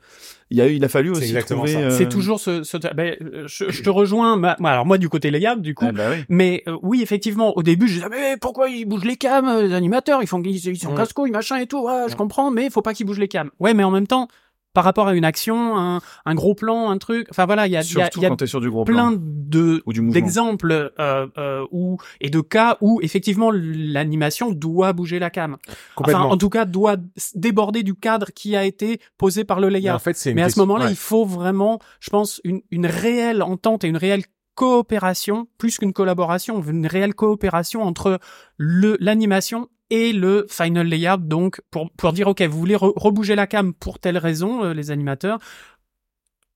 il 0.49 0.59
a 0.59 0.67
eu, 0.67 0.75
il 0.75 0.83
a 0.83 0.89
fallu 0.89 1.11
aussi 1.11 1.23
exactement 1.23 1.63
trouver. 1.63 1.81
euh, 1.81 1.97
C'est 1.97 2.09
toujours 2.09 2.39
ce, 2.39 2.63
ce 2.63 2.77
ben, 2.93 3.15
je, 3.47 3.69
je 3.69 3.81
te 3.81 3.89
rejoins. 3.89 4.35
ma- 4.35 4.57
moi, 4.59 4.71
alors 4.71 4.85
moi 4.85 4.97
du 4.97 5.07
côté 5.07 5.31
layout, 5.31 5.61
du 5.61 5.73
coup. 5.75 5.85
Ah, 5.87 5.91
bah 5.93 6.09
oui. 6.11 6.23
Mais 6.27 6.63
euh, 6.67 6.77
oui, 6.83 7.01
effectivement, 7.01 7.55
au 7.57 7.63
début, 7.63 7.87
je 7.87 7.95
disais 7.95 8.09
mais 8.09 8.35
pourquoi 8.37 8.67
ils 8.69 8.85
bougent 8.85 9.05
les 9.05 9.15
cams, 9.15 9.47
euh, 9.47 9.61
les 9.63 9.73
animateurs, 9.73 10.21
ils 10.21 10.27
font 10.27 10.41
ils, 10.43 10.55
ils 10.67 10.77
sont 10.77 10.93
casse-couilles, 10.93 11.31
machin 11.31 11.57
et 11.57 11.67
tout. 11.67 11.83
Ouais, 11.85 12.05
je 12.09 12.15
comprends, 12.15 12.51
mais 12.51 12.69
faut 12.69 12.81
pas 12.81 12.93
qu'ils 12.93 13.05
bougent 13.05 13.19
les 13.19 13.27
cams. 13.29 13.49
Ouais, 13.59 13.73
mais 13.73 13.83
en 13.83 13.91
même 13.91 14.07
temps, 14.07 14.27
par 14.73 14.83
rapport 14.83 15.07
à 15.07 15.15
une 15.15 15.25
action, 15.25 15.77
un, 15.77 15.99
un 16.25 16.35
gros 16.35 16.55
plan, 16.55 16.89
un 16.89 16.97
truc. 16.97 17.27
Enfin 17.29 17.45
voilà, 17.45 17.67
il 17.67 17.71
y 17.71 17.75
a, 17.75 17.79
y 17.79 17.81
a, 17.81 17.83
Surtout 17.83 18.19
il 18.19 18.23
y 18.23 18.25
a 18.25 18.29
quand 18.29 18.37
t'es 18.37 18.47
sur 18.47 18.61
du 18.61 18.69
gros 18.69 18.85
plein 18.85 19.11
plan. 19.11 19.17
de 19.19 19.83
d'exemples 20.11 20.91
euh, 20.99 21.27
euh, 21.37 21.65
où 21.71 21.97
et 22.19 22.29
de 22.29 22.41
cas 22.41 22.77
où 22.81 22.99
effectivement 23.01 23.51
l'animation 23.51 24.51
doit 24.51 24.93
bouger 24.93 25.19
la 25.19 25.29
cam. 25.29 25.57
Enfin, 25.97 26.21
en 26.21 26.37
tout 26.37 26.49
cas, 26.49 26.65
doit 26.65 26.97
déborder 27.35 27.83
du 27.83 27.95
cadre 27.95 28.27
qui 28.33 28.55
a 28.55 28.65
été 28.65 28.99
posé 29.17 29.43
par 29.43 29.59
le 29.59 29.67
Mais 29.67 29.79
layout. 29.79 29.95
en 29.95 29.99
fait, 29.99 30.31
Mais 30.33 30.41
à 30.43 30.49
ce 30.49 30.59
moment-là, 30.59 30.85
ouais. 30.85 30.91
il 30.91 30.97
faut 30.97 31.25
vraiment, 31.25 31.79
je 31.99 32.09
pense, 32.09 32.41
une, 32.43 32.61
une 32.71 32.85
réelle 32.85 33.41
entente 33.43 33.83
et 33.83 33.87
une 33.87 33.97
réelle 33.97 34.23
coopération, 34.55 35.47
plus 35.57 35.77
qu'une 35.77 35.93
collaboration, 35.93 36.61
une 36.61 36.85
réelle 36.87 37.15
coopération 37.15 37.83
entre 37.83 38.19
le 38.57 38.97
l'animation 38.99 39.69
et 39.91 40.13
le 40.13 40.47
final 40.49 40.87
layout. 40.87 41.17
Donc, 41.17 41.61
pour 41.69 41.91
pour 41.91 42.13
dire, 42.13 42.27
ok, 42.27 42.41
vous 42.41 42.57
voulez 42.57 42.75
re- 42.75 42.93
rebouger 42.95 43.35
la 43.35 43.45
cam 43.45 43.73
pour 43.73 43.99
telle 43.99 44.17
raison, 44.17 44.63
euh, 44.63 44.73
les 44.73 44.89
animateurs. 44.89 45.37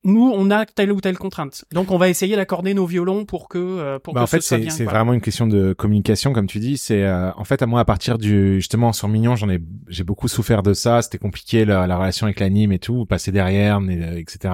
Nous, 0.06 0.32
on 0.34 0.52
a 0.52 0.66
telle 0.66 0.92
ou 0.92 1.02
telle 1.02 1.18
contrainte. 1.18 1.66
Donc, 1.74 1.92
on 1.92 1.98
va 1.98 2.08
essayer 2.10 2.36
d'accorder 2.36 2.74
nos 2.74 2.86
violons 2.86 3.26
pour 3.26 3.50
que 3.50 3.58
euh, 3.58 4.00
pour 4.00 4.14
Bah, 4.14 4.22
que 4.22 4.24
en 4.24 4.28
fait, 4.28 4.40
ce 4.42 4.50
soit 4.50 4.58
bien. 4.60 4.70
c'est 4.70 4.86
vraiment 4.86 5.12
une 5.14 5.20
question 5.20 5.48
de 5.48 5.74
communication, 5.74 6.32
comme 6.32 6.48
tu 6.48 6.60
dis. 6.60 6.78
C'est 6.78 7.04
euh, 7.04 7.32
en 7.36 7.44
fait 7.44 7.62
à 7.62 7.66
moi 7.66 7.80
à 7.82 7.86
partir 7.86 8.18
du 8.18 8.56
justement 8.56 8.94
sur 8.94 9.08
Mignon, 9.08 9.36
j'en 9.36 9.50
ai 9.50 9.60
j'ai 9.88 10.04
beaucoup 10.04 10.28
souffert 10.28 10.62
de 10.64 10.74
ça. 10.74 11.02
C'était 11.02 11.18
compliqué 11.18 11.66
la, 11.66 11.88
la 11.88 11.98
relation 11.98 12.28
avec 12.28 12.40
l'anime 12.40 12.72
et 12.72 12.80
tout, 12.80 13.06
passer 13.06 13.32
derrière, 13.32 13.82
mais, 13.82 14.00
euh, 14.02 14.18
etc. 14.20 14.54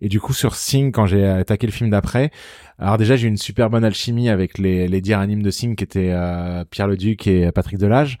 Et 0.00 0.08
du 0.08 0.20
coup 0.20 0.34
sur 0.34 0.54
Sing, 0.54 0.92
quand 0.92 1.06
j'ai 1.06 1.26
attaqué 1.26 1.66
le 1.66 1.72
film 1.72 1.88
d'après, 1.90 2.30
alors 2.78 2.98
déjà 2.98 3.16
j'ai 3.16 3.26
eu 3.26 3.30
une 3.30 3.36
super 3.38 3.70
bonne 3.70 3.84
alchimie 3.84 4.28
avec 4.28 4.58
les 4.58 4.88
les 4.88 5.00
dires 5.00 5.20
animes 5.20 5.42
de 5.42 5.50
Sing 5.50 5.74
qui 5.74 5.84
étaient 5.84 6.10
euh, 6.12 6.64
Pierre 6.70 6.86
Leduc 6.86 7.26
et 7.26 7.50
Patrick 7.52 7.78
Delage. 7.78 8.18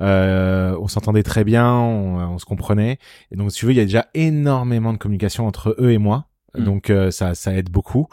Euh, 0.00 0.76
on 0.80 0.88
s'entendait 0.88 1.22
très 1.22 1.44
bien, 1.44 1.72
on, 1.72 2.18
on 2.34 2.38
se 2.38 2.44
comprenait. 2.44 2.98
Et 3.30 3.36
donc, 3.36 3.50
si 3.52 3.58
tu 3.58 3.66
veux, 3.66 3.72
il 3.72 3.78
y 3.78 3.80
a 3.80 3.84
déjà 3.84 4.06
énormément 4.14 4.92
de 4.92 4.98
communication 4.98 5.46
entre 5.46 5.74
eux 5.78 5.90
et 5.90 5.98
moi. 5.98 6.26
Mm. 6.56 6.64
Donc, 6.64 6.90
euh, 6.90 7.10
ça, 7.10 7.34
ça 7.34 7.52
aide 7.54 7.70
beaucoup. 7.70 8.08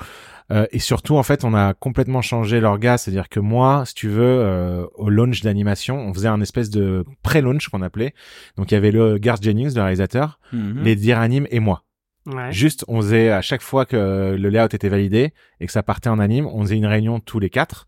Euh, 0.51 0.67
et 0.71 0.79
surtout, 0.79 1.15
en 1.15 1.23
fait, 1.23 1.43
on 1.43 1.53
a 1.53 1.73
complètement 1.73 2.21
changé 2.21 2.59
l'orga. 2.59 2.97
C'est-à-dire 2.97 3.29
que 3.29 3.39
moi, 3.39 3.83
si 3.85 3.95
tu 3.95 4.07
veux, 4.09 4.21
euh, 4.23 4.85
au 4.95 5.09
launch 5.09 5.41
d'animation, 5.41 5.97
on 5.97 6.13
faisait 6.13 6.27
un 6.27 6.41
espèce 6.41 6.69
de 6.69 7.03
pré-launch 7.23 7.69
qu'on 7.69 7.81
appelait. 7.81 8.13
Donc, 8.57 8.71
il 8.71 8.75
y 8.75 8.77
avait 8.77 8.91
le 8.91 9.17
Garth 9.17 9.41
Jennings, 9.41 9.73
le 9.75 9.81
réalisateur, 9.81 10.39
Mhm. 10.53 10.83
les 10.83 10.95
dires 10.95 11.19
animes 11.19 11.47
et 11.49 11.59
moi. 11.59 11.83
Ouais. 12.27 12.51
Juste, 12.51 12.83
on 12.87 13.01
faisait 13.01 13.29
à 13.29 13.41
chaque 13.41 13.61
fois 13.61 13.85
que 13.85 14.35
le 14.37 14.49
layout 14.49 14.73
était 14.73 14.89
validé 14.89 15.33
et 15.59 15.67
que 15.67 15.71
ça 15.71 15.83
partait 15.83 16.09
en 16.09 16.17
anime, 16.17 16.47
on 16.47 16.61
faisait 16.63 16.75
une 16.75 16.87
réunion 16.87 17.19
tous 17.19 17.39
les 17.39 17.51
quatre. 17.51 17.87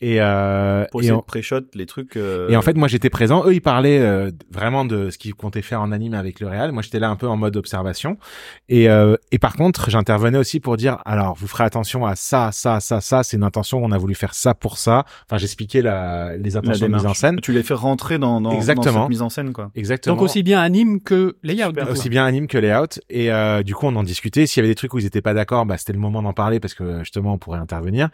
Et, 0.00 0.16
euh, 0.20 0.84
Pour 0.90 1.02
et 1.02 1.10
pré-shot 1.26 1.60
les 1.74 1.84
trucs. 1.86 2.16
euh, 2.16 2.48
et 2.48 2.56
en 2.56 2.62
fait, 2.62 2.74
moi, 2.76 2.88
j'étais 2.88 3.10
présent. 3.10 3.44
Eux, 3.46 3.54
ils 3.54 3.60
parlaient 3.60 4.00
euh, 4.00 4.30
vraiment 4.50 4.84
de 4.84 5.10
ce 5.10 5.18
qu'ils 5.18 5.34
comptaient 5.34 5.60
faire 5.62 5.82
en 5.82 5.92
anime 5.92 6.14
avec 6.14 6.40
le 6.40 6.46
réal. 6.48 6.72
Moi, 6.72 6.82
j'étais 6.82 6.98
là 6.98 7.10
un 7.10 7.16
peu 7.16 7.28
en 7.28 7.36
mode 7.36 7.56
observation. 7.56 8.16
Et, 8.68 8.88
euh, 8.88 9.16
et 9.30 9.38
par 9.38 9.56
contre, 9.56 9.90
j'intervenais 9.90 10.38
aussi 10.38 10.58
pour 10.60 10.76
dire, 10.78 10.98
alors, 11.04 11.34
vous 11.34 11.46
ferez 11.46 11.64
attention 11.64 12.06
à 12.06 12.16
ça, 12.16 12.50
ça, 12.52 12.80
ça, 12.80 13.00
ça. 13.00 13.22
C'est 13.22 13.36
une 13.36 13.42
intention. 13.44 13.82
On 13.84 13.92
a 13.92 13.98
voulu 13.98 14.14
faire 14.14 14.32
ça 14.34 14.54
pour 14.54 14.78
ça. 14.78 15.04
Enfin, 15.26 15.36
j'expliquais 15.38 15.82
la, 15.82 16.36
les 16.36 16.50
la 16.50 16.58
intentions 16.58 16.88
de 16.88 16.94
mise 16.94 17.06
en 17.06 17.14
scène. 17.14 17.38
Tu 17.42 17.52
les 17.52 17.62
fais 17.62 17.74
rentrer 17.74 18.18
dans, 18.18 18.40
dans, 18.40 18.50
dans 18.50 18.56
Exactement. 18.56 19.02
cette 19.02 19.10
mise 19.10 19.22
en 19.22 19.28
scène, 19.28 19.52
quoi. 19.52 19.70
Exactement. 19.74 20.16
Donc 20.16 20.22
aussi 20.24 20.42
bien 20.42 20.60
anime 20.60 21.00
que 21.02 21.36
layout. 21.42 21.72
Aussi 21.90 22.08
bien 22.08 22.24
anime 22.24 22.46
que 22.46 22.56
layout 22.58 23.00
et 23.10 23.30
euh, 23.30 23.62
du 23.62 23.74
coup 23.74 23.86
on 23.86 23.96
en 23.96 24.02
discutait 24.02 24.46
s'il 24.46 24.60
y 24.60 24.64
avait 24.64 24.72
des 24.72 24.74
trucs 24.74 24.94
où 24.94 24.98
ils 24.98 25.06
étaient 25.06 25.20
pas 25.20 25.34
d'accord 25.34 25.66
bah 25.66 25.76
c'était 25.76 25.92
le 25.92 25.98
moment 25.98 26.22
d'en 26.22 26.32
parler 26.32 26.60
parce 26.60 26.74
que 26.74 27.00
justement 27.00 27.34
on 27.34 27.38
pourrait 27.38 27.58
intervenir 27.58 28.08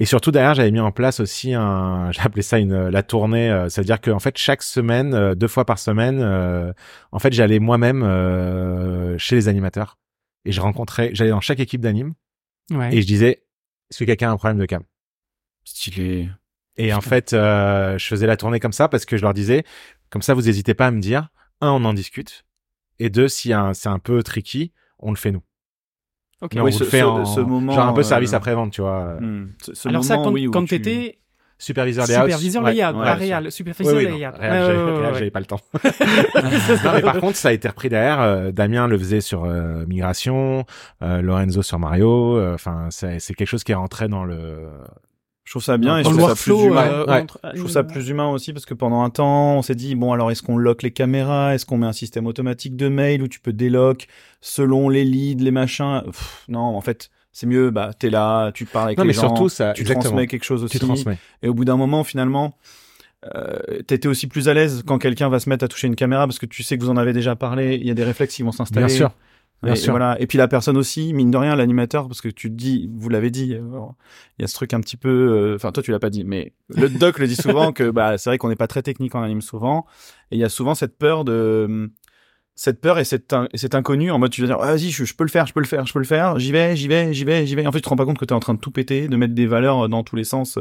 et 0.00 0.04
surtout 0.04 0.30
derrière 0.30 0.54
j'avais 0.54 0.70
mis 0.70 0.80
en 0.80 0.90
place 0.92 1.20
aussi 1.20 1.27
un, 1.54 2.10
j'ai 2.12 2.20
appelé 2.20 2.42
ça 2.42 2.58
une 2.58 2.88
la 2.88 3.02
tournée. 3.02 3.50
euh, 3.50 3.68
C'est-à-dire 3.68 4.00
que 4.00 4.10
en 4.10 4.18
fait 4.18 4.36
chaque 4.38 4.62
semaine, 4.62 5.14
euh, 5.14 5.34
deux 5.34 5.48
fois 5.48 5.64
par 5.64 5.78
semaine, 5.78 6.20
euh, 6.20 6.72
en 7.12 7.18
fait 7.18 7.32
j'allais 7.32 7.58
moi-même 7.58 8.02
euh, 8.02 9.16
chez 9.18 9.34
les 9.36 9.48
animateurs 9.48 9.98
et 10.44 10.52
je 10.52 10.60
rencontrais, 10.60 11.10
j'allais 11.14 11.30
dans 11.30 11.40
chaque 11.40 11.60
équipe 11.60 11.80
d'anime 11.80 12.14
Ouais. 12.70 12.94
et 12.94 13.00
je 13.02 13.06
disais 13.06 13.44
est-ce 13.90 14.00
que 14.00 14.04
quelqu'un 14.04 14.28
a 14.30 14.32
un 14.32 14.36
problème 14.36 14.58
de 14.58 14.66
cam? 14.66 14.82
Stylé. 15.64 16.28
Et 16.76 16.92
en 16.94 17.00
fait, 17.00 17.32
euh, 17.32 17.98
je 17.98 18.06
faisais 18.06 18.26
la 18.26 18.36
tournée 18.36 18.60
comme 18.60 18.72
ça 18.72 18.88
parce 18.88 19.04
que 19.04 19.16
je 19.16 19.22
leur 19.22 19.34
disais, 19.34 19.64
comme 20.10 20.22
ça, 20.22 20.34
vous 20.34 20.42
n'hésitez 20.42 20.74
pas 20.74 20.86
à 20.86 20.90
me 20.90 21.00
dire, 21.00 21.28
un, 21.60 21.70
on 21.70 21.84
en 21.84 21.92
discute, 21.94 22.44
et 22.98 23.10
deux, 23.10 23.28
si 23.28 23.52
un- 23.52 23.74
c'est 23.74 23.88
un 23.88 23.98
peu 23.98 24.22
tricky, 24.22 24.72
on 24.98 25.10
le 25.10 25.16
fait 25.16 25.32
nous. 25.32 25.42
Ok. 26.40 26.52
Mais 26.54 26.60
Oui, 26.60 26.70
on 26.72 26.78
ce- 26.78 26.84
le 26.84 26.90
fait 26.90 27.00
ce- 27.00 27.04
en 27.04 27.24
ce 27.24 27.40
moment, 27.40 27.72
genre 27.72 27.86
un 27.86 27.92
peu 27.92 28.00
euh, 28.00 28.04
service 28.04 28.32
après-vente, 28.32 28.70
tu 28.72 28.80
vois. 28.80 29.16
Hmm. 29.20 29.48
Ce- 29.62 29.74
ce 29.74 29.88
Alors 29.88 30.04
ça, 30.04 30.16
quand, 30.16 30.30
oui, 30.32 30.48
quand 30.52 30.62
tu- 30.62 30.68
t'étais 30.80 31.18
Superviseur 31.60 32.06
layout. 32.06 32.22
superviseur 32.22 32.62
ouais, 32.62 32.72
layout, 32.72 32.92
ouais, 32.98 33.04
ouais. 33.04 33.12
réal, 33.14 33.48
Oui, 33.48 33.64
oui, 33.66 34.04
layout. 34.04 34.30
j'avais- 35.12 35.24
ouais, 35.24 35.30
pas 35.30 35.40
le 35.40 35.46
temps. 35.46 35.58
non, 36.84 36.90
mais 36.94 37.02
par 37.02 37.18
contre, 37.18 37.36
ça 37.36 37.48
a 37.48 37.52
été 37.52 37.66
repris 37.68 37.88
derrière. 37.88 38.20
euh, 38.20 38.52
Damien 38.52 38.86
le 38.86 38.96
faisait 38.98 39.20
sur 39.20 39.44
euh, 39.44 39.84
Migration, 39.86 40.64
euh, 41.02 41.20
Lorenzo 41.20 41.62
sur 41.62 41.78
Mario. 41.78 42.40
Enfin, 42.54 42.86
c'est 42.90 43.18
c'est 43.18 43.34
quelque 43.34 43.48
chose 43.48 43.64
qui 43.64 43.72
est 43.72 43.76
rentré 43.76 44.08
dans 44.08 44.24
le. 44.24 44.68
Je 45.44 45.52
trouve 45.54 45.62
ça 45.62 45.78
bien 45.78 45.96
et 45.96 46.00
je 46.00 46.04
Dans 46.04 46.10
le 46.10 46.16
trouve 46.18 46.28
ça 46.28 46.34
plus 46.42 46.52
workflow, 46.52 46.72
humain. 46.72 46.86
euh, 46.92 47.06
Ouais. 47.06 47.22
entre- 47.22 47.40
Je 47.54 47.58
trouve 47.58 47.70
ça 47.70 47.82
plus 47.82 48.08
humain 48.10 48.28
aussi 48.28 48.52
parce 48.52 48.66
que 48.66 48.74
pendant 48.74 49.02
un 49.02 49.08
temps, 49.08 49.54
on 49.56 49.62
s'est 49.62 49.74
dit 49.74 49.94
bon 49.94 50.12
alors 50.12 50.30
est-ce 50.30 50.42
qu'on 50.42 50.58
lock 50.58 50.82
les 50.82 50.90
caméras, 50.90 51.54
est-ce 51.54 51.64
qu'on 51.64 51.78
met 51.78 51.86
un 51.86 51.92
système 51.92 52.26
automatique 52.26 52.76
de 52.76 52.88
mail 52.88 53.22
où 53.22 53.28
tu 53.28 53.40
peux 53.40 53.54
délock? 53.54 54.08
Selon 54.40 54.88
les 54.88 55.04
leads, 55.04 55.42
les 55.42 55.50
machins. 55.50 56.02
Pff, 56.04 56.44
non, 56.48 56.60
en 56.60 56.80
fait, 56.80 57.10
c'est 57.32 57.46
mieux. 57.46 57.70
Bah 57.70 57.92
t'es 57.98 58.10
là, 58.10 58.52
tu 58.52 58.64
parles 58.64 58.88
avec 58.88 58.98
Non, 58.98 59.04
les 59.04 59.08
mais 59.08 59.14
gens, 59.14 59.22
surtout 59.22 59.48
ça. 59.48 59.72
tu 59.72 59.82
exactement. 59.82 60.10
transmets 60.10 60.26
quelque 60.26 60.44
chose 60.44 60.64
aussi. 60.64 60.78
Tu 60.78 60.84
transmets. 60.84 61.18
Et 61.42 61.48
au 61.48 61.54
bout 61.54 61.64
d'un 61.64 61.76
moment, 61.76 62.04
finalement, 62.04 62.56
euh, 63.34 63.58
t'étais 63.86 64.08
aussi 64.08 64.26
plus 64.26 64.48
à 64.48 64.54
l'aise 64.54 64.82
quand 64.86 64.98
quelqu'un 64.98 65.28
va 65.28 65.40
se 65.40 65.48
mettre 65.48 65.64
à 65.64 65.68
toucher 65.68 65.88
une 65.88 65.96
caméra 65.96 66.26
parce 66.26 66.38
que 66.38 66.46
tu 66.46 66.62
sais 66.62 66.78
que 66.78 66.84
vous 66.84 66.90
en 66.90 66.96
avez 66.96 67.12
déjà 67.12 67.36
parlé. 67.36 67.76
Il 67.76 67.86
y 67.86 67.90
a 67.90 67.94
des 67.94 68.04
réflexes 68.04 68.34
qui 68.34 68.42
vont 68.42 68.52
s'installer. 68.52 68.86
Bien 68.86 68.94
sûr. 68.94 69.10
Bien 69.62 69.72
et, 69.72 69.76
sûr. 69.76 69.92
Voilà. 69.92 70.20
Et 70.20 70.26
puis 70.26 70.38
la 70.38 70.46
personne 70.46 70.76
aussi, 70.76 71.12
mine 71.12 71.30
de 71.30 71.36
rien, 71.36 71.56
l'animateur, 71.56 72.06
parce 72.06 72.20
que 72.20 72.28
tu 72.28 72.48
te 72.48 72.54
dis, 72.54 72.88
vous 72.94 73.08
l'avez 73.08 73.30
dit, 73.30 73.54
euh, 73.54 73.60
il 74.38 74.42
y 74.42 74.44
a 74.44 74.46
ce 74.46 74.54
truc 74.54 74.72
un 74.72 74.80
petit 74.80 74.96
peu, 74.96 75.08
euh, 75.08 75.56
enfin 75.56 75.72
toi 75.72 75.82
tu 75.82 75.90
l'as 75.90 75.98
pas 75.98 76.10
dit, 76.10 76.22
mais 76.22 76.52
le 76.68 76.88
doc 76.88 77.18
le 77.18 77.26
dit 77.26 77.34
souvent 77.34 77.72
que 77.72 77.90
bah 77.90 78.18
c'est 78.18 78.30
vrai 78.30 78.38
qu'on 78.38 78.50
n'est 78.50 78.56
pas 78.56 78.68
très 78.68 78.82
technique 78.82 79.16
en 79.16 79.22
anime 79.22 79.40
souvent, 79.40 79.84
et 80.30 80.36
il 80.36 80.38
y 80.38 80.44
a 80.44 80.48
souvent 80.48 80.76
cette 80.76 80.96
peur 80.96 81.24
de 81.24 81.90
cette 82.60 82.80
peur 82.80 82.98
et 82.98 83.04
cet, 83.04 83.32
in- 83.32 83.46
et 83.52 83.56
cet 83.56 83.76
inconnu 83.76 84.10
en 84.10 84.18
mode 84.18 84.32
tu 84.32 84.40
vas 84.40 84.48
dire 84.48 84.56
Ah, 84.60 84.72
vas-y 84.72 84.90
je, 84.90 85.04
je 85.04 85.14
peux 85.14 85.22
le 85.22 85.30
faire 85.30 85.46
je 85.46 85.52
peux 85.52 85.60
le 85.60 85.66
faire 85.66 85.86
je 85.86 85.92
peux 85.92 86.00
le 86.00 86.04
faire 86.04 86.40
j'y 86.40 86.50
vais 86.50 86.74
j'y 86.74 86.88
vais 86.88 87.14
j'y 87.14 87.24
vais 87.24 87.46
j'y 87.46 87.54
vais 87.54 87.64
en 87.64 87.70
fait 87.70 87.78
tu 87.78 87.82
te 87.84 87.88
rends 87.88 87.94
pas 87.94 88.04
compte 88.04 88.18
que 88.18 88.24
tu 88.24 88.34
es 88.34 88.36
en 88.36 88.40
train 88.40 88.54
de 88.54 88.58
tout 88.58 88.72
péter 88.72 89.06
de 89.06 89.16
mettre 89.16 89.32
des 89.34 89.46
valeurs 89.46 89.88
dans 89.88 90.02
tous 90.02 90.16
les 90.16 90.24
sens 90.24 90.58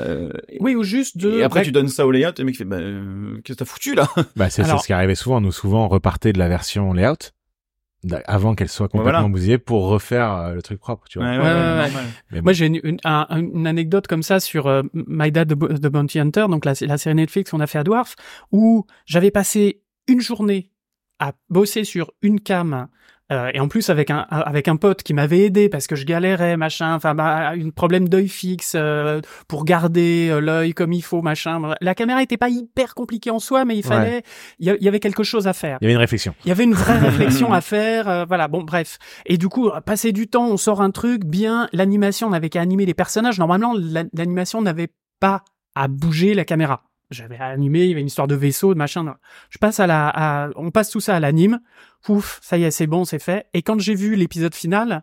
euh, 0.00 0.30
Oui, 0.58 0.74
ou 0.74 0.82
juste 0.82 1.16
de. 1.18 1.38
et 1.38 1.42
après 1.44 1.62
tu 1.62 1.70
donnes 1.70 1.88
ça 1.88 2.04
au 2.04 2.10
layout 2.10 2.30
et 2.30 2.40
le 2.40 2.44
mec 2.44 2.56
fait 2.56 2.64
bah 2.64 2.76
euh, 2.78 3.36
qu'est-ce 3.44 3.56
que 3.58 3.64
t'as 3.64 3.64
foutu 3.64 3.94
là? 3.94 4.08
Bah, 4.34 4.50
c'est 4.50 4.62
Alors- 4.64 4.80
ce 4.82 4.86
qui 4.88 4.92
arrivait 4.92 5.14
souvent. 5.14 5.40
Nous, 5.40 5.52
souvent, 5.52 5.84
on 5.84 5.88
repartait 5.88 6.32
de 6.32 6.38
la 6.38 6.48
version 6.48 6.92
layout 6.92 7.30
avant 8.26 8.54
qu'elle 8.54 8.68
soit 8.70 8.88
complètement 8.88 9.20
Voilà. 9.20 9.28
bousillée 9.28 9.58
pour 9.58 9.86
refaire 9.88 10.32
euh, 10.32 10.54
le 10.54 10.62
truc 10.62 10.80
propre, 10.80 11.06
tu 11.08 11.18
vois. 11.18 11.28
ouais, 11.28 11.36
ouais. 11.38 11.90
Mais 12.30 12.38
bon. 12.38 12.44
Moi, 12.44 12.52
j'ai 12.54 12.66
une, 12.66 12.80
une, 12.82 12.96
un- 13.04 13.26
une 13.30 13.66
anecdote 13.66 14.06
comme 14.06 14.22
ça 14.22 14.40
sur 14.40 14.66
euh, 14.68 14.82
My 14.94 15.30
Dad 15.30 15.48
the 15.50 15.86
Bounty 15.86 16.18
Hunter, 16.18 16.46
donc 16.48 16.64
la, 16.64 16.72
la 16.80 16.96
série 16.98 17.14
Netflix 17.14 17.50
qu'on 17.50 17.60
a 17.60 17.66
fait 17.66 17.78
à 17.78 17.84
Dwarf, 17.84 18.16
où 18.52 18.86
j'avais 19.04 19.30
passé 19.30 19.82
une 20.08 20.20
journée 20.22 20.70
à 21.20 21.32
bosser 21.50 21.84
sur 21.84 22.10
une 22.22 22.40
cam. 22.40 22.88
euh, 23.30 23.48
et 23.54 23.60
en 23.60 23.68
plus 23.68 23.90
avec 23.90 24.10
un 24.10 24.26
avec 24.30 24.66
un 24.66 24.74
pote 24.74 25.04
qui 25.04 25.14
m'avait 25.14 25.42
aidé 25.42 25.68
parce 25.68 25.86
que 25.86 25.94
je 25.94 26.04
galérais 26.04 26.56
machin 26.56 26.96
enfin 26.96 27.14
bah, 27.14 27.50
un 27.50 27.70
problème 27.70 28.08
d'œil 28.08 28.26
fixe 28.28 28.72
euh, 28.74 29.20
pour 29.46 29.64
garder 29.64 30.30
euh, 30.32 30.40
l'œil 30.40 30.74
comme 30.74 30.92
il 30.92 31.02
faut 31.02 31.22
machin 31.22 31.74
la 31.80 31.94
caméra 31.94 32.24
était 32.24 32.36
pas 32.36 32.48
hyper 32.48 32.96
compliquée 32.96 33.30
en 33.30 33.38
soi 33.38 33.64
mais 33.64 33.76
il 33.76 33.84
fallait 33.84 34.22
il 34.58 34.76
y, 34.80 34.88
avait 34.88 34.98
quelque 34.98 35.22
chose 35.22 35.46
à 35.46 35.52
faire 35.52 35.78
Il 35.80 35.84
y 35.84 35.86
avait 35.86 35.94
une 35.94 36.00
réflexion. 36.00 36.34
il 36.44 36.48
y 36.48 36.50
avait 36.50 36.64
une 36.64 36.74
vraie 36.74 36.98
réflexion 37.08 37.52
à 37.52 37.60
faire, 37.60 38.08
euh, 38.08 38.24
voilà. 38.26 38.48
Bon, 38.48 38.64
bref. 38.64 38.98
Et 39.26 39.38
du 39.38 39.48
coup, 39.48 39.70
passer 39.86 40.10
du 40.10 40.26
temps, 40.26 40.48
on 40.48 40.56
sort 40.56 40.82
un 40.82 40.90
truc 40.90 41.24
bien. 41.24 41.68
L'animation, 41.72 42.26
on 42.26 42.30
n'avait 42.30 42.48
qu'à 42.50 42.60
animer 42.60 42.84
les 42.84 42.94
personnages. 42.94 43.38
Normalement, 43.38 43.74
la- 43.78 44.04
l'animation 44.12 44.60
n'avait 44.60 44.88
pas 45.20 45.44
à 45.76 45.86
bouger 45.86 46.34
la 46.34 46.44
caméra. 46.44 46.82
J'avais 47.10 47.38
animé, 47.38 47.80
il 47.84 47.88
y 47.88 47.92
avait 47.92 48.00
une 48.00 48.06
histoire 48.06 48.28
de 48.28 48.34
vaisseau, 48.36 48.72
de 48.74 48.78
machin. 48.78 49.02
non. 49.02 49.14
Je 49.50 49.58
passe 49.58 49.80
à 49.80 49.86
la, 49.86 50.08
à- 50.08 50.48
on 50.56 50.70
passe 50.70 50.90
tout 50.90 51.00
ça 51.00 51.16
à 51.16 51.20
l'anime. 51.20 51.60
Ouf, 52.08 52.38
ça 52.42 52.56
y 52.56 52.64
est, 52.64 52.70
c'est 52.70 52.86
bon, 52.86 53.04
c'est 53.04 53.18
fait. 53.18 53.46
Et 53.52 53.62
quand 53.62 53.78
j'ai 53.80 53.94
vu 53.94 54.14
l'épisode 54.14 54.54
final, 54.54 55.02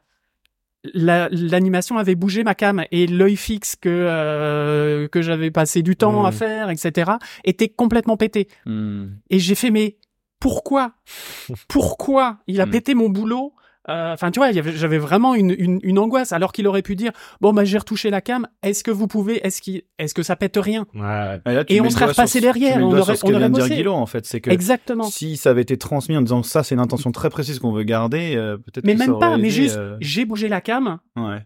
la- 0.94 1.28
l'animation 1.32 1.98
avait 1.98 2.16
bougé 2.16 2.44
ma 2.44 2.56
cam 2.56 2.86
et 2.92 3.08
l'œil 3.08 3.36
fixe 3.36 3.76
que 3.76 3.90
euh, 3.90 5.08
que 5.10 5.22
j'avais 5.22 5.52
passé 5.52 5.82
du 5.82 5.96
temps 5.98 6.24
à 6.26 6.32
faire, 6.32 6.70
etc., 6.70 7.12
était 7.44 7.68
complètement 7.70 8.16
pété. 8.16 8.48
Hmm. 8.66 9.08
Et 9.30 9.40
j'ai 9.40 9.56
fait, 9.56 9.70
mais 9.72 9.98
pourquoi? 10.40 10.94
Pourquoi? 11.68 12.38
Il 12.48 12.62
a 12.62 12.66
Hmm. 12.66 12.72
pété 12.72 12.96
mon 12.96 13.10
boulot 13.10 13.54
Euh, 13.90 14.14
Enfin, 14.14 14.32
tu 14.32 14.40
vois, 14.40 14.52
j'avais 14.52 14.98
vraiment 14.98 15.34
une, 15.36 15.56
une, 15.58 15.80
une 15.82 16.00
angoisse, 16.00 16.32
alors 16.34 16.52
qu'il 16.52 16.68
aurait 16.68 16.82
pu 16.82 16.96
dire, 16.96 17.12
bon, 17.42 17.54
bah, 17.54 17.64
j'ai 17.66 17.78
retouché 17.78 18.10
la 18.10 18.22
cam, 18.22 18.48
est-ce 18.64 18.84
que 18.84 18.92
vous 18.92 19.08
pouvez, 19.08 19.46
est-ce 19.46 19.62
qu'il, 19.62 19.84
est-ce 20.00 20.14
que 20.14 20.24
ça 20.24 20.36
pète 20.36 20.58
rien? 20.58 20.86
Ouais. 20.94 21.40
Et, 21.46 21.54
là, 21.54 21.64
Et 21.70 21.82
on 21.82 21.90
serait 21.90 22.06
repassé 22.06 22.42
derrière, 22.42 22.78
on 22.78 22.92
aurait- 22.92 23.04
sur 23.04 23.18
ce 23.18 23.26
on 23.26 23.30
aurait 23.30 23.40
vient 23.40 23.50
de 23.50 23.54
dire 23.56 23.64
bossé. 23.64 23.76
Guillaume, 23.76 23.96
en 23.96 24.06
fait, 24.06 24.26
c'est 24.26 24.42
que 24.42 24.50
Exactement. 24.50 25.04
si 25.04 25.38
ça 25.38 25.52
avait 25.52 25.62
été 25.62 25.78
transmis 25.78 26.18
en 26.18 26.22
disant 26.22 26.44
ça, 26.44 26.64
c'est 26.64 26.76
une 26.76 26.82
intention 26.82 27.12
très 27.12 27.30
précise 27.30 27.60
qu'on 27.60 27.72
veut 27.72 27.84
garder, 27.84 28.36
euh, 28.36 28.58
peut-être 28.58 28.84
Mais 28.86 28.94
que 28.96 29.00
ça 29.00 29.08
même 29.08 29.20
pas, 29.20 29.38
mais 29.38 29.50
juste, 29.50 29.78
euh, 29.78 29.96
j'ai 30.02 30.26
bougé 30.26 30.48
la 30.50 30.60
cam, 30.62 31.00
ouais. 31.16 31.46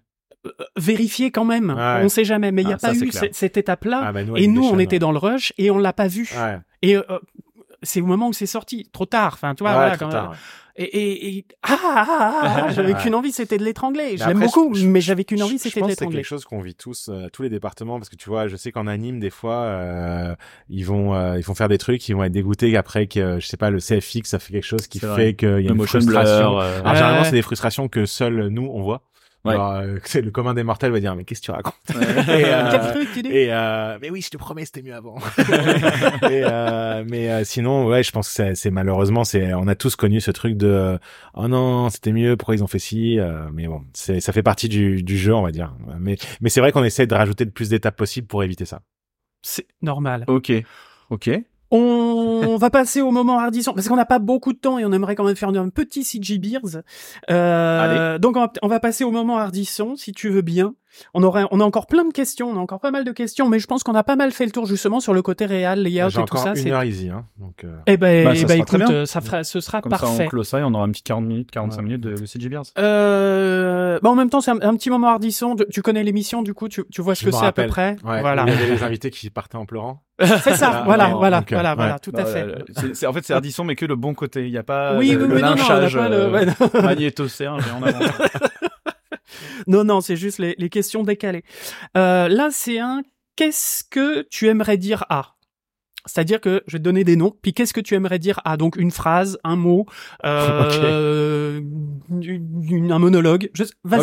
vérifier 0.78 1.32
quand 1.32 1.46
même. 1.46 1.70
Ouais. 1.70 2.02
On 2.04 2.10
sait 2.10 2.26
jamais, 2.26 2.52
mais 2.52 2.64
il 2.64 2.68
n'y 2.68 2.74
a 2.74 2.78
Ah, 2.82 2.88
pas 2.88 2.96
eu 2.96 3.12
cette, 3.32 3.58
étape-là. 3.58 4.02
Ah, 4.06 4.12
bah, 4.12 4.22
et 4.36 4.48
nous, 4.48 4.64
on 4.66 4.72
chaînes, 4.72 4.82
était 4.82 5.00
dans 5.00 5.12
le 5.12 5.18
rush 5.20 5.54
et 5.58 5.70
on 5.72 5.78
l'a 5.78 5.94
pas 5.94 6.08
vu. 6.08 6.30
Ouais. 6.36 6.58
Et 6.82 6.96
euh, 6.98 7.04
c'est 7.84 8.02
au 8.02 8.06
moment 8.06 8.28
où 8.30 8.34
c'est 8.34 8.46
sorti, 8.48 8.90
trop 8.92 9.06
tard. 9.06 9.34
Enfin, 9.36 9.54
tu 9.56 9.64
vois, 9.64 9.72
Ouais, 9.72 9.78
voilà, 9.78 9.98
trop 9.98 10.06
quand- 10.06 10.12
tard, 10.12 10.30
ouais. 10.32 10.38
Et, 10.78 10.84
et, 10.84 11.38
et- 11.38 11.46
ah, 11.64 11.78
ah, 11.84 12.06
ah, 12.08 12.66
ah, 12.68 12.72
j'avais 12.74 12.94
qu'une 13.02 13.16
envie, 13.16 13.32
c'était 13.32 13.58
de 13.58 13.64
l'étrangler. 13.64 14.18
Je 14.18 14.26
l'aime 14.26 14.40
beaucoup, 14.40 14.74
je- 14.74 14.86
mais 14.88 15.02
j'avais 15.02 15.24
qu'une 15.24 15.44
envie, 15.44 15.60
c'était 15.60 15.80
de 15.80 15.86
pense 15.86 15.90
que 15.90 15.96
c'est 15.96 16.02
l'étrangler. 16.02 16.18
quelque 16.20 16.26
chose 16.28 16.46
qu'on 16.46 16.62
vit 16.62 16.76
tous, 16.76 17.10
euh, 17.10 17.28
tous 17.34 17.44
les 17.44 17.50
départements, 17.50 17.98
parce 17.98 18.10
que 18.10 18.16
tu 18.16 18.30
vois, 18.30 18.48
je 18.48 18.56
sais 18.56 18.72
qu'en 18.72 18.88
anime, 18.88 19.20
des 19.20 19.30
fois, 19.30 19.56
euh, 19.56 20.36
ils 20.70 20.86
vont, 20.86 21.14
euh, 21.14 21.38
ils 21.38 21.44
vont 21.44 21.56
faire 21.56 21.68
des 21.70 21.78
trucs, 21.78 22.08
ils 22.10 22.16
vont 22.16 22.24
être 22.24 22.32
dégoûtés 22.32 22.76
après 22.78 23.08
que, 23.08 23.40
je 23.40 23.46
sais 23.48 23.58
pas, 23.58 23.70
le 23.70 23.80
CFX, 23.80 24.22
ça 24.30 24.40
fait 24.40 24.54
quelque 24.54 24.64
chose 24.66 24.88
qui 24.88 25.00
fait 25.00 25.34
qu'il 25.36 25.48
y 25.50 25.52
a 25.52 25.58
Le 25.58 25.76
une 25.76 25.86
frustration. 25.88 26.50
blur, 26.52 26.60
euh, 26.60 26.80
Alors, 26.82 26.96
généralement, 26.96 27.24
c'est 27.26 27.32
des 27.32 27.42
frustrations 27.42 27.88
que 27.88 28.06
seuls 28.06 28.48
nous, 28.48 28.66
on 28.72 28.82
voit. 28.82 29.04
Ouais. 29.44 29.54
Alors, 29.54 29.74
euh, 29.74 29.98
c'est 30.06 30.22
le 30.22 30.30
commun 30.32 30.54
des 30.54 30.64
mortels 30.64 30.92
va 30.92 31.00
dire, 31.00 31.16
mais 31.16 31.24
qu'est-ce 31.24 31.42
que 31.42 31.46
tu 31.46 31.52
racontes? 31.52 31.74
ouais. 31.96 32.02
Et, 32.42 32.46
euh, 32.46 33.04
Et 33.26 33.52
euh, 33.54 33.98
mais 34.02 34.10
oui, 34.12 34.22
je 34.22 34.30
te 34.30 34.38
promets, 34.38 34.66
c'était 34.66 34.82
mieux 34.84 34.94
avant. 34.94 35.16
et, 35.38 36.44
euh, 36.46 37.04
mais 37.08 37.30
euh, 37.32 37.44
sinon, 37.44 37.88
ouais, 37.88 38.04
je 38.04 38.12
pense 38.12 38.28
que 38.28 38.34
c'est- 38.34 38.56
c'est 38.56 38.72
malheureusement, 38.72 39.24
c'est 39.24 39.54
on 39.54 39.68
a 39.68 39.76
tous 39.76 39.96
connu 39.96 40.22
ce 40.22 40.32
truc 40.32 40.58
de 40.58 41.00
oh 41.34 41.48
non, 41.48 41.90
c'était 41.90 42.12
mieux, 42.12 42.38
pourquoi 42.38 42.56
ils 42.56 42.64
ont 42.64 42.68
fait 42.68 42.80
ci. 42.80 43.20
euh, 43.20 43.50
mais 43.54 43.68
bon, 43.68 43.82
c'est 43.94 44.20
ça 44.20 44.32
fait 44.34 44.44
partie 44.44 44.70
du, 44.70 45.02
du 45.04 45.18
jeu, 45.18 45.34
on 45.34 45.42
va 45.42 45.52
dire. 45.52 45.74
Mais 46.00 46.18
mais 46.42 46.50
c'est 46.50 46.60
vrai 46.62 46.72
qu'on 46.72 46.84
essaie 46.84 47.08
de 47.08 47.16
rajouter 47.16 47.46
le 47.46 47.52
plus 47.52 47.70
d'étapes 47.70 47.98
possible 47.98 48.28
pour 48.28 48.44
éviter 48.44 48.66
ça. 48.66 48.82
C'est 49.42 49.66
normal. 49.82 50.24
Ok. 50.28 50.52
Ok. 51.10 51.30
On 51.72 52.58
va 52.58 52.70
passer 52.70 53.02
au 53.02 53.12
moment 53.12 53.40
hardisson 53.40 53.74
parce 53.74 53.88
qu'on 53.88 53.96
n'a 53.96 54.06
pas 54.06 54.20
beaucoup 54.20 54.54
de 54.54 54.58
temps 54.58 54.78
et 54.78 54.86
on 54.86 54.92
aimerait 54.92 55.16
quand 55.16 55.24
même 55.24 55.36
faire 55.36 55.50
un 55.50 55.70
petit 55.70 56.04
CG 56.04 56.38
Beers. 56.38 56.84
Euh, 57.30 58.18
donc 58.18 58.36
on 58.36 58.42
va, 58.42 58.52
on 58.62 58.68
va 58.68 58.80
passer 58.80 59.04
au 59.04 59.12
moment 59.12 59.38
hardisson 59.38 59.96
si 59.96 60.12
tu 60.12 60.30
veux 60.30 60.42
bien. 60.42 60.74
On 61.14 61.24
aurait, 61.24 61.46
on 61.52 61.60
a 61.60 61.64
encore 61.64 61.88
plein 61.88 62.04
de 62.06 62.12
questions, 62.14 62.50
on 62.50 62.56
a 62.58 62.60
encore 62.60 62.80
pas 62.80 62.92
mal 62.92 63.04
de 63.04 63.12
questions, 63.12 63.48
mais 63.50 63.60
je 63.60 63.68
pense 63.68 63.84
qu'on 63.84 63.96
a 63.96 64.04
pas 64.04 64.16
mal 64.16 64.32
fait 64.32 64.46
le 64.46 64.52
tour 64.52 64.66
justement 64.66 65.00
sur 65.00 65.14
le 65.14 65.22
côté 65.22 65.46
réel, 65.46 65.82
layout 65.84 66.10
et 66.10 66.12
tout 66.14 66.20
encore 66.20 66.40
ça. 66.40 66.50
une 66.50 66.56
C'est 66.58 66.72
heure 66.72 66.84
easy, 66.84 67.10
hein. 67.10 67.26
Donc 67.40 67.64
euh, 67.64 67.78
eh 67.88 67.98
ben, 67.98 68.26
Bah, 68.26 68.32
eh 68.34 68.38
ça 68.38 68.48
ben 68.48 68.56
sera 68.58 68.66
très 68.66 68.78
écoute, 68.78 68.90
bien. 68.90 68.98
euh, 69.02 69.06
ça 69.06 69.22
fera, 69.22 69.44
ce 69.44 69.60
sera 69.62 69.82
Comme 69.82 69.92
ça, 69.92 69.98
parfait. 70.00 70.26
on 70.26 70.30
close 70.30 70.48
ça 70.48 70.60
et 70.60 70.64
on 70.64 70.74
aura 70.74 70.84
un 70.84 70.90
petit 70.92 71.04
40 71.04 71.26
minutes, 71.26 71.52
45 71.52 71.78
Ouais. 71.78 71.84
minutes 71.84 72.02
de 72.02 72.26
CG 72.26 72.50
Beers. 72.50 72.64
Euh, 72.78 74.00
bah 74.02 74.10
en 74.10 74.16
même 74.16 74.30
temps, 74.30 74.42
c'est 74.42 74.52
un, 74.52 74.60
un 74.62 74.76
petit 74.76 74.90
moment 74.90 75.08
hardisson. 75.08 75.56
Tu- 75.56 75.66
Tu 75.72 75.82
connais 75.82 76.04
l'émission, 76.04 76.42
du 76.42 76.54
coup, 76.54 76.68
tu, 76.70 76.84
tu 76.92 77.02
vois 77.02 77.16
ce 77.16 77.22
Je 77.22 77.30
que 77.30 77.36
c'est 77.36 77.46
à 77.46 77.52
peu 77.52 77.68
près? 77.68 77.96
ouais, 78.04 78.22
Voilà. 78.22 78.44
Il 78.48 78.54
y 78.54 78.56
avait 78.58 78.68
les 78.76 78.84
invités 78.84 79.10
qui 79.12 79.30
partaient 79.30 79.58
en 79.58 79.66
pleurant. 79.66 80.04
C'est 80.44 80.56
ça. 80.56 80.84
Voilà, 80.86 81.10
non, 81.10 81.18
voilà, 81.18 81.40
donc, 81.40 81.52
euh, 81.52 81.56
voilà, 81.56 81.70
ouais. 81.72 81.76
voilà, 81.78 82.00
tout 82.00 82.12
à 82.16 82.26
fait. 82.26 82.46
en 83.08 83.14
fait, 83.14 83.26
c'est 83.26 83.34
Ardisson, 83.34 83.64
mais 83.64 83.76
que 83.76 83.86
le 83.86 83.96
bon 83.96 84.14
côté. 84.14 84.46
Il 84.46 84.52
n'y 84.52 84.58
a 84.58 84.64
pas 84.64 84.96
Oui, 84.98 85.10
le, 85.12 85.24
oui, 85.24 85.28
le 85.30 85.36
oui, 85.36 85.42
non, 85.42 85.48
non, 85.48 85.54
on 85.54 85.58
lynchage 85.58 85.96
pas 85.98 86.10
le- 86.10 86.16
euh, 86.16 86.82
magnéto-serge 86.84 87.64
et 87.66 87.70
avant. 87.72 87.90
Non, 89.68 89.84
non, 89.84 90.02
c'est 90.02 90.16
juste 90.16 90.38
les, 90.40 90.56
les 90.58 90.70
questions 90.70 91.04
décalées. 91.04 91.44
Euh, 91.98 92.28
là, 92.28 92.50
c'est 92.52 92.80
un 92.80 93.02
qu'est-ce 93.36 93.84
que 93.90 94.22
tu 94.30 94.48
aimerais 94.48 94.78
dire 94.78 95.06
à? 95.10 95.36
C'est-à-dire 96.06 96.42
que 96.42 96.64
je 96.66 96.74
vais 96.74 96.80
te 96.80 96.84
donner 96.84 97.04
des 97.04 97.16
noms, 97.16 97.36
puis 97.42 97.54
qu'est-ce 97.54 97.74
que 97.74 97.80
tu 97.82 97.94
aimerais 97.94 98.18
dire 98.20 98.40
à? 98.44 98.58
Donc 98.58 98.76
une 98.76 98.90
phrase, 98.92 99.38
un 99.44 99.56
mot, 99.56 99.86
euh, 100.26 101.62
une- 102.10 102.64
une- 102.70 102.92
un 102.92 103.00
monologue. 103.00 103.52
Vas-y, 103.84 104.02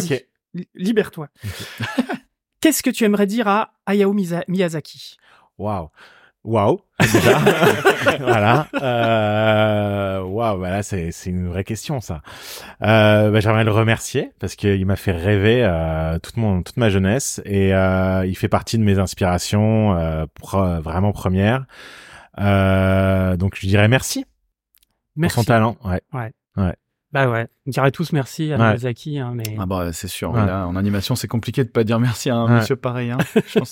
libère-toi. 0.74 1.28
qu'est-ce 2.60 2.82
que 2.82 2.90
tu 2.90 3.04
aimerais 3.04 3.26
dire 3.26 3.48
à 3.48 3.74
Hayao 3.86 4.12
Miyazaki? 4.12 5.16
Waouh. 5.58 5.88
Waouh. 6.48 6.80
Déjà. 7.00 7.38
voilà. 8.20 8.66
Euh, 8.82 10.22
Waouh. 10.22 10.56
voilà, 10.58 10.82
c'est 10.82 11.12
c'est 11.12 11.28
une 11.30 11.46
vraie 11.48 11.62
question 11.64 12.00
ça. 12.00 12.22
Euh, 12.82 13.30
bah, 13.30 13.40
j'aimerais 13.40 13.64
le 13.64 13.70
remercier 13.70 14.32
parce 14.40 14.54
qu'il 14.56 14.84
m'a 14.86 14.96
fait 14.96 15.12
rêver 15.12 15.62
euh, 15.62 16.18
toute 16.18 16.38
mon 16.38 16.62
toute 16.62 16.78
ma 16.78 16.88
jeunesse 16.88 17.42
et 17.44 17.74
euh, 17.74 18.24
il 18.26 18.34
fait 18.36 18.48
partie 18.48 18.78
de 18.78 18.82
mes 18.82 18.98
inspirations 18.98 19.94
euh, 19.96 20.24
pro- 20.40 20.80
vraiment 20.80 21.12
premières. 21.12 21.66
Euh, 22.40 23.36
donc 23.36 23.56
je 23.60 23.66
dirais 23.66 23.88
merci, 23.88 24.24
Merci. 25.16 25.34
pour 25.36 25.44
son 25.44 25.46
talent. 25.48 25.76
Ouais. 25.84 26.00
Bah 27.10 27.30
ouais, 27.30 27.48
on 27.66 27.70
dirait 27.70 27.90
tous 27.90 28.12
merci 28.12 28.52
à 28.52 28.56
Ouais. 28.58 28.66
Miyazaki, 28.66 29.18
hein, 29.18 29.32
mais 29.34 29.56
Ah 29.58 29.64
bah 29.64 29.92
c'est 29.94 30.08
sûr. 30.08 30.30
Ouais. 30.30 30.44
Là, 30.44 30.66
en 30.66 30.76
animation, 30.76 31.14
c'est 31.14 31.26
compliqué 31.26 31.64
de 31.64 31.70
pas 31.70 31.82
dire 31.82 31.98
merci 31.98 32.28
à 32.28 32.34
un 32.36 32.46
Ouais. 32.46 32.56
monsieur 32.56 32.76
pareil. 32.76 33.10
Hein. 33.10 33.18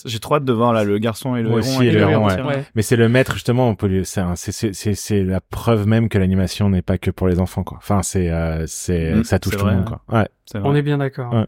J'ai 0.07 0.19
trop 0.21 0.37
hâte 0.37 0.47
de 0.47 0.53
voir 0.55 0.73
là 0.73 0.85
le 0.85 0.97
garçon 0.99 1.37
et 1.37 1.43
le 1.43 1.51
héron. 1.51 1.83
et 1.83 1.87
et 1.87 1.91
le 1.93 2.01
héron. 2.01 2.29
Mais 2.75 2.81
c'est 2.81 2.97
le 2.97 3.11
maître 3.11 3.35
justement. 3.35 3.69
On 3.69 3.75
peut 3.75 3.89
lui, 3.89 4.07
c'est 4.07 5.23
la 5.23 5.41
preuve 5.43 5.87
même 5.87 6.09
que 6.09 6.17
l'animation 6.17 6.71
n'est 6.71 6.81
pas 6.81 6.97
que 6.97 7.11
pour 7.11 7.29
les 7.29 7.39
enfants 7.39 7.63
quoi. 7.63 7.77
Enfin 7.77 8.03
c'est 8.03 8.31
euh, 8.31 8.65
c'est 8.67 9.13
Mm, 9.17 9.25
ça 9.25 9.39
touche 9.39 9.57
tout 9.59 9.67
le 9.67 9.73
monde 9.75 9.85
quoi. 9.85 10.01
Ouais. 10.11 10.29
On 10.55 10.75
est 10.75 10.83
bien 10.83 10.97
d'accord. 10.97 11.35
Ouais. 11.35 11.47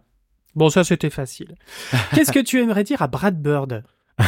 Bon, 0.55 0.69
ça 0.69 0.85
c'était 0.85 1.09
facile. 1.11 1.55
Qu'est-ce 2.15 2.33
que 2.33 2.41
tu 2.41 2.61
aimerais 2.61 2.85
dire 2.85 3.01
à 3.01 3.07
Brad 3.07 3.41
Bird? 3.41 3.83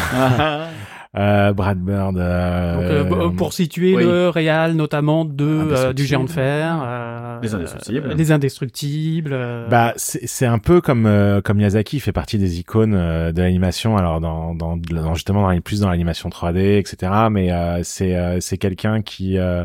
Euh, 1.16 1.52
Brad 1.52 1.78
Bird. 1.80 2.16
Euh, 2.18 2.74
Donc, 2.76 2.84
euh, 2.84 3.28
b- 3.30 3.34
Pour 3.36 3.52
situer 3.52 3.96
oui. 3.96 4.04
le 4.04 4.28
réal 4.28 4.74
notamment 4.74 5.24
de 5.24 5.44
euh, 5.44 5.58
du 5.92 6.04
Indestructible. 6.04 6.06
géant 6.08 6.24
de 6.24 6.30
fer, 6.30 6.80
euh, 6.84 7.38
Les 7.42 7.54
Indestructibles. 7.54 8.06
euh, 8.11 8.14
les 8.14 8.30
indestructibles. 8.32 9.30
euh, 9.32 9.66
Bah, 9.68 9.92
c'est 9.96 10.24
c'est 10.28 10.46
un 10.46 10.61
peu 10.61 10.80
comme 10.80 11.06
euh, 11.06 11.40
comme 11.40 11.56
Miyazaki 11.56 11.96
il 11.96 12.00
fait 12.00 12.12
partie 12.12 12.38
des 12.38 12.61
icônes 12.61 12.94
euh, 12.94 13.32
de 13.32 13.42
l'animation. 13.42 13.96
Alors 13.96 14.20
dans, 14.20 14.54
dans 14.54 14.76
dans 14.76 15.14
justement 15.14 15.42
dans, 15.42 15.50
les- 15.50 15.61
plus 15.61 15.80
dans 15.80 15.90
l'animation 15.90 16.28
3D, 16.28 16.78
etc. 16.78 17.12
Mais 17.28 17.50
euh, 17.50 17.80
c'est 17.82 18.14
euh, 18.14 18.38
c'est 18.40 18.56
quelqu'un 18.58 19.02
qui 19.02 19.36
euh, 19.36 19.64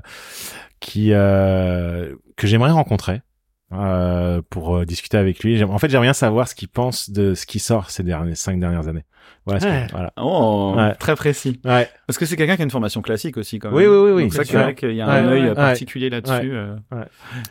qui 0.79 1.09
euh, 1.13 2.15
que 2.37 2.47
j'aimerais 2.47 2.71
rencontrer. 2.71 3.21
Euh, 3.73 4.41
pour 4.49 4.77
euh, 4.77 4.85
discuter 4.85 5.17
avec 5.17 5.43
lui. 5.43 5.61
En 5.63 5.79
fait, 5.79 5.89
j'aimerais 5.89 6.05
bien 6.05 6.13
savoir 6.13 6.47
ce 6.47 6.53
qu'il 6.55 6.67
pense 6.69 7.09
de 7.09 7.33
ce 7.33 7.45
qui 7.47 7.57
sort 7.59 7.89
ces 7.89 8.03
dernières 8.03 8.37
cinq 8.37 8.59
dernières 8.59 8.87
années. 8.87 9.03
Voilà. 9.45 9.59
ce 9.59 9.65
que- 9.65 9.71
Ouais. 9.71 9.87
voilà. 9.91 10.13
Oh, 10.19 10.73
Ouais. 10.75 10.95
très 10.95 11.15
précis. 11.15 11.59
Ouais. 11.65 11.87
Parce 12.07 12.17
que 12.17 12.25
c'est 12.25 12.35
quelqu'un 12.35 12.55
qui 12.55 12.61
a 12.63 12.65
une 12.65 12.71
formation 12.71 13.01
classique 13.01 13.37
aussi 13.37 13.59
quand 13.59 13.69
même. 13.69 13.77
Oui, 13.77 13.85
oui, 13.85 13.97
oui, 13.97 14.11
oui. 14.11 14.23
Donc 14.23 14.33
ça, 14.33 14.43
c'est 14.43 14.57
vrai 14.57 14.73
qu'il 14.75 14.93
y 14.95 15.01
a 15.01 15.07
Ouais, 15.07 15.13
un 15.13 15.27
œil 15.27 15.41
ouais, 15.43 15.49
ouais. 15.49 15.55
particulier 15.55 16.09
là-dessus. 16.09 16.51
euh. 16.53 16.75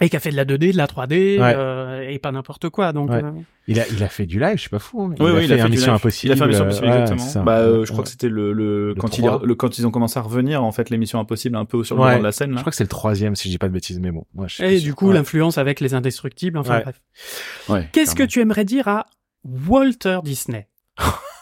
et 0.00 0.08
qui 0.08 0.16
a 0.16 0.20
fait 0.20 0.30
de 0.30 0.36
la 0.36 0.44
2D, 0.44 0.72
de 0.72 0.76
la 0.76 0.86
3D, 0.86 1.38
Ouais. 1.38 1.54
euh, 1.56 2.08
et 2.08 2.18
pas 2.18 2.32
n'importe 2.32 2.68
quoi. 2.70 2.92
Donc, 2.92 3.10
Ouais. 3.10 3.22
euh, 3.22 3.30
Il 3.68 3.80
a 3.80 3.84
il 3.88 4.02
a 4.02 4.08
fait 4.08 4.26
du 4.26 4.38
live, 4.38 4.56
je 4.56 4.60
suis 4.62 4.68
pas 4.70 4.78
fou. 4.78 5.02
hein. 5.04 5.08
Oui, 5.10 5.16
il, 5.20 5.24
a 5.24 5.34
oui, 5.38 5.46
fait 5.62 5.68
Mission 5.68 5.92
live. 5.92 6.00
Impossible. 6.00 6.28
Il 6.28 6.32
a 6.32 6.36
fait 6.36 6.42
un 6.42 6.46
Mission 6.48 6.64
Impossible, 6.64 6.86
euh, 6.86 6.90
ouais, 6.90 7.00
exactement. 7.02 7.44
Bah, 7.44 7.58
euh, 7.60 7.84
je 7.84 7.90
crois 7.92 7.98
Ouais. 8.00 8.04
que 8.04 8.10
c'était 8.10 8.28
le, 8.28 8.52
le, 8.52 8.88
Le 8.88 8.94
quand, 8.96 9.16
il, 9.18 9.24
3. 9.24 9.40
le, 9.44 9.54
quand 9.54 9.78
ils 9.78 9.86
ont 9.86 9.90
commencé 9.90 10.18
à 10.18 10.22
revenir, 10.22 10.62
en 10.64 10.72
fait, 10.72 10.90
les 10.90 10.98
Missions 10.98 11.18
Impossibles 11.20 11.56
un 11.56 11.64
peu 11.64 11.82
sur 11.84 11.96
le 11.96 12.02
Ouais. 12.02 12.08
devant 12.10 12.18
de 12.18 12.24
la 12.24 12.32
scène. 12.32 12.52
Je 12.54 12.60
crois 12.60 12.70
que 12.70 12.76
c'est 12.76 12.84
le 12.84 12.88
troisième, 12.88 13.36
si 13.36 13.48
je 13.48 13.52
dis 13.54 13.58
pas 13.58 13.68
de 13.68 13.72
bêtises, 13.72 14.00
mais 14.00 14.10
bon. 14.10 14.26
Et 14.60 14.80
du 14.80 14.94
coup, 14.94 15.12
l'influence 15.12 15.56
avec 15.58 15.80
les 15.80 15.94
indestructibles. 15.94 16.58
Enfin 16.58 16.80
bref. 16.80 17.00
Ouais, 17.68 17.88
Qu'est-ce 17.92 18.14
que 18.14 18.22
tu 18.24 18.40
aimerais 18.40 18.64
dire 18.64 18.88
à 18.88 19.06
Walter 19.44 20.18
Disney? 20.24 20.66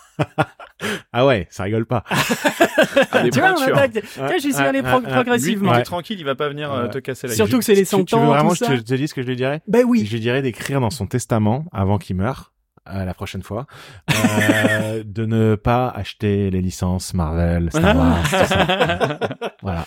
Ah 1.12 1.26
ouais, 1.26 1.46
ça 1.50 1.62
rigole 1.62 1.86
pas. 1.86 2.04
Ah, 2.10 3.22
Tu 3.30 3.38
vois, 3.38 3.54
on 3.56 3.62
attaque- 3.62 4.02
Tiens, 4.14 4.36
j'y 4.40 4.52
suis 4.52 4.62
allé 4.62 4.82
pro- 4.82 5.00
progressivement. 5.00 5.70
Lui, 5.70 5.70
Ouais. 5.70 5.78
t'es 5.78 5.84
tranquille, 5.84 6.18
il 6.18 6.24
va 6.24 6.34
pas 6.34 6.48
venir 6.48 6.72
euh, 6.72 6.88
te 6.88 6.98
casser 6.98 7.28
la 7.28 7.34
Surtout 7.34 7.52
gueule. 7.52 7.58
que 7.60 7.64
c'est 7.66 7.74
les 7.74 7.82
Tu- 7.82 7.86
100 7.90 8.04
tu 8.04 8.16
veux 8.16 8.20
ans, 8.22 8.26
vraiment 8.26 8.50
que 8.50 8.56
je 8.56 8.64
te, 8.64 8.80
te 8.80 8.94
dise 8.94 9.10
ce 9.10 9.14
que 9.14 9.22
je 9.22 9.26
lui 9.28 9.36
dirais? 9.36 9.62
Ben 9.68 9.84
oui. 9.86 10.04
Je 10.06 10.12
lui 10.12 10.20
dirais 10.20 10.42
d'écrire 10.42 10.80
dans 10.80 10.90
son 10.90 11.06
testament 11.06 11.66
avant 11.72 11.98
qu'il 11.98 12.16
meure. 12.16 12.52
euh, 12.92 13.04
la 13.04 13.14
prochaine 13.14 13.42
fois, 13.44 13.66
euh, 14.10 15.04
de 15.06 15.24
ne 15.24 15.54
pas 15.54 15.88
acheter 15.88 16.50
les 16.50 16.60
licences 16.60 17.14
Marvel, 17.14 17.68
Star 17.70 17.96
Wars, 17.96 18.22
tout 18.24 18.28
ça. 18.46 19.18
Voilà. 19.62 19.84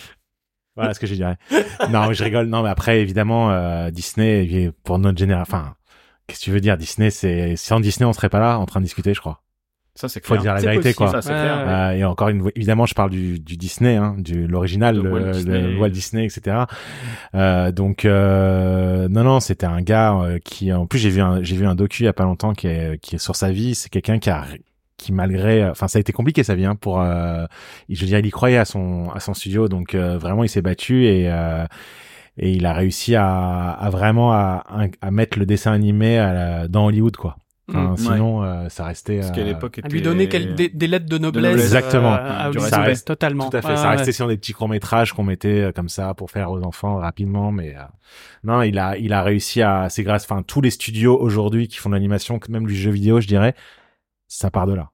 Voilà 0.78 0.94
ce 0.94 1.00
que 1.02 1.06
je 1.06 1.12
lui 1.12 1.18
dirais. 1.18 1.38
Non, 1.90 2.08
mais 2.08 2.14
je 2.14 2.24
rigole. 2.24 2.48
Non, 2.48 2.64
mais 2.64 2.70
après, 2.70 3.02
évidemment, 3.02 3.52
euh, 3.52 3.92
Disney, 3.92 4.72
pour 4.86 4.98
notre 4.98 5.18
génération. 5.18 5.58
Enfin, 5.58 5.76
qu'est-ce 6.28 6.40
que 6.40 6.46
tu 6.46 6.52
veux 6.52 6.62
dire? 6.62 6.78
Disney, 6.78 7.10
c'est 7.10 7.58
sans 7.58 7.82
Disney, 7.82 8.06
on 8.08 8.14
serait 8.14 8.30
pas 8.30 8.40
là 8.40 8.60
en 8.60 8.66
train 8.66 8.80
de 8.80 8.86
discuter, 8.86 9.14
je 9.14 9.20
crois. 9.20 9.42
Ça, 9.98 10.10
c'est 10.10 10.24
Faut 10.26 10.34
clair. 10.34 10.42
dire 10.42 10.54
la 10.56 10.60
vérité, 10.60 10.94
possible, 10.94 11.10
quoi. 11.12 11.22
Ça, 11.22 11.30
clair. 11.34 11.58
ouais. 11.66 11.74
Euh, 11.74 11.92
et 12.00 12.04
encore 12.04 12.28
une 12.28 12.42
fois, 12.42 12.52
évidemment, 12.56 12.86
je 12.86 12.94
parle 12.94 13.12
du, 13.12 13.40
du 13.40 13.56
Disney, 13.56 13.96
hein, 13.96 14.16
du 14.18 14.46
l'original, 14.46 14.96
De 14.98 15.02
le, 15.02 15.10
Walt 15.12 15.20
le 15.26 15.32
Disney. 15.32 15.76
Walt 15.78 15.90
Disney, 15.90 16.26
etc. 16.26 16.58
Euh, 17.34 17.72
donc, 17.72 18.04
euh, 18.04 19.08
non, 19.10 19.24
non, 19.24 19.40
c'était 19.40 19.66
un 19.66 19.82
gars 19.82 20.14
euh, 20.16 20.40
qui, 20.44 20.74
en 20.74 20.86
plus, 20.86 21.00
j'ai 21.00 21.10
vu 21.10 21.22
un, 21.22 21.42
j'ai 21.44 21.56
vu 21.56 21.66
un 21.66 21.76
docu 21.76 22.04
il 22.04 22.06
y 22.08 22.10
a 22.10 22.14
pas 22.14 22.26
longtemps 22.26 22.54
qui 22.54 22.68
est, 22.68 23.00
qui 23.02 23.16
est 23.16 23.20
sur 23.20 23.36
sa 23.38 23.52
vie. 23.52 23.74
C'est 23.74 23.90
quelqu'un 23.90 24.20
qui 24.20 24.30
a, 24.30 24.44
qui 24.98 25.14
malgré, 25.14 25.66
enfin, 25.70 25.88
ça 25.88 25.98
a 25.98 26.02
été 26.02 26.12
compliqué 26.12 26.44
sa 26.44 26.56
vie, 26.56 26.66
hein, 26.66 26.76
pour, 26.76 27.00
euh, 27.00 27.46
je 27.88 28.02
veux 28.02 28.08
dire, 28.08 28.20
il 28.20 28.26
y 28.26 28.32
croyait 28.32 28.58
à 28.58 28.66
son, 28.66 29.10
à 29.16 29.22
son 29.22 29.34
studio, 29.34 29.70
donc 29.70 29.96
euh, 29.96 30.18
vraiment, 30.18 30.44
il 30.44 30.50
s'est 30.50 30.62
battu 30.62 31.06
et. 31.06 31.32
Euh, 31.32 31.66
et 32.38 32.52
il 32.52 32.66
a 32.66 32.74
réussi 32.74 33.16
à, 33.16 33.70
à 33.72 33.90
vraiment 33.90 34.34
à, 34.34 34.66
à 35.02 35.10
mettre 35.10 35.40
le 35.40 35.46
dessin 35.46 35.72
animé 35.72 36.18
à 36.18 36.34
la- 36.34 36.68
dans 36.68 36.86
Hollywood 36.88 37.16
quoi. 37.16 37.38
Enfin, 37.68 37.92
Mm, 37.94 37.98
sinon 37.98 38.44
euh, 38.44 38.70
ça 38.70 38.86
restait 38.86 39.18
Parce 39.20 39.32
euh, 39.32 39.34
qu'à 39.34 39.44
l'époque, 39.44 39.80
À 39.84 39.88
lui 39.88 40.02
donner 40.04 40.30
quel- 40.30 40.54
des, 40.54 40.70
des 40.70 40.88
lettres 40.88 41.08
de 41.08 41.18
noblesse. 41.18 41.44
noblesse. 41.44 41.66
Exactement. 41.66 42.14
euh, 42.14 42.18
à 42.18 42.52
Du 42.52 42.58
Hollywood. 42.60 42.64
respect. 42.74 42.90
Ouais, 42.92 42.96
totalement. 42.98 43.50
Tout 43.50 43.58
à 43.58 43.62
fait. 43.64 43.68
Ouais, 43.70 43.76
ça 43.76 43.90
ouais. 43.90 43.96
restait 43.96 44.12
sur 44.12 44.28
des 44.28 44.38
petits 44.38 44.54
courts 44.54 44.70
métrages 44.70 45.14
qu'on 45.14 45.24
mettait 45.24 45.62
euh, 45.62 45.72
comme 45.72 45.90
ça 45.90 46.14
pour 46.14 46.30
faire 46.30 46.52
aux 46.52 46.62
enfants 46.62 46.98
rapidement, 46.98 47.52
mais 47.52 47.76
euh, 47.76 47.80
non, 48.44 48.62
il 48.62 48.78
a 48.78 48.98
il 48.98 49.14
a 49.14 49.24
réussi 49.24 49.64
à. 49.64 49.88
C'est 49.90 50.04
grâce. 50.04 50.26
Enfin, 50.30 50.44
tous 50.44 50.62
les 50.62 50.70
studios 50.70 51.20
aujourd'hui 51.20 51.68
qui 51.68 51.78
font 51.78 51.90
de 51.90 51.96
l'animation, 51.96 52.40
même 52.50 52.68
du 52.68 52.76
jeu 52.76 52.92
vidéo, 52.92 53.20
je 53.20 53.28
dirais, 53.28 53.56
ça 54.28 54.52
part 54.52 54.68
de 54.68 54.76
là. 54.76 54.92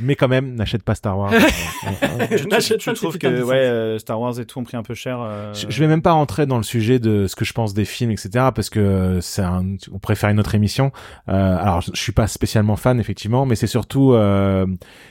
Mais 0.00 0.14
quand 0.16 0.28
même, 0.28 0.54
n'achète 0.54 0.82
pas 0.82 0.94
Star 0.94 1.18
Wars. 1.18 1.32
Euh, 1.82 2.36
Tu, 2.36 2.46
N'achète 2.48 2.78
tu 2.78 2.90
ces 2.90 2.94
trouves 2.96 3.16
que 3.18 3.42
ouais, 3.42 3.56
euh, 3.56 3.98
Star 3.98 4.20
Wars 4.20 4.38
et 4.38 4.44
tout 4.44 4.58
ont 4.58 4.64
pris 4.64 4.76
un 4.76 4.82
peu 4.82 4.94
cher 4.94 5.18
euh, 5.22 5.52
Je, 5.54 5.66
je 5.68 5.80
vais 5.80 5.86
même 5.86 6.02
pas 6.02 6.12
rentrer 6.12 6.44
dans 6.44 6.58
le 6.58 6.62
sujet 6.62 6.98
de 6.98 7.26
ce 7.26 7.34
que 7.34 7.44
je 7.46 7.52
pense 7.54 7.72
des 7.72 7.84
films, 7.86 8.10
etc. 8.10 8.28
Parce 8.54 8.68
que 8.68 9.18
c'est 9.22 9.40
un, 9.42 9.64
on 9.92 9.98
préfère 9.98 10.28
une 10.30 10.38
autre 10.38 10.54
émission. 10.54 10.92
Euh, 11.28 11.56
alors, 11.58 11.80
je, 11.80 11.90
je 11.94 12.00
suis 12.00 12.12
pas 12.12 12.26
spécialement 12.26 12.76
fan, 12.76 13.00
effectivement, 13.00 13.46
mais 13.46 13.54
c'est 13.56 13.66
surtout, 13.66 14.12
euh, 14.12 14.66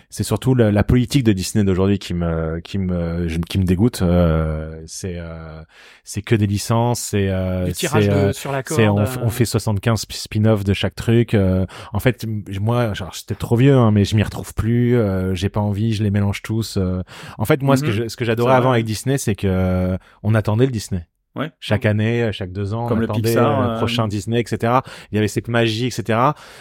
c'est 0.09 0.23
surtout 0.23 0.53
la, 0.53 0.71
la 0.71 0.83
politique 0.83 1.23
de 1.23 1.33
Disney 1.33 1.63
d'aujourd'hui 1.63 1.97
qui 1.99 2.13
me, 2.13 2.59
qui 2.59 2.77
me, 2.77 3.27
je- 3.27 3.39
qui 3.39 3.57
me 3.57 3.63
dégoûte. 3.63 4.01
Euh, 4.03 4.81
c'est, 4.85 5.15
euh, 5.17 5.61
c'est 6.03 6.21
que 6.21 6.35
des 6.35 6.47
licences, 6.47 6.99
c'est, 6.99 7.29
euh, 7.29 7.65
c'est, 7.73 8.09
euh, 8.11 8.31
sur 8.33 8.51
la 8.51 8.63
corde. 8.63 8.79
on, 8.89 8.99
euh, 8.99 9.29
fait 9.29 9.45
75 9.45 10.01
sp- 10.05 10.13
spin-off 10.15 10.63
de 10.63 10.73
chaque 10.73 10.95
truc. 10.95 11.33
euh, 11.33 11.65
en 11.93 11.99
fait, 11.99 12.25
moi, 12.61 12.93
genre, 12.93 13.11
j'étais 13.13 13.35
trop 13.35 13.55
vieux, 13.55 13.75
hein, 13.75 13.91
mais 13.91 14.05
je 14.05 14.15
m'y 14.15 14.23
retrouve 14.23 14.53
plus. 14.53 14.78
Euh, 14.95 15.34
j'ai 15.36 15.49
pas 15.49 15.59
envie, 15.59 15.93
je 15.93 16.03
les 16.03 16.11
mélange 16.11 16.41
tous. 16.41 16.77
euh. 16.77 17.01
En 17.38 17.45
fait, 17.45 17.61
moi, 17.61 17.77
ce 17.77 17.82
que 17.84 17.88
Mhm. 17.88 17.93
je- 17.93 18.07
ce 18.07 18.15
que 18.17 18.25
j'adorais 18.25 18.55
avant 18.55 18.71
avec 18.71 18.86
Disney, 18.86 19.17
c'est 19.17 19.36
que 19.36 19.47
euh, 19.47 19.97
on 20.23 20.34
attendait 20.36 20.65
le 20.65 20.71
Disney. 20.71 21.07
Ouais. 21.36 21.51
Chaque 21.59 21.86
année, 21.86 22.23
euh, 22.23 22.32
chaque 22.32 22.51
deux 22.51 22.73
ans, 22.73 22.88
Comme 22.88 22.97
on 22.97 23.01
le 23.01 23.05
attendait 23.05 23.21
Pixar, 23.30 23.61
euh, 23.61 23.73
euh, 23.73 23.77
prochain 23.77 24.07
Disney, 24.07 24.39
etc. 24.39 24.80
Il 25.11 25.15
y 25.15 25.17
avait 25.19 25.27
cette 25.27 25.47
magie, 25.47 25.86
etc. 25.86 26.17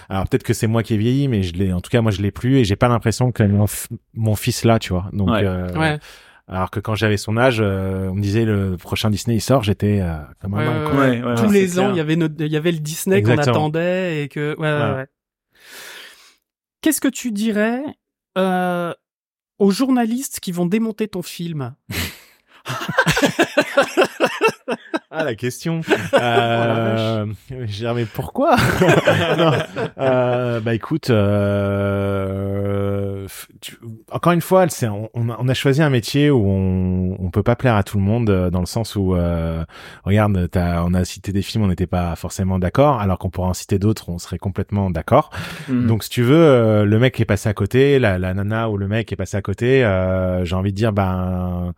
Alors 0.09 0.29
peut-être 0.29 0.43
que 0.43 0.53
c'est 0.53 0.67
moi 0.67 0.83
qui 0.83 0.95
ai 0.95 0.99
vieilli, 0.99 1.27
mais 1.27 1.43
je 1.43 1.55
l'ai, 1.55 1.73
en 1.73 1.81
tout 1.81 1.91
cas, 1.91 2.03
moi, 2.03 2.13
je 2.13 2.21
l'ai 2.21 2.31
plus 2.31 2.59
et 2.59 2.65
j'ai 2.65 2.77
pas 2.77 2.89
l'impression 2.89 3.33
que 3.33 3.43
mon, 4.15 4.35
fils 4.37 4.65
là, 4.65 4.79
tu 4.79 4.93
vois. 4.93 5.07
Donc, 5.15 5.31
Ouais. 5.31 5.41
euh, 5.43 5.73
Ouais. 5.75 5.99
alors 6.49 6.71
que 6.71 6.81
quand 6.81 6.95
j'avais 6.95 7.17
son 7.17 7.39
âge, 7.39 7.61
euh, 7.63 8.09
on 8.11 8.15
me 8.15 8.21
disait 8.21 8.45
le 8.45 8.77
prochain 8.77 9.09
Disney 9.11 9.37
il 9.39 9.41
sort, 9.41 9.63
j'étais 9.65 10.01
euh, 10.03 10.19
comme 10.41 10.55
un 10.55 10.59
Ouais, 10.59 10.67
ouais, 10.85 10.91
quoi. 10.91 11.01
Ouais, 11.01 11.23
ouais, 11.23 11.35
Tous 11.47 11.51
les 11.51 11.79
ans, 11.81 11.91
il 11.91 11.97
y 11.97 12.01
avait 12.01 12.17
notre, 12.17 12.35
il 12.39 12.53
y 12.53 12.57
avait 12.57 12.73
le 12.73 12.79
Disney 12.81 13.23
qu'on 13.23 13.39
attendait 13.39 14.23
et 14.25 14.29
que, 14.29 14.55
ouais, 14.59 14.71
ouais, 14.71 14.81
Ouais. 14.91 14.95
ouais. 14.97 15.07
Qu'est-ce 16.83 17.01
que 17.01 17.09
tu 17.09 17.33
dirais 17.33 17.83
euh, 18.39 18.95
aux 19.59 19.71
journalistes 19.71 20.41
qui 20.41 20.53
vont 20.53 20.67
démonter 20.67 21.09
ton 21.09 21.23
film 21.23 21.75
Ah 25.11 25.25
la 25.25 25.35
question. 25.35 25.81
Oh 26.13 26.17
Euh, 26.21 27.27
je 27.51 27.65
dirais, 27.77 27.95
mais 27.95 28.05
pourquoi 28.05 28.57
Non. 29.39 29.53
Euh, 29.99 30.61
Bah 30.61 30.75
écoute, 30.75 31.11
euh, 32.19 33.27
tu- 33.61 33.79
encore 34.11 34.33
une 34.33 34.41
fois, 34.41 34.67
c'est 34.69 34.89
on, 34.89 35.09
on 35.15 35.49
a, 35.49 35.55
choisi 35.55 35.83
un 35.83 35.91
métier 35.91 36.31
où 36.31 36.47
on, 36.49 37.17
on 37.19 37.31
peut 37.31 37.43
pas 37.43 37.57
plaire 37.57 37.75
à 37.77 37.83
tout 37.83 37.97
le 37.99 38.05
monde 38.05 38.31
euh, 38.31 38.51
dans 38.51 38.61
le 38.61 38.67
sens 38.67 38.97
où 38.97 39.15
euh, 39.15 39.65
regarde, 40.05 40.49
t'as- 40.51 40.83
on 40.85 40.93
a 40.95 41.05
cité 41.05 41.33
des 41.33 41.43
films, 41.43 41.65
on 41.65 41.69
n'était 41.69 41.87
pas 41.87 42.15
forcément 42.17 42.59
d'accord, 42.59 43.01
alors 43.01 43.19
qu'on 43.19 43.31
pourrait 43.31 43.49
en 43.49 43.55
citer 43.55 43.79
d'autres, 43.79 44.09
on 44.09 44.19
serait 44.19 44.39
complètement 44.39 44.91
d'accord. 44.91 45.31
Mhm. 45.69 45.87
Donc 45.87 46.05
si 46.05 46.11
tu 46.11 46.23
veux, 46.23 46.37
euh, 46.37 46.85
le 46.85 46.99
mec 46.99 47.15
qui 47.15 47.23
est 47.23 47.27
passé 47.27 47.49
à 47.49 47.55
côté, 47.55 47.99
la, 47.99 48.19
la 48.19 48.35
nana 48.35 48.69
ou 48.71 48.77
le 48.77 48.89
mec 48.89 49.07
qui 49.09 49.15
est 49.15 49.17
passé 49.17 49.37
à 49.37 49.43
côté, 49.43 49.85
euh, 49.85 50.45
j'ai 50.45 50.55
envie 50.57 50.73
de 50.73 50.77
dire 50.77 50.93
ben 50.93 51.73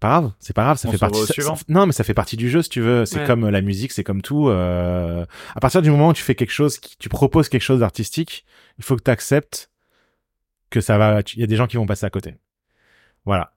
pas 0.00 0.08
grave, 0.20 0.32
c'est 0.40 0.52
pas 0.54 0.62
grave, 0.64 0.76
ça 0.78 0.88
On 0.88 0.92
fait 0.92 0.98
partie. 0.98 1.24
ça- 1.42 1.54
non, 1.68 1.86
mais 1.86 1.92
ça 1.92 2.04
fait 2.04 2.14
partie 2.14 2.36
du 2.36 2.50
jeu 2.50 2.62
si 2.62 2.68
tu 2.68 2.80
veux. 2.80 3.06
C'est 3.06 3.20
Ouais. 3.20 3.26
comme 3.26 3.48
la 3.48 3.60
musique, 3.60 3.92
c'est 3.92 4.04
comme 4.04 4.22
tout. 4.22 4.48
Euh, 4.48 5.24
à 5.54 5.60
partir 5.60 5.80
du 5.82 5.90
moment 5.90 6.08
où 6.08 6.12
tu 6.12 6.22
fais 6.22 6.34
quelque 6.34 6.52
chose, 6.52 6.78
qui, 6.78 6.96
tu 6.98 7.08
proposes 7.08 7.48
quelque 7.48 7.62
chose 7.62 7.80
d'artistique, 7.80 8.44
il 8.78 8.84
faut 8.84 8.96
que 8.96 9.02
tu 9.02 9.10
acceptes 9.10 9.70
que 10.70 10.80
ça 10.80 10.98
va. 10.98 11.20
Il 11.34 11.40
y 11.40 11.44
a 11.44 11.46
des 11.46 11.56
gens 11.56 11.66
qui 11.66 11.76
vont 11.76 11.86
passer 11.86 12.04
à 12.06 12.10
côté. 12.10 12.34
Voilà. 13.24 13.52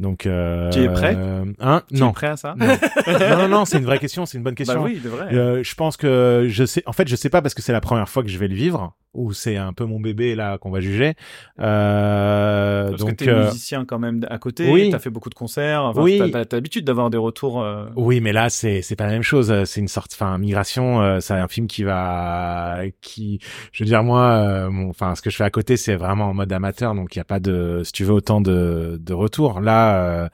Donc, 0.00 0.24
euh, 0.26 0.70
Tu 0.70 0.80
es 0.80 0.88
prêt? 0.88 1.14
euh, 1.16 1.44
Hein? 1.60 1.82
Tu 1.88 1.96
es 1.96 2.00
Non. 2.00 2.12
prêt 2.12 2.28
à 2.28 2.36
ça? 2.36 2.54
Non, 2.58 2.66
non, 3.06 3.36
non, 3.42 3.48
non, 3.48 3.64
c'est 3.66 3.78
une 3.78 3.84
vraie 3.84 3.98
question. 3.98 4.24
C'est 4.26 4.38
une 4.38 4.44
bonne 4.44 4.54
question. 4.54 4.80
Bah 4.80 4.86
oui, 4.86 4.98
de 4.98 5.08
vrai. 5.08 5.32
Euh, 5.34 5.62
je 5.62 5.74
pense 5.74 5.96
que 5.96 6.46
je 6.48 6.64
sais. 6.64 6.82
En 6.86 6.92
fait, 6.92 7.06
je 7.06 7.16
sais 7.16 7.28
pas 7.30 7.42
parce 7.42 7.54
que 7.54 7.62
c'est 7.62 7.72
la 7.72 7.80
première 7.82 8.08
fois 8.08 8.22
que 8.22 8.28
je 8.30 8.38
vais 8.38 8.48
le 8.48 8.54
vivre 8.54 8.94
ou 9.12 9.32
c'est 9.32 9.56
un 9.56 9.72
peu 9.72 9.84
mon 9.84 9.98
bébé 9.98 10.36
là 10.36 10.56
qu'on 10.58 10.70
va 10.70 10.78
juger. 10.80 11.14
Euh, 11.58 12.90
Parce 12.90 13.00
donc, 13.00 13.10
que 13.16 13.24
t'es 13.24 13.28
euh, 13.30 13.46
musicien 13.46 13.84
quand 13.84 13.98
même 13.98 14.24
à 14.30 14.38
côté, 14.38 14.70
oui. 14.70 14.90
t'as 14.90 14.98
fait 15.00 15.10
beaucoup 15.10 15.30
de 15.30 15.34
concerts, 15.34 15.82
enfin, 15.82 16.00
Oui. 16.02 16.20
t'as, 16.32 16.44
l'habitude 16.52 16.84
d'avoir 16.84 17.10
des 17.10 17.18
retours. 17.18 17.60
euh, 17.62 17.86
Oui, 17.96 18.20
mais 18.20 18.32
là 18.32 18.48
c'est 18.50 18.82
c'est 18.82 18.96
pas 18.96 19.06
la 19.06 19.12
même 19.12 19.22
chose. 19.22 19.52
C'est 19.64 19.80
une 19.80 19.88
sorte, 19.88 20.12
enfin, 20.14 20.38
migration. 20.38 21.02
euh, 21.02 21.18
c'est 21.20 21.34
un 21.34 21.48
film 21.48 21.66
qui 21.66 21.82
va, 21.82 22.78
qui, 23.00 23.40
je 23.72 23.82
veux 23.82 23.88
dire 23.88 24.02
moi, 24.04 24.22
euh, 24.30 24.70
enfin, 24.88 25.14
ce 25.14 25.22
que 25.22 25.30
je 25.30 25.36
fais 25.36 25.44
à 25.44 25.50
côté, 25.50 25.76
c'est 25.76 25.96
vraiment 25.96 26.26
en 26.26 26.34
mode 26.34 26.52
amateur, 26.52 26.94
donc 26.94 27.14
il 27.14 27.18
y 27.18 27.20
a 27.20 27.24
pas 27.24 27.40
de, 27.40 27.82
si 27.84 27.92
tu 27.92 28.04
veux, 28.04 28.12
autant 28.14 28.40
de 28.40 28.98
de 29.00 29.12
retours. 29.12 29.60
Là, 29.60 29.89
euh, 29.94 30.28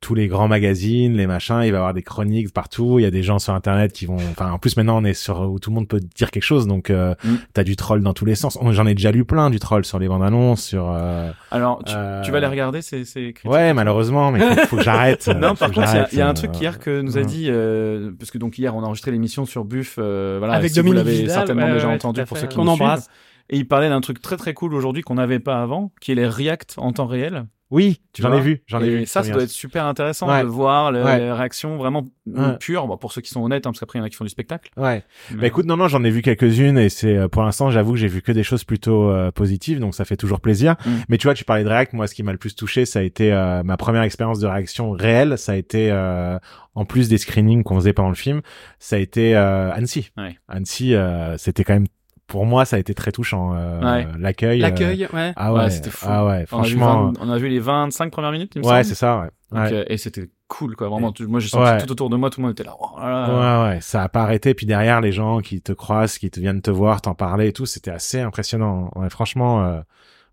tous 0.00 0.14
les 0.14 0.28
grands 0.28 0.46
magazines, 0.46 1.16
les 1.16 1.26
machins, 1.26 1.56
il 1.64 1.72
va 1.72 1.76
y 1.78 1.80
avoir 1.80 1.92
des 1.92 2.04
chroniques 2.04 2.52
partout. 2.52 3.00
Il 3.00 3.02
y 3.02 3.04
a 3.04 3.10
des 3.10 3.24
gens 3.24 3.40
sur 3.40 3.52
Internet 3.52 3.92
qui 3.92 4.06
vont, 4.06 4.14
enfin, 4.30 4.52
en 4.52 4.58
plus 4.60 4.76
maintenant 4.76 4.96
on 4.96 5.04
est 5.04 5.12
sur 5.12 5.40
où 5.40 5.58
tout 5.58 5.70
le 5.70 5.74
monde 5.74 5.88
peut 5.88 5.98
dire 6.14 6.30
quelque 6.30 6.44
chose, 6.44 6.68
donc 6.68 6.90
euh, 6.90 7.16
Mm. 7.24 7.34
t'as 7.52 7.64
du 7.64 7.74
troll 7.74 8.00
dans 8.02 8.12
tous 8.12 8.24
les 8.24 8.36
sens. 8.36 8.56
J'en 8.70 8.86
ai 8.86 8.94
déjà 8.94 9.10
lu 9.10 9.24
plein 9.24 9.50
du 9.50 9.58
troll 9.58 9.84
sur 9.84 9.98
les 9.98 10.06
bandes 10.06 10.22
annonces, 10.22 10.62
sur. 10.62 10.88
euh, 10.88 11.32
Alors, 11.50 11.82
tu, 11.84 11.92
Euh, 11.96 12.22
tu 12.22 12.30
vas 12.30 12.38
les 12.38 12.46
regarder, 12.46 12.80
ces, 12.80 13.04
ces 13.04 13.32
critiques 13.32 13.50
Ouais, 13.50 13.74
malheureusement, 13.74 14.30
mais 14.30 14.38
faut, 14.38 14.66
faut 14.68 14.76
que 14.76 14.84
j'arrête. 14.84 15.26
Non, 15.36 15.56
par 15.56 15.72
contre, 15.72 15.88
il 16.12 16.16
y 16.16 16.20
a- 16.20 16.26
y, 16.26 16.28
un 16.28 16.34
truc 16.34 16.52
hier 16.60 16.78
que 16.78 17.00
nous 17.00 17.16
a 17.18 17.22
ouais. 17.22 17.26
dit, 17.26 17.46
euh, 17.48 18.12
parce 18.16 18.30
que 18.30 18.38
donc 18.38 18.56
hier 18.56 18.76
on 18.76 18.82
a 18.84 18.86
enregistré 18.86 19.10
l'émission 19.10 19.46
sur 19.46 19.64
Buff, 19.64 19.96
euh, 19.98 20.36
voilà, 20.38 20.54
Avec 20.54 20.70
si 20.70 20.76
Dominique 20.76 20.98
vous 21.00 21.04
l'avez 21.06 21.16
Vidal, 21.22 21.34
certainement 21.34 21.66
ouais, 21.66 21.72
déjà 21.72 21.88
ouais, 21.88 21.94
entendu 21.94 22.22
pour 22.24 22.36
fait, 22.38 22.42
ceux 22.42 22.46
qui 22.48 22.60
nous 22.60 22.68
embrasse. 22.68 23.00
suivent. 23.06 23.12
Et 23.50 23.56
il 23.56 23.66
parlait 23.66 23.88
d'un 23.88 24.00
truc 24.00 24.22
très 24.22 24.36
très 24.36 24.54
cool 24.54 24.74
aujourd'hui 24.74 25.02
qu'on 25.02 25.14
n'avait 25.14 25.40
pas 25.40 25.60
avant, 25.60 25.90
qui 26.00 26.12
est 26.12 26.14
les 26.14 26.28
reacts 26.28 26.74
en 26.76 26.92
temps 26.92 27.06
réel. 27.06 27.46
Oui, 27.70 28.00
j'en 28.18 28.32
ai 28.32 28.40
vu, 28.40 28.62
j'en 28.66 28.80
ai 28.80 28.88
vu. 28.88 29.06
ça, 29.06 29.22
ça 29.22 29.30
doit 29.32 29.42
être 29.42 29.50
super 29.50 29.84
intéressant 29.84 30.26
Ouais. 30.26 30.42
de 30.42 30.48
voir 30.48 30.90
les, 30.90 31.02
Ouais. 31.02 31.18
les 31.18 31.30
réactions 31.32 31.76
vraiment 31.76 32.06
Ouais. 32.26 32.56
pures, 32.58 32.86
bon, 32.86 32.96
pour 32.96 33.12
ceux 33.12 33.20
qui 33.20 33.28
sont 33.28 33.42
honnêtes, 33.42 33.66
hein, 33.66 33.70
parce 33.70 33.80
qu'après 33.80 33.98
il 33.98 34.00
y 34.00 34.02
en 34.02 34.06
a 34.06 34.08
qui 34.08 34.16
font 34.16 34.24
du 34.24 34.30
spectacle. 34.30 34.70
Ouais. 34.78 35.02
Mais- 35.30 35.36
Bah 35.42 35.46
écoute, 35.48 35.66
non, 35.66 35.76
non, 35.76 35.86
j'en 35.86 36.02
ai 36.02 36.08
vu 36.10 36.22
quelques-unes 36.22 36.78
et 36.78 36.88
c'est 36.88 37.14
euh, 37.16 37.28
pour 37.28 37.42
l'instant, 37.42 37.70
j'avoue 37.70 37.92
que 37.92 37.98
j'ai 37.98 38.08
vu 38.08 38.22
que 38.22 38.32
des 38.32 38.42
choses 38.42 38.64
plutôt 38.64 39.10
euh, 39.10 39.30
positives, 39.30 39.80
donc 39.80 39.94
ça 39.94 40.06
fait 40.06 40.16
toujours 40.16 40.40
plaisir. 40.40 40.76
Mm. 40.86 40.90
Mais 41.10 41.18
tu 41.18 41.26
vois, 41.26 41.34
tu 41.34 41.44
parlais 41.44 41.62
de 41.64 41.68
React, 41.68 41.92
moi, 41.92 42.06
ce 42.06 42.14
qui 42.14 42.22
m'a 42.22 42.32
le 42.32 42.38
plus 42.38 42.54
touché, 42.56 42.86
ça 42.86 43.00
a 43.00 43.02
été 43.02 43.32
euh, 43.32 43.62
ma 43.62 43.76
première 43.76 44.02
expérience 44.02 44.38
de 44.40 44.46
réaction 44.46 44.90
réelle. 44.92 45.36
Ça 45.36 45.52
a 45.52 45.56
été 45.56 45.90
euh, 45.90 46.38
en 46.74 46.84
plus 46.86 47.08
des 47.10 47.18
screenings 47.18 47.64
qu'on 47.64 47.76
faisait 47.76 47.92
pendant 47.92 48.08
le 48.08 48.14
film, 48.14 48.40
ça 48.78 48.96
a 48.96 48.98
été 48.98 49.36
euh, 49.36 49.70
Annecy. 49.72 50.10
Ouais. 50.16 50.38
Annecy, 50.48 50.94
euh, 50.94 51.36
c'était 51.36 51.64
quand 51.64 51.74
même 51.74 51.86
pour 52.28 52.46
moi, 52.46 52.64
ça 52.64 52.76
a 52.76 52.78
été 52.78 52.94
très 52.94 53.10
touchant. 53.10 53.54
euh, 53.56 53.80
Ouais. 53.80 54.06
L'accueil. 54.18 54.60
euh, 54.60 54.62
L'accueil, 54.62 55.08
ouais. 55.12 55.32
ah 55.34 55.52
ouais, 55.52 55.60
Ouais, 55.64 55.70
c'était 55.70 55.90
fou. 55.90 56.06
Ah 56.08 56.24
ouais, 56.26 56.30
on, 56.30 56.36
a 56.36 56.38
vu 56.40 56.46
franchement. 56.76 57.06
20 57.12 57.12
on 57.20 57.30
a 57.30 57.38
vu 57.38 57.48
les 57.48 57.58
25 57.58 58.12
premières 58.12 58.30
minutes, 58.32 58.52
il 58.54 58.62
me 58.62 58.66
Ouais, 58.68 58.84
c'est 58.84 58.94
ça. 58.94 59.18
Ouais. 59.20 59.28
Donc, 59.50 59.60
Ouais. 59.70 59.72
euh, 59.78 59.84
et 59.88 59.96
c'était 59.96 60.28
cool, 60.46 60.76
quoi. 60.76 60.88
Vraiment, 60.88 61.10
tu- 61.10 61.26
moi 61.26 61.40
j'ai 61.40 61.48
senti 61.48 61.84
tout 61.86 61.92
autour 61.92 62.10
de 62.10 62.16
moi, 62.16 62.28
tout 62.30 62.40
le 62.40 62.46
monde 62.46 62.52
était 62.52 62.64
là. 62.64 62.74
Oh 62.78 62.98
là 63.00 63.26
là. 63.26 63.64
Ouais, 63.64 63.70
ouais, 63.70 63.80
ça 63.80 64.02
a 64.02 64.08
pas 64.08 64.22
arrêté. 64.22 64.52
Puis 64.54 64.66
derrière, 64.66 65.00
les 65.00 65.10
gens 65.12 65.40
qui 65.40 65.60
te 65.62 65.72
croisent, 65.72 66.18
qui 66.18 66.30
te 66.30 66.38
viennent 66.38 66.60
te 66.62 66.70
voir, 66.70 67.00
t'en 67.02 67.14
parler 67.14 67.48
et 67.48 67.52
tout, 67.52 67.66
c'était 67.66 67.90
assez 67.90 68.20
impressionnant. 68.20 68.90
Ouais, 68.94 69.08
franchement, 69.10 69.64
euh, 69.64 69.80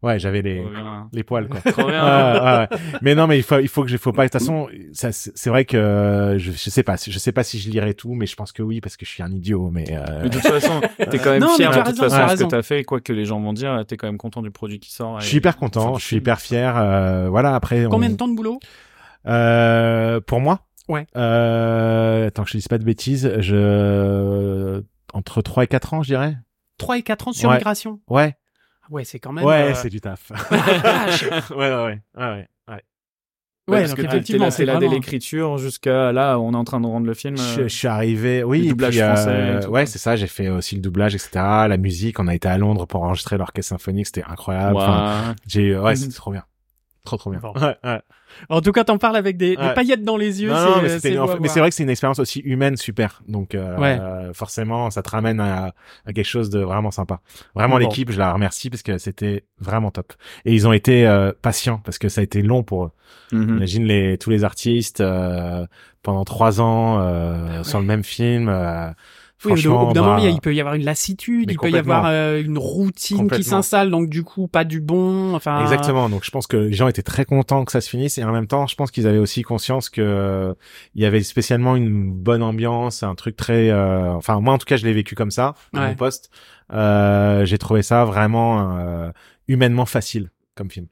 ouais, 0.05 0.19
j'avais 0.19 0.41
les, 0.41 0.63
les 1.11 1.23
poils, 1.23 1.47
quoi. 1.49 1.59
Trop 1.71 1.87
bien. 1.87 2.03
Ouais, 2.03 2.39
ouais, 2.39 2.57
ouais. 2.71 2.97
Mais 3.01 3.15
non, 3.15 3.27
mais 3.27 3.37
il 3.37 3.43
faut, 3.43 3.59
il 3.59 3.67
faut 3.67 3.83
que 3.83 3.89
je, 3.89 3.97
faut 3.97 4.13
pas. 4.13 4.23
De 4.23 4.29
toute 4.29 4.39
façon, 4.39 4.67
ça, 4.93 5.11
c'est 5.11 5.49
vrai 5.49 5.65
que 5.65 5.75
euh, 5.75 6.37
je, 6.37 6.51
je 6.51 6.69
sais 6.69 6.83
pas, 6.83 6.95
je 6.95 7.17
sais 7.19 7.31
pas 7.31 7.43
si 7.43 7.59
je 7.59 7.69
lirai 7.69 7.93
tout, 7.93 8.13
mais 8.13 8.25
je 8.25 8.35
pense 8.35 8.51
que 8.51 8.63
oui 8.63 8.79
parce 8.81 8.95
que 8.97 9.05
je 9.05 9.11
suis 9.11 9.23
un 9.23 9.31
idiot. 9.31 9.69
Mais, 9.71 9.85
euh, 9.91 10.21
Mais 10.23 10.29
de 10.29 10.39
toute 10.39 10.47
façon, 10.47 10.79
t'es 11.09 11.17
quand 11.19 11.31
même 11.31 11.41
Non, 11.41 11.55
fier 11.55 11.69
de 11.71 11.75
toute 11.77 11.85
raison, 11.87 12.03
façon 12.03 12.15
de 12.17 12.21
ce 12.21 12.29
raison. 12.31 12.45
que 12.45 12.51
t'as 12.51 12.61
fait, 12.63 12.83
quoi 12.83 13.01
que 13.01 13.11
les 13.13 13.25
gens 13.25 13.39
vont 13.41 13.53
dire, 13.53 13.83
t'es 13.87 13.97
quand 13.97 14.07
même 14.07 14.17
content 14.17 14.41
du 14.41 14.51
produit 14.51 14.79
qui 14.79 14.91
sort. 14.93 15.19
je 15.19 15.25
suis 15.27 15.37
hyper 15.37 15.57
content, 15.57 15.95
je 15.95 16.05
suis 16.05 16.15
hyper 16.17 16.39
fier. 16.39 16.75
euh, 16.77 17.27
voilà, 17.29 17.55
après. 17.55 17.85
Combien 17.89 18.09
on- 18.09 18.13
de 18.13 18.17
temps 18.17 18.27
de 18.27 18.35
boulot? 18.35 18.59
Euh, 19.27 20.19
pour 20.21 20.39
moi? 20.39 20.61
Ouais. 20.87 21.07
Euh, 21.17 22.27
attends 22.27 22.43
que 22.43 22.49
je 22.51 22.57
dise 22.57 22.67
pas 22.67 22.77
de 22.77 22.83
bêtises, 22.83 23.31
je 23.39 24.81
entre 25.13 25.41
3 25.41 25.63
et 25.63 25.67
4 25.67 25.93
ans, 25.93 26.03
je 26.03 26.09
dirais. 26.09 26.37
3 26.77 26.97
et 26.97 27.01
4 27.01 27.29
ans 27.29 27.33
sur 27.33 27.49
Ouais. 27.49 27.55
migration? 27.57 27.99
Ouais. 28.09 28.35
Ouais, 28.89 29.03
c'est 29.03 29.19
quand 29.19 29.31
même. 29.33 29.45
Ouais, 29.45 29.71
euh, 29.71 29.73
c'est 29.75 29.89
du 29.89 29.99
taf. 30.01 30.31
vache. 30.51 31.23
ouais, 31.51 31.55
ouais, 31.55 31.75
ouais, 31.75 31.99
ouais, 32.15 32.47
ouais. 32.67 32.81
Ouais, 33.67 33.79
parce 33.79 33.89
donc 33.95 34.01
que 34.01 34.05
effectivement, 34.05 34.45
là, 34.45 34.51
c'est 34.51 34.63
là 34.65 34.77
dès 34.77 34.87
l'écriture 34.87 35.57
jusqu'à 35.57 36.11
là, 36.11 36.37
on 36.37 36.53
est 36.53 36.55
en 36.55 36.63
train 36.63 36.79
de 36.79 36.85
rendre 36.85 37.07
le 37.07 37.15
film. 37.15 37.35
Je, 37.35 37.61
euh, 37.61 37.67
je 37.67 37.75
suis 37.75 37.87
arrivé, 37.87 38.43
oui, 38.43 38.61
le 38.61 38.69
doublage 38.69 38.91
puis, 38.91 39.01
euh, 39.01 39.15
français 39.15 39.55
et 39.57 39.65
tout, 39.65 39.71
ouais, 39.71 39.87
c'est 39.87 39.97
ça. 39.97 40.15
J'ai 40.15 40.27
fait 40.27 40.49
aussi 40.49 40.75
le 40.75 40.81
doublage, 40.81 41.15
etc. 41.15 41.29
La 41.67 41.77
musique, 41.77 42.19
on 42.19 42.27
a 42.27 42.35
été 42.35 42.47
à 42.47 42.59
Londres 42.59 42.85
pour 42.85 43.01
enregistrer 43.01 43.39
l'orchestre 43.39 43.69
symphonique, 43.69 44.05
c'était 44.05 44.23
incroyable. 44.23 44.75
Enfin, 44.77 45.33
j'ai, 45.47 45.75
ouais, 45.75 45.91
Mhm. 45.91 45.95
c'était 45.95 46.13
trop 46.13 46.31
bien, 46.31 46.43
trop 47.05 47.17
trop 47.17 47.29
bien. 47.31 47.39
Bon. 47.39 47.53
Ouais, 47.53 47.77
ouais. 47.83 48.01
En 48.49 48.59
tout 48.59 48.73
cas, 48.73 48.83
t'en 48.83 48.97
parles 48.97 49.15
avec 49.15 49.37
des, 49.37 49.55
paillettes 49.75 50.03
dans 50.03 50.17
les 50.17 50.41
yeux. 50.43 50.49
Non, 50.49 50.55
c'est- 50.57 50.65
non, 50.69 50.81
mais, 50.81 50.89
c'était 50.89 51.47
c'est 51.47 51.59
vrai 51.59 51.69
que 51.69 51.75
c'est 51.75 51.83
une 51.83 51.89
expérience 51.89 52.19
aussi 52.19 52.39
humaine 52.41 52.75
super. 52.75 53.21
Donc 53.27 53.55
euh, 53.55 53.77
Ouais. 53.77 53.97
euh, 53.99 54.33
forcément, 54.33 54.89
ça 54.91 55.01
te 55.03 55.09
ramène 55.09 55.39
à, 55.39 55.73
à 56.05 56.11
quelque 56.13 56.25
chose 56.27 56.49
de 56.49 56.59
vraiment 56.59 56.91
sympa. 56.91 57.21
Vraiment, 57.55 57.75
Bon. 57.75 57.79
l'équipe, 57.79 58.11
je 58.11 58.19
la 58.19 58.33
remercie 58.33 58.69
parce 58.69 58.83
que 58.83 58.97
c'était 58.97 59.45
vraiment 59.59 59.89
top. 59.91 60.11
Et 60.43 60.53
ils 60.53 60.67
ont 60.67 60.73
été 60.73 61.07
euh, 61.07 61.31
patients 61.41 61.79
parce 61.85 61.97
que 61.97 62.09
ça 62.09 62.21
a 62.21 62.23
été 62.23 62.41
long 62.41 62.63
pour 62.63 62.85
eux. 62.85 62.91
Imagine 63.31 63.85
les 63.85 64.17
tous 64.17 64.29
les 64.29 64.43
artistes 64.43 65.01
euh, 65.01 65.65
pendant 66.03 66.25
trois 66.25 66.61
ans 66.61 66.99
euh, 66.99 67.63
sur 67.63 67.79
le 67.79 67.85
même 67.85 68.03
film. 68.03 68.49
Oui, 69.43 69.67
au- 69.67 69.87
bout 69.87 69.93
d'un 69.93 70.01
bah, 70.01 70.07
moment, 70.07 70.17
il 70.19 70.27
a- 70.27 70.29
il 70.29 70.39
peut 70.39 70.55
y 70.55 70.59
avoir 70.61 70.75
une 70.75 70.85
lassitude, 70.85 71.47
Mais 71.47 71.53
il 71.53 71.59
peut 71.59 71.69
y 71.69 71.77
avoir 71.77 72.05
euh, 72.07 72.41
une 72.41 72.57
routine 72.57 73.29
qui 73.29 73.43
s'installe, 73.43 73.91
donc 73.91 74.09
du 74.09 74.23
coup, 74.23 74.47
pas 74.47 74.63
du 74.63 74.79
bon. 74.79 75.35
Enfin, 75.35 75.61
Exactement. 75.61 76.09
Donc 76.09 76.23
je 76.23 76.31
pense 76.31 76.47
que 76.47 76.55
les 76.57 76.73
gens 76.73 76.87
étaient 76.87 77.03
très 77.03 77.25
contents 77.25 77.65
que 77.65 77.71
ça 77.73 77.81
se 77.81 77.89
finisse 77.89 78.17
et 78.17 78.23
en 78.23 78.31
même 78.31 78.47
temps, 78.47 78.65
je 78.65 78.75
pense 78.75 78.91
qu'ils 78.91 79.07
avaient 79.07 79.17
aussi 79.19 79.41
conscience 79.43 79.89
que 79.89 80.01
euh, 80.01 80.53
il 80.95 81.01
y 81.01 81.05
avait 81.05 81.21
spécialement 81.21 81.75
une 81.75 82.11
bonne 82.11 82.41
ambiance, 82.43 83.03
un 83.03 83.13
truc 83.15 83.35
très. 83.35 83.69
euh, 83.69 84.13
Enfin 84.13 84.39
moi 84.39 84.53
en 84.53 84.57
tout 84.57 84.65
cas, 84.65 84.77
je 84.77 84.85
l'ai 84.85 84.93
vécu 84.93 85.15
comme 85.15 85.31
ça 85.31 85.53
à 85.73 85.79
Ouais. 85.81 85.87
mon 85.89 85.95
poste. 85.95 86.29
Euh, 86.73 87.45
J'ai 87.45 87.57
trouvé 87.57 87.83
ça 87.83 88.05
vraiment 88.05 88.77
euh, 88.79 89.11
humainement 89.47 89.85
facile 89.85 90.31
comme 90.55 90.71
film. 90.71 90.87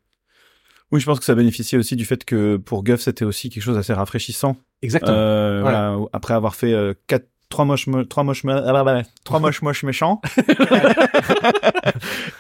Oui, 0.92 1.00
je 1.00 1.06
pense 1.08 1.18
que 1.18 1.26
ça 1.26 1.34
bénéficiait 1.34 1.78
aussi 1.80 1.96
du 1.96 2.06
fait 2.06 2.24
que 2.24 2.58
pour 2.58 2.84
Guff, 2.84 3.02
c'était 3.02 3.26
aussi 3.26 3.50
quelque 3.50 3.64
chose 3.64 3.76
d'assez 3.78 3.94
rafraîchissant. 3.94 4.58
Exactement. 4.84 5.16
Euh, 5.18 5.62
voilà, 5.62 5.98
après 6.12 6.36
avoir 6.36 6.54
fait 6.56 6.72
euh, 6.74 6.94
quatre, 7.08 7.26
trois 7.54 7.66
moches, 7.66 7.88
mo- 7.88 8.04
trois 8.04 8.24
moches, 8.24 8.44
mo- 8.44 8.52
ah 8.52 8.74
bah, 8.74 8.84
bah, 8.84 9.02
trois 9.24 9.40
moches, 9.40 9.62
moches 9.62 9.84
méchants, 9.84 10.20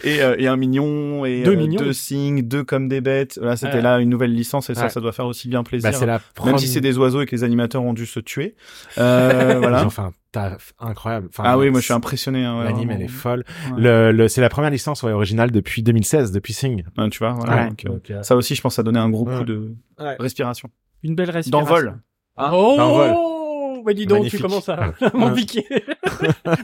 et, 0.04 0.22
euh, 0.22 0.36
et 0.38 0.48
un 0.48 0.58
mignon 0.58 1.26
et 1.26 1.44
Deux 1.44 1.54
euh, 1.54 1.56
mignons. 1.56 1.80
deux 1.80 1.94
signes, 1.94 2.42
deux 2.42 2.64
comme 2.64 2.88
des 2.88 3.02
bêtes. 3.02 3.38
Là, 3.42 3.56
c'était 3.56 3.76
Ouais. 3.76 3.82
là 3.82 4.00
une 4.00 4.10
nouvelle 4.10 4.34
licence 4.34 4.70
et 4.70 4.76
ça, 4.76 4.84
Ouais. 4.84 4.90
ça 4.90 5.00
doit 5.02 5.12
faire 5.12 5.26
aussi 5.28 5.48
bien 5.48 5.64
plaisir. 5.64 5.92
Bah, 5.92 6.06
la 6.06 6.46
Même 6.46 6.58
si 6.58 6.68
c'est 6.68 6.82
des 6.82 6.98
oiseaux 6.98 7.22
et 7.22 7.26
que 7.26 7.36
les 7.36 7.44
animateurs 7.44 7.84
ont 7.84 7.94
dû 7.94 8.06
se 8.06 8.20
tuer. 8.20 8.56
Euh, 8.98 9.58
voilà. 9.60 9.88
taf 10.32 10.74
incroyable. 10.80 11.28
Enfin, 11.30 11.44
Ah 11.46 11.58
oui, 11.58 11.70
moi 11.70 11.80
je 11.80 11.86
suis 11.86 11.94
impressionné. 11.94 12.44
Hein, 12.44 12.60
ouais, 12.60 12.64
L'anime, 12.66 12.92
elle 12.92 13.02
est 13.04 13.08
folle. 13.08 13.44
Ouais. 13.72 13.82
Le, 13.82 14.12
le, 14.12 14.28
c'est 14.28 14.42
la 14.42 14.50
première 14.50 14.72
licence 14.72 15.04
ouais, 15.04 15.12
originale 15.12 15.52
depuis 15.52 15.84
2016, 15.84 16.32
depuis 16.32 16.54
Sing. 16.54 16.84
Ouais, 16.98 17.10
tu 17.10 17.20
vois, 17.20 17.34
voilà. 17.34 17.56
Ouais. 17.64 17.70
donc, 17.70 17.86
euh, 17.86 17.90
Donc, 17.90 18.12
euh, 18.12 18.24
ça 18.24 18.36
aussi, 18.36 18.56
je 18.56 18.62
pense, 18.62 18.76
ça 18.76 18.84
donnait 18.84 19.00
un 19.00 19.10
gros 19.10 19.28
Ouais. 19.28 19.38
coup 19.38 19.44
de 19.44 19.74
Ouais. 20.00 20.16
respiration. 20.20 20.70
une 21.04 21.16
belle 21.16 21.30
respiration. 21.30 21.68
D'envol. 21.70 21.98
Oh, 22.38 22.76
D'envol. 22.78 23.14
Bah 23.84 23.94
dis 23.94 24.06
donc, 24.06 24.20
Magnifique. 24.20 24.40
tu 24.40 24.44
commences 24.44 24.70
à 24.70 24.94
m'en 25.14 25.34
piquer. 25.34 25.66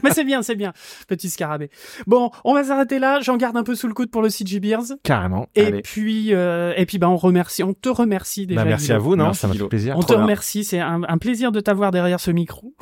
Mais 0.02 0.10
c'est 0.12 0.24
bien, 0.24 0.42
c'est 0.42 0.54
bien, 0.56 0.72
petit 1.08 1.28
scarabée. 1.30 1.70
Bon, 2.06 2.30
on 2.44 2.54
va 2.54 2.64
s'arrêter 2.64 2.98
là. 2.98 3.20
J'en 3.20 3.36
garde 3.36 3.56
un 3.56 3.62
peu 3.62 3.74
sous 3.74 3.86
le 3.88 3.94
coude 3.94 4.10
pour 4.10 4.22
le 4.22 4.30
CG 4.30 4.60
Beers. 4.60 4.96
Carrément. 5.02 5.46
Et 5.54 5.66
Allez. 5.66 5.82
puis, 5.82 6.32
euh, 6.34 6.72
et 6.76 6.86
puis, 6.86 6.98
bah, 6.98 7.08
on 7.08 7.16
remercie, 7.16 7.62
on 7.62 7.74
te 7.74 7.88
remercie 7.88 8.46
déjà. 8.46 8.62
Bah, 8.62 8.68
merci 8.68 8.86
Guido. 8.86 8.94
à 8.94 8.98
vous, 8.98 9.16
non 9.16 9.24
Merci, 9.24 9.40
Ça 9.40 9.48
m'a 9.48 9.54
fait 9.54 9.68
plaisir. 9.68 9.96
On 9.96 10.00
Trop 10.00 10.08
te 10.08 10.12
bien. 10.14 10.22
remercie, 10.22 10.64
c'est 10.64 10.80
un, 10.80 11.02
un 11.06 11.18
plaisir 11.18 11.52
de 11.52 11.60
t'avoir 11.60 11.90
derrière 11.90 12.20
ce 12.20 12.30
micro. 12.30 12.74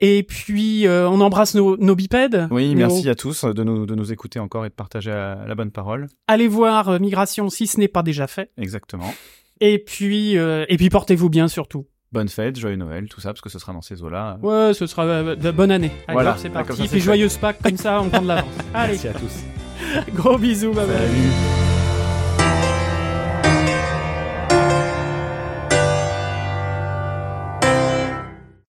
Et 0.00 0.22
puis, 0.22 0.86
euh, 0.86 1.08
on 1.08 1.20
embrasse 1.20 1.54
nos, 1.54 1.76
nos 1.76 1.94
bipèdes. 1.96 2.48
Oui, 2.50 2.70
Nos- 2.70 2.76
merci 2.78 3.08
à 3.08 3.14
tous 3.14 3.44
de 3.44 3.64
nous, 3.64 3.86
de 3.86 3.94
nous 3.94 4.12
écouter 4.12 4.38
encore 4.38 4.64
et 4.66 4.68
de 4.68 4.74
partager 4.74 5.10
la, 5.10 5.44
la 5.46 5.54
bonne 5.54 5.70
parole. 5.70 6.06
Allez 6.26 6.48
voir 6.48 6.88
euh, 6.88 6.98
Migration 6.98 7.48
si 7.50 7.66
ce 7.66 7.78
n'est 7.80 7.88
pas 7.88 8.02
déjà 8.02 8.26
fait. 8.26 8.50
Exactement. 8.58 9.12
Et 9.60 9.78
puis, 9.78 10.38
euh, 10.38 10.64
et 10.68 10.76
puis 10.76 10.88
portez-vous 10.88 11.28
bien 11.30 11.48
surtout. 11.48 11.86
Bonne 12.10 12.28
fête, 12.28 12.58
joyeux 12.58 12.76
Noël, 12.76 13.06
tout 13.08 13.20
ça, 13.20 13.30
parce 13.30 13.42
que 13.42 13.50
ce 13.50 13.58
sera 13.58 13.72
dans 13.74 13.82
ces 13.82 14.02
eaux-là. 14.02 14.38
Ouais, 14.42 14.72
ce 14.72 14.86
sera 14.86 15.04
euh, 15.04 15.36
de 15.36 15.50
bonne 15.50 15.70
année. 15.70 15.90
Allez, 16.06 16.14
Voilà. 16.14 16.36
c'est 16.38 16.48
parti. 16.48 16.68
comme 16.68 16.76
ça, 16.78 16.84
Et 16.84 16.88
puis 16.88 17.00
joyeuse 17.00 17.36
Pâques, 17.36 17.58
comme 17.62 17.76
ça, 17.76 18.00
on 18.00 18.08
prend 18.08 18.22
de 18.22 18.28
l'avance. 18.28 18.48
Allez, 18.74 18.92
Merci 18.92 19.08
à 19.08 19.12
tous. 19.12 20.12
gros 20.14 20.38
bisous, 20.38 20.72
bye 20.72 20.86
bye. 20.86 20.96
Salut. 20.96 21.77